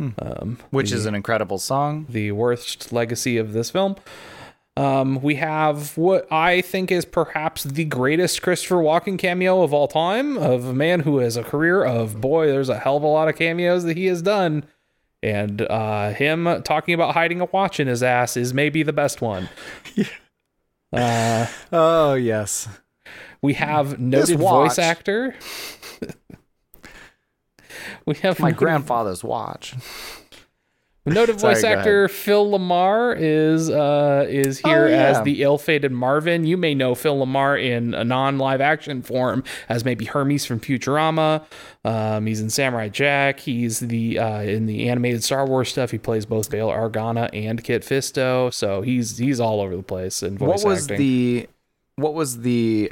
Um, 0.00 0.58
Which 0.70 0.90
the- 0.90 0.96
is 0.96 1.06
an 1.06 1.14
incredible 1.14 1.58
song. 1.58 2.06
the 2.08 2.32
worst 2.32 2.92
legacy 2.92 3.36
of 3.38 3.52
this 3.52 3.70
film. 3.70 3.96
Um, 4.76 5.22
we 5.22 5.36
have 5.36 5.96
what 5.96 6.26
I 6.32 6.60
think 6.60 6.90
is 6.90 7.04
perhaps 7.04 7.62
the 7.62 7.84
greatest 7.84 8.42
Christopher 8.42 8.76
Walken 8.82 9.16
cameo 9.18 9.62
of 9.62 9.72
all 9.72 9.86
time, 9.86 10.36
of 10.36 10.64
a 10.64 10.72
man 10.74 11.00
who 11.00 11.18
has 11.18 11.36
a 11.36 11.44
career 11.44 11.84
of 11.84 12.20
boy, 12.20 12.48
there's 12.48 12.68
a 12.68 12.80
hell 12.80 12.96
of 12.96 13.04
a 13.04 13.06
lot 13.06 13.28
of 13.28 13.36
cameos 13.36 13.84
that 13.84 13.96
he 13.96 14.06
has 14.06 14.20
done. 14.20 14.64
And 15.22 15.62
uh, 15.62 16.10
him 16.10 16.62
talking 16.64 16.92
about 16.92 17.14
hiding 17.14 17.40
a 17.40 17.44
watch 17.46 17.78
in 17.78 17.86
his 17.86 18.02
ass 18.02 18.36
is 18.36 18.52
maybe 18.52 18.82
the 18.82 18.92
best 18.92 19.20
one. 19.22 19.48
Uh, 20.92 21.46
Oh 21.72 22.14
yes. 22.14 22.68
We 23.44 23.52
have 23.54 24.00
noted 24.00 24.38
voice 24.38 24.78
actor. 24.78 25.34
we 28.06 28.14
have 28.16 28.40
My 28.40 28.48
noted 28.48 28.58
grandfather's 28.58 29.22
watch. 29.22 29.74
Noted 31.06 31.38
Sorry, 31.38 31.52
voice 31.56 31.64
actor 31.64 32.08
Phil 32.08 32.50
LaMarr 32.52 33.14
is 33.20 33.68
uh 33.68 34.24
is 34.26 34.60
here 34.60 34.86
Oh, 34.86 34.88
yeah. 34.88 35.02
as 35.08 35.22
the 35.24 35.42
ill-fated 35.42 35.92
Marvin. 35.92 36.46
You 36.46 36.56
may 36.56 36.74
know 36.74 36.94
Phil 36.94 37.18
LaMarr 37.18 37.62
in 37.62 37.92
a 37.92 38.02
non-live 38.02 38.62
action 38.62 39.02
form 39.02 39.44
as 39.68 39.84
maybe 39.84 40.06
Hermes 40.06 40.46
from 40.46 40.60
Futurama. 40.60 41.44
Um, 41.84 42.24
he's 42.24 42.40
in 42.40 42.48
Samurai 42.48 42.88
Jack. 42.88 43.40
He's 43.40 43.80
the 43.80 44.18
uh, 44.18 44.40
in 44.40 44.64
the 44.64 44.88
animated 44.88 45.22
Star 45.22 45.44
Wars 45.46 45.68
stuff. 45.68 45.90
He 45.90 45.98
plays 45.98 46.24
both 46.24 46.50
Bail 46.50 46.70
Organa 46.70 47.28
and 47.34 47.62
Kit 47.62 47.82
Fisto. 47.82 48.50
So 48.54 48.80
he's 48.80 49.18
he's 49.18 49.38
all 49.38 49.60
over 49.60 49.76
the 49.76 49.82
place 49.82 50.22
in 50.22 50.38
voice 50.38 50.64
What 50.64 50.64
was 50.64 50.84
acting. 50.84 50.96
the 50.98 51.46
what 51.96 52.14
was 52.14 52.40
the 52.40 52.90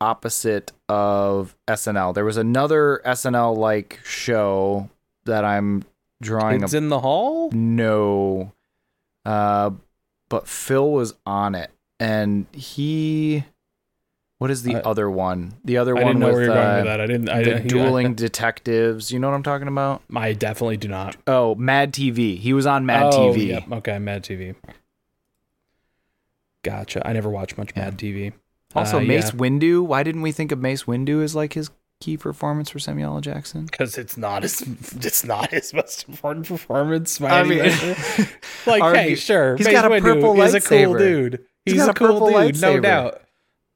opposite 0.00 0.72
of 0.88 1.56
SNL? 1.66 2.14
There 2.14 2.24
was 2.24 2.36
another 2.36 3.00
SNL 3.04 3.56
like 3.56 4.00
show 4.04 4.88
that 5.24 5.44
I'm 5.44 5.84
drawing 6.20 6.60
Kids 6.60 6.74
a 6.74 6.78
in 6.78 6.88
the 6.88 7.00
Hall? 7.00 7.50
no. 7.52 8.52
Uh 9.24 9.70
but 10.28 10.46
Phil 10.46 10.90
was 10.90 11.14
on 11.26 11.54
it 11.54 11.70
and 11.98 12.46
he 12.52 13.44
what 14.38 14.50
is 14.52 14.62
the 14.62 14.76
I- 14.76 14.80
other 14.80 15.10
one? 15.10 15.54
The 15.64 15.78
other 15.78 15.98
I 15.98 16.02
one 16.04 16.06
didn't 16.06 16.20
know 16.20 16.26
with 16.28 16.34
where 16.36 16.44
you're 16.44 16.54
going 16.54 16.66
uh, 16.66 16.76
with 16.76 16.84
that. 16.84 17.00
I 17.00 17.06
didn't. 17.06 17.28
I 17.28 17.38
the 17.38 17.44
didn't. 17.44 17.66
dueling 17.68 18.14
detectives. 18.14 19.10
You 19.10 19.18
know 19.18 19.28
what 19.28 19.34
I'm 19.34 19.42
talking 19.42 19.66
about? 19.66 20.02
I 20.14 20.32
definitely 20.32 20.76
do 20.76 20.86
not. 20.86 21.16
Oh, 21.26 21.56
Mad 21.56 21.92
TV. 21.92 22.38
He 22.38 22.52
was 22.52 22.64
on 22.64 22.86
Mad 22.86 23.12
oh, 23.12 23.32
TV. 23.34 23.48
Yep. 23.48 23.72
Okay, 23.72 23.98
Mad 23.98 24.22
TV. 24.22 24.54
Gotcha. 26.62 27.06
I 27.06 27.12
never 27.12 27.28
watched 27.30 27.58
much 27.58 27.74
Mad 27.74 27.98
TV. 27.98 28.32
Also, 28.74 28.98
Uh, 28.98 29.02
Mace 29.02 29.32
yeah. 29.32 29.38
Windu. 29.38 29.84
Why 29.86 30.02
didn't 30.02 30.22
we 30.22 30.32
think 30.32 30.52
of 30.52 30.58
Mace 30.58 30.84
Windu 30.84 31.22
as 31.22 31.34
like 31.34 31.54
his 31.54 31.70
key 32.00 32.16
performance 32.16 32.70
for 32.70 32.78
Samuel 32.78 33.14
L. 33.16 33.20
Jackson? 33.20 33.64
because 33.66 33.98
it's 33.98 34.16
not 34.16 34.42
his 34.44 34.60
it's 34.96 35.24
not 35.24 35.50
his 35.50 35.72
most 35.74 36.08
important 36.08 36.46
performance 36.46 37.20
I 37.20 37.42
mean- 37.42 37.58
like 38.66 38.82
Argue- 38.82 39.00
hey 39.00 39.14
sure 39.16 39.56
He's 39.56 39.66
Mace 39.66 39.74
got 39.74 39.84
a 39.86 39.88
Windu 39.88 40.00
purple 40.02 40.40
is 40.42 40.54
a 40.54 40.60
cool 40.60 40.94
dude 40.96 41.44
He's, 41.64 41.84
a 41.86 41.90
a 41.90 41.94
cool 41.94 42.30
dude, 42.30 42.60
no 42.62 42.78
doubt. 42.80 43.20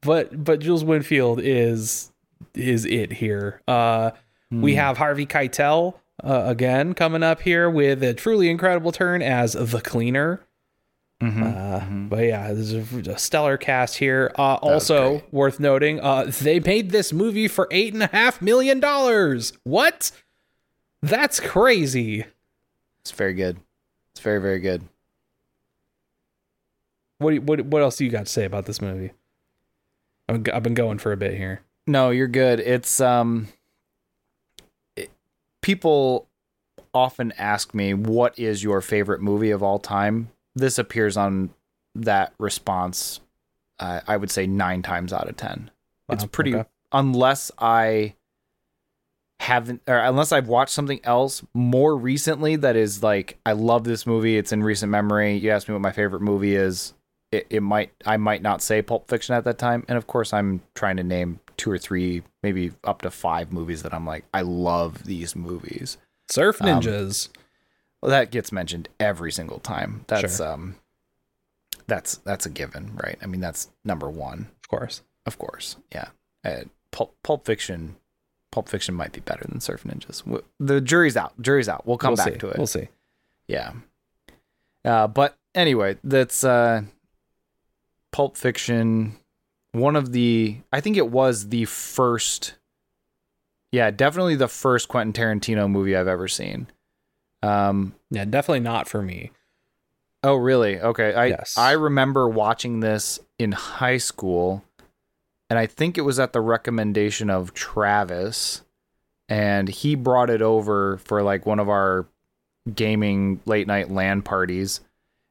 But 0.02 0.42
but 0.44 0.60
Jules 0.60 0.82
Winnfield 0.84 1.40
is 1.42 2.10
is 2.54 2.84
it 2.86 3.12
here. 3.12 3.60
Uh, 3.68 4.12
we 4.50 4.74
have 4.76 4.98
Harvey 4.98 5.26
Keitel 5.26 5.94
uh, 6.24 6.42
again 6.46 6.94
coming 6.94 7.22
up 7.22 7.40
here 7.42 7.68
with 7.70 8.02
a 8.02 8.14
truly 8.14 8.48
incredible 8.50 8.92
turn 8.92 9.20
as 9.22 9.52
the 9.52 9.80
cleaner. 9.80 10.40
Uh, 11.22 11.80
But 12.08 12.24
yeah, 12.24 12.52
this 12.52 12.72
is 12.72 13.06
a 13.06 13.16
stellar 13.18 13.56
cast 13.56 13.96
here. 13.98 14.32
Uh, 14.36 14.54
also 14.56 15.22
worth 15.30 15.60
noting, 15.60 16.00
uh, 16.00 16.30
they 16.40 16.58
made 16.58 16.90
this 16.90 17.12
movie 17.12 17.46
for 17.48 17.68
eight 17.70 17.94
and 17.94 18.02
a 18.02 18.08
half 18.08 18.42
million 18.42 18.80
dollars. 18.80 19.52
What? 19.62 20.10
That's 21.00 21.38
crazy. 21.40 22.24
It's 23.02 23.12
very 23.12 23.34
good. 23.34 23.58
It's 24.12 24.20
very 24.20 24.40
very 24.40 24.58
good. 24.58 24.82
What 27.18 27.38
what 27.40 27.60
what 27.66 27.82
else 27.82 27.96
do 27.96 28.04
you 28.04 28.10
got 28.10 28.26
to 28.26 28.32
say 28.32 28.44
about 28.44 28.66
this 28.66 28.80
movie? 28.80 29.12
I've 30.28 30.44
I've 30.52 30.62
been 30.62 30.74
going 30.74 30.98
for 30.98 31.12
a 31.12 31.16
bit 31.16 31.34
here. 31.34 31.60
No, 31.86 32.10
you're 32.10 32.26
good. 32.28 32.58
It's 32.60 33.00
um 33.00 33.48
it- 34.96 35.10
people 35.62 36.28
often 36.94 37.32
ask 37.38 37.74
me 37.74 37.94
what 37.94 38.38
is 38.38 38.62
your 38.62 38.80
favorite 38.80 39.20
movie 39.20 39.50
of 39.50 39.62
all 39.62 39.78
time. 39.78 40.30
This 40.54 40.78
appears 40.78 41.16
on 41.16 41.50
that 41.94 42.32
response 42.38 43.20
uh, 43.78 44.00
I 44.06 44.16
would 44.16 44.30
say 44.30 44.46
9 44.46 44.82
times 44.82 45.12
out 45.12 45.28
of 45.28 45.36
10. 45.36 45.70
It's 46.10 46.24
pretty 46.26 46.54
okay. 46.54 46.68
unless 46.92 47.50
I 47.58 48.14
haven't 49.40 49.82
or 49.88 49.98
unless 49.98 50.30
I've 50.30 50.46
watched 50.46 50.72
something 50.72 51.00
else 51.02 51.42
more 51.52 51.96
recently 51.96 52.54
that 52.56 52.76
is 52.76 53.02
like 53.02 53.38
I 53.44 53.52
love 53.52 53.82
this 53.82 54.06
movie, 54.06 54.36
it's 54.36 54.52
in 54.52 54.62
recent 54.62 54.90
memory. 54.90 55.36
You 55.36 55.50
asked 55.50 55.68
me 55.68 55.72
what 55.72 55.80
my 55.80 55.90
favorite 55.90 56.22
movie 56.22 56.54
is. 56.54 56.92
It, 57.32 57.46
it 57.50 57.60
might 57.62 57.90
I 58.06 58.18
might 58.18 58.42
not 58.42 58.62
say 58.62 58.82
Pulp 58.82 59.08
Fiction 59.08 59.34
at 59.34 59.42
that 59.44 59.58
time, 59.58 59.84
and 59.88 59.98
of 59.98 60.06
course 60.06 60.32
I'm 60.32 60.60
trying 60.74 60.98
to 60.98 61.02
name 61.02 61.40
two 61.56 61.70
or 61.70 61.78
three, 61.78 62.22
maybe 62.42 62.72
up 62.84 63.02
to 63.02 63.10
five 63.10 63.52
movies 63.52 63.82
that 63.82 63.92
I'm 63.92 64.06
like 64.06 64.24
I 64.32 64.42
love 64.42 65.04
these 65.04 65.34
movies. 65.34 65.96
Surf 66.30 66.60
Um, 66.62 66.80
Ninjas. 66.80 67.30
Well, 68.02 68.10
that 68.10 68.30
gets 68.32 68.50
mentioned 68.50 68.88
every 68.98 69.30
single 69.30 69.60
time. 69.60 70.04
That's 70.08 70.40
um, 70.40 70.76
that's 71.86 72.16
that's 72.18 72.46
a 72.46 72.50
given, 72.50 72.92
right? 73.02 73.16
I 73.22 73.26
mean 73.26 73.40
that's 73.40 73.70
number 73.84 74.10
one. 74.10 74.48
of 74.62 74.68
course. 74.68 75.02
Of 75.24 75.38
course, 75.38 75.76
yeah. 75.94 76.08
Uh, 76.44 76.64
Pulp, 76.90 77.14
Pulp 77.22 77.46
Fiction, 77.46 77.96
Pulp 78.50 78.68
Fiction 78.68 78.94
might 78.94 79.12
be 79.12 79.20
better 79.20 79.44
than 79.48 79.60
Surf 79.60 79.84
Ninjas. 79.84 80.42
The 80.58 80.80
jury's 80.80 81.16
out. 81.16 81.40
Jury's 81.40 81.68
out. 81.68 81.86
We'll 81.86 81.98
come 81.98 82.10
we'll 82.10 82.24
back 82.24 82.34
see. 82.34 82.38
to 82.38 82.48
it. 82.48 82.58
We'll 82.58 82.66
see. 82.66 82.88
Yeah. 83.46 83.72
Uh, 84.84 85.06
but 85.06 85.38
anyway, 85.54 85.96
that's 86.02 86.42
uh, 86.42 86.82
Pulp 88.10 88.36
Fiction. 88.36 89.16
One 89.72 89.96
of 89.96 90.12
the, 90.12 90.58
I 90.72 90.80
think 90.80 90.96
it 90.96 91.08
was 91.08 91.48
the 91.48 91.64
first. 91.64 92.56
Yeah, 93.70 93.90
definitely 93.90 94.34
the 94.34 94.48
first 94.48 94.88
Quentin 94.88 95.12
Tarantino 95.12 95.70
movie 95.70 95.96
I've 95.96 96.08
ever 96.08 96.28
seen. 96.28 96.66
Um, 97.42 97.94
Yeah, 98.10 98.24
definitely 98.24 98.60
not 98.60 98.88
for 98.88 99.02
me. 99.02 99.30
Oh, 100.22 100.36
really? 100.36 100.80
Okay. 100.80 101.14
I 101.14 101.26
Yes. 101.26 101.58
I 101.58 101.72
remember 101.72 102.28
watching 102.28 102.80
this 102.80 103.18
in 103.38 103.52
high 103.52 103.96
school, 103.96 104.62
and 105.50 105.58
I 105.58 105.66
think 105.66 105.98
it 105.98 106.02
was 106.02 106.20
at 106.20 106.32
the 106.32 106.40
recommendation 106.40 107.28
of 107.28 107.52
Travis, 107.54 108.62
and 109.28 109.68
he 109.68 109.94
brought 109.94 110.30
it 110.30 110.42
over 110.42 110.98
for 110.98 111.22
like 111.22 111.44
one 111.44 111.58
of 111.58 111.68
our 111.68 112.06
gaming 112.72 113.40
late 113.46 113.66
night 113.66 113.90
LAN 113.90 114.22
parties, 114.22 114.80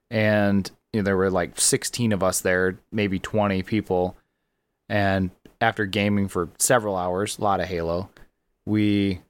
and 0.09 0.69
you 0.91 0.99
know, 0.99 1.05
there 1.05 1.17
were 1.17 1.31
like 1.31 1.59
16 1.59 2.11
of 2.11 2.21
us 2.21 2.41
there, 2.41 2.77
maybe 2.91 3.17
20 3.17 3.63
people, 3.63 4.17
and 4.89 5.31
after 5.61 5.85
gaming 5.85 6.27
for 6.27 6.49
several 6.57 6.97
hours, 6.97 7.37
a 7.37 7.41
lot 7.41 7.61
of 7.61 7.67
Halo, 7.67 8.09
we 8.65 9.21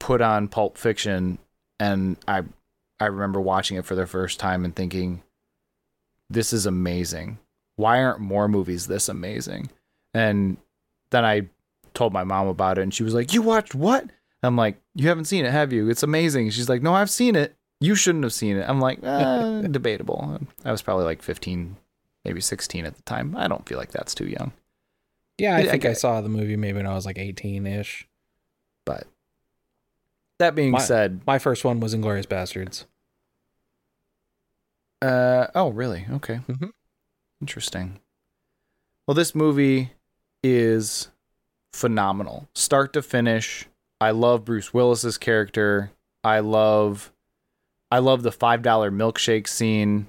put 0.00 0.20
on 0.20 0.48
Pulp 0.48 0.76
Fiction, 0.76 1.38
and 1.82 2.16
I 2.28 2.42
I 3.00 3.06
remember 3.06 3.40
watching 3.40 3.76
it 3.76 3.84
for 3.84 3.96
the 3.96 4.06
first 4.06 4.38
time 4.38 4.64
and 4.64 4.74
thinking, 4.74 5.22
this 6.30 6.52
is 6.52 6.64
amazing. 6.64 7.38
Why 7.74 8.02
aren't 8.02 8.20
more 8.20 8.46
movies 8.46 8.86
this 8.86 9.08
amazing? 9.08 9.70
And 10.14 10.58
then 11.10 11.24
I 11.24 11.48
told 11.94 12.12
my 12.12 12.22
mom 12.22 12.46
about 12.46 12.78
it 12.78 12.82
and 12.82 12.94
she 12.94 13.02
was 13.02 13.14
like, 13.14 13.32
You 13.32 13.42
watched 13.42 13.74
what? 13.74 14.08
I'm 14.44 14.56
like, 14.56 14.80
You 14.94 15.08
haven't 15.08 15.24
seen 15.24 15.44
it, 15.44 15.50
have 15.50 15.72
you? 15.72 15.88
It's 15.90 16.04
amazing. 16.04 16.50
She's 16.50 16.68
like, 16.68 16.82
No, 16.82 16.94
I've 16.94 17.10
seen 17.10 17.34
it. 17.34 17.56
You 17.80 17.96
shouldn't 17.96 18.22
have 18.22 18.32
seen 18.32 18.56
it. 18.56 18.68
I'm 18.68 18.80
like, 18.80 19.02
eh, 19.02 19.62
debatable. 19.70 20.38
I 20.64 20.70
was 20.70 20.82
probably 20.82 21.04
like 21.04 21.20
15, 21.20 21.76
maybe 22.24 22.40
16 22.40 22.86
at 22.86 22.94
the 22.94 23.02
time. 23.02 23.34
I 23.36 23.48
don't 23.48 23.66
feel 23.66 23.78
like 23.78 23.90
that's 23.90 24.14
too 24.14 24.28
young. 24.28 24.52
Yeah, 25.36 25.56
I 25.56 25.60
Yeah, 25.62 25.68
I 25.68 25.70
think 25.72 25.84
I, 25.86 25.94
saw 25.94 26.20
the 26.20 26.28
movie 26.28 26.56
maybe 26.56 26.76
when 26.76 26.86
I 26.86 26.94
was 26.94 27.06
like 27.06 27.18
18 27.18 27.66
ish. 27.66 28.06
But 28.86 29.08
that 30.42 30.54
being 30.54 30.72
My- 30.72 30.78
said, 30.80 31.20
My 31.26 31.38
first 31.38 31.64
one 31.64 31.80
was 31.80 31.94
Inglourious 31.94 32.26
Basterds. 32.26 32.84
Uh 35.00 35.48
oh, 35.54 35.70
really? 35.70 36.06
Okay. 36.10 36.40
Mhm. 36.48 36.72
Interesting. 37.40 37.98
Well, 39.06 39.14
this 39.16 39.34
movie 39.34 39.92
is 40.44 41.08
phenomenal, 41.72 42.48
start 42.54 42.92
to 42.92 43.02
finish. 43.02 43.66
I 44.00 44.10
love 44.12 44.44
Bruce 44.44 44.72
Willis's 44.72 45.18
character. 45.18 45.90
I 46.24 46.38
love, 46.40 47.12
I 47.90 47.98
love 47.98 48.22
the 48.22 48.30
five 48.32 48.62
dollar 48.62 48.90
milkshake 48.92 49.48
scene, 49.48 50.06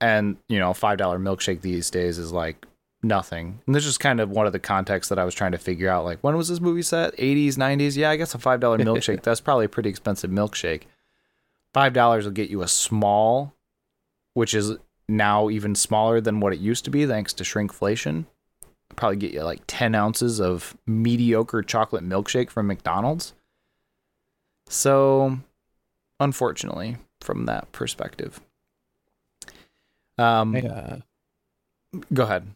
and 0.00 0.36
you 0.48 0.58
know, 0.58 0.74
five 0.74 0.98
dollar 0.98 1.18
milkshake 1.18 1.60
these 1.60 1.88
days 1.90 2.18
is 2.18 2.32
like 2.32 2.66
nothing. 3.02 3.60
And 3.66 3.74
this 3.74 3.86
is 3.86 3.98
kind 3.98 4.20
of 4.20 4.30
one 4.30 4.46
of 4.46 4.52
the 4.52 4.58
contexts 4.58 5.08
that 5.08 5.18
I 5.18 5.24
was 5.24 5.34
trying 5.34 5.52
to 5.52 5.58
figure 5.58 5.88
out. 5.88 6.04
Like, 6.04 6.18
when 6.20 6.36
was 6.36 6.48
this 6.48 6.60
movie 6.60 6.82
set? 6.82 7.14
Eighties, 7.18 7.56
nineties? 7.58 7.96
Yeah, 7.96 8.10
I 8.10 8.16
guess 8.16 8.34
a 8.34 8.38
five 8.38 8.60
dollar 8.60 8.78
milkshake. 8.78 9.22
that's 9.22 9.40
probably 9.40 9.66
a 9.66 9.68
pretty 9.70 9.88
expensive 9.90 10.30
milkshake. 10.30 10.82
Five 11.72 11.92
dollars 11.92 12.24
will 12.24 12.32
get 12.32 12.50
you 12.50 12.62
a 12.62 12.68
small 12.68 13.54
which 14.34 14.54
is 14.54 14.76
now 15.08 15.50
even 15.50 15.74
smaller 15.74 16.20
than 16.20 16.40
what 16.40 16.52
it 16.52 16.60
used 16.60 16.84
to 16.84 16.90
be 16.90 17.06
thanks 17.06 17.32
to 17.34 17.44
shrinkflation. 17.44 18.26
Probably 18.96 19.16
get 19.16 19.32
you 19.32 19.42
like 19.42 19.62
10 19.66 19.94
ounces 19.94 20.40
of 20.40 20.76
mediocre 20.86 21.62
chocolate 21.62 22.04
milkshake 22.08 22.50
from 22.50 22.66
McDonald's. 22.66 23.34
So, 24.68 25.38
unfortunately, 26.18 26.96
from 27.20 27.46
that 27.46 27.70
perspective. 27.72 28.40
Um, 30.18 30.52
Go 32.12 32.22
ahead. 32.22 32.46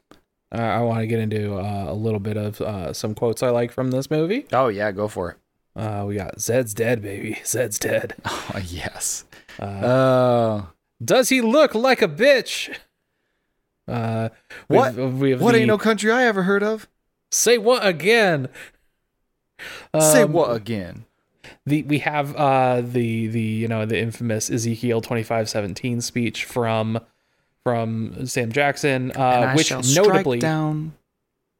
I, 0.55 0.77
I 0.77 0.81
want 0.81 1.01
to 1.01 1.07
get 1.07 1.19
into 1.19 1.57
uh, 1.57 1.87
a 1.89 1.95
little 1.95 2.21
bit 2.21 2.37
of 2.37 2.61
uh, 2.61 2.93
some 2.93 3.15
quotes 3.15 3.43
I 3.43 3.51
like 3.51 3.73
from 3.73 3.91
this 3.91 4.11
movie. 4.11 4.47
Oh, 4.53 4.69
yeah, 4.69 4.93
go 4.93 5.09
for 5.09 5.31
it. 5.33 5.37
Uh, 5.77 6.05
we 6.07 6.15
got 6.16 6.41
Zed's 6.41 6.73
dead, 6.74 7.03
baby. 7.03 7.41
Zed's 7.45 7.78
dead. 7.78 8.15
Oh, 8.27 8.61
yes. 8.65 9.24
Uh, 9.59 9.81
Oh, 9.83 10.69
does 11.05 11.28
he 11.28 11.41
look 11.41 11.74
like 11.74 12.01
a 12.03 12.09
bitch? 12.09 12.74
Uh, 13.89 14.28
we 14.69 14.77
What? 14.77 14.95
have- 14.95 15.15
We 15.20 15.31
have 15.33 15.41
what 15.41 15.53
the- 15.53 15.59
ain't 15.59 15.66
no 15.69 15.78
country 15.78 16.11
I 16.11 16.24
ever 16.24 16.45
heard 16.45 16.62
of? 16.62 16.89
Say 17.33 17.59
what 17.59 17.85
again? 17.87 18.49
Say 19.99 20.23
Um, 20.23 20.33
what 20.33 20.55
again? 20.55 21.05
the 21.66 21.83
we 21.85 21.99
have 22.01 22.35
uh 22.37 22.81
the 22.83 23.27
the 23.28 23.41
you 23.41 23.69
know 23.69 23.85
the 23.87 23.99
infamous 23.99 24.51
Ezekiel 24.51 25.01
twenty 25.01 25.23
five 25.23 25.49
seventeen 25.49 26.01
speech 26.01 26.45
from 26.45 26.99
from 27.65 28.27
Sam 28.27 28.53
Jackson, 28.53 29.11
And 29.11 29.16
uh, 29.16 29.20
I 29.23 29.55
which 29.55 29.66
shall 29.69 29.82
notably 29.82 30.39
down 30.39 30.93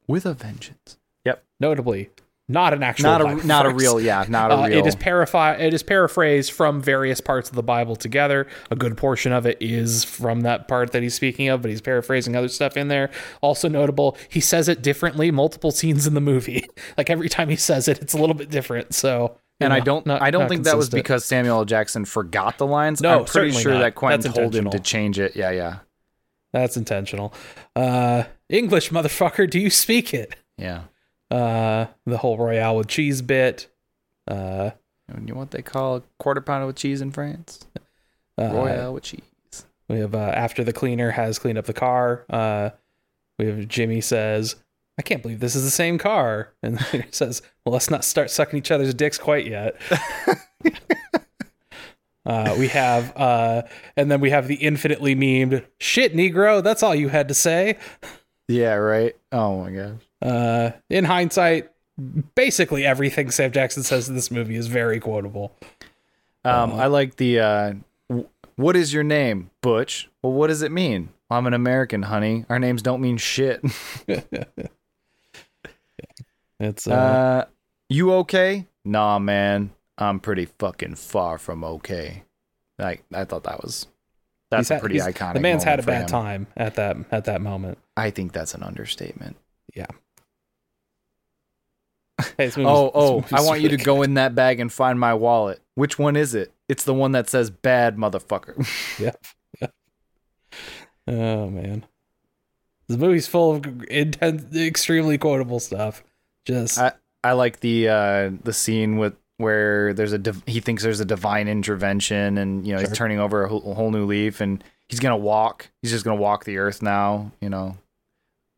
with 0.07 0.27
a 0.27 0.35
vengeance. 0.35 0.99
Yep, 1.25 1.43
notably 1.61 2.11
not 2.47 2.75
an 2.75 2.83
actual 2.83 3.05
Not 3.05 3.23
Bible 3.23 3.41
a 3.41 3.45
not 3.47 3.65
a 3.65 3.71
real, 3.71 3.99
yeah, 3.99 4.27
not 4.29 4.51
a 4.51 4.55
Uh, 4.55 4.67
real. 4.69 4.79
it 4.79 4.87
is 4.87 4.95
paraphi- 4.95 5.59
It 5.59 5.73
is 5.73 5.83
paraphrased 5.83 6.53
from 6.53 6.83
various 6.83 7.23
parts 7.23 7.49
of 7.49 7.57
the 7.57 7.63
Bible 7.63 7.97
together. 7.97 8.47
A 8.71 8.77
good 8.77 8.99
portion 8.99 9.33
of 9.33 9.47
it 9.47 9.57
is 9.63 10.05
from 10.05 10.43
that 10.43 10.69
part 10.69 10.93
that 10.93 11.03
he's 11.03 11.15
speaking 11.15 11.49
of, 11.49 11.63
but 11.63 11.71
he's 11.71 11.81
paraphrasing 11.81 12.37
other 12.37 12.49
stuff 12.49 12.77
in 12.77 12.89
there. 12.89 13.09
Also 13.41 13.67
notable, 13.67 14.19
he 14.29 14.41
says 14.41 14.69
it 14.69 14.83
differently 14.83 15.31
multiple 15.31 15.71
scenes 15.71 16.07
in 16.07 16.13
the 16.13 16.21
movie. 16.21 16.67
like 16.99 17.09
every 17.09 17.31
time 17.31 17.49
he 17.49 17.57
says 17.57 17.89
it, 17.89 18.03
it's 18.03 18.13
a 18.13 18.19
little 18.19 18.35
bit 18.35 18.51
different. 18.51 18.95
So, 18.95 19.39
you 19.59 19.65
and 19.65 19.73
I 19.73 19.81
don't 19.81 20.05
not- 20.05 20.21
I 20.21 20.31
don't 20.31 20.43
not 20.43 20.49
think 20.51 20.65
that 20.65 20.77
was 20.77 20.91
because 20.91 21.25
Samuel 21.25 21.61
L. 21.61 21.65
Jackson 21.65 22.05
forgot 22.05 22.59
the 22.59 22.67
lines. 22.67 23.01
No, 23.01 23.21
I'm 23.21 23.25
pretty 23.25 23.53
sure 23.53 23.73
not. 23.73 23.79
that 23.81 23.95
Quentin 23.95 24.21
That's 24.21 24.37
told 24.37 24.55
him 24.55 24.69
to 24.69 24.81
change 24.81 25.19
it. 25.19 25.35
Yeah, 25.35 25.51
yeah. 25.51 25.77
That's 26.55 26.77
intentional. 26.77 27.35
Uh, 27.77 28.25
English 28.49 28.91
motherfucker, 28.91 29.49
do 29.51 29.59
you 29.59 29.69
speak 29.71 30.15
it? 30.15 30.37
Yeah. 30.57 30.85
Uh, 31.31 31.87
the 32.07 32.19
whole 32.19 32.39
Royale 32.39 32.77
with 32.77 32.87
cheese 32.89 33.21
bit. 33.23 33.67
Uh, 34.29 34.71
And 35.09 35.29
you 35.29 35.35
know 35.35 35.41
what 35.41 35.51
they 35.51 35.63
call 35.63 35.97
a 35.97 36.03
quarter 36.19 36.41
pounder 36.41 36.67
with 36.67 36.77
cheese 36.77 37.01
in 37.01 37.11
France? 37.11 37.61
uh, 38.39 38.51
Royale 38.53 38.95
with 38.95 39.03
cheese. 39.05 39.21
We 39.89 39.99
have 39.99 40.15
uh, 40.15 40.19
after 40.35 40.65
the 40.65 40.73
cleaner 40.73 41.11
has 41.11 41.39
cleaned 41.39 41.59
up 41.59 41.67
the 41.67 41.73
car. 41.75 42.25
Uh, 42.31 42.71
we 43.39 43.47
have 43.47 43.69
Jimmy 43.69 44.01
says, 44.01 44.57
"I 44.99 45.03
can't 45.03 45.21
believe 45.23 45.41
this 45.41 45.55
is 45.57 45.65
the 45.65 45.71
same 45.71 45.99
car," 45.99 46.55
and 46.63 46.79
the 46.93 47.05
says, 47.11 47.43
"Well, 47.67 47.73
let's 47.75 47.91
not 47.91 48.05
start 48.05 48.31
sucking 48.31 48.59
each 48.59 48.71
other's 48.71 48.95
dicks 48.95 49.19
quite 49.19 49.47
yet." 49.47 49.77
Uh, 52.27 52.55
we 52.59 52.69
have, 52.69 53.15
uh, 53.17 53.63
and 53.97 54.11
then 54.11 54.21
we 54.21 54.31
have 54.31 54.49
the 54.49 54.55
infinitely 54.55 55.15
memed 55.15 55.65
shit, 55.79 56.15
Negro. 56.15 56.63
That's 56.63 56.83
all 56.83 56.95
you 56.95 57.09
had 57.09 57.29
to 57.29 57.35
say. 57.35 57.77
Yeah, 58.49 58.75
right. 58.75 59.15
Oh 59.33 59.63
my 59.63 59.71
gosh. 59.71 60.01
Uh, 60.23 60.71
in 60.89 61.05
hindsight, 61.05 61.71
basically 62.35 62.85
everything 62.85 63.31
Sam 63.31 63.53
Jackson 63.53 63.83
says 63.83 64.09
in 64.09 64.15
this 64.15 64.31
movie 64.31 64.57
is 64.57 64.67
very 64.67 65.01
quotable. 65.01 65.55
Um, 66.45 66.73
I 66.73 66.87
like 66.87 67.17
the 67.17 67.41
uh, 67.41 67.73
w- 68.09 68.29
what 68.57 68.77
is 68.77 68.93
your 68.93 69.03
name, 69.03 69.51
Butch? 69.63 70.11
Well, 70.23 70.33
what 70.33 70.49
does 70.49 70.63
it 70.63 70.73
mean? 70.73 71.09
I'm 71.31 71.47
an 71.47 71.55
American, 71.55 72.03
honey. 72.03 72.45
Our 72.49 72.59
names 72.59 72.83
don't 72.83 73.01
mean 73.01 73.17
shit. 73.17 73.63
It's 76.61 76.87
uh, 76.87 76.93
uh, 76.93 77.45
you 77.89 78.13
okay? 78.15 78.67
Nah, 78.85 79.19
man. 79.19 79.71
I'm 79.99 80.21
pretty 80.21 80.47
fucking 80.47 80.97
far 80.97 81.39
from 81.39 81.63
okay. 81.65 82.25
Like 82.79 83.05
I 83.13 83.25
thought 83.25 83.45
that 83.45 83.63
was 83.63 83.87
that's 84.51 84.69
had- 84.69 84.81
pretty 84.81 84.99
iconic. 84.99 85.35
The 85.35 85.41
man's 85.41 85.65
had 85.65 85.79
a 85.79 85.83
bad 85.83 86.03
him. 86.03 86.07
time 86.09 86.47
at 86.57 86.75
that 86.75 86.97
at 87.11 87.25
that 87.27 87.41
moment. 87.41 87.79
I 87.97 88.11
think 88.11 88.33
that's 88.33 88.55
an 88.55 88.63
understatement. 88.63 89.37
Hey, 92.39 92.47
this 92.47 92.57
movie's- 92.57 92.73
Oh, 92.73 92.91
oh, 92.95 93.25
I 93.33 93.41
want 93.43 93.61
you 93.61 93.69
to 93.71 93.77
go 93.77 94.03
in 94.03 94.15
that 94.15 94.35
bag 94.37 94.61
and 94.61 94.73
find 94.73 94.99
my 95.01 95.15
wallet. 95.15 95.61
Which 95.75 95.99
one 95.99 96.15
is 96.17 96.35
it? 96.35 96.53
It's 96.69 96.85
the 96.85 96.95
one 96.95 97.13
that 97.13 97.29
says 97.29 97.51
bad 97.51 97.97
motherfucker. 97.97 98.55
good. 99.61 99.71
Oh 101.07 101.51
man, 101.51 101.85
the 102.89 102.97
movie's 102.97 103.27
full 103.27 103.57
of 103.57 103.85
intense, 103.91 104.55
extremely 104.57 105.19
quotable 105.19 105.61
stuff. 105.61 106.03
Just 106.45 106.79
I- 106.79 106.93
I 107.23 107.33
like 107.33 107.61
the 107.61 107.89
uh 107.89 108.31
the 108.43 108.53
scene 108.53 108.97
with 108.97 109.15
where 109.39 109.93
there's 109.95 110.13
a 110.13 110.19
div- 110.19 110.43
he 110.47 110.61
thinks 110.61 110.83
there's 110.83 111.01
a 111.01 111.05
divine 111.05 111.49
intervention 111.49 112.39
and 112.39 112.67
you 112.67 112.73
know 112.73 112.79
Sure. 112.81 112.89
he's 112.89 112.97
turning 112.97 113.19
over 113.19 113.45
a 113.45 113.49
whole, 113.49 113.71
a 113.71 113.75
whole 113.75 113.91
new 113.91 114.05
leaf 114.07 114.41
and 114.41 114.63
he's 114.89 115.01
gonna 115.01 115.17
walk. 115.17 115.69
He's 115.83 115.91
just 115.91 116.05
gonna 116.05 116.21
walk 116.21 116.45
the 116.45 116.59
earth 116.59 116.83
now. 116.83 117.33
You 117.41 117.49
know, 117.51 117.77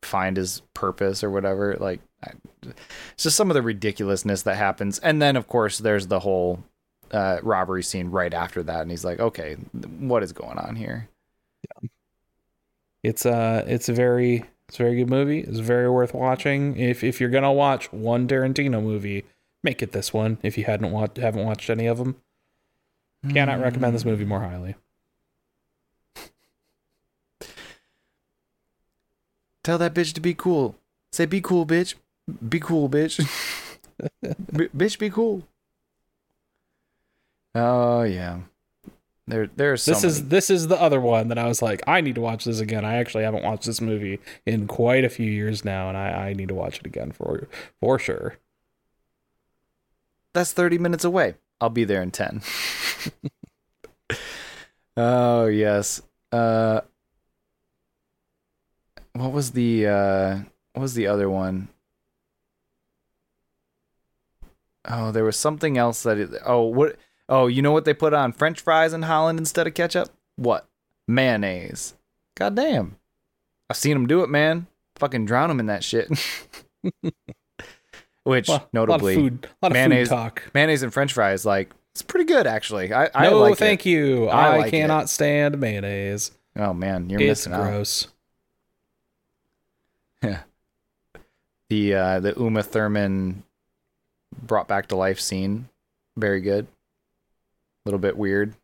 find 0.03 0.37
his 0.37 0.63
purpose 0.75 1.25
or 1.25 1.31
whatever. 1.31 1.77
Like, 1.81 2.01
I, 2.25 2.33
it's 3.13 3.23
just 3.25 3.37
some 3.37 3.51
of 3.51 3.55
the 3.55 3.63
ridiculousness 3.63 4.43
that 4.43 4.57
happens. 4.57 4.99
And 4.99 5.21
then 5.23 5.37
of 5.37 5.47
course 5.49 5.79
there's 5.79 6.09
the 6.09 6.21
whole 6.21 6.63
uh, 7.13 7.39
robbery 7.43 7.83
scene 7.83 8.11
right 8.11 8.35
after 8.35 8.63
that, 8.65 8.81
and 8.83 8.91
he's 8.91 9.05
like, 9.05 9.21
okay, 9.21 9.55
what 10.01 10.23
is 10.23 10.33
going 10.33 10.59
on 10.59 10.77
here? 10.77 11.09
it's 13.03 13.25
uh 13.27 13.65
it's 13.67 13.89
a 13.89 13.93
very 13.93 14.45
it's 14.69 14.81
a 14.81 14.83
very 14.83 14.97
good 14.97 15.09
movie. 15.11 15.41
It's 15.41 15.59
very 15.61 15.89
worth 15.89 16.13
watching. 16.15 16.77
If 16.77 17.05
if 17.05 17.21
you're 17.21 17.31
gonna 17.31 17.53
watch 17.53 17.93
one 17.93 18.27
Tarantino 18.27 18.83
movie, 18.83 19.25
make 19.63 19.83
it 19.83 19.93
this 19.93 20.13
one. 20.13 20.39
If 20.43 20.57
you 20.59 20.65
hadn't 20.65 20.93
watched 20.93 21.17
haven't 21.17 21.45
watched 21.45 21.71
any 21.71 21.87
of 21.87 21.99
them, 21.99 22.17
cannot 23.29 23.61
recommend 23.61 23.95
this 23.95 24.05
movie 24.05 24.25
more 24.25 24.41
highly. 24.41 24.77
Tell 29.65 29.79
that 29.79 29.95
bitch 29.95 30.13
to 30.15 30.21
be 30.21 30.33
cool. 30.33 30.77
Say, 31.11 31.27
be 31.27 31.41
cool, 31.41 31.67
bitch. 31.67 31.95
Be 32.49 32.61
cool, 32.61 32.89
bitch. 32.89 33.19
B- 34.53 34.69
bitch, 34.77 34.99
be 34.99 35.11
cool. 35.11 35.43
Oh 37.55 38.03
yeah. 38.03 38.41
There, 39.29 39.49
there's 39.57 39.83
so 39.83 39.93
this 39.93 40.05
is 40.05 40.29
this 40.29 40.51
is 40.51 40.69
the 40.69 40.81
other 40.81 41.01
one 41.01 41.29
that 41.29 41.39
I 41.39 41.49
was 41.49 41.63
like, 41.63 41.83
I 41.87 42.01
need 42.01 42.15
to 42.15 42.21
watch 42.21 42.45
this 42.45 42.61
again. 42.61 42.85
I 42.85 42.97
actually 42.97 43.25
haven't 43.25 43.43
watched 43.43 43.67
this 43.67 43.81
movie 43.81 44.21
in 44.45 44.69
quite 44.69 45.05
a 45.05 45.09
few 45.09 45.29
years 45.29 45.65
now, 45.65 45.89
and 45.89 45.97
I, 45.99 46.29
I 46.29 46.33
need 46.33 46.49
to 46.49 46.55
watch 46.55 46.79
it 46.79 46.87
again 46.87 47.11
for 47.11 47.49
for 47.81 47.99
sure. 47.99 48.37
That's 50.37 50.53
30 50.53 50.79
minutes 50.79 51.05
away. 51.05 51.35
I'll 51.61 51.71
be 51.71 51.85
there 51.85 52.03
in 52.03 52.11
10. 52.11 52.43
oh 54.97 55.47
yes. 55.47 56.03
Uh, 56.31 56.83
what 59.15 59.33
was 59.33 59.53
the 59.53 59.87
uh, 59.87 60.39
what 60.75 60.83
was 60.83 60.95
the 60.95 61.07
other 61.07 61.31
one? 61.31 61.69
Oh, 64.85 65.11
there 65.11 65.25
was 65.25 65.37
something 65.37 65.79
else 65.79 66.03
that. 66.03 66.19
It, 66.19 66.31
oh, 66.45 66.65
what? 66.65 66.97
Oh, 67.29 67.47
you 67.47 67.63
know 67.63 67.73
what 67.73 67.87
they 67.87 67.95
put 67.95 68.15
on 68.15 68.33
French 68.33 68.61
fries 68.61 68.93
in 68.93 69.03
Holland 69.03 69.39
instead 69.39 69.67
of 69.67 69.75
ketchup? 69.75 70.11
What? 70.37 70.69
Mayonnaise. 71.09 71.95
God 72.37 72.55
damn. 72.55 72.97
I've 73.71 73.77
seen 73.77 73.95
them 73.95 74.07
do 74.07 74.23
it, 74.23 74.29
man. 74.29 74.67
Fucking 74.97 75.25
drown 75.25 75.49
them 75.49 75.61
in 75.61 75.67
that 75.67 75.83
shit. 75.83 76.11
Which, 78.27 78.49
Well, 78.49 78.69
notably, 78.73 79.15
a 79.15 79.19
lot 79.19 79.25
of 79.27 79.31
food, 79.33 79.45
a 79.45 79.49
lot 79.63 79.69
of 79.69 79.73
mayonnaise- 79.75 80.09
food 80.09 80.15
talk. 80.15 80.43
mayonnaise 80.53 80.83
and 80.83 80.93
French 80.93 81.13
fries, 81.13 81.47
like 81.47 81.71
it's 81.93 82.03
pretty 82.03 82.25
good 82.27 82.47
actually. 82.47 82.93
I, 82.93 83.09
I 83.15 83.31
no, 83.31 83.39
like 83.39 83.57
thank 83.57 83.87
it. 83.87 83.91
you. 83.91 84.27
I 84.29 84.49
I, 84.55 84.57
like 84.59 84.67
it. 84.69 84.71
cannot 84.73 85.09
stand 85.09 85.59
mayonnaise. 85.61 86.33
Oh 86.57 86.75
man, 86.75 87.09
you're 87.09 87.21
It's 87.21 87.47
missing 87.47 87.53
out. 87.53 87.63
gross. 87.63 88.09
The 91.69 91.95
uh, 91.95 92.21
the 92.21 92.33
Uma 92.39 92.63
Thurman 92.63 93.43
brought 94.41 94.69
back 94.69 94.87
to 94.89 94.97
life 94.97 95.19
scene, 95.19 95.69
very 96.17 96.41
good. 96.41 96.67
A 96.67 97.89
little 97.89 97.99
bit 97.99 98.17
weird. 98.17 98.55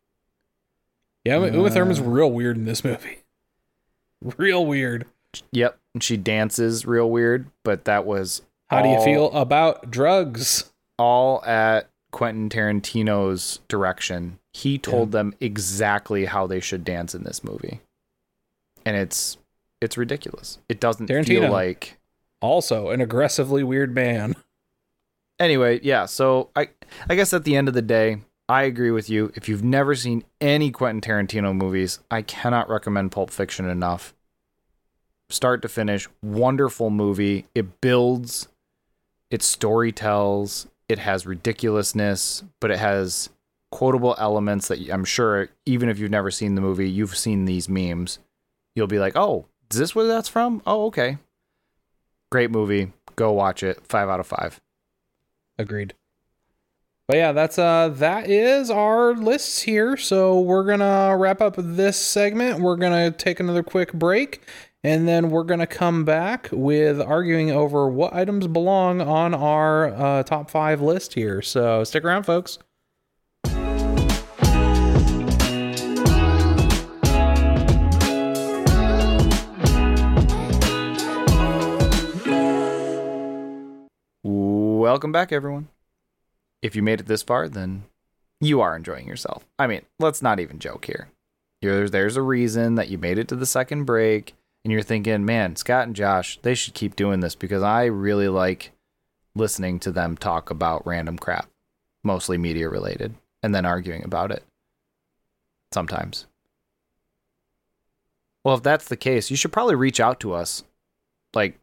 Yeah, 1.25 1.35
Uma 1.37 1.47
Uma 1.51 1.69
Thurman's 1.69 1.99
Uh. 1.99 2.03
real 2.03 2.31
weird 2.31 2.55
in 2.57 2.65
this 2.65 2.83
movie. 2.83 3.19
Real 4.37 4.65
weird. 4.65 5.05
Yep, 5.51 5.77
and 5.93 6.01
she 6.01 6.15
dances 6.15 6.85
real 6.85 7.09
weird, 7.09 7.47
but 7.63 7.83
that 7.83 8.05
was 8.05 8.41
How 8.73 8.81
do 8.81 8.89
you 8.89 9.01
feel 9.03 9.31
about 9.31 9.89
drugs? 9.91 10.69
all 10.99 11.43
at 11.43 11.89
Quentin 12.11 12.47
Tarantino's 12.49 13.59
direction. 13.67 14.37
He 14.53 14.77
told 14.77 15.11
them 15.11 15.33
exactly 15.41 16.25
how 16.25 16.45
they 16.45 16.59
should 16.59 16.83
dance 16.85 17.15
in 17.15 17.23
this 17.23 17.43
movie, 17.43 17.81
and 18.85 18.95
it's 18.95 19.37
it's 19.81 19.97
ridiculous. 19.97 20.59
It 20.69 20.79
doesn't 20.79 21.07
Tarantino. 21.09 21.25
feel 21.27 21.51
like 21.51 21.97
Also, 22.41 22.89
an 22.91 23.01
aggressively 23.01 23.63
weird 23.63 23.95
man. 23.95 24.35
anyway, 25.39 25.79
yeah. 25.81 26.05
So 26.05 26.49
I, 26.55 26.69
I 27.09 27.15
guess 27.15 27.33
at 27.33 27.43
the 27.43 27.55
end 27.55 27.67
of 27.67 27.73
the 27.73 27.81
day, 27.81 28.19
I 28.47 28.63
agree 28.63 28.91
with 28.91 29.09
you. 29.09 29.31
If 29.35 29.49
you've 29.49 29.63
never 29.63 29.95
seen 29.95 30.23
any 30.39 30.69
Quentin 30.69 31.01
Tarantino 31.01 31.55
movies, 31.55 31.99
I 32.11 32.21
cannot 32.21 32.69
recommend 32.69 33.11
Pulp 33.11 33.31
Fiction 33.31 33.67
enough. 33.67 34.13
Start 35.29 35.61
to 35.63 35.67
finish, 35.69 36.07
wonderful 36.21 36.91
movie. 36.91 37.47
It 37.55 37.81
builds, 37.81 38.47
it 39.29 39.41
story 39.41 39.91
tells, 39.91 40.67
it 40.89 40.99
has 40.99 41.25
ridiculousness, 41.25 42.43
but 42.59 42.71
it 42.71 42.79
has 42.79 43.29
quotable 43.71 44.15
elements 44.19 44.67
that 44.67 44.79
I'm 44.89 45.05
sure, 45.05 45.49
even 45.65 45.89
if 45.89 45.97
you've 45.97 46.11
never 46.11 46.29
seen 46.29 46.55
the 46.55 46.61
movie, 46.61 46.89
you've 46.89 47.17
seen 47.17 47.45
these 47.45 47.67
memes. 47.67 48.19
You'll 48.75 48.87
be 48.87 48.99
like, 48.99 49.15
oh, 49.15 49.45
is 49.71 49.77
this 49.77 49.95
where 49.95 50.05
that's 50.05 50.29
from? 50.29 50.61
Oh, 50.67 50.85
okay. 50.85 51.17
Great 52.31 52.51
movie. 52.51 52.91
Go 53.15 53.31
watch 53.31 53.63
it. 53.63 53.85
Five 53.87 54.09
out 54.09 54.19
of 54.19 54.27
five. 54.27 54.59
Agreed. 55.57 55.93
But 57.07 57.17
yeah, 57.17 57.31
that's 57.31 57.59
uh 57.59 57.89
that 57.95 58.29
is 58.29 58.69
our 58.69 59.13
lists 59.13 59.61
here. 59.61 59.97
So 59.97 60.39
we're 60.39 60.63
gonna 60.63 61.17
wrap 61.17 61.41
up 61.41 61.55
this 61.57 61.97
segment. 61.97 62.59
We're 62.59 62.77
gonna 62.77 63.11
take 63.11 63.39
another 63.39 63.63
quick 63.63 63.91
break, 63.93 64.41
and 64.83 65.07
then 65.07 65.29
we're 65.29 65.43
gonna 65.43 65.65
come 65.65 66.03
back 66.03 66.49
with 66.51 66.99
arguing 66.99 67.51
over 67.51 67.87
what 67.87 68.13
items 68.13 68.47
belong 68.47 68.99
on 68.99 69.33
our 69.33 69.87
uh, 69.87 70.23
top 70.23 70.49
five 70.49 70.81
list 70.81 71.13
here. 71.13 71.41
So 71.41 71.83
stick 71.83 72.03
around, 72.03 72.23
folks. 72.23 72.59
Welcome 84.23 85.11
back, 85.11 85.31
everyone. 85.31 85.69
If 86.61 86.75
you 86.75 86.83
made 86.83 86.99
it 86.99 87.07
this 87.07 87.23
far, 87.23 87.49
then 87.49 87.83
you 88.39 88.61
are 88.61 88.75
enjoying 88.75 89.07
yourself. 89.07 89.45
I 89.57 89.65
mean, 89.65 89.81
let's 89.99 90.21
not 90.21 90.39
even 90.39 90.59
joke 90.59 90.85
here. 90.85 91.07
There's, 91.61 91.91
there's 91.91 92.15
a 92.17 92.21
reason 92.21 92.75
that 92.75 92.89
you 92.89 92.97
made 92.97 93.17
it 93.17 93.27
to 93.29 93.35
the 93.35 93.45
second 93.45 93.85
break, 93.85 94.35
and 94.63 94.71
you're 94.71 94.81
thinking, 94.81 95.25
man, 95.25 95.55
Scott 95.55 95.87
and 95.87 95.95
Josh, 95.95 96.39
they 96.41 96.55
should 96.55 96.73
keep 96.73 96.95
doing 96.95 97.19
this 97.19 97.35
because 97.35 97.63
I 97.63 97.85
really 97.85 98.27
like 98.27 98.71
listening 99.35 99.79
to 99.81 99.91
them 99.91 100.15
talk 100.15 100.49
about 100.49 100.85
random 100.85 101.17
crap, 101.17 101.47
mostly 102.03 102.37
media 102.37 102.69
related, 102.69 103.15
and 103.41 103.53
then 103.53 103.65
arguing 103.65 104.03
about 104.03 104.31
it 104.31 104.43
sometimes. 105.71 106.27
Well, 108.43 108.55
if 108.55 108.63
that's 108.63 108.87
the 108.87 108.97
case, 108.97 109.31
you 109.31 109.37
should 109.37 109.53
probably 109.53 109.75
reach 109.75 109.99
out 109.99 110.19
to 110.21 110.33
us, 110.33 110.63
like 111.33 111.59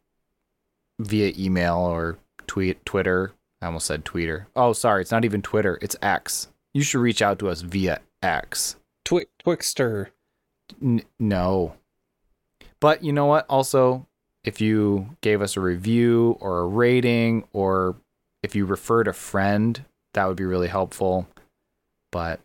via 0.99 1.33
email 1.37 1.77
or 1.77 2.17
tweet, 2.47 2.83
Twitter. 2.85 3.33
I 3.61 3.67
almost 3.67 3.85
said 3.85 4.03
Twitter. 4.03 4.47
Oh, 4.55 4.73
sorry, 4.73 5.01
it's 5.01 5.11
not 5.11 5.23
even 5.25 5.41
Twitter. 5.41 5.77
It's 5.81 5.95
X. 6.01 6.47
You 6.73 6.81
should 6.81 7.01
reach 7.01 7.21
out 7.21 7.37
to 7.39 7.49
us 7.49 7.61
via 7.61 7.99
X. 8.23 8.77
Twi- 9.05 9.27
Twixter. 9.45 10.07
N- 10.81 11.03
no. 11.19 11.75
But 12.81 13.03
you 13.03 13.13
know 13.13 13.27
what? 13.27 13.45
Also, 13.47 14.05
if 14.43 14.59
you 14.59 15.15
gave 15.21 15.41
us 15.41 15.55
a 15.55 15.61
review 15.61 16.35
or 16.41 16.59
a 16.59 16.65
rating, 16.67 17.45
or 17.53 17.95
if 18.43 18.55
you 18.55 18.65
referred 18.65 19.07
a 19.07 19.13
friend, 19.13 19.85
that 20.13 20.25
would 20.25 20.35
be 20.35 20.43
really 20.43 20.67
helpful. 20.67 21.27
But 22.11 22.41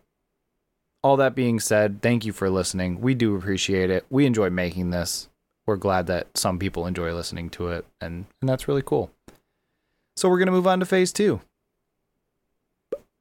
all 1.03 1.17
that 1.17 1.35
being 1.35 1.59
said, 1.59 2.01
thank 2.01 2.23
you 2.23 2.31
for 2.33 2.49
listening. 2.49 3.01
We 3.01 3.15
do 3.15 3.35
appreciate 3.35 3.89
it. 3.89 4.05
We 4.09 4.25
enjoy 4.25 4.49
making 4.49 4.91
this. 4.91 5.27
We're 5.65 5.75
glad 5.75 6.07
that 6.07 6.37
some 6.37 6.59
people 6.59 6.85
enjoy 6.87 7.13
listening 7.13 7.49
to 7.51 7.69
it, 7.69 7.85
and, 7.99 8.25
and 8.41 8.47
that's 8.47 8.67
really 8.69 8.83
cool. 8.83 9.11
So 10.15 10.29
we're 10.29 10.39
gonna 10.39 10.51
move 10.51 10.67
on 10.67 10.79
to 10.79 10.85
phase 10.85 11.11
two. 11.11 11.41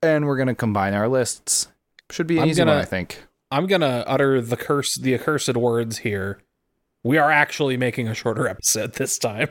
And 0.03 0.27
we're 0.27 0.37
gonna 0.37 0.55
combine 0.55 0.95
our 0.95 1.09
lists. 1.09 1.69
Should 2.11 2.27
be 2.27 2.37
an 2.37 2.45
I'm 2.45 2.49
easy 2.51 2.61
one, 2.63 2.69
gonna- 2.69 2.81
I 2.83 2.85
think. 2.85 3.25
I'm 3.51 3.67
gonna 3.67 4.05
utter 4.07 4.41
the 4.41 4.57
curse, 4.57 4.95
the 4.97 5.15
accursed 5.15 5.57
words 5.57 5.99
here. 5.99 6.39
We 7.07 7.19
are 7.19 7.31
actually 7.31 7.77
making 7.77 8.09
a 8.09 8.15
shorter 8.15 8.49
episode 8.49 8.95
this 8.95 9.17
time. 9.19 9.49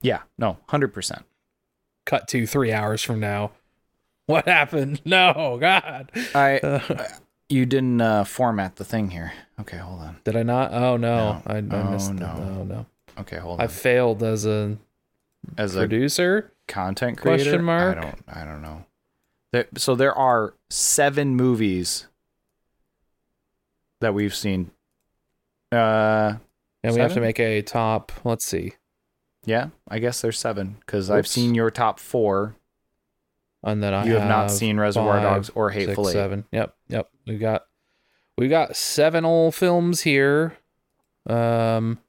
Yeah, 0.00 0.22
no, 0.38 0.56
hundred 0.68 0.94
percent. 0.94 1.24
Cut 2.06 2.26
to 2.28 2.46
three 2.46 2.72
hours 2.72 3.02
from 3.02 3.20
now. 3.20 3.52
What 4.26 4.46
happened? 4.48 5.02
No, 5.04 5.58
God. 5.60 6.10
I 6.34 6.58
Uh, 6.58 7.08
you 7.50 7.66
didn't 7.66 8.00
uh, 8.00 8.24
format 8.24 8.76
the 8.76 8.84
thing 8.84 9.10
here. 9.10 9.32
Okay, 9.60 9.76
hold 9.76 10.00
on. 10.00 10.16
did 10.24 10.34
I 10.34 10.42
not? 10.42 10.72
Oh 10.72 10.96
no, 10.96 11.16
No. 11.16 11.42
I, 11.46 11.56
I 11.56 11.58
Oh, 11.58 11.90
missed. 11.90 12.10
it. 12.10 12.14
no. 12.14 12.34
no, 12.36 12.64
no. 12.64 12.86
Okay, 13.18 13.36
hold 13.36 13.60
on. 13.60 13.64
I 13.64 13.68
failed 13.68 14.22
as 14.22 14.46
a 14.46 14.78
As 15.58 15.76
a 15.76 15.80
producer. 15.80 16.52
content 16.68 17.18
creator, 17.18 17.42
Question 17.44 17.64
mark? 17.64 17.98
I 17.98 18.00
don't. 18.00 18.18
I 18.28 18.44
don't 18.44 18.62
know. 18.62 18.86
There, 19.52 19.66
so 19.76 19.94
there 19.94 20.14
are 20.14 20.54
seven 20.70 21.36
movies 21.36 22.06
that 24.00 24.14
we've 24.14 24.34
seen. 24.34 24.70
Uh, 25.72 26.36
And 26.82 26.94
we 26.94 27.00
have 27.00 27.14
to 27.14 27.20
make 27.20 27.40
a 27.40 27.62
top. 27.62 28.12
Let's 28.24 28.44
see. 28.44 28.74
yeah, 29.44 29.68
I 29.88 29.98
guess 29.98 30.20
there's 30.20 30.38
seven 30.38 30.76
because 30.80 31.10
I've 31.10 31.26
seen 31.26 31.54
your 31.54 31.70
top 31.70 31.98
four. 31.98 32.56
And 33.64 33.80
then 33.82 33.94
I 33.94 34.04
you 34.06 34.14
have, 34.16 34.28
not 34.28 34.50
seen 34.50 34.76
Reservoir 34.78 35.14
five, 35.14 35.22
Dogs 35.22 35.50
or 35.54 35.72
six, 35.72 35.86
Hateful 35.86 36.08
Eight. 36.08 36.12
seven. 36.12 36.44
Yep, 36.50 36.74
yep. 36.88 37.08
We 37.26 37.38
got 37.38 37.62
we 38.36 38.48
got 38.48 38.74
seven 38.74 39.24
old 39.24 39.54
films 39.54 40.00
here. 40.02 40.56
Um, 41.28 42.00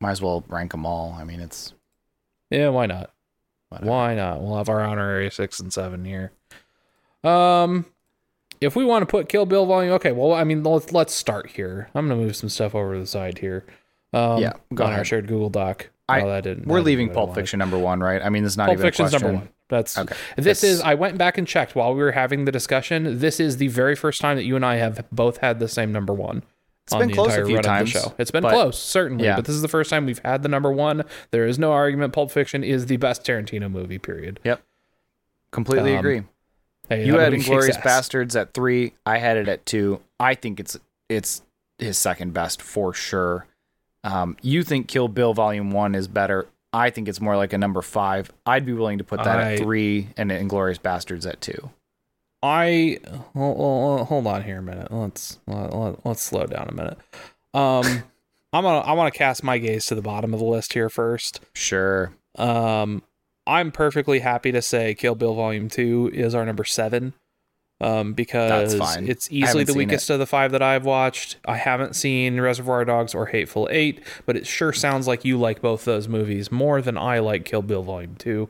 Might 0.00 0.10
as 0.10 0.20
well 0.20 0.44
rank 0.48 0.72
them 0.72 0.84
all. 0.84 1.16
I 1.18 1.24
mean, 1.24 1.40
it's 1.40 1.72
yeah, 2.50 2.68
why 2.68 2.84
not? 2.86 3.10
whatever. 3.70 3.90
Why 3.90 4.14
not? 4.14 4.42
We'll 4.42 4.56
have 4.58 4.68
our 4.68 4.82
honorary 4.82 5.30
six 5.30 5.58
and 5.60 5.72
seven 5.72 6.04
here. 6.04 6.32
Um, 7.24 7.86
if 8.60 8.76
we 8.76 8.84
want 8.84 9.02
to 9.02 9.06
put 9.06 9.28
Kill 9.28 9.46
Bill 9.46 9.66
volume, 9.66 9.92
okay. 9.94 10.12
Well, 10.12 10.32
I 10.32 10.44
mean, 10.44 10.62
let's 10.62 10.92
let's 10.92 11.14
start 11.14 11.50
here. 11.50 11.88
I'm 11.94 12.08
gonna 12.08 12.20
move 12.20 12.36
some 12.36 12.48
stuff 12.48 12.74
over 12.74 12.94
to 12.94 13.00
the 13.00 13.06
side 13.06 13.38
here. 13.38 13.64
Um, 14.12 14.40
Yeah, 14.40 14.52
go 14.74 14.84
on 14.84 14.92
our 14.92 15.04
shared 15.04 15.26
Google 15.26 15.50
Doc. 15.50 15.90
I- 16.08 16.20
that 16.24 16.44
didn't. 16.44 16.66
We're 16.66 16.78
that 16.78 16.84
leaving 16.86 17.10
Pulp. 17.10 17.34
Fiction 17.34 17.58
number 17.58 17.76
one, 17.78 18.00
right? 18.00 18.22
I 18.22 18.28
mean, 18.28 18.44
it's 18.44 18.56
not 18.56 18.66
Pulp 18.66 18.78
even 18.78 18.86
a 18.88 18.92
question. 18.92 19.20
number 19.22 19.38
one. 19.38 19.48
That's 19.68 19.98
Okay. 19.98 20.14
This 20.36 20.44
That's- 20.60 20.64
is. 20.64 20.80
I 20.80 20.94
went 20.94 21.18
back 21.18 21.36
and 21.38 21.46
checked 21.46 21.74
while 21.74 21.92
we 21.94 22.00
were 22.02 22.12
having 22.12 22.44
the 22.44 22.52
discussion. 22.52 23.18
This 23.18 23.40
is 23.40 23.56
the 23.56 23.66
very 23.68 23.96
first 23.96 24.20
time 24.20 24.36
that 24.36 24.44
you 24.44 24.54
and 24.54 24.64
I 24.64 24.76
have 24.76 25.04
both 25.10 25.38
had 25.38 25.58
the 25.58 25.66
same 25.68 25.90
number 25.92 26.14
one. 26.14 26.44
It's 26.84 26.92
on 26.92 27.00
been 27.00 27.08
the 27.08 27.14
close 27.14 27.36
a 27.36 27.44
few 27.44 27.56
run 27.56 27.64
times, 27.64 27.88
of 27.96 28.02
the 28.02 28.08
show. 28.10 28.14
It's 28.18 28.30
been 28.30 28.42
but- 28.44 28.52
close, 28.52 28.78
certainly, 28.78 29.24
yeah. 29.24 29.34
but 29.34 29.44
this 29.46 29.56
is 29.56 29.62
the 29.62 29.66
first 29.68 29.90
time 29.90 30.06
we've 30.06 30.20
had 30.24 30.44
the 30.44 30.48
number 30.48 30.70
one. 30.70 31.02
There 31.32 31.44
is 31.44 31.58
no 31.58 31.72
argument. 31.72 32.12
Pulp 32.12 32.30
Fiction 32.30 32.62
is 32.62 32.86
the 32.86 32.96
best 32.98 33.24
Tarantino 33.24 33.68
movie. 33.68 33.98
Period. 33.98 34.38
Yep. 34.44 34.62
Completely 35.50 35.94
Um, 35.94 35.98
agree. 35.98 36.22
Hey, 36.88 37.06
You 37.06 37.18
had 37.18 37.32
Inglourious. 37.32 37.80
Basterds 37.80 38.38
at 38.40 38.54
three. 38.54 38.94
I 39.04 39.18
had 39.18 39.36
it 39.36 39.48
at 39.48 39.66
two. 39.66 40.00
I 40.20 40.34
think 40.34 40.60
it's 40.60 40.78
it's 41.08 41.42
his 41.78 41.98
second 41.98 42.32
best 42.32 42.62
for 42.62 42.92
sure. 42.94 43.46
Um, 44.04 44.36
you 44.40 44.62
think 44.62 44.86
Kill 44.88 45.08
Bill 45.08 45.34
Volume 45.34 45.70
One 45.70 45.94
is 45.94 46.08
better. 46.08 46.46
I 46.72 46.90
think 46.90 47.08
it's 47.08 47.20
more 47.20 47.36
like 47.36 47.52
a 47.52 47.58
number 47.58 47.82
five. 47.82 48.30
I'd 48.44 48.66
be 48.66 48.72
willing 48.72 48.98
to 48.98 49.04
put 49.04 49.22
that 49.24 49.38
I- 49.40 49.52
at 49.54 49.58
three 49.58 50.08
and 50.16 50.30
Inglourious 50.30 50.78
Basterds 50.80 51.26
at 51.28 51.40
two. 51.40 51.70
I 52.42 53.00
hold, 53.34 54.26
on 54.26 54.44
here 54.44 54.58
a 54.58 54.62
minute. 54.62 54.92
Let's 54.92 55.38
let, 55.46 55.74
let, 55.74 56.06
let's 56.06 56.22
slow 56.22 56.44
down 56.46 56.68
a 56.68 56.72
minute. 56.74 56.98
Um, 57.54 58.04
I'm 58.52 58.62
gonna 58.62 58.78
I 58.86 58.92
want 58.92 59.12
to 59.12 59.18
cast 59.18 59.42
my 59.42 59.58
gaze 59.58 59.86
to 59.86 59.94
the 59.94 60.02
bottom 60.02 60.32
of 60.32 60.38
the 60.38 60.46
list 60.46 60.72
here 60.74 60.88
first. 60.88 61.40
Sure. 61.54 62.12
Um, 62.38 63.02
I'm 63.46 63.70
perfectly 63.70 64.18
happy 64.20 64.52
to 64.52 64.60
say 64.62 64.94
Kill 64.94 65.14
Bill 65.14 65.34
Volume 65.34 65.68
Two 65.68 66.10
is 66.12 66.34
our 66.34 66.44
number 66.44 66.64
seven. 66.64 67.14
Um, 67.78 68.14
because 68.14 68.72
it's 69.06 69.30
easily 69.30 69.64
the 69.64 69.74
weakest 69.74 70.08
of 70.08 70.18
the 70.18 70.24
five 70.24 70.52
that 70.52 70.62
I've 70.62 70.86
watched. 70.86 71.36
I 71.44 71.58
haven't 71.58 71.94
seen 71.94 72.40
Reservoir 72.40 72.86
Dogs 72.86 73.14
or 73.14 73.26
Hateful 73.26 73.68
Eight, 73.70 74.00
but 74.24 74.34
it 74.34 74.46
sure 74.46 74.72
sounds 74.72 75.06
like 75.06 75.26
you 75.26 75.36
like 75.36 75.60
both 75.60 75.84
those 75.84 76.08
movies 76.08 76.50
more 76.50 76.80
than 76.80 76.96
I 76.96 77.18
like 77.18 77.44
Kill 77.44 77.60
Bill 77.60 77.82
Volume 77.82 78.14
Two. 78.16 78.48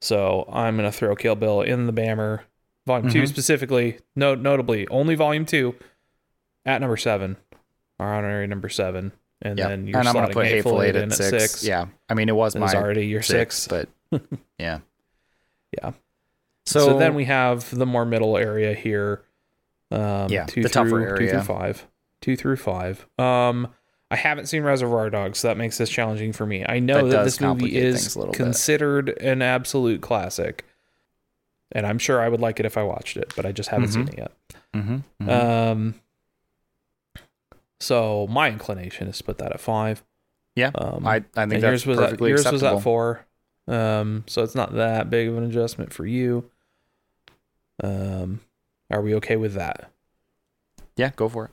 So 0.00 0.48
I'm 0.50 0.76
gonna 0.76 0.90
throw 0.90 1.14
Kill 1.14 1.34
Bill 1.34 1.60
in 1.60 1.84
the 1.86 1.92
Bammer 1.92 2.40
Volume 2.86 3.10
Two 3.10 3.22
Mhm. 3.24 3.28
specifically. 3.28 3.98
Note 4.14 4.38
notably 4.38 4.88
only 4.88 5.16
Volume 5.16 5.44
Two 5.44 5.74
at 6.64 6.80
number 6.80 6.96
seven, 6.96 7.36
our 8.00 8.14
honorary 8.14 8.46
number 8.46 8.70
seven, 8.70 9.12
and 9.42 9.58
Yeah. 9.58 9.68
then 9.68 9.86
you're 9.86 9.98
And 9.98 10.08
I'm 10.08 10.14
gonna 10.14 10.28
put 10.32 10.46
Hateful 10.46 10.80
Eight 10.80 10.96
in 10.96 11.12
at 11.12 11.18
six. 11.18 11.62
Yeah. 11.62 11.88
I 12.08 12.14
mean, 12.14 12.30
it 12.30 12.34
was 12.36 12.56
It 12.56 12.60
my 12.60 12.72
already 12.72 13.06
your 13.06 13.20
six, 13.22 13.56
six. 13.56 13.68
but 13.68 13.88
yeah. 14.58 14.80
Yeah. 15.76 15.92
So, 16.64 16.80
So, 16.80 16.98
then 16.98 17.14
we 17.14 17.24
have 17.26 17.70
the 17.76 17.86
more 17.86 18.04
middle 18.04 18.36
area 18.36 18.74
here. 18.74 19.22
Um, 19.90 20.30
Yeah, 20.30 20.46
two 20.46 20.62
the 20.62 20.68
through, 20.68 20.84
tougher 20.84 21.16
Two 21.18 21.28
through 21.28 21.42
five. 21.42 21.86
Two 22.20 22.36
through 22.36 22.56
five. 22.56 23.06
Um, 23.18 23.68
I 24.10 24.16
haven't 24.16 24.46
seen 24.46 24.62
Reservoir 24.62 25.10
Dogs, 25.10 25.38
so 25.38 25.48
that 25.48 25.56
makes 25.56 25.78
this 25.78 25.90
challenging 25.90 26.32
for 26.32 26.46
me. 26.46 26.64
I 26.68 26.78
know 26.80 27.08
That 27.08 27.16
that, 27.18 27.24
this 27.24 27.40
movie 27.40 27.76
is 27.76 28.16
little 28.16 28.32
bit. 28.32 28.36
considered 28.36 29.08
an 29.20 29.42
absolute 29.42 30.00
classic, 30.00 30.64
and 31.72 31.86
I'm 31.86 31.98
sure 31.98 32.20
I 32.20 32.28
would 32.28 32.40
like 32.40 32.58
it 32.60 32.66
if 32.66 32.76
I 32.76 32.82
watched 32.84 33.16
it, 33.16 33.32
but 33.36 33.44
I 33.46 33.52
just 33.52 33.68
haven't 33.68 33.88
seen 33.88 34.06
Mhm. 34.06 34.12
it 34.12 34.18
yet. 34.18 34.32
Mhm, 34.74 35.02
mhm. 35.22 35.28
Um, 35.30 35.94
so 37.80 38.26
my 38.28 38.48
inclination 38.48 39.08
is 39.08 39.18
to 39.18 39.24
put 39.24 39.38
that 39.38 39.52
at 39.52 39.60
five. 39.60 40.02
yeah, 40.54 40.70
Um, 40.74 41.06
I 41.06 41.16
I 41.36 41.46
think 41.46 41.60
that's 41.60 41.62
yours 41.62 41.86
was 41.86 41.98
at, 41.98 42.04
perfectly 42.04 42.30
yours 42.30 42.40
acceptable. 42.40 42.70
was 42.70 42.78
at 42.78 42.82
four, 42.82 43.26
um, 43.68 44.24
so 44.26 44.42
it's 44.42 44.54
not 44.54 44.74
that 44.74 45.10
big 45.10 45.28
of 45.28 45.36
an 45.36 45.44
adjustment 45.44 45.92
for 45.92 46.06
you. 46.06 46.50
Um, 47.82 48.40
are 48.90 49.02
we 49.02 49.14
okay 49.16 49.36
with 49.36 49.54
that? 49.54 49.90
Yeah, 50.96 51.10
go 51.14 51.28
for 51.28 51.46
it. 51.46 51.50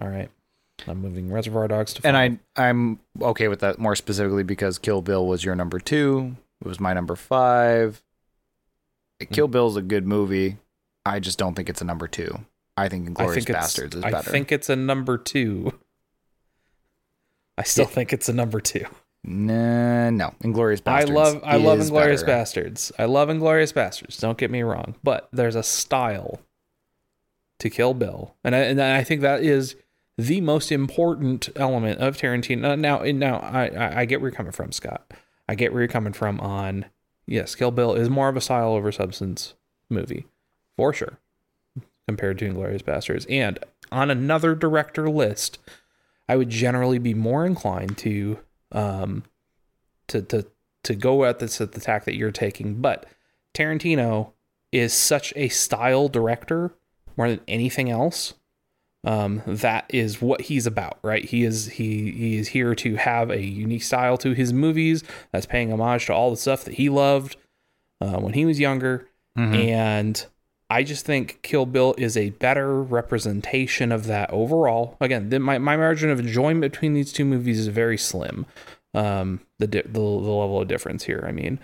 All 0.00 0.08
right, 0.08 0.30
I'm 0.86 1.00
moving 1.02 1.30
Reservoir 1.30 1.68
Dogs 1.68 1.92
to 1.94 2.02
five. 2.02 2.14
And 2.14 2.40
I 2.56 2.68
I'm 2.68 3.00
okay 3.20 3.48
with 3.48 3.60
that 3.60 3.78
more 3.78 3.94
specifically 3.94 4.42
because 4.44 4.78
Kill 4.78 5.02
Bill 5.02 5.26
was 5.26 5.44
your 5.44 5.54
number 5.54 5.78
two. 5.78 6.36
It 6.64 6.66
was 6.68 6.80
my 6.80 6.92
number 6.94 7.16
five. 7.16 8.02
Hmm. 9.20 9.26
Kill 9.34 9.48
Bill's 9.48 9.76
a 9.76 9.82
good 9.82 10.06
movie. 10.06 10.56
I 11.04 11.20
just 11.20 11.38
don't 11.38 11.54
think 11.54 11.68
it's 11.68 11.82
a 11.82 11.84
number 11.84 12.08
two. 12.08 12.38
I 12.76 12.88
think 12.88 13.08
Inglourious 13.08 13.44
Basterds 13.44 13.94
is 13.96 14.02
better. 14.02 14.16
I 14.16 14.22
think 14.22 14.50
it's 14.50 14.70
a 14.70 14.76
number 14.76 15.18
two. 15.18 15.78
I 17.58 17.64
still 17.64 17.84
Yeah. 17.84 17.90
think 17.90 18.12
it's 18.14 18.28
a 18.30 18.32
number 18.32 18.60
two. 18.60 18.86
Nah, 19.24 20.10
no, 20.10 20.34
Inglourious 20.42 20.82
Basterds. 20.82 20.88
I 20.88 21.04
love 21.04 21.40
I 21.44 21.56
love 21.56 21.78
Inglourious. 21.78 22.24
Basterds. 22.24 22.90
I 22.98 23.04
love 23.04 23.28
Inglourious 23.28 23.72
Basterds. 23.72 24.18
Don't 24.20 24.36
get 24.36 24.50
me 24.50 24.62
wrong, 24.62 24.96
but 25.04 25.28
there's 25.32 25.54
a 25.54 25.62
style 25.62 26.40
to 27.60 27.70
Kill 27.70 27.94
Bill, 27.94 28.34
and 28.42 28.56
I, 28.56 28.58
and 28.60 28.82
I 28.82 29.04
think 29.04 29.20
that 29.20 29.44
is 29.44 29.76
the 30.18 30.40
most 30.40 30.72
important 30.72 31.48
element 31.54 32.00
of 32.00 32.16
Tarantino. 32.16 32.76
Now, 32.76 32.98
now 32.98 33.36
I, 33.38 33.68
I 33.68 34.00
I 34.00 34.04
get 34.06 34.20
where 34.20 34.30
you're 34.30 34.36
coming 34.36 34.52
from, 34.52 34.72
Scott. 34.72 35.12
I 35.48 35.54
get 35.54 35.72
where 35.72 35.82
you're 35.82 35.88
coming 35.88 36.12
from 36.12 36.40
on 36.40 36.86
yes, 37.24 37.54
Kill 37.54 37.70
Bill 37.70 37.94
is 37.94 38.10
more 38.10 38.28
of 38.28 38.36
a 38.36 38.40
style 38.40 38.72
over 38.72 38.90
substance 38.90 39.54
movie 39.88 40.26
for 40.76 40.92
sure 40.92 41.18
compared 42.08 42.40
to 42.40 42.50
Inglourious 42.50 42.82
Basterds, 42.82 43.24
and 43.30 43.60
on 43.92 44.10
another 44.10 44.56
director 44.56 45.08
list, 45.08 45.60
I 46.28 46.34
would 46.34 46.50
generally 46.50 46.98
be 46.98 47.14
more 47.14 47.46
inclined 47.46 47.96
to 47.98 48.40
um 48.72 49.24
to 50.08 50.22
to 50.22 50.46
to 50.84 50.94
go 50.94 51.24
at 51.24 51.38
this 51.38 51.60
at 51.60 51.72
the 51.72 51.80
tack 51.80 52.04
that 52.04 52.16
you're 52.16 52.32
taking. 52.32 52.80
But 52.80 53.06
Tarantino 53.54 54.32
is 54.72 54.92
such 54.92 55.32
a 55.36 55.48
style 55.48 56.08
director 56.08 56.72
more 57.16 57.28
than 57.28 57.40
anything 57.46 57.90
else. 57.90 58.34
Um, 59.04 59.42
that 59.46 59.84
is 59.88 60.22
what 60.22 60.42
he's 60.42 60.66
about, 60.66 60.98
right? 61.02 61.24
He 61.24 61.42
is 61.44 61.66
he 61.70 62.12
he 62.12 62.36
is 62.38 62.48
here 62.48 62.74
to 62.76 62.96
have 62.96 63.30
a 63.30 63.42
unique 63.42 63.82
style 63.82 64.16
to 64.18 64.32
his 64.32 64.52
movies 64.52 65.02
that's 65.32 65.46
paying 65.46 65.72
homage 65.72 66.06
to 66.06 66.14
all 66.14 66.30
the 66.30 66.36
stuff 66.36 66.64
that 66.64 66.74
he 66.74 66.88
loved 66.88 67.36
uh, 68.00 68.18
when 68.20 68.32
he 68.34 68.44
was 68.44 68.60
younger. 68.60 69.08
Mhm. 69.36 69.54
And 69.70 70.26
I 70.72 70.84
just 70.84 71.04
think 71.04 71.42
Kill 71.42 71.66
Bill 71.66 71.94
is 71.98 72.16
a 72.16 72.30
better 72.30 72.82
representation 72.82 73.92
of 73.92 74.06
that 74.06 74.30
overall. 74.30 74.96
Again, 75.02 75.28
the, 75.28 75.38
my, 75.38 75.58
my 75.58 75.76
margin 75.76 76.08
of 76.08 76.18
enjoyment 76.18 76.72
between 76.72 76.94
these 76.94 77.12
two 77.12 77.26
movies 77.26 77.58
is 77.58 77.66
very 77.66 77.98
slim. 77.98 78.46
Um, 78.94 79.40
the, 79.58 79.66
di- 79.66 79.82
the 79.82 79.90
the 79.90 80.00
level 80.00 80.62
of 80.62 80.68
difference 80.68 81.04
here. 81.04 81.26
I 81.28 81.32
mean, 81.32 81.58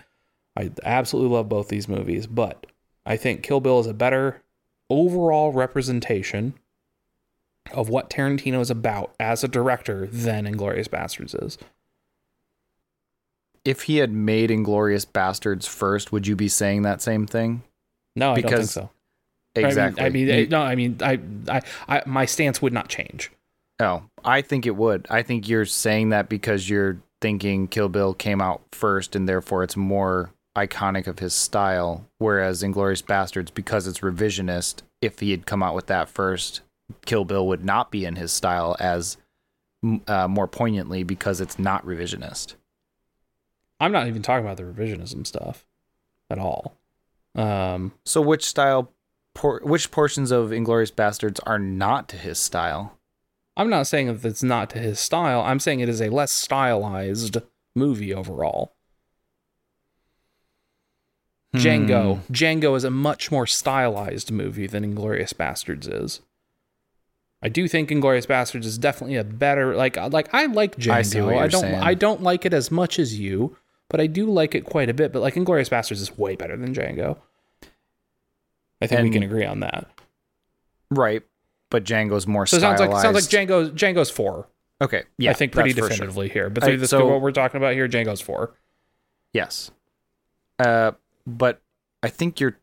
I 0.55 0.69
absolutely 0.83 1.35
love 1.35 1.49
both 1.49 1.69
these 1.69 1.87
movies, 1.87 2.27
but 2.27 2.67
I 3.03 3.17
think 3.17 3.41
Kill 3.41 3.59
Bill 3.59 3.79
is 3.79 3.87
a 3.87 3.95
better 3.95 4.43
overall 4.91 5.51
representation 5.53 6.53
of 7.73 7.89
what 7.89 8.11
Tarantino 8.11 8.61
is 8.61 8.69
about 8.69 9.15
as 9.19 9.43
a 9.43 9.47
director 9.47 10.05
than 10.05 10.45
Inglourious 10.45 10.87
Basterds 10.87 11.43
is. 11.43 11.57
If 13.65 13.83
he 13.83 13.97
had 13.97 14.11
made 14.11 14.51
Inglourious 14.51 15.07
Basterds 15.07 15.67
first, 15.67 16.11
would 16.11 16.27
you 16.27 16.35
be 16.35 16.47
saying 16.47 16.83
that 16.83 17.01
same 17.01 17.25
thing? 17.25 17.63
No, 18.15 18.33
I 18.33 18.35
don't 18.35 18.35
think 18.35 18.47
Because- 18.51 18.71
so. 18.71 18.89
Exactly. 19.55 20.03
I 20.03 20.09
mean, 20.09 20.29
I 20.29 20.33
You- 20.35 20.41
mean 20.41 20.49
no, 20.49 20.61
I 20.61 20.75
mean, 20.75 20.97
I, 21.01 21.19
I, 21.49 21.61
I, 21.87 22.03
my 22.05 22.25
stance 22.25 22.61
would 22.61 22.73
not 22.73 22.87
change. 22.87 23.31
Oh, 23.79 24.03
I 24.23 24.41
think 24.41 24.65
it 24.65 24.75
would. 24.75 25.07
I 25.09 25.21
think 25.23 25.47
you're 25.47 25.65
saying 25.65 26.09
that 26.09 26.27
because 26.29 26.69
you're 26.69 27.01
thinking 27.21 27.67
Kill 27.67 27.89
Bill 27.89 28.13
came 28.13 28.41
out 28.41 28.61
first 28.71 29.15
and 29.15 29.27
therefore 29.27 29.63
it's 29.63 29.75
more 29.77 30.31
iconic 30.55 31.07
of 31.07 31.19
his 31.19 31.33
style. 31.33 32.05
Whereas 32.17 32.61
Inglourious 32.63 33.03
Basterds, 33.03 33.53
because 33.53 33.87
it's 33.87 33.99
revisionist, 33.99 34.81
if 35.01 35.19
he 35.19 35.31
had 35.31 35.45
come 35.45 35.63
out 35.63 35.75
with 35.75 35.87
that 35.87 36.09
first, 36.09 36.61
Kill 37.05 37.23
Bill 37.25 37.47
would 37.47 37.63
not 37.63 37.89
be 37.91 38.03
in 38.05 38.15
his 38.17 38.31
style 38.33 38.75
as 38.79 39.17
uh, 40.07 40.27
more 40.27 40.47
poignantly 40.47 41.03
because 41.03 41.39
it's 41.39 41.57
not 41.57 41.85
revisionist. 41.85 42.55
I'm 43.79 43.93
not 43.93 44.07
even 44.07 44.21
talking 44.21 44.45
about 44.45 44.57
the 44.57 44.63
revisionism 44.63 45.25
stuff 45.25 45.65
at 46.29 46.37
all. 46.37 46.75
Um, 47.35 47.93
So, 48.03 48.19
which 48.21 48.43
style, 48.43 48.91
por- 49.39 49.61
which 49.63 49.89
portions 49.89 50.31
of 50.31 50.49
Inglourious 50.49 50.91
Basterds 50.91 51.39
are 51.45 51.59
not 51.59 52.09
to 52.09 52.17
his 52.17 52.37
style? 52.37 52.97
I'm 53.55 53.69
not 53.69 53.87
saying 53.87 54.07
that 54.07 54.25
it's 54.25 54.43
not 54.43 54.69
to 54.71 54.79
his 54.79 54.99
style. 54.99 55.41
I'm 55.41 55.59
saying 55.59 55.79
it 55.79 55.89
is 55.89 56.01
a 56.01 56.09
less 56.09 56.31
stylized 56.31 57.37
movie 57.75 58.13
overall. 58.13 58.73
Django. 61.55 62.19
Hmm. 62.19 62.33
Django 62.33 62.75
is 62.75 62.83
a 62.83 62.91
much 62.91 63.31
more 63.31 63.47
stylized 63.47 64.29
movie 64.29 64.67
than 64.67 64.83
Inglourious 64.83 65.33
Basterds 65.33 65.91
is. 65.91 66.21
I 67.41 67.47
do 67.49 67.67
think 67.67 67.89
Inglourious 67.89 68.27
Basterds 68.27 68.65
is 68.65 68.77
definitely 68.77 69.15
a 69.15 69.23
better 69.23 69.73
like 69.75 69.95
like 70.11 70.33
I 70.33 70.45
like 70.47 70.75
Django. 70.75 71.29
I 71.29 71.39
you're 71.39 71.47
don't 71.47 71.61
saying. 71.61 71.75
I 71.75 71.93
don't 71.93 72.21
like 72.21 72.45
it 72.45 72.53
as 72.53 72.69
much 72.69 72.99
as 72.99 73.17
you, 73.17 73.55
but 73.89 74.01
I 74.01 74.07
do 74.07 74.29
like 74.29 74.53
it 74.53 74.65
quite 74.65 74.89
a 74.89 74.93
bit. 74.93 75.13
But 75.13 75.21
like 75.21 75.35
Inglourious 75.35 75.69
Basterds 75.69 76.01
is 76.01 76.17
way 76.17 76.35
better 76.35 76.57
than 76.57 76.73
Django. 76.73 77.17
I 78.81 78.87
think 78.87 79.01
we 79.01 79.09
can 79.09 79.23
agree 79.23 79.45
on 79.45 79.59
that. 79.61 79.87
Right, 80.91 81.23
but 81.69 81.83
Django's 81.83 82.25
more 82.27 82.45
So 82.45 82.57
it 82.57 82.61
sounds 82.61 82.77
stylized. 82.79 82.93
like 82.93 83.01
sounds 83.01 83.15
like 83.15 83.47
Django 83.47 83.71
Django's 83.71 84.09
four. 84.09 84.47
Okay, 84.81 85.03
yeah, 85.17 85.31
I 85.31 85.33
think 85.33 85.51
pretty 85.51 85.71
for 85.73 85.79
sure. 85.81 85.89
definitively 85.89 86.29
here. 86.29 86.49
But 86.49 86.63
this, 86.63 86.89
so- 86.89 87.05
what 87.07 87.21
we're 87.21 87.31
talking 87.31 87.57
about 87.57 87.73
here, 87.73 87.87
Django's 87.87 88.21
four. 88.21 88.53
Yes. 89.33 89.71
Uh, 90.57 90.91
but 91.27 91.61
I 92.01 92.07
think 92.09 92.39
you're 92.39 92.57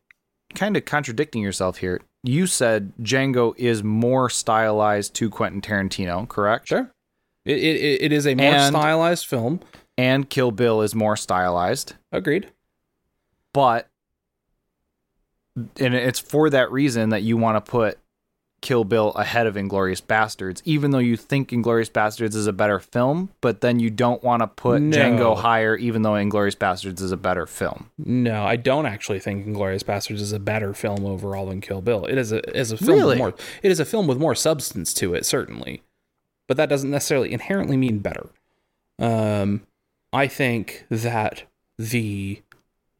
kind 0.55 0.75
of 0.75 0.85
contradicting 0.85 1.41
yourself 1.41 1.77
here. 1.77 2.01
You 2.23 2.47
said 2.47 2.91
Django 3.01 3.53
is 3.57 3.83
more 3.83 4.29
stylized 4.29 5.13
to 5.15 5.29
Quentin 5.29 5.61
Tarantino, 5.61 6.27
correct? 6.27 6.67
Sure. 6.67 6.91
It, 7.45 7.57
it, 7.57 8.01
it 8.01 8.11
is 8.11 8.27
a 8.27 8.35
more 8.35 8.45
And- 8.45 8.75
stylized 8.75 9.25
film. 9.27 9.61
And 9.99 10.29
Kill 10.29 10.51
Bill 10.51 10.81
is 10.83 10.93
more 10.93 11.15
stylized, 11.17 11.93
Agreed. 12.11 12.51
but 13.51 13.87
and 15.79 15.93
it's 15.95 16.19
for 16.19 16.49
that 16.49 16.71
reason 16.71 17.09
that 17.09 17.23
you 17.23 17.37
want 17.37 17.63
to 17.63 17.71
put 17.71 17.97
Kill 18.61 18.83
Bill 18.83 19.11
ahead 19.11 19.45
of 19.45 19.53
Inglourious 19.55 20.01
Basterds, 20.01 20.61
even 20.65 20.89
though 20.91 20.97
you 20.97 21.15
think 21.15 21.49
Inglourious 21.49 21.91
Basterds 21.91 22.33
is 22.35 22.47
a 22.47 22.53
better 22.53 22.79
film, 22.79 23.29
but 23.39 23.61
then 23.61 23.79
you 23.79 23.91
don't 23.91 24.23
want 24.23 24.41
to 24.41 24.47
put 24.47 24.81
No. 24.81 24.97
Django 24.97 25.37
higher, 25.37 25.75
even 25.75 26.01
though 26.01 26.13
Inglourious 26.13 26.55
Basterds 26.57 26.99
is 26.99 27.11
a 27.11 27.17
better 27.17 27.45
film. 27.45 27.91
No, 27.99 28.43
I 28.45 28.55
don't 28.55 28.87
actually 28.87 29.19
think 29.19 29.45
Inglourious 29.45 29.83
Basterds 29.83 30.21
is 30.21 30.31
a 30.31 30.39
better 30.39 30.73
film 30.73 31.05
overall 31.05 31.45
than 31.45 31.61
Kill 31.61 31.81
Bill. 31.81 32.05
It 32.05 32.17
is 32.17 32.31
a 32.31 32.39
is 32.57 32.71
a 32.71 32.77
film 32.77 32.97
Really? 32.97 33.09
with 33.09 33.17
more 33.19 33.35
it 33.61 33.71
is 33.71 33.79
a 33.79 33.85
film 33.85 34.07
with 34.07 34.17
more 34.17 34.33
substance 34.35 34.91
to 34.95 35.13
it, 35.13 35.23
certainly. 35.25 35.83
But 36.47 36.57
that 36.57 36.67
doesn't 36.69 36.89
necessarily 36.89 37.31
inherently 37.33 37.77
mean 37.77 37.99
better. 37.99 38.29
Um 38.99 39.61
I 40.11 40.27
think 40.27 40.85
that 40.89 41.43
the 41.77 42.41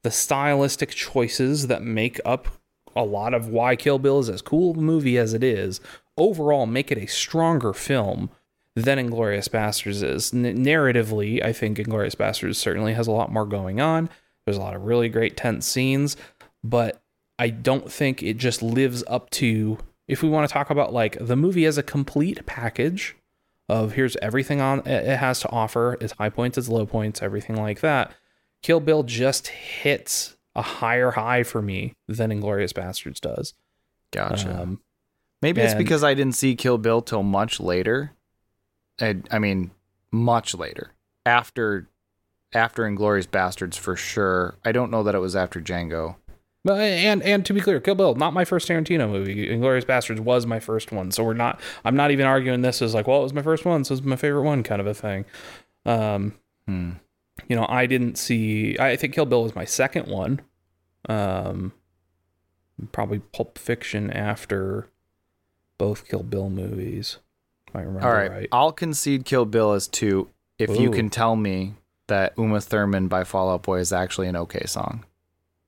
the 0.08 0.12
stylistic 0.12 0.92
choices 0.92 1.68
that 1.68 1.84
make 1.84 2.18
up 2.24 2.48
a 2.96 3.04
lot 3.04 3.34
of 3.34 3.50
why 3.50 3.76
Kill 3.76 4.00
Bill 4.00 4.20
is 4.20 4.30
as 4.30 4.42
cool 4.42 4.74
a 4.74 4.78
movie 4.78 5.18
as 5.18 5.34
it 5.34 5.44
is 5.44 5.82
overall 6.16 6.66
make 6.66 6.94
it 6.94 6.98
a 6.98 7.08
stronger 7.08 7.74
film 7.74 8.30
than 8.74 8.98
Inglourious 8.98 9.50
Basterds 9.50 10.02
is. 10.02 10.34
N- 10.34 10.64
narratively, 10.64 11.44
I 11.44 11.52
think 11.52 11.78
Inglourious 11.78 12.16
Basterds 12.16 12.56
certainly 12.56 12.94
has 12.94 13.08
a 13.08 13.12
lot 13.12 13.34
more 13.34 13.46
going 13.46 13.82
on. 13.82 14.10
There's 14.46 14.56
a 14.56 14.62
lot 14.62 14.78
of 14.78 14.86
really 14.86 15.10
great 15.10 15.36
tense 15.36 15.68
scenes, 15.68 16.16
but 16.64 17.02
I 17.38 17.50
don't 17.50 17.92
think 17.92 18.24
it 18.24 18.38
just 18.38 18.64
lives 18.64 19.04
up 19.08 19.30
to 19.32 19.78
if 20.08 20.24
we 20.24 20.30
want 20.30 20.48
to 20.48 20.54
talk 20.54 20.70
about 20.70 20.94
like 20.94 21.18
the 21.20 21.36
movie 21.36 21.66
as 21.66 21.78
a 21.78 21.84
complete 21.84 22.46
package 22.46 23.18
of 23.68 23.92
here's 23.92 24.16
everything 24.22 24.62
on 24.62 24.88
it 24.88 25.18
has 25.18 25.42
to 25.42 25.50
offer, 25.50 25.98
its 26.00 26.14
high 26.14 26.30
points, 26.30 26.58
its 26.58 26.70
low 26.70 26.86
points, 26.86 27.22
everything 27.22 27.58
like 27.58 27.82
that. 27.82 28.14
Kill 28.64 28.80
Bill 28.80 29.04
just 29.04 29.48
hits 29.48 30.36
a 30.56 30.62
higher 30.62 31.12
high 31.12 31.44
for 31.44 31.62
me 31.62 31.94
than 32.08 32.32
Inglourious 32.32 32.74
Basterds 32.74 33.20
does. 33.22 33.54
Gotcha. 34.12 34.62
Um, 34.62 34.82
Maybe 35.42 35.62
it's 35.62 35.76
because 35.76 36.04
I 36.04 36.16
didn't 36.16 36.36
see 36.36 36.56
Kill 36.56 36.78
Bill 36.80 37.02
till 37.02 37.22
much 37.22 37.60
later. 37.60 38.14
I, 39.00 39.18
I 39.30 39.38
mean, 39.38 39.70
much 40.12 40.56
later. 40.56 40.92
After 41.26 41.88
after 42.54 42.84
Inglourious 42.84 43.28
Basterds 43.28 43.76
for 43.78 43.96
sure. 43.96 44.56
I 44.66 44.72
don't 44.72 44.90
know 44.90 45.04
that 45.04 45.14
it 45.14 45.20
was 45.20 45.36
after 45.36 45.60
Django. 45.62 46.16
But 46.64 46.80
and 46.82 47.22
and 47.22 47.46
to 47.46 47.54
be 47.54 47.62
clear, 47.62 47.80
Kill 47.80 47.96
Bill 47.96 48.16
not 48.16 48.34
my 48.34 48.46
first 48.46 48.68
Tarantino 48.68 49.10
movie. 49.10 49.48
Inglourious 49.48 49.86
Basterds 49.86 50.20
was 50.20 50.46
my 50.48 50.60
first 50.60 50.92
one, 50.92 51.12
so 51.12 51.24
we're 51.24 51.34
not. 51.34 51.60
I'm 51.86 51.96
not 51.96 52.10
even 52.12 52.26
arguing 52.26 52.62
this 52.62 52.82
as 52.82 52.94
like, 52.96 53.06
well, 53.08 53.20
it 53.20 53.24
was 53.24 53.34
my 53.34 53.44
first 53.44 53.64
one, 53.64 53.84
so 53.84 53.94
it's 53.94 54.04
my 54.04 54.16
favorite 54.16 54.42
one, 54.44 54.64
kind 54.64 54.82
of 54.82 54.88
a 54.88 54.94
thing. 54.94 55.26
Um, 55.86 56.34
Hmm. 56.68 56.92
You 57.48 57.56
know, 57.56 57.66
I 57.70 57.86
didn't 57.86 58.18
see. 58.18 58.78
I 58.80 58.96
think 58.96 59.14
Kill 59.14 59.26
Bill 59.26 59.44
was 59.44 59.56
my 59.56 59.66
second 59.66 60.08
one. 60.08 60.42
Um, 61.10 61.74
probably 62.92 63.20
Pulp 63.20 63.58
Fiction 63.58 64.12
after 64.12 64.90
both 65.78 66.08
Kill 66.08 66.24
Bill 66.24 66.50
movies. 66.50 67.18
If 67.68 67.76
I 67.76 67.80
remember 67.82 68.08
All 68.08 68.14
right. 68.14 68.32
right. 68.32 68.50
I'll 68.52 68.72
concede 68.72 69.26
Kill 69.26 69.46
Bill 69.46 69.74
as 69.74 69.88
two 69.88 70.30
if 70.60 70.80
you 70.80 70.90
can 70.92 71.10
tell 71.10 71.36
me 71.36 71.76
that 72.08 72.34
Uma 72.38 72.62
Thurman 72.62 73.08
by 73.08 73.24
Fall 73.24 73.50
Out 73.50 73.64
Boy 73.64 73.80
is 73.80 73.94
actually 73.94 74.28
an 74.28 74.36
okay 74.36 74.66
song. 74.66 75.06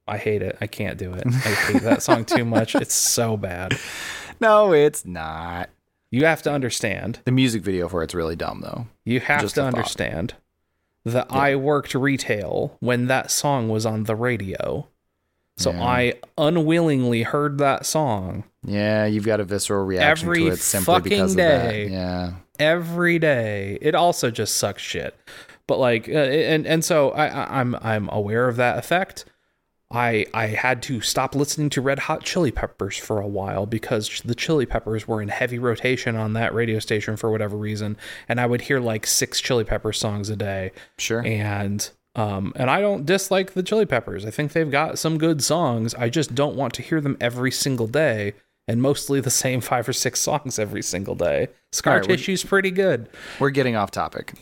I 0.08 0.18
hate 0.18 0.42
it. 0.42 0.58
I 0.60 0.68
can't 0.68 0.98
do 0.98 1.14
it. 1.14 1.24
I 1.28 1.30
hate 1.30 1.84
that 1.84 2.02
song 2.02 2.26
too 2.26 2.44
much. 2.44 2.74
It's 2.76 2.96
so 2.96 3.38
bad. 3.38 3.78
No, 4.42 4.72
it's 4.74 5.06
not. 5.06 5.70
You 6.12 6.26
have 6.26 6.42
to 6.44 6.52
understand. 6.52 7.20
The 7.26 7.32
music 7.34 7.62
video 7.62 7.90
for 7.90 8.04
it's 8.04 8.16
really 8.16 8.38
dumb 8.38 8.62
though. 8.62 8.88
You 9.04 9.20
have 9.20 9.42
Just 9.42 9.56
to 9.56 9.66
understand. 9.66 10.32
thought. 10.32 10.40
That 11.10 11.28
I 11.32 11.56
worked 11.56 11.94
retail 11.96 12.76
when 12.80 13.08
that 13.08 13.32
song 13.32 13.70
was 13.70 13.86
on 13.86 14.04
the 14.06 14.16
radio. 14.16 14.88
So 15.58 15.72
Yeah. 15.72 15.84
I 15.84 16.14
unwillingly 16.38 17.24
heard 17.24 17.58
that 17.58 17.86
song 17.86 18.46
Yeah, 18.64 19.06
you've 19.06 19.26
got 19.26 19.40
a 19.42 19.44
visceral 19.44 19.86
reaction 19.86 20.28
Every 20.30 20.40
to 20.46 20.48
it 20.52 20.60
simply 20.60 20.94
fucking 20.94 21.10
because 21.10 21.36
day. 21.36 21.84
of 21.86 21.90
that. 21.92 21.96
Yeah. 21.96 22.32
every 22.60 23.20
day. 23.20 23.78
It 23.82 23.94
also 23.96 24.32
just 24.32 24.56
sucks 24.58 24.82
shit. 24.82 25.16
But 25.68 25.78
like, 25.80 26.08
uh, 26.10 26.14
and 26.14 26.66
and 26.66 26.84
so 26.84 27.12
I, 27.12 27.28
I 27.28 27.60
I'm 27.60 27.76
I'm 27.76 28.10
aware 28.12 28.48
of 28.48 28.56
that 28.56 28.78
effect. 28.80 29.26
I 29.92 30.26
I 30.34 30.48
had 30.48 30.84
to 30.84 31.02
stop 31.02 31.34
listening 31.34 31.70
to 31.72 31.82
Red 31.82 32.00
Hot 32.00 32.24
Chili 32.24 32.52
Peppers 32.52 32.98
for 32.98 33.20
a 33.20 33.28
while 33.28 33.66
because 33.66 34.22
the 34.24 34.36
Chili 34.36 34.66
Peppers 34.66 35.08
were 35.08 35.22
in 35.22 35.30
heavy 35.30 35.58
rotation 35.58 36.16
on 36.16 36.34
that 36.34 36.54
radio 36.54 36.80
station 36.80 37.18
for 37.18 37.32
whatever 37.32 37.58
reason, 37.58 37.98
and 38.28 38.40
I 38.40 38.46
would 38.46 38.62
hear 38.62 38.80
like 38.80 39.08
six 39.08 39.42
Chili 39.42 39.64
Pepper 39.64 39.92
songs 39.92 40.30
a 40.30 40.36
day. 40.36 40.72
Sure. 40.98 41.26
and 41.26 41.90
um 42.16 42.54
and 42.56 42.70
I 42.70 42.82
don't 42.82 43.06
dislike 43.06 43.54
the 43.54 43.64
Chili 43.64 43.86
Peppers. 43.86 44.26
I 44.26 44.32
think 44.32 44.52
they've 44.52 44.70
got 44.70 45.00
some 45.00 45.18
good 45.18 45.44
songs. 45.44 45.96
I 45.96 46.10
just 46.10 46.36
don't 46.36 46.56
want 46.56 46.74
to 46.76 46.82
hear 46.82 47.02
them 47.02 47.18
every 47.20 47.52
single 47.52 47.88
day 47.88 48.34
and 48.68 48.84
mostly 48.84 49.20
the 49.20 49.32
same 49.32 49.62
five 49.62 49.90
or 49.90 49.94
six 49.94 50.20
songs 50.20 50.60
every 50.60 50.84
single 50.84 51.16
day. 51.16 51.48
Scar 51.72 51.96
right, 51.96 52.04
tissue's 52.04 52.44
pretty 52.44 52.70
good. 52.70 53.10
We're 53.40 53.50
getting 53.50 53.76
off 53.76 53.90
topic. 53.90 54.34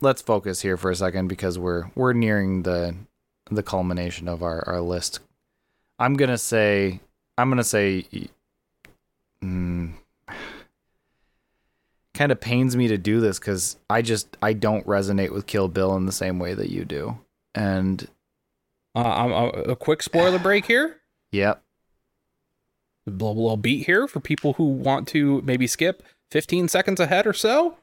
Let's 0.00 0.22
focus 0.22 0.62
here 0.62 0.76
for 0.78 0.90
a 0.90 0.96
second 0.96 1.28
because 1.28 1.58
we're 1.58 1.90
we're 1.94 2.14
nearing 2.14 2.62
the 2.62 2.96
the 3.54 3.62
culmination 3.62 4.28
of 4.28 4.42
our, 4.42 4.62
our 4.68 4.80
list. 4.80 5.20
I'm 5.98 6.14
gonna 6.14 6.38
say 6.38 7.00
I'm 7.38 7.48
gonna 7.48 7.64
say 7.64 8.06
mm, 9.42 9.92
kind 12.14 12.32
of 12.32 12.40
pains 12.40 12.76
me 12.76 12.88
to 12.88 12.98
do 12.98 13.20
this 13.20 13.38
because 13.38 13.76
I 13.88 14.02
just 14.02 14.36
I 14.42 14.52
don't 14.52 14.86
resonate 14.86 15.32
with 15.32 15.46
Kill 15.46 15.68
Bill 15.68 15.96
in 15.96 16.06
the 16.06 16.12
same 16.12 16.38
way 16.38 16.54
that 16.54 16.70
you 16.70 16.84
do. 16.84 17.18
And 17.54 18.06
Uh, 18.94 19.00
I'm, 19.00 19.32
uh, 19.32 19.46
a 19.72 19.76
quick 19.76 20.02
spoiler 20.02 20.38
break 20.38 20.66
here. 20.66 21.00
yep, 21.30 21.62
A 23.06 23.10
little, 23.10 23.34
little 23.34 23.56
beat 23.56 23.86
here 23.86 24.06
for 24.06 24.20
people 24.20 24.54
who 24.54 24.64
want 24.64 25.08
to 25.08 25.40
maybe 25.42 25.66
skip 25.66 26.02
15 26.30 26.68
seconds 26.68 27.00
ahead 27.00 27.26
or 27.26 27.32
so. 27.32 27.76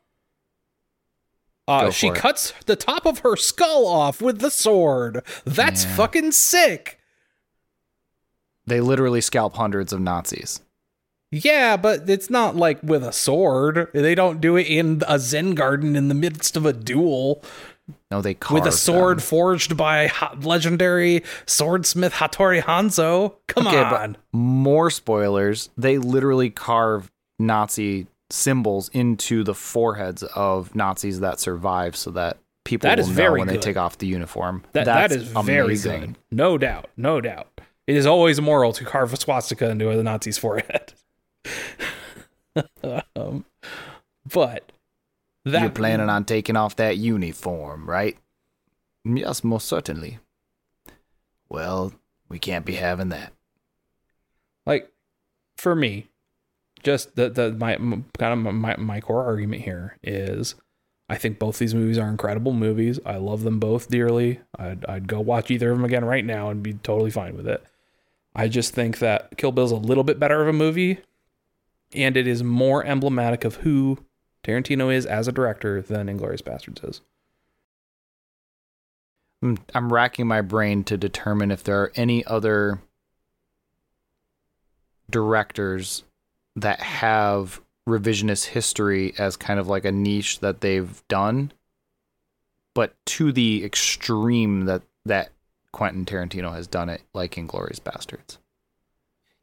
Uh, 1.70 1.92
she 1.92 2.08
it. 2.08 2.16
cuts 2.16 2.54
the 2.66 2.76
top 2.76 3.06
of 3.06 3.20
her 3.20 3.36
skull 3.36 3.86
off 3.86 4.22
with 4.22 4.40
the 4.40 4.50
sword. 4.52 5.22
That's 5.46 5.84
Yeah. 5.86 5.96
fucking 5.96 6.32
sick. 6.34 6.96
they 8.66 8.82
literally 8.82 9.22
scalp 9.22 9.56
hundreds 9.56 9.92
of 9.92 10.00
Nazis. 10.00 10.62
Yeah, 11.32 11.76
but 11.78 12.10
it's 12.10 12.30
not 12.30 12.56
like 12.56 12.82
with 12.84 13.04
a 13.04 13.12
sword. 13.12 13.88
They 13.94 14.14
don't 14.16 14.40
do 14.42 14.56
it 14.58 14.68
in 14.68 15.02
a 15.08 15.18
Zen 15.20 15.56
garden 15.56 15.96
in 15.96 16.08
the 16.08 16.14
midst 16.16 16.56
of 16.58 16.66
a 16.66 16.74
duel. 16.74 17.44
No, 18.12 18.22
they 18.22 18.38
with 18.52 18.66
a 18.68 18.72
sword 18.72 19.18
them. 19.18 19.24
forged 19.26 19.76
by 19.78 20.12
legendary 20.42 21.24
swordsmith 21.48 22.14
Hattori 22.14 22.62
Hanzo. 22.62 23.36
Come 23.48 23.68
Okay, 23.68 23.82
on. 23.82 24.18
more 24.32 24.92
spoilers. 24.92 25.70
They 25.78 25.98
literally 25.98 26.52
carve 26.52 27.12
Nazi 27.40 28.06
symbols 28.32 28.90
into 28.90 29.44
the 29.44 29.54
foreheads 29.56 30.24
of 30.24 30.76
Nazis 30.76 31.20
that 31.20 31.40
survive, 31.40 31.96
so 31.96 32.12
that 32.12 32.38
people 32.64 32.88
That 32.88 32.98
will 32.98 33.06
is 33.06 33.10
know 33.10 33.16
very 33.16 33.40
when 33.40 33.48
they 33.48 33.58
take 33.58 33.78
off 33.78 33.98
the 33.98 34.08
uniform. 34.08 34.64
That 34.74 34.86
That's 34.86 35.14
that 35.14 35.22
is 35.22 35.32
very 35.46 35.66
amazing. 35.66 36.00
good. 36.02 36.18
No 36.32 36.58
doubt. 36.58 36.90
No 36.96 37.22
doubt. 37.22 37.62
It 37.88 37.96
is 37.96 38.06
always 38.06 38.40
moral 38.40 38.72
to 38.74 38.84
carve 38.86 39.14
a 39.14 39.18
swastika 39.18 39.70
into 39.70 39.90
a 39.90 39.96
Nazi's 40.04 40.38
forehead. 40.38 40.94
um, 43.16 43.46
but 44.32 44.72
that 45.46 45.62
You're 45.62 45.72
planning 45.72 46.10
on 46.10 46.26
taking 46.26 46.56
off 46.56 46.76
that 46.76 46.98
uniform, 46.98 47.90
right? 47.90 48.16
Yes, 49.04 49.44
most 49.44 49.68
certainly. 49.68 50.20
Well, 51.50 51.94
we 52.28 52.38
can't 52.38 52.66
be 52.66 52.74
having 52.74 53.10
that. 53.10 53.34
like 54.68 54.92
for 55.58 55.74
me 55.76 56.09
just 56.84 57.16
the 57.16 57.30
the 57.30 57.52
my 57.52 57.76
kind 57.76 58.48
of 58.48 58.54
my 58.54 58.76
my 58.78 59.02
core 59.02 59.26
argument 59.26 59.64
here 59.64 59.98
is 60.04 60.56
I 61.10 61.18
think 61.18 61.40
both 61.40 61.58
these 61.58 61.74
movies 61.74 61.98
are 61.98 62.08
incredible 62.08 62.54
movies. 62.54 63.00
I 63.06 63.18
love 63.18 63.44
them 63.44 63.60
both 63.60 63.90
dearly. 63.90 64.40
I'd 64.58 64.86
I'd 64.86 65.08
go 65.08 65.20
watch 65.20 65.50
either 65.52 65.72
of 65.72 65.78
them 65.78 65.86
again 65.86 66.06
right 66.06 66.26
now 66.26 66.50
and 66.50 66.62
be 66.62 66.74
totally 66.74 67.12
fine 67.12 67.36
with 67.36 67.48
it. 67.48 67.64
I 68.36 68.48
just 68.48 68.74
think 68.74 69.00
that 69.00 69.38
Kill 69.38 69.52
Bill's 69.52 69.72
a 69.72 69.76
little 69.76 70.04
bit 70.04 70.20
better 70.20 70.42
of 70.42 70.48
a 70.48 70.54
movie 70.54 71.00
and 71.94 72.16
it 72.16 72.28
is 72.28 72.44
more 72.44 72.86
emblematic 72.86 73.44
of 73.44 73.56
who 73.58 73.98
Tarantino 74.44 74.94
is 74.94 75.06
as 75.06 75.28
a 75.28 75.32
director 75.32 75.82
than 75.82 76.08
Inglourious 76.08 76.42
Basterds 76.42 76.88
is. 76.88 77.02
I'm, 79.42 79.58
I'm 79.74 79.92
racking 79.92 80.28
my 80.28 80.42
brain 80.42 80.84
to 80.86 80.98
determine 80.98 81.52
if 81.52 81.64
there 81.64 81.82
are 81.82 81.92
any 81.96 82.26
other 82.26 82.82
directors 85.10 86.04
that 86.62 86.80
have 86.82 87.62
revisionist 87.88 88.46
history 88.46 89.14
as 89.18 89.36
kind 89.36 89.60
of 89.60 89.68
like 89.68 89.86
a 89.86 89.92
niche 89.92 90.40
that 90.40 90.62
they've 90.62 91.02
done, 91.08 91.52
but 92.76 92.94
to 93.06 93.32
the 93.32 93.64
extreme 93.66 94.66
that 94.66 94.82
that 95.06 95.30
Quentin 95.72 96.06
Tarantino 96.06 96.54
has 96.54 96.68
done 96.68 96.90
it, 96.90 97.02
like 97.14 97.36
Inglourious 97.36 97.80
Basterds. 97.80 98.38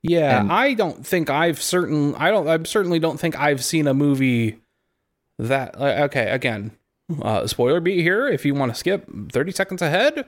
Yeah, 0.03 0.41
And- 0.41 0.53
I 0.53 0.75
don't 0.75 1.05
think 1.07 1.31
I've 1.31 1.61
certain 1.61 2.15
I 2.15 2.31
don't 2.31 2.49
I 2.49 2.63
certainly 2.65 2.99
don't 2.99 3.19
think 3.19 3.39
I've 3.39 3.65
seen 3.65 3.87
a 3.87 3.95
movie 3.95 4.59
that 5.39 5.75
uh, 5.81 6.05
okay, 6.05 6.31
again, 6.31 6.73
uh 7.23 7.47
spoiler 7.47 7.81
beat 7.81 8.01
here 8.03 8.29
if 8.29 8.45
you 8.45 8.55
want 8.55 8.73
to 8.73 8.79
skip 8.79 9.09
30 9.33 9.53
seconds 9.53 9.83
ahead, 9.83 10.27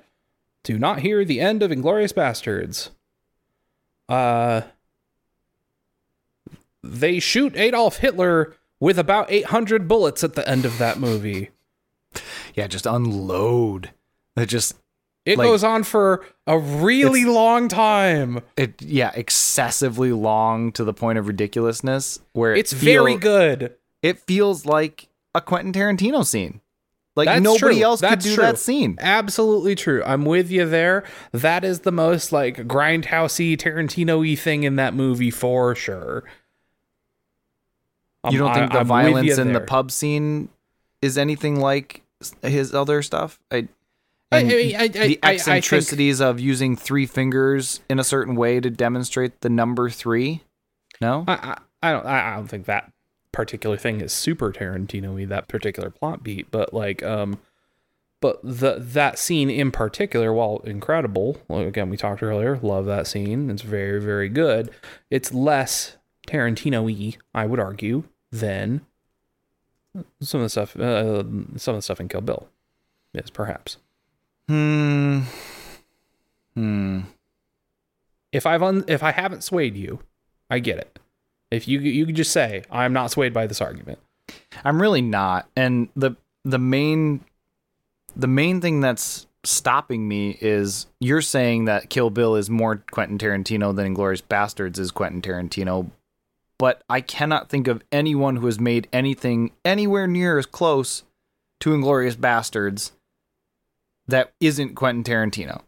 do 0.64 0.78
not 0.78 1.00
hear 1.00 1.24
the 1.24 1.40
end 1.40 1.62
of 1.62 1.70
Inglourious 1.70 2.12
Basterds. 2.12 2.90
Uh 4.08 4.62
they 6.82 7.18
shoot 7.18 7.56
Adolf 7.56 7.98
Hitler 7.98 8.54
with 8.80 8.98
about 8.98 9.30
800 9.30 9.88
bullets 9.88 10.22
at 10.22 10.34
the 10.34 10.48
end 10.48 10.64
of 10.64 10.78
that 10.78 10.98
movie. 10.98 11.50
Yeah, 12.54 12.66
just 12.66 12.86
unload. 12.86 13.90
It 14.36 14.46
just 14.46 14.74
It 15.26 15.36
Like- 15.36 15.46
goes 15.46 15.62
on 15.64 15.82
for 15.82 16.24
a 16.46 16.58
really 16.58 17.24
long 17.26 17.68
time. 17.68 18.40
it 18.56 18.80
yeah 18.80 19.10
excessively 19.14 20.10
long 20.12 20.72
to 20.72 20.84
the 20.84 20.94
point 20.94 21.18
of 21.18 21.26
ridiculousness 21.26 22.20
where 22.32 22.54
it 22.54 22.60
It's 22.60 22.72
very 22.72 23.16
good. 23.16 23.74
it 24.02 24.20
feels 24.20 24.64
like 24.64 25.08
a 25.34 25.40
Quentin 25.42 25.72
Tarantino 25.72 26.24
scene. 26.24 26.60
Like 27.14 27.26
That's 27.26 27.42
nobody 27.42 27.74
true. 27.76 27.84
else 27.84 28.00
could 28.00 28.20
do 28.20 28.34
true. 28.36 28.42
that 28.44 28.58
scene. 28.58 28.96
Absolutely 29.00 29.74
true. 29.74 30.02
I'm 30.06 30.24
with 30.24 30.50
you 30.52 30.64
there. 30.66 31.02
That 31.32 31.64
is 31.64 31.80
the 31.80 31.92
most 31.92 32.32
like 32.32 32.56
grindhousey 32.68 33.56
Tarantino-y 33.58 34.34
thing 34.36 34.62
in 34.62 34.76
that 34.76 34.94
movie 34.94 35.32
for 35.32 35.74
sure. 35.74 36.22
I'm- 38.28 38.32
you 38.34 38.38
don't 38.38 38.54
think 38.54 38.70
I- 38.70 38.74
the 38.74 38.80
I'm 38.80 38.86
violence 38.86 39.38
in 39.38 39.52
the 39.52 39.60
pub 39.60 39.90
scene 39.90 40.48
is 41.02 41.16
anything 41.18 41.60
like 41.60 42.02
his 42.42 42.74
other 42.74 43.02
stuff? 43.02 43.38
I, 43.50 43.68
I- 44.32 44.38
I- 44.40 44.42
the 44.42 44.76
I 44.76 44.88
think- 44.88 45.18
eccentricities 45.22 46.20
of 46.20 46.38
using 46.40 46.76
three 46.76 47.06
fingers 47.06 47.80
in 47.88 47.98
a 47.98 48.04
certain 48.04 48.34
way 48.36 48.60
to 48.60 48.70
demonstrate 48.70 49.40
the 49.40 49.48
number 49.48 49.88
three. 49.90 50.42
No, 51.00 51.24
I, 51.28 51.58
don't. 51.92 52.04
I, 52.06 52.32
I 52.32 52.36
don't 52.36 52.48
think 52.48 52.66
that 52.66 52.92
particular 53.32 53.76
thing 53.76 54.00
is 54.00 54.12
super 54.12 54.52
Tarantino-y. 54.52 55.24
That 55.26 55.46
particular 55.48 55.90
plot 55.90 56.24
beat, 56.24 56.50
but 56.50 56.74
like, 56.74 57.04
um, 57.04 57.38
but 58.20 58.40
the 58.42 58.76
that 58.80 59.16
scene 59.16 59.48
in 59.48 59.70
particular, 59.70 60.32
while 60.32 60.58
incredible, 60.64 61.40
well, 61.46 61.60
again 61.60 61.88
we 61.88 61.96
talked 61.96 62.20
earlier, 62.20 62.58
love 62.60 62.86
that 62.86 63.06
scene. 63.06 63.48
It's 63.48 63.62
very 63.62 64.00
very 64.00 64.28
good. 64.28 64.70
It's 65.08 65.32
less 65.32 65.96
Tarantino-y, 66.26 67.16
I 67.32 67.46
would 67.46 67.60
argue, 67.60 68.02
than 68.30 68.82
some 70.20 70.40
of 70.40 70.44
the 70.44 70.50
stuff. 70.50 70.76
Uh, 70.76 71.22
some 71.56 71.74
of 71.74 71.78
the 71.78 71.82
stuff 71.82 72.00
in 72.00 72.08
Kill 72.08 72.20
Bill 72.20 72.48
is 73.14 73.30
perhaps. 73.30 73.78
Hmm. 74.48 75.20
Hmm. 76.54 77.00
If 78.32 78.46
I've 78.46 78.62
un- 78.62 78.84
if 78.88 79.02
I 79.02 79.12
haven't 79.12 79.44
swayed 79.44 79.76
you, 79.76 80.00
I 80.50 80.58
get 80.58 80.78
it. 80.78 80.98
If 81.50 81.66
you 81.66 81.80
you 81.80 82.06
could 82.06 82.16
just 82.16 82.32
say 82.32 82.64
I'm 82.70 82.92
not 82.92 83.10
swayed 83.10 83.32
by 83.32 83.46
this 83.46 83.60
argument. 83.60 83.98
I'm 84.64 84.80
really 84.80 85.02
not. 85.02 85.48
And 85.56 85.88
the 85.96 86.12
the 86.44 86.58
main 86.58 87.24
the 88.16 88.26
main 88.26 88.60
thing 88.60 88.80
that's 88.80 89.26
stopping 89.44 90.08
me 90.08 90.36
is 90.40 90.86
you're 91.00 91.22
saying 91.22 91.66
that 91.66 91.88
Kill 91.90 92.10
Bill 92.10 92.34
is 92.36 92.50
more 92.50 92.82
Quentin 92.90 93.18
Tarantino 93.18 93.74
than 93.74 93.94
Inglourious 93.94 94.22
Basterds 94.22 94.78
is 94.78 94.90
Quentin 94.90 95.22
Tarantino. 95.22 95.90
But 96.58 96.82
I 96.88 97.00
cannot 97.00 97.48
think 97.48 97.68
of 97.68 97.82
anyone 97.92 98.36
who 98.36 98.46
has 98.46 98.58
made 98.58 98.88
anything 98.92 99.52
anywhere 99.64 100.06
near 100.06 100.38
as 100.38 100.46
close 100.46 101.04
to 101.60 101.70
Inglourious 101.70 102.16
Basterds 102.16 102.92
that 104.08 104.32
isn't 104.40 104.74
Quentin 104.74 105.04
Tarantino. 105.04 105.62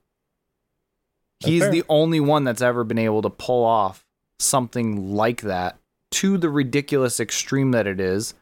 That's 1.41 1.51
He's 1.51 1.63
fair. 1.63 1.71
the 1.71 1.85
only 1.89 2.21
one 2.21 2.45
that's 2.45 2.63
ever 2.63 2.85
been 2.85 2.99
able 2.99 3.23
to 3.23 3.31
pull 3.31 3.65
off 3.65 4.05
something 4.39 5.15
like 5.15 5.43
that 5.43 5.79
to 6.13 6.37
the 6.37 6.49
ridiculous 6.49 7.21
extreme 7.21 7.71
that 7.71 7.87
it 7.87 8.01
is 8.01 8.35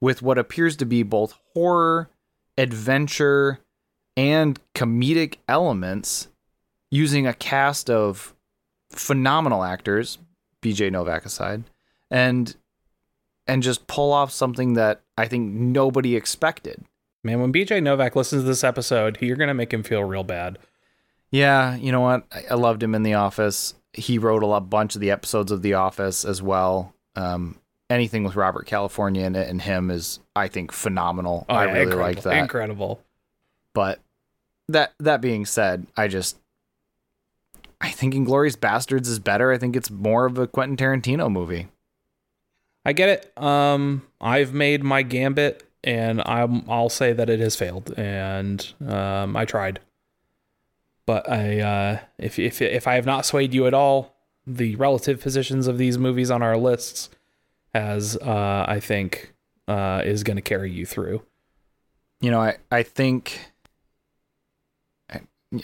with 0.00 0.20
what 0.20 0.38
appears 0.38 0.76
to 0.76 0.84
be 0.84 1.02
both 1.02 1.38
horror, 1.54 2.10
adventure, 2.58 3.60
and 4.16 4.60
comedic 4.74 5.36
elements 5.48 6.28
using 6.90 7.26
a 7.26 7.34
cast 7.34 7.88
of 7.88 8.34
phenomenal 8.90 9.64
actors, 9.64 10.18
BJ 10.62 10.92
Novak 10.92 11.24
aside, 11.24 11.64
and 12.10 12.54
and 13.46 13.62
just 13.62 13.86
pull 13.86 14.12
off 14.12 14.30
something 14.32 14.74
that 14.74 15.02
I 15.16 15.26
think 15.26 15.52
nobody 15.52 16.16
expected. 16.16 16.84
Man, 17.22 17.40
when 17.40 17.52
BJ 17.52 17.82
Novak 17.82 18.16
listens 18.16 18.42
to 18.42 18.46
this 18.46 18.64
episode, 18.64 19.18
you're 19.20 19.36
gonna 19.36 19.54
make 19.54 19.72
him 19.72 19.82
feel 19.82 20.04
real 20.04 20.24
bad. 20.24 20.58
Yeah, 21.30 21.76
you 21.76 21.90
know 21.90 22.00
what? 22.00 22.24
I, 22.32 22.44
I 22.50 22.54
loved 22.54 22.82
him 22.82 22.94
in 22.94 23.02
The 23.02 23.14
Office. 23.14 23.74
He 23.92 24.18
wrote 24.18 24.42
a 24.42 24.46
lot, 24.46 24.70
bunch 24.70 24.94
of 24.94 25.00
the 25.00 25.10
episodes 25.10 25.50
of 25.50 25.62
The 25.62 25.74
Office 25.74 26.24
as 26.24 26.42
well. 26.42 26.94
Um, 27.16 27.58
anything 27.90 28.24
with 28.24 28.36
Robert 28.36 28.66
California 28.66 29.24
in 29.24 29.34
it 29.36 29.48
and 29.48 29.60
him 29.62 29.90
is, 29.90 30.20
I 30.36 30.48
think, 30.48 30.72
phenomenal. 30.72 31.46
Oh, 31.48 31.54
I 31.54 31.66
yeah, 31.66 31.72
really 31.72 31.96
like 31.96 32.22
that. 32.22 32.38
Incredible. 32.38 33.00
But 33.72 34.00
that 34.68 34.94
that 35.00 35.20
being 35.20 35.44
said, 35.44 35.86
I 35.96 36.08
just 36.08 36.38
I 37.80 37.90
think 37.90 38.14
Inglourious 38.14 38.56
Basterds 38.56 39.08
is 39.08 39.18
better. 39.18 39.52
I 39.52 39.58
think 39.58 39.76
it's 39.76 39.90
more 39.90 40.26
of 40.26 40.38
a 40.38 40.46
Quentin 40.46 40.76
Tarantino 40.76 41.30
movie. 41.30 41.68
I 42.84 42.92
get 42.92 43.08
it. 43.08 43.42
Um, 43.42 44.02
I've 44.20 44.52
made 44.52 44.82
my 44.82 45.02
gambit, 45.02 45.64
and 45.82 46.22
I'm 46.26 46.68
I'll 46.68 46.90
say 46.90 47.12
that 47.12 47.30
it 47.30 47.40
has 47.40 47.56
failed, 47.56 47.94
and 47.96 48.72
um, 48.86 49.36
I 49.36 49.44
tried. 49.44 49.80
But 51.06 51.28
I, 51.28 51.60
uh, 51.60 51.98
if 52.18 52.38
if 52.38 52.60
if 52.62 52.86
I 52.86 52.94
have 52.94 53.06
not 53.06 53.26
swayed 53.26 53.54
you 53.54 53.66
at 53.66 53.74
all, 53.74 54.16
the 54.46 54.76
relative 54.76 55.20
positions 55.20 55.66
of 55.66 55.78
these 55.78 55.98
movies 55.98 56.30
on 56.30 56.42
our 56.42 56.56
lists, 56.56 57.10
as 57.72 58.16
uh, 58.18 58.64
I 58.68 58.80
think 58.80 59.32
uh, 59.68 60.02
is 60.04 60.22
going 60.22 60.36
to 60.36 60.42
carry 60.42 60.70
you 60.70 60.86
through. 60.86 61.22
You 62.20 62.30
know, 62.30 62.40
I 62.40 62.56
I 62.70 62.82
think 62.82 63.40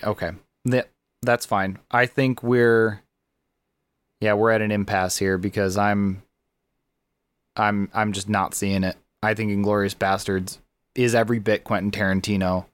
okay. 0.05 0.33
That 0.67 0.91
that's 1.23 1.47
fine. 1.47 1.79
I 1.91 2.07
think 2.07 2.43
we're 2.43 3.03
yeah, 4.21 4.35
we're 4.35 4.51
at 4.51 4.63
an 4.63 4.71
impasse 4.71 5.19
here 5.19 5.39
because 5.39 5.79
I'm 5.79 6.23
I'm 7.57 7.89
I'm 7.93 8.13
just 8.13 8.29
not 8.29 8.55
seeing 8.55 8.85
it. 8.85 8.97
I 9.23 9.35
think 9.35 9.51
Inglourious 9.51 9.95
Basterds 9.95 10.59
is 10.95 11.15
every 11.15 11.39
bit 11.39 11.65
Quentin 11.65 11.91
Tarantino 11.91 12.67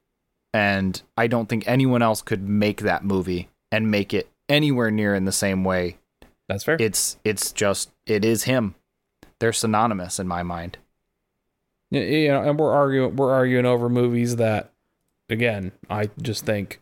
and 0.53 1.01
I 1.17 1.27
don't 1.27 1.47
think 1.49 1.67
anyone 1.67 2.01
else 2.01 2.21
could 2.21 2.47
make 2.47 2.81
that 2.81 3.03
movie 3.03 3.49
and 3.71 3.91
make 3.91 4.13
it 4.13 4.29
anywhere 4.49 4.89
near 4.89 5.13
in 5.13 5.25
the 5.25 5.31
same 5.31 5.63
way. 5.63 5.97
That's 6.47 6.63
fair. 6.63 6.77
It's 6.79 7.17
it's 7.23 7.51
just 7.51 7.91
it 8.05 8.23
is 8.23 8.43
him. 8.43 8.75
They're 9.39 9.53
synonymous 9.53 10.19
in 10.19 10.27
my 10.27 10.41
mind. 10.43 10.77
Yeah, 11.91 12.01
you 12.01 12.27
know, 12.29 12.41
and 12.41 12.57
we're 12.59 12.73
arguing 12.73 13.15
we're 13.15 13.31
arguing 13.33 13.65
over 13.65 13.89
movies 13.89 14.37
that 14.37 14.71
again, 15.29 15.73
I 15.89 16.09
just 16.21 16.45
think 16.45 16.79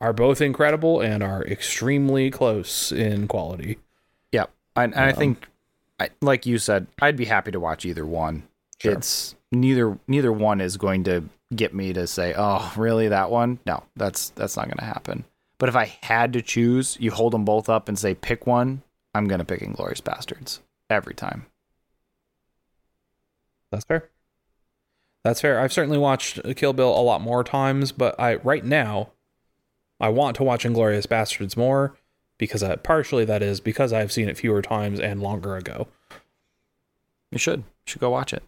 are 0.00 0.12
both 0.12 0.40
incredible 0.40 1.00
and 1.00 1.22
are 1.22 1.44
extremely 1.44 2.30
close 2.30 2.92
in 2.92 3.28
quality. 3.28 3.78
Yep. 4.32 4.50
I, 4.76 4.84
and 4.84 4.94
I 4.94 5.10
Um, 5.10 5.16
think, 5.16 5.48
I, 6.00 6.10
like 6.20 6.46
you 6.46 6.58
said, 6.58 6.86
I'd 7.00 7.16
be 7.16 7.24
happy 7.24 7.50
to 7.50 7.60
watch 7.60 7.84
either 7.84 8.06
one. 8.06 8.44
Sure. 8.80 8.92
It's 8.92 9.34
neither 9.50 9.98
neither 10.06 10.32
one 10.32 10.60
is 10.60 10.76
going 10.76 11.04
to 11.04 11.24
get 11.54 11.74
me 11.74 11.92
to 11.92 12.06
say, 12.06 12.34
"Oh, 12.36 12.72
really 12.76 13.08
that 13.08 13.30
one?" 13.30 13.58
No, 13.66 13.82
that's 13.96 14.30
that's 14.30 14.56
not 14.56 14.66
going 14.66 14.78
to 14.78 14.84
happen. 14.84 15.24
But 15.58 15.68
if 15.68 15.76
I 15.76 15.96
had 16.02 16.32
to 16.34 16.42
choose, 16.42 16.96
you 17.00 17.10
hold 17.10 17.32
them 17.32 17.44
both 17.44 17.68
up 17.68 17.88
and 17.88 17.98
say 17.98 18.14
pick 18.14 18.46
one, 18.46 18.82
I'm 19.14 19.26
going 19.26 19.40
to 19.40 19.44
pick 19.44 19.60
Inglourious 19.60 20.00
Basterds 20.00 20.60
every 20.88 21.14
time. 21.14 21.46
That's 23.72 23.84
fair. 23.84 24.08
That's 25.24 25.40
fair. 25.40 25.60
I've 25.60 25.72
certainly 25.72 25.98
watched 25.98 26.40
Kill 26.56 26.72
Bill 26.72 26.96
a 26.96 27.02
lot 27.02 27.20
more 27.20 27.42
times, 27.42 27.90
but 27.90 28.18
I 28.20 28.36
right 28.36 28.64
now 28.64 29.10
I 30.00 30.10
want 30.10 30.36
to 30.36 30.44
watch 30.44 30.64
Inglourious 30.64 31.06
Basterds 31.06 31.56
more 31.56 31.96
because 32.38 32.62
I, 32.62 32.76
partially 32.76 33.24
that 33.26 33.42
is 33.42 33.60
because 33.60 33.92
I've 33.92 34.10
seen 34.12 34.28
it 34.28 34.36
fewer 34.38 34.62
times 34.62 34.98
and 35.00 35.20
longer 35.22 35.56
ago. 35.56 35.88
You 37.30 37.38
should. 37.38 37.60
You 37.60 37.64
should 37.86 38.00
go 38.00 38.10
watch 38.10 38.32
it. 38.32 38.42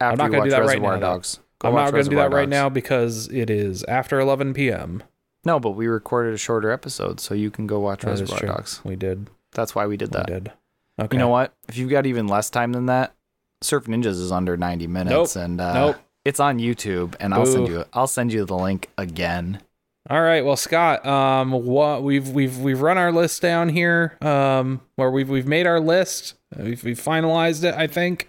I'm 0.00 0.12
After 0.12 0.16
not 0.22 0.30
gonna 0.30 0.44
do 0.44 0.50
that 0.50 0.58
right 0.60 0.66
Reservoir 0.68 0.94
now. 0.94 1.00
Dogs. 1.00 1.38
Go 1.58 1.68
I'm 1.68 1.74
not 1.74 1.92
going 1.92 2.02
to 2.04 2.10
do 2.10 2.16
that 2.16 2.22
Reservoir 2.22 2.38
right 2.40 2.48
now 2.48 2.68
because 2.68 3.28
it 3.28 3.48
is 3.48 3.84
after 3.84 4.18
11 4.18 4.52
p.m. 4.54 5.02
No, 5.44 5.60
but 5.60 5.70
we 5.72 5.86
recorded 5.86 6.34
a 6.34 6.38
shorter 6.38 6.72
episode, 6.72 7.20
so 7.20 7.34
you 7.34 7.52
can 7.52 7.68
go 7.68 7.78
watch 7.78 8.00
That 8.00 8.10
Reservoir. 8.18 8.40
Dogs. 8.40 8.80
We 8.82 8.96
did. 8.96 9.30
That's 9.52 9.72
why 9.74 9.86
we 9.86 9.96
did 9.96 10.08
We 10.08 10.18
that. 10.18 10.26
did. 10.26 10.52
Okay. 10.98 11.14
You 11.16 11.18
know 11.20 11.28
what? 11.28 11.54
If 11.68 11.76
you've 11.78 11.90
got 11.90 12.04
even 12.06 12.26
less 12.26 12.50
time 12.50 12.72
than 12.72 12.86
that, 12.86 13.14
Surf 13.60 13.84
Ninjas 13.84 14.06
is 14.20 14.32
under 14.32 14.56
90 14.56 14.88
minutes, 14.88 15.36
and 15.36 15.60
uh, 15.60 15.72
Nope. 15.74 15.96
it's 16.24 16.40
on 16.40 16.58
YouTube. 16.58 17.14
And 17.20 17.32
I'll 17.32 17.46
send 17.46 17.68
you 17.68 17.84
I'll 17.92 18.08
send 18.08 18.32
you 18.32 18.44
the 18.44 18.56
link 18.56 18.90
again. 18.98 19.60
All 20.10 20.20
right, 20.20 20.44
well, 20.44 20.56
Scott, 20.56 21.06
um, 21.06 21.52
what 21.52 22.02
we've 22.02 22.28
we've 22.30 22.58
we've 22.58 22.80
run 22.80 22.98
our 22.98 23.12
list 23.12 23.40
down 23.40 23.68
here, 23.68 24.18
um, 24.20 24.80
where 24.96 25.10
we've 25.10 25.28
we've 25.28 25.46
made 25.46 25.66
our 25.66 25.78
list, 25.78 26.34
we've 26.56 26.82
we've 26.82 27.00
finalized 27.00 27.62
it, 27.64 27.74
I 27.74 27.86
think. 27.86 28.28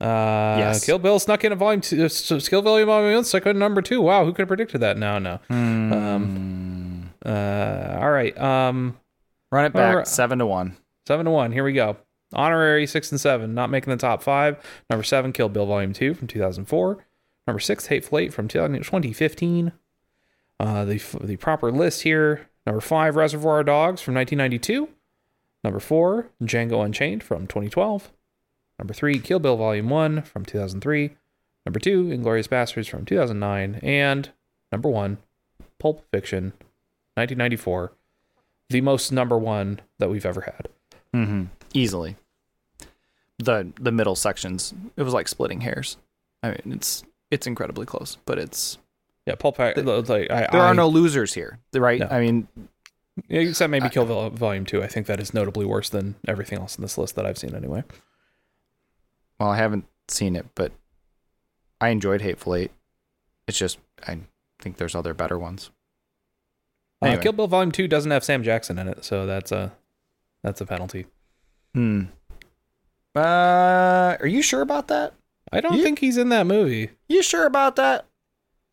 Uh, 0.00 0.56
Yes. 0.58 0.86
Kill 0.86 0.98
Bill 0.98 1.18
snuck 1.18 1.44
in 1.44 1.52
a 1.52 1.56
volume 1.56 1.82
two, 1.82 2.00
uh, 2.02 2.04
s- 2.06 2.48
Kill 2.48 2.62
Bill 2.62 2.84
volume 2.86 3.14
one, 3.14 3.24
stuck 3.24 3.44
in 3.46 3.58
number 3.58 3.82
two. 3.82 4.00
Wow, 4.00 4.24
who 4.24 4.32
could 4.32 4.42
have 4.42 4.48
predicted 4.48 4.80
that? 4.80 4.96
No, 4.96 5.18
no. 5.18 5.38
Um, 5.50 7.10
Uh, 7.24 7.98
all 8.00 8.10
right, 8.10 8.36
um, 8.40 8.96
Run 9.52 9.66
it 9.66 9.72
back 9.74 10.06
seven 10.06 10.38
to 10.38 10.46
one. 10.46 10.76
seven 11.06 11.26
to 11.26 11.30
one. 11.30 11.52
Here 11.52 11.64
we 11.64 11.74
go. 11.74 11.98
Honorary 12.32 12.86
six 12.86 13.10
and 13.12 13.20
seven, 13.20 13.52
not 13.54 13.68
making 13.68 13.90
the 13.90 13.96
top 13.98 14.22
five. 14.22 14.56
Number 14.88 15.02
seven, 15.02 15.32
Kill 15.32 15.50
Bill 15.50 15.66
Volume 15.66 15.92
Two 15.92 16.14
from 16.14 16.28
2004. 16.28 17.04
Number 17.50 17.58
six, 17.58 17.86
Hateful 17.86 18.18
Eight 18.18 18.32
from 18.32 18.46
2015. 18.46 19.72
Uh, 20.60 20.84
the 20.84 21.02
the 21.20 21.34
proper 21.34 21.72
list 21.72 22.02
here. 22.02 22.48
Number 22.64 22.80
five, 22.80 23.16
Reservoir 23.16 23.64
Dogs 23.64 24.00
from 24.00 24.14
1992. 24.14 24.88
Number 25.64 25.80
four, 25.80 26.28
Django 26.40 26.84
Unchained 26.84 27.24
from 27.24 27.48
2012. 27.48 28.12
Number 28.78 28.94
three, 28.94 29.18
Kill 29.18 29.40
Bill 29.40 29.56
Volume 29.56 29.88
One 29.88 30.22
from 30.22 30.44
2003. 30.44 31.16
Number 31.66 31.80
two, 31.80 32.04
Inglourious 32.04 32.46
Basterds 32.46 32.88
from 32.88 33.04
2009, 33.04 33.80
and 33.82 34.30
number 34.70 34.88
one, 34.88 35.18
Pulp 35.80 36.04
Fiction, 36.12 36.52
1994. 37.16 37.90
The 38.68 38.80
most 38.80 39.10
number 39.10 39.36
one 39.36 39.80
that 39.98 40.08
we've 40.08 40.24
ever 40.24 40.42
had. 40.42 40.68
Mm-hmm. 41.12 41.46
Easily. 41.74 42.14
The 43.38 43.72
the 43.80 43.90
middle 43.90 44.14
sections, 44.14 44.72
it 44.96 45.02
was 45.02 45.14
like 45.14 45.26
splitting 45.26 45.62
hairs. 45.62 45.96
I 46.44 46.50
mean, 46.50 46.74
it's 46.76 47.02
it's 47.30 47.46
incredibly 47.46 47.86
close, 47.86 48.18
but 48.24 48.38
it's 48.38 48.78
Yeah, 49.26 49.34
Pulp. 49.34 49.58
Like, 49.58 49.76
I, 49.78 50.48
there 50.50 50.60
I, 50.60 50.68
are 50.68 50.74
no 50.74 50.88
losers 50.88 51.34
here, 51.34 51.58
right? 51.74 52.00
No. 52.00 52.08
I 52.08 52.20
mean, 52.20 52.48
except 53.28 53.70
maybe 53.70 53.88
Kill 53.88 54.06
Bill 54.06 54.30
Volume 54.30 54.64
Two. 54.64 54.82
I 54.82 54.86
think 54.86 55.06
that 55.06 55.20
is 55.20 55.34
notably 55.34 55.64
worse 55.64 55.88
than 55.88 56.16
everything 56.26 56.58
else 56.58 56.76
in 56.76 56.82
this 56.82 56.98
list 56.98 57.16
that 57.16 57.26
I've 57.26 57.38
seen. 57.38 57.54
Anyway. 57.54 57.84
well, 59.38 59.50
I 59.50 59.56
haven't 59.56 59.84
seen 60.08 60.36
it, 60.36 60.46
but 60.54 60.72
I 61.80 61.88
enjoyed 61.90 62.20
Hateful 62.20 62.54
Eight. 62.54 62.72
It's 63.46 63.58
just 63.58 63.78
I 64.06 64.18
think 64.60 64.76
there's 64.76 64.94
other 64.94 65.14
better 65.14 65.38
ones. 65.38 65.70
Uh, 67.02 67.16
Kill 67.16 67.32
Bill 67.32 67.46
Volume 67.46 67.72
Two 67.72 67.88
doesn't 67.88 68.10
have 68.10 68.24
Sam 68.24 68.42
Jackson 68.42 68.78
in 68.78 68.88
it, 68.88 69.04
so 69.04 69.26
that's 69.26 69.52
a 69.52 69.72
that's 70.42 70.60
a 70.60 70.66
penalty. 70.66 71.06
Hmm. 71.74 72.04
Uh, 73.14 74.16
are 74.20 74.26
you 74.26 74.42
sure 74.42 74.60
about 74.60 74.88
that? 74.88 75.14
I 75.52 75.60
don't 75.60 75.74
You- 75.76 75.82
think 75.82 75.98
he's 75.98 76.16
in 76.16 76.28
that 76.30 76.46
movie. 76.46 76.90
You 77.08 77.22
sure 77.22 77.46
about 77.46 77.76
that? 77.76 78.06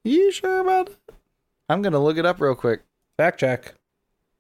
You 0.04 0.32
sure 0.32 0.60
about 0.60 0.90
it? 0.90 0.98
I'm 1.70 1.82
gonna 1.82 2.00
look 2.00 2.18
it 2.18 2.26
up 2.26 2.40
real 2.40 2.56
quick. 2.56 2.82
Fact 3.18 3.40
check. 3.40 3.74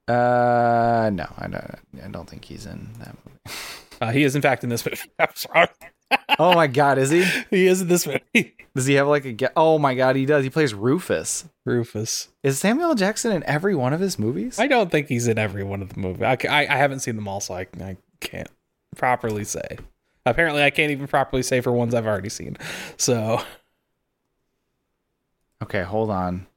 Uh, 0.08 1.10
no, 1.14 1.26
I 1.38 1.48
don't. 1.48 1.80
I 2.04 2.08
don't 2.10 2.30
think 2.30 2.46
he's 2.46 2.66
in 2.66 2.90
that 3.00 3.16
movie. 3.26 3.38
Uh, 4.00 4.12
he 4.12 4.24
is 4.24 4.36
in 4.36 4.44
fact 4.44 4.64
in 4.64 4.70
this 4.70 4.86
movie. 4.86 5.10
I'm 5.20 5.28
sorry. 5.34 5.68
oh 6.38 6.54
my 6.54 6.68
god, 6.68 7.00
is 7.00 7.10
he? 7.10 7.24
He 7.50 7.66
is 7.66 7.82
in 7.82 7.88
this 7.88 8.06
movie. 8.06 8.54
Does 8.76 8.86
he 8.86 8.94
have 8.94 9.08
like 9.08 9.26
a? 9.26 9.34
Ge- 9.34 9.50
oh 9.56 9.80
my 9.80 9.96
god, 9.96 10.16
he 10.16 10.28
does. 10.28 10.44
He 10.44 10.52
plays 10.52 10.72
Rufus. 10.76 11.46
Rufus. 11.66 12.28
Is 12.44 12.60
Samuel 12.60 12.94
Jackson 12.94 13.32
in 13.32 13.44
every 13.46 13.74
one 13.74 13.94
of 13.94 14.00
his 14.00 14.20
movies? 14.20 14.60
I 14.60 14.68
don't 14.68 14.92
think 14.92 15.08
he's 15.08 15.28
in 15.28 15.40
every 15.40 15.64
one 15.64 15.82
of 15.82 15.90
the 15.96 16.00
movies. 16.00 16.22
I, 16.22 16.38
I, 16.48 16.60
I 16.68 16.78
haven't 16.78 17.00
seen 17.00 17.16
them 17.16 17.28
all, 17.28 17.40
so 17.40 17.56
I, 17.56 17.66
I 17.82 17.98
can't 18.22 18.50
properly 18.96 19.44
say. 19.44 19.80
Apparently, 20.30 20.64
I 20.64 20.70
can't 20.70 20.92
even 20.92 21.08
properly 21.08 21.44
say 21.44 21.62
for 21.62 21.72
ones 21.72 21.94
I've 21.94 22.06
already 22.08 22.30
seen. 22.30 22.58
So 22.98 23.42
Okay, 25.64 25.84
hold 25.84 26.10
on. 26.10 26.48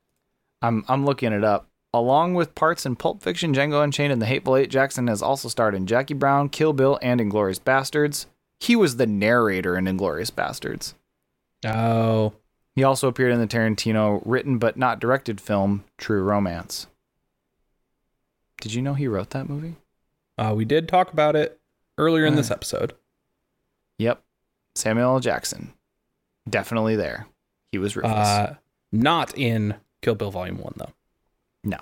I'm 0.62 0.84
I'm 0.88 1.04
looking 1.04 1.32
it 1.32 1.44
up. 1.44 1.66
Along 1.92 2.34
with 2.34 2.54
parts 2.54 2.86
in 2.86 2.94
Pulp 2.96 3.20
Fiction, 3.22 3.52
Django 3.52 3.82
Unchained, 3.82 4.12
and 4.12 4.22
The 4.22 4.26
Hateful 4.26 4.56
Eight, 4.56 4.70
Jackson 4.70 5.08
has 5.08 5.22
also 5.22 5.48
starred 5.48 5.74
in 5.74 5.86
Jackie 5.88 6.14
Brown, 6.14 6.48
Kill 6.48 6.72
Bill, 6.72 6.98
and 7.02 7.20
Inglourious 7.20 7.58
Basterds. 7.58 8.26
He 8.60 8.76
was 8.76 8.96
the 8.96 9.06
narrator 9.06 9.76
in 9.76 9.86
Inglourious 9.86 10.30
Basterds. 10.30 10.94
oh 11.64 12.34
He 12.76 12.84
also 12.84 13.08
appeared 13.08 13.32
in 13.32 13.40
the 13.40 13.46
Tarantino 13.48 14.22
written 14.24 14.58
but 14.58 14.76
not 14.76 15.00
directed 15.00 15.40
film 15.40 15.82
True 15.98 16.22
Romance. 16.22 16.86
Did 18.60 18.74
you 18.74 18.82
know 18.82 18.94
he 18.94 19.08
wrote 19.08 19.30
that 19.30 19.48
movie? 19.48 19.76
uh, 20.38 20.52
we 20.56 20.64
did 20.64 20.88
talk 20.88 21.12
about 21.12 21.34
it 21.36 21.58
earlier 21.98 22.24
in 22.24 22.34
this 22.36 22.50
Uh. 22.50 22.54
episode. 22.54 22.92
Yep. 24.00 24.22
Samuel 24.74 25.14
L. 25.14 25.20
Jackson. 25.20 25.74
Definitely 26.48 26.96
there. 26.96 27.26
He 27.70 27.78
was 27.78 27.94
Rufus. 27.96 28.10
Uh, 28.10 28.54
not 28.92 29.36
in 29.36 29.74
Kill 30.02 30.14
Bill 30.14 30.30
Volume 30.30 30.58
One 30.58 30.74
though. 30.76 30.92
no. 31.64 31.78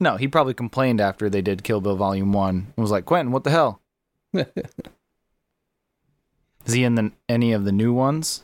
No, 0.00 0.16
he 0.16 0.26
probably 0.26 0.52
complained 0.52 1.00
after 1.00 1.30
they 1.30 1.42
did 1.42 1.62
Kill 1.62 1.80
Bill 1.80 1.94
Volume 1.94 2.32
1 2.32 2.48
and 2.56 2.74
was 2.76 2.90
like, 2.90 3.04
Quentin, 3.04 3.30
what 3.30 3.44
the 3.44 3.50
hell? 3.50 3.80
Is 4.34 4.44
he 6.74 6.82
in 6.82 6.96
the, 6.96 7.12
any 7.28 7.52
of 7.52 7.64
the 7.64 7.70
new 7.70 7.92
ones? 7.92 8.42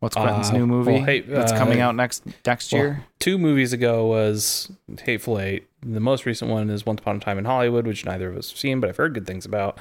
What's 0.00 0.16
Quentin's 0.16 0.50
Uh, 0.50 0.54
new 0.54 0.66
movie 0.66 0.92
well, 0.94 1.04
hey, 1.04 1.20
that's 1.20 1.52
uh, 1.52 1.58
coming 1.58 1.80
out 1.80 1.94
next 1.94 2.24
next 2.44 2.72
well, 2.72 2.82
year? 2.82 3.04
Two 3.20 3.38
movies 3.38 3.72
ago 3.72 4.04
was 4.06 4.70
Hateful 5.00 5.38
Eight. 5.38 5.66
The 5.80 6.00
most 6.00 6.26
recent 6.26 6.50
one 6.50 6.68
is 6.70 6.84
Once 6.84 7.00
Upon 7.00 7.16
a 7.16 7.20
Time 7.20 7.38
in 7.38 7.44
Hollywood, 7.44 7.86
which 7.86 8.04
neither 8.04 8.28
of 8.28 8.36
us 8.36 8.50
have 8.50 8.58
seen, 8.58 8.80
but 8.80 8.90
I've 8.90 8.96
heard 8.96 9.14
good 9.14 9.26
things 9.28 9.46
about. 9.46 9.78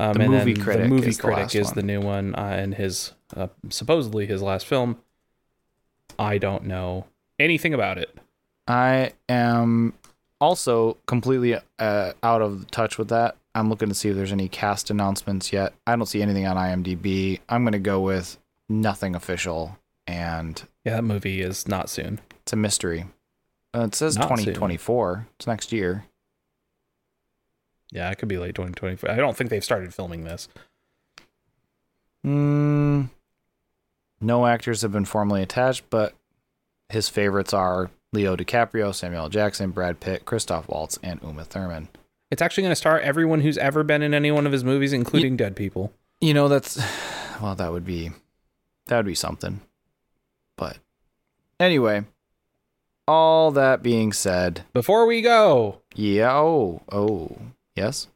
Um, 0.00 0.14
The 0.14 0.20
and 0.22 0.32
Movie 0.32 0.52
then 0.54 0.62
Critic 0.64 0.82
the 0.84 0.88
movie 0.88 1.08
is 1.08 1.16
the 1.16 1.22
critic 1.24 1.42
last 1.44 1.54
is 1.56 1.66
one. 1.68 1.74
the 1.74 1.82
new 1.82 2.00
one, 2.00 2.34
uh, 2.36 2.40
and 2.58 2.74
his 2.74 3.12
uh, 3.36 3.48
supposedly 3.70 4.26
his 4.26 4.42
last 4.42 4.66
film. 4.66 4.98
I 6.18 6.38
don't 6.38 6.64
know 6.64 7.06
anything 7.38 7.74
about 7.74 7.98
it. 7.98 8.16
I 8.66 9.12
am 9.28 9.94
also 10.40 10.98
completely 11.06 11.56
uh, 11.78 12.12
out 12.22 12.42
of 12.42 12.70
touch 12.70 12.98
with 12.98 13.08
that. 13.08 13.36
I'm 13.54 13.68
looking 13.70 13.88
to 13.88 13.94
see 13.94 14.08
if 14.10 14.16
there's 14.16 14.30
any 14.32 14.48
cast 14.48 14.90
announcements 14.90 15.52
yet. 15.52 15.72
I 15.86 15.96
don't 15.96 16.06
see 16.06 16.22
anything 16.22 16.46
on 16.46 16.56
IMDb. 16.56 17.40
I'm 17.48 17.64
going 17.64 17.72
to 17.72 17.78
go 17.78 18.00
with 18.00 18.38
nothing 18.68 19.14
official, 19.16 19.76
and 20.06 20.62
Yeah, 20.84 20.96
that 20.96 21.02
movie 21.02 21.40
is 21.40 21.66
not 21.66 21.88
soon. 21.90 22.20
it's 22.42 22.52
a 22.52 22.56
mystery. 22.56 23.06
Uh, 23.74 23.80
it 23.82 23.94
says 23.94 24.16
Not 24.16 24.28
soon. 24.28 24.36
2024. 24.38 25.26
It's 25.36 25.46
next 25.46 25.72
year. 25.72 26.04
Yeah, 27.90 28.10
it 28.10 28.18
could 28.18 28.28
be 28.28 28.38
late 28.38 28.54
2024. 28.54 29.10
I 29.10 29.16
don't 29.16 29.36
think 29.36 29.50
they've 29.50 29.64
started 29.64 29.94
filming 29.94 30.24
this. 30.24 30.48
Mm, 32.26 33.10
no 34.20 34.46
actors 34.46 34.82
have 34.82 34.92
been 34.92 35.04
formally 35.04 35.42
attached, 35.42 35.84
but 35.88 36.14
his 36.88 37.08
favorites 37.08 37.54
are 37.54 37.90
Leo 38.12 38.36
DiCaprio, 38.36 38.94
Samuel 38.94 39.24
L. 39.24 39.28
Jackson, 39.28 39.70
Brad 39.70 40.00
Pitt, 40.00 40.24
Christoph 40.24 40.68
Waltz, 40.68 40.98
and 41.02 41.20
Uma 41.22 41.44
Thurman. 41.44 41.88
It's 42.30 42.42
actually 42.42 42.62
going 42.62 42.72
to 42.72 42.76
star 42.76 43.00
everyone 43.00 43.40
who's 43.40 43.58
ever 43.58 43.82
been 43.82 44.02
in 44.02 44.12
any 44.12 44.30
one 44.30 44.46
of 44.46 44.52
his 44.52 44.64
movies, 44.64 44.92
including 44.92 45.36
dead 45.36 45.56
people. 45.56 45.92
You 46.20 46.34
know, 46.34 46.48
that's 46.48 46.78
well, 47.40 47.54
that 47.54 47.72
would 47.72 47.84
be 47.86 48.10
that 48.86 48.96
would 48.96 49.06
be 49.06 49.14
something. 49.14 49.60
But 50.56 50.78
anyway, 51.60 52.04
all 53.06 53.50
that 53.52 53.82
being 53.82 54.12
said, 54.12 54.64
Before 54.72 55.06
we 55.06 55.22
go, 55.22 55.80
yeah, 55.94 56.32
oh, 56.34 56.82
oh, 56.90 57.38
yes. 57.78 58.08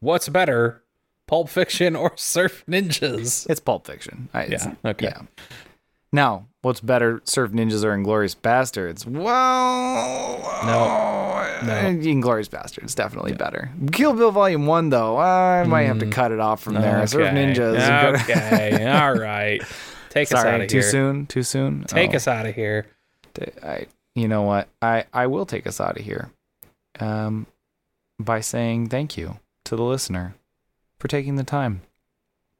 what's 0.00 0.28
better, 0.28 0.82
Pulp 1.26 1.48
Fiction 1.48 1.94
or 1.96 2.12
Surf 2.16 2.64
Ninjas? 2.68 3.48
It's 3.48 3.60
Pulp 3.60 3.86
Fiction. 3.86 4.28
I, 4.34 4.46
Yeah, 4.46 4.74
okay. 4.84 5.06
Yeah. 5.06 5.22
Now, 6.12 6.46
what's 6.62 6.80
better, 6.80 7.20
Surf 7.24 7.50
Ninjas 7.52 7.84
or 7.84 7.94
Inglourious 7.96 8.34
Basterds? 8.36 9.04
Well, 9.06 10.38
No. 10.64 11.66
No. 11.66 11.72
Inglourious 11.72 12.48
Basterds 12.48 12.94
definitely 12.94 13.32
better. 13.32 13.70
Kill 13.92 14.12
Bill 14.14 14.30
Volume 14.30 14.66
One, 14.66 14.90
though, 14.90 15.16
I 15.18 15.64
might 15.64 15.82
have 15.84 15.98
to 16.00 16.06
cut 16.06 16.32
it 16.32 16.40
off 16.40 16.62
from 16.62 16.74
there. 16.74 17.06
Surf. 17.06 17.32
Ninjas. 17.32 18.20
Okay. 18.22 18.86
All 18.90 19.14
right. 19.14 19.62
Take 20.10 20.32
us 20.32 20.44
out 20.44 20.60
of 20.62 20.68
too 20.68 20.76
here. 20.76 20.82
Too 20.82 20.88
soon. 20.90 21.26
Too 21.26 21.42
soon. 21.42 21.84
Take 21.84 22.12
Oh. 22.12 22.16
us 22.16 22.28
out 22.28 22.46
of 22.46 22.54
here. 22.54 22.86
I, 23.62 23.86
you 24.14 24.28
know 24.28 24.42
what? 24.42 24.68
I, 24.80 25.04
I 25.12 25.26
will 25.26 25.44
take 25.44 25.66
us 25.66 25.78
out 25.80 25.98
of 25.98 26.04
here 26.04 26.30
um, 27.00 27.46
by 28.18 28.40
saying 28.40 28.88
thank 28.88 29.16
you 29.16 29.38
to 29.64 29.76
the 29.76 29.82
listener 29.82 30.34
for 30.98 31.08
taking 31.08 31.36
the 31.36 31.44
time 31.44 31.82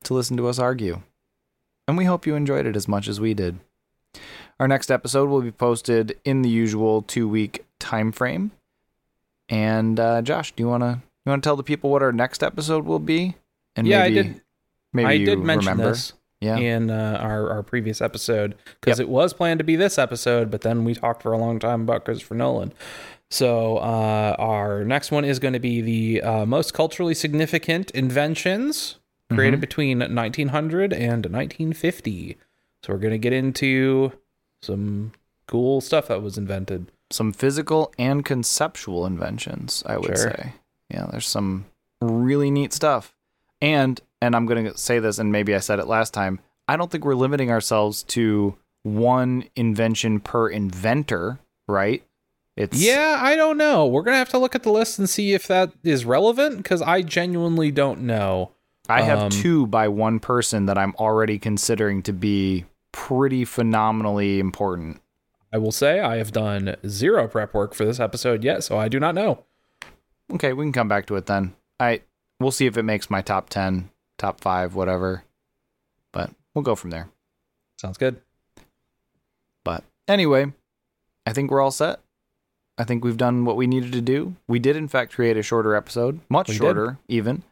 to 0.04 0.14
listen 0.14 0.36
to 0.36 0.46
us 0.48 0.58
argue. 0.58 1.02
And 1.88 1.96
we 1.96 2.04
hope 2.04 2.26
you 2.26 2.34
enjoyed 2.34 2.66
it 2.66 2.76
as 2.76 2.88
much 2.88 3.08
as 3.08 3.20
we 3.20 3.32
did. 3.34 3.58
Our 4.58 4.66
next 4.68 4.90
episode 4.90 5.28
will 5.28 5.42
be 5.42 5.52
posted 5.52 6.18
in 6.24 6.42
the 6.42 6.48
usual 6.48 7.02
two 7.02 7.28
week 7.28 7.64
time 7.78 8.12
frame. 8.12 8.50
And 9.48 9.98
uh, 10.00 10.22
Josh, 10.22 10.52
do 10.52 10.62
you 10.62 10.68
wanna 10.68 11.02
you 11.24 11.30
wanna 11.30 11.42
tell 11.42 11.56
the 11.56 11.62
people 11.62 11.90
what 11.90 12.02
our 12.02 12.12
next 12.12 12.42
episode 12.42 12.84
will 12.84 12.98
be? 12.98 13.36
And 13.74 13.86
Yeah, 13.86 14.02
I 14.02 14.10
did- 14.10 14.40
Maybe 14.92 15.06
I 15.08 15.12
you 15.12 15.26
did 15.26 15.38
mention 15.40 15.72
remember. 15.72 15.90
this 15.92 16.14
Yeah. 16.40 16.56
in 16.56 16.90
uh, 16.90 17.18
our, 17.20 17.50
our 17.50 17.62
previous 17.62 18.00
episode 18.00 18.54
because 18.80 18.98
Yep. 18.98 19.06
it 19.06 19.10
was 19.10 19.34
planned 19.34 19.58
to 19.58 19.64
be 19.64 19.76
this 19.76 19.98
episode, 19.98 20.50
but 20.50 20.62
then 20.62 20.84
we 20.84 20.94
talked 20.94 21.22
for 21.22 21.32
a 21.32 21.38
long 21.38 21.58
time 21.58 21.82
about 21.82 22.04
Christopher 22.06 22.34
Nolan. 22.34 22.72
So 23.31 23.78
uh, 23.78 24.36
our 24.39 24.85
next 24.85 25.11
one 25.11 25.24
is 25.24 25.39
going 25.39 25.55
to 25.55 25.59
be 25.61 25.81
the 25.81 26.23
uh, 26.23 26.47
most 26.47 26.73
culturally 26.74 27.15
significant 27.15 27.90
inventions 27.90 28.98
created 29.35 29.59
Mhm. 29.59 29.61
between 29.61 29.98
1900 29.98 30.93
and 30.93 31.27
1950. 31.31 32.36
So 32.82 32.93
we're 32.93 33.01
going 33.01 33.11
to 33.12 33.19
get 33.19 33.32
into 33.32 34.12
some 34.62 35.12
cool 35.48 35.81
stuff 35.81 36.09
that 36.09 36.23
was 36.23 36.39
invented. 36.39 36.90
some 37.09 37.32
physical 37.32 37.93
and 38.01 38.24
conceptual 38.24 39.07
inventions, 39.07 39.81
I 39.86 39.97
would 39.97 40.07
Sure. 40.07 40.16
say. 40.16 40.55
Yeah, 40.90 41.07
there's 41.09 41.28
some 41.28 41.66
really 42.01 42.51
neat 42.51 42.73
stuff. 42.73 43.15
And 43.62 44.01
and 44.20 44.35
I'm 44.35 44.44
going 44.47 44.65
to 44.65 44.77
say 44.77 44.98
this 44.98 45.19
and 45.20 45.31
maybe 45.31 45.55
I 45.55 45.59
said 45.59 45.78
it 45.78 45.86
last 45.86 46.12
time, 46.12 46.40
I 46.66 46.77
don't 46.77 46.90
think 46.90 47.05
we're 47.05 47.15
limiting 47.15 47.48
ourselves 47.51 48.03
to 48.05 48.57
one 48.82 49.44
invention 49.55 50.19
per 50.19 50.48
inventor, 50.48 51.39
right? 51.69 52.03
It's 52.56 52.80
Yeah, 52.80 53.18
I 53.20 53.36
don't 53.36 53.58
know. 53.58 53.86
We're 53.86 54.02
going 54.02 54.14
to 54.14 54.18
have 54.18 54.30
to 54.30 54.38
look 54.38 54.54
at 54.54 54.62
the 54.62 54.72
list 54.72 54.98
and 54.98 55.08
see 55.08 55.34
if 55.34 55.46
that 55.46 55.72
is 55.84 56.04
relevant 56.04 56.56
because 56.58 56.80
I 56.80 57.02
genuinely 57.02 57.70
don't 57.70 58.00
know. 58.00 58.52
I 58.88 59.02
have 59.02 59.18
um, 59.18 59.30
two 59.30 59.66
by 59.66 59.88
one 59.88 60.20
person 60.20 60.66
that 60.66 60.78
I'm 60.78 60.94
already 60.96 61.38
considering 61.38 62.02
to 62.04 62.12
be 62.12 62.64
pretty 62.92 63.44
phenomenally 63.44 64.38
important. 64.38 65.00
I 65.52 65.58
will 65.58 65.72
say 65.72 66.00
I 66.00 66.16
have 66.16 66.32
done 66.32 66.76
zero 66.86 67.28
prep 67.28 67.52
work 67.52 67.74
for 67.74 67.84
this 67.84 68.00
episode 68.00 68.44
yet, 68.44 68.64
so 68.64 68.78
I 68.78 68.88
do 68.88 69.00
not 69.00 69.14
know. 69.14 69.44
Okay, 70.32 70.52
we 70.52 70.64
can 70.64 70.72
come 70.72 70.88
back 70.88 71.06
to 71.06 71.16
it 71.16 71.26
then. 71.26 71.54
I 71.78 72.02
we'll 72.40 72.50
see 72.50 72.66
if 72.66 72.76
it 72.76 72.82
makes 72.82 73.10
my 73.10 73.22
top 73.22 73.48
10, 73.50 73.90
top 74.18 74.40
5, 74.40 74.74
whatever. 74.74 75.24
But 76.12 76.30
we'll 76.54 76.62
go 76.62 76.74
from 76.74 76.90
there. 76.90 77.08
Sounds 77.78 77.98
good. 77.98 78.20
But 79.64 79.84
anyway, 80.08 80.52
I 81.26 81.32
think 81.32 81.50
we're 81.50 81.60
all 81.60 81.70
set. 81.70 82.00
I 82.78 82.85
think 82.85 83.05
we've 83.05 83.16
done 83.16 83.44
what 83.44 83.57
we 83.57 83.66
needed 83.66 83.93
to 83.93 84.01
do. 84.03 84.36
We 84.47 84.59
did, 84.59 84.77
in 84.77 84.86
fact, 84.89 85.15
create 85.15 85.36
a 85.36 85.43
shorter 85.43 85.74
episode, 85.74 86.20
much 86.28 86.48
We 86.48 86.55
did. 86.55 86.59
shorter, 86.61 86.98
even, 87.09 87.43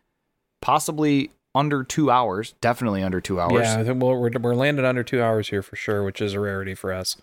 possibly 0.61 1.31
under 1.55 1.83
two 1.85 2.11
hours. 2.11 2.55
Definitely 2.61 3.03
under 3.03 3.21
two 3.21 3.41
hours. 3.41 3.63
Yeah, 3.65 3.79
I 3.81 3.85
think 3.85 4.03
we're, 4.03 4.19
we're 4.19 4.31
we're 4.41 4.55
landing 4.55 4.85
under 4.85 5.03
two 5.03 5.23
hours 5.23 5.49
here 5.49 5.63
for 5.63 5.77
sure, 5.77 6.03
which 6.05 6.21
is 6.21 6.35
a 6.35 6.41
rarity 6.41 6.75
for 6.75 6.93
us. 6.93 7.17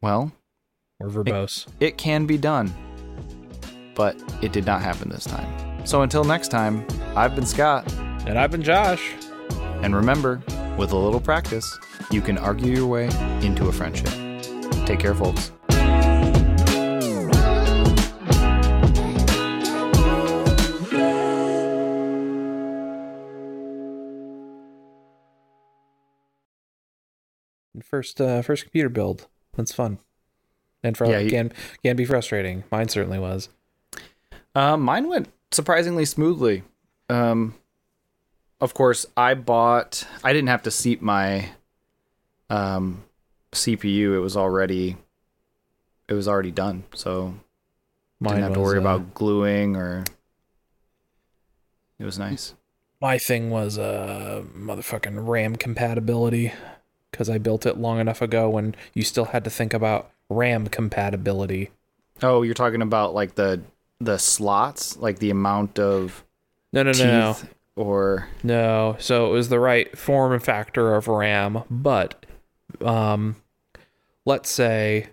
Well, 0.00 0.32
We're 0.98 1.08
verbose. 1.08 1.66
it 1.78 1.98
can 1.98 2.24
be 2.26 2.38
done, 2.38 2.72
but 3.94 4.16
it 4.42 4.52
did 4.52 4.64
not 4.64 4.80
happen 4.80 5.10
this 5.10 5.24
time. 5.24 5.86
So 5.86 6.02
until 6.02 6.24
next 6.24 6.48
time, 6.48 6.86
I've 7.16 7.34
been 7.34 7.46
Scott, 7.46 7.90
And 8.26 8.38
I've 8.38 8.50
been 8.50 8.62
Josh. 8.62 9.12
and 9.82 9.94
remember, 9.94 10.40
with 10.78 10.92
a 10.92 10.96
little 10.96 11.20
practice, 11.20 11.78
you 12.10 12.20
can 12.22 12.38
argue 12.38 12.72
your 12.72 12.86
way 12.86 13.06
into 13.44 13.68
a 13.68 13.72
friendship. 13.72 14.08
Take 14.86 15.00
care, 15.00 15.14
folks. 15.14 15.52
First, 27.82 28.20
uh, 28.20 28.42
first 28.42 28.64
computer 28.64 28.88
build. 28.88 29.26
That's 29.56 29.72
fun, 29.72 29.98
and 30.82 30.96
for 30.96 31.06
Yeah, 31.06 31.18
you- 31.18 31.30
can 31.30 31.52
can 31.82 31.96
be 31.96 32.04
frustrating. 32.04 32.64
Mine 32.70 32.88
certainly 32.88 33.18
was. 33.18 33.48
Um, 34.54 34.82
mine 34.82 35.08
went 35.08 35.28
surprisingly 35.52 36.04
smoothly. 36.04 36.64
Um, 37.08 37.54
of 38.60 38.74
course, 38.74 39.06
I 39.16 39.34
bought. 39.34 40.04
I 40.24 40.32
didn't 40.32 40.48
have 40.48 40.62
to 40.62 40.70
seat 40.70 41.00
my 41.00 41.50
um, 42.48 43.04
CPU. 43.52 44.14
It 44.14 44.20
was 44.20 44.36
already. 44.36 44.96
It 46.08 46.14
was 46.14 46.26
already 46.26 46.50
done, 46.50 46.82
so 46.94 47.34
Mine 48.18 48.34
didn't 48.34 48.44
have 48.44 48.54
to 48.54 48.60
worry 48.60 48.78
uh, 48.78 48.80
about 48.80 49.14
gluing 49.14 49.76
or. 49.76 50.04
It 52.00 52.04
was 52.04 52.18
nice. 52.18 52.54
My 53.00 53.16
thing 53.18 53.50
was 53.50 53.78
uh 53.78 54.42
motherfucking 54.56 55.26
RAM 55.28 55.56
compatibility 55.56 56.52
because 57.10 57.28
I 57.30 57.38
built 57.38 57.66
it 57.66 57.78
long 57.78 57.98
enough 58.00 58.22
ago 58.22 58.48
when 58.48 58.74
you 58.94 59.02
still 59.02 59.26
had 59.26 59.44
to 59.44 59.50
think 59.50 59.72
about 59.74 60.10
RAM 60.28 60.68
compatibility. 60.68 61.70
Oh, 62.22 62.42
you're 62.42 62.54
talking 62.54 62.82
about 62.82 63.14
like 63.14 63.34
the 63.34 63.62
the 64.00 64.18
slots, 64.18 64.96
like 64.96 65.18
the 65.18 65.30
amount 65.30 65.78
of 65.78 66.24
No, 66.72 66.82
no, 66.82 66.92
teeth, 66.92 67.02
no, 67.04 67.36
no. 67.76 67.82
or 67.82 68.28
No, 68.42 68.96
so 68.98 69.28
it 69.28 69.32
was 69.32 69.48
the 69.48 69.60
right 69.60 69.96
form 69.96 70.38
factor 70.40 70.94
of 70.94 71.08
RAM, 71.08 71.62
but 71.70 72.24
um, 72.80 73.36
let's 74.24 74.50
say 74.50 75.08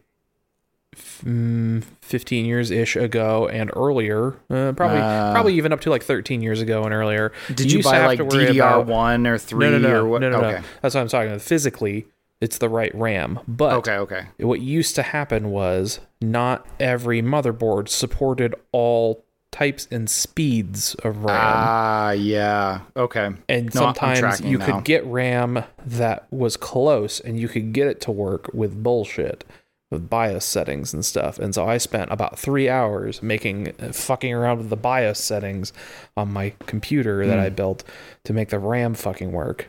15 0.98 2.45
years 2.45 2.72
ish 2.72 2.95
ago 2.95 3.48
and 3.48 3.72
earlier, 3.76 4.36
uh, 4.49 4.72
probably 4.74 4.99
Uh, 4.99 5.34
probably 5.34 5.53
even 5.56 5.72
up 5.74 5.82
to 5.82 5.90
like 5.90 6.03
13 6.03 6.41
years 6.41 6.61
ago 6.61 6.84
and 6.84 6.94
earlier. 6.94 7.32
did 7.53 7.72
you 7.72 7.80
to 7.82 7.84
buy 7.90 7.95
have 7.98 8.06
like 8.07 8.19
DDR 8.19 8.53
about- 8.80 8.88
one 8.88 9.28
or 9.28 9.38
three 9.38 9.69
no, 9.69 9.78
no, 9.78 9.88
no, 9.90 9.99
or 10.02 10.06
what? 10.07 10.22
no, 10.22 10.30
no, 10.30 10.38
okay. 10.40 10.52
no. 10.57 10.64
That's 10.82 10.95
what 10.95 11.02
I'm 11.02 11.07
talking 11.07 11.30
about. 11.30 11.41
Physically, 11.41 12.07
it's 12.41 12.57
the 12.60 12.69
right 12.69 12.94
RAM, 12.94 13.40
but 13.48 13.74
okay, 13.78 13.95
okay. 13.98 14.26
what 14.40 14.61
used 14.61 14.95
to 14.95 15.02
happen 15.03 15.49
was 15.49 15.99
not 16.22 16.65
every 16.80 17.22
motherboard 17.22 17.90
supported 17.90 18.53
all 18.72 19.24
types 19.52 19.88
and 19.90 20.07
speeds 20.10 20.94
of 21.03 21.24
RAM. 21.24 21.30
Ah, 21.56 22.11
yeah. 22.11 22.82
Okay. 22.95 23.32
And 23.49 23.74
No, 23.74 23.82
sometimes 23.82 24.41
you 24.41 24.57
now. 24.60 24.65
could 24.65 24.84
get 24.84 25.03
RAM 25.06 25.64
that 25.84 26.28
was 26.32 26.57
close 26.57 27.19
and 27.19 27.40
you 27.40 27.48
could 27.48 27.74
get 27.74 27.88
it 27.88 27.99
to 28.02 28.11
work 28.11 28.52
with 28.53 28.84
bullshit, 28.84 29.44
with 29.89 30.09
BIOS 30.09 30.43
settings 30.43 30.93
and 30.93 31.05
stuff. 31.05 31.39
And 31.39 31.55
so 31.55 31.65
I 31.68 31.77
spent 31.77 32.11
about 32.11 32.38
three 32.38 32.68
hours 32.69 33.23
making, 33.23 33.72
fucking 33.93 34.34
around 34.34 34.57
with 34.57 34.69
the 34.69 34.76
BIOS 34.76 35.18
settings 35.23 35.72
on 36.18 36.31
my 36.34 36.53
computer 36.65 37.26
that 37.26 37.35
Hmm. 37.38 37.45
I 37.45 37.49
built 37.49 37.84
to 38.26 38.34
make 38.34 38.49
the 38.49 38.59
RAM 38.59 38.93
fucking 38.95 39.31
work. 39.31 39.68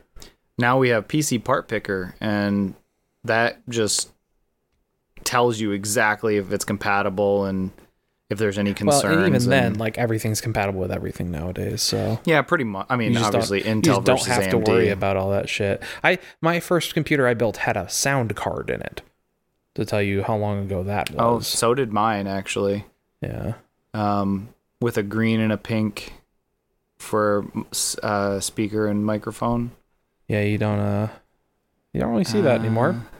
now 0.60 0.76
we 0.76 0.88
have 0.88 1.06
PC 1.06 1.38
part 1.38 1.68
picker 1.68 2.16
and 2.20 2.74
that 3.22 3.60
just 3.68 4.10
tells 5.24 5.60
you 5.60 5.72
exactly 5.72 6.36
if 6.36 6.52
it's 6.52 6.64
compatible 6.64 7.44
and 7.44 7.70
if 8.30 8.38
there's 8.38 8.58
any 8.58 8.74
concerns. 8.74 9.04
well, 9.04 9.24
and 9.24 9.34
even 9.36 9.48
then, 9.50 9.64
and- 9.66 9.76
like 9.80 9.96
everything's 9.98 10.40
compatible 10.40 10.80
with 10.80 10.90
everything 10.92 11.30
nowadays. 11.30 11.80
So 11.82 12.20
yeah, 12.24 12.42
pretty 12.42 12.64
much. 12.64 12.86
I 12.90 12.96
mean, 12.96 13.16
obviously 13.16 13.62
Intel 13.62 13.76
you 13.76 13.82
just 13.82 14.04
don't 14.04 14.24
have 14.26 14.42
AMD. 14.44 14.50
to 14.50 14.58
worry 14.58 14.88
about 14.90 15.16
all 15.16 15.30
that 15.30 15.48
shit. 15.48 15.82
I 16.04 16.18
my 16.42 16.60
first 16.60 16.92
computer 16.92 17.26
I 17.26 17.34
built 17.34 17.58
had 17.58 17.76
a 17.76 17.88
sound 17.88 18.34
card 18.36 18.68
in 18.70 18.82
it. 18.82 19.02
To 19.78 19.84
tell 19.84 20.02
you 20.02 20.24
how 20.24 20.36
long 20.36 20.64
ago 20.64 20.82
that 20.82 21.08
was. 21.12 21.18
oh, 21.20 21.38
so 21.38 21.72
did 21.72 21.92
mine 21.92 22.26
actually. 22.26 22.84
yeah. 23.22 23.54
Um, 23.94 24.48
with 24.80 24.98
a 24.98 25.04
green 25.04 25.38
and 25.38 25.52
a 25.52 25.56
pink 25.56 26.14
for 26.98 27.46
uh, 28.02 28.40
speaker 28.40 28.88
and 28.88 29.06
microphone. 29.06 29.70
Yeah, 30.26 30.42
you 30.42 30.58
don't 30.58 30.80
uh 30.80 31.08
you 31.92 32.00
don't 32.00 32.10
really 32.10 32.24
see 32.24 32.40
that 32.40 32.58
anymore. 32.58 32.90
Uh, 32.90 33.17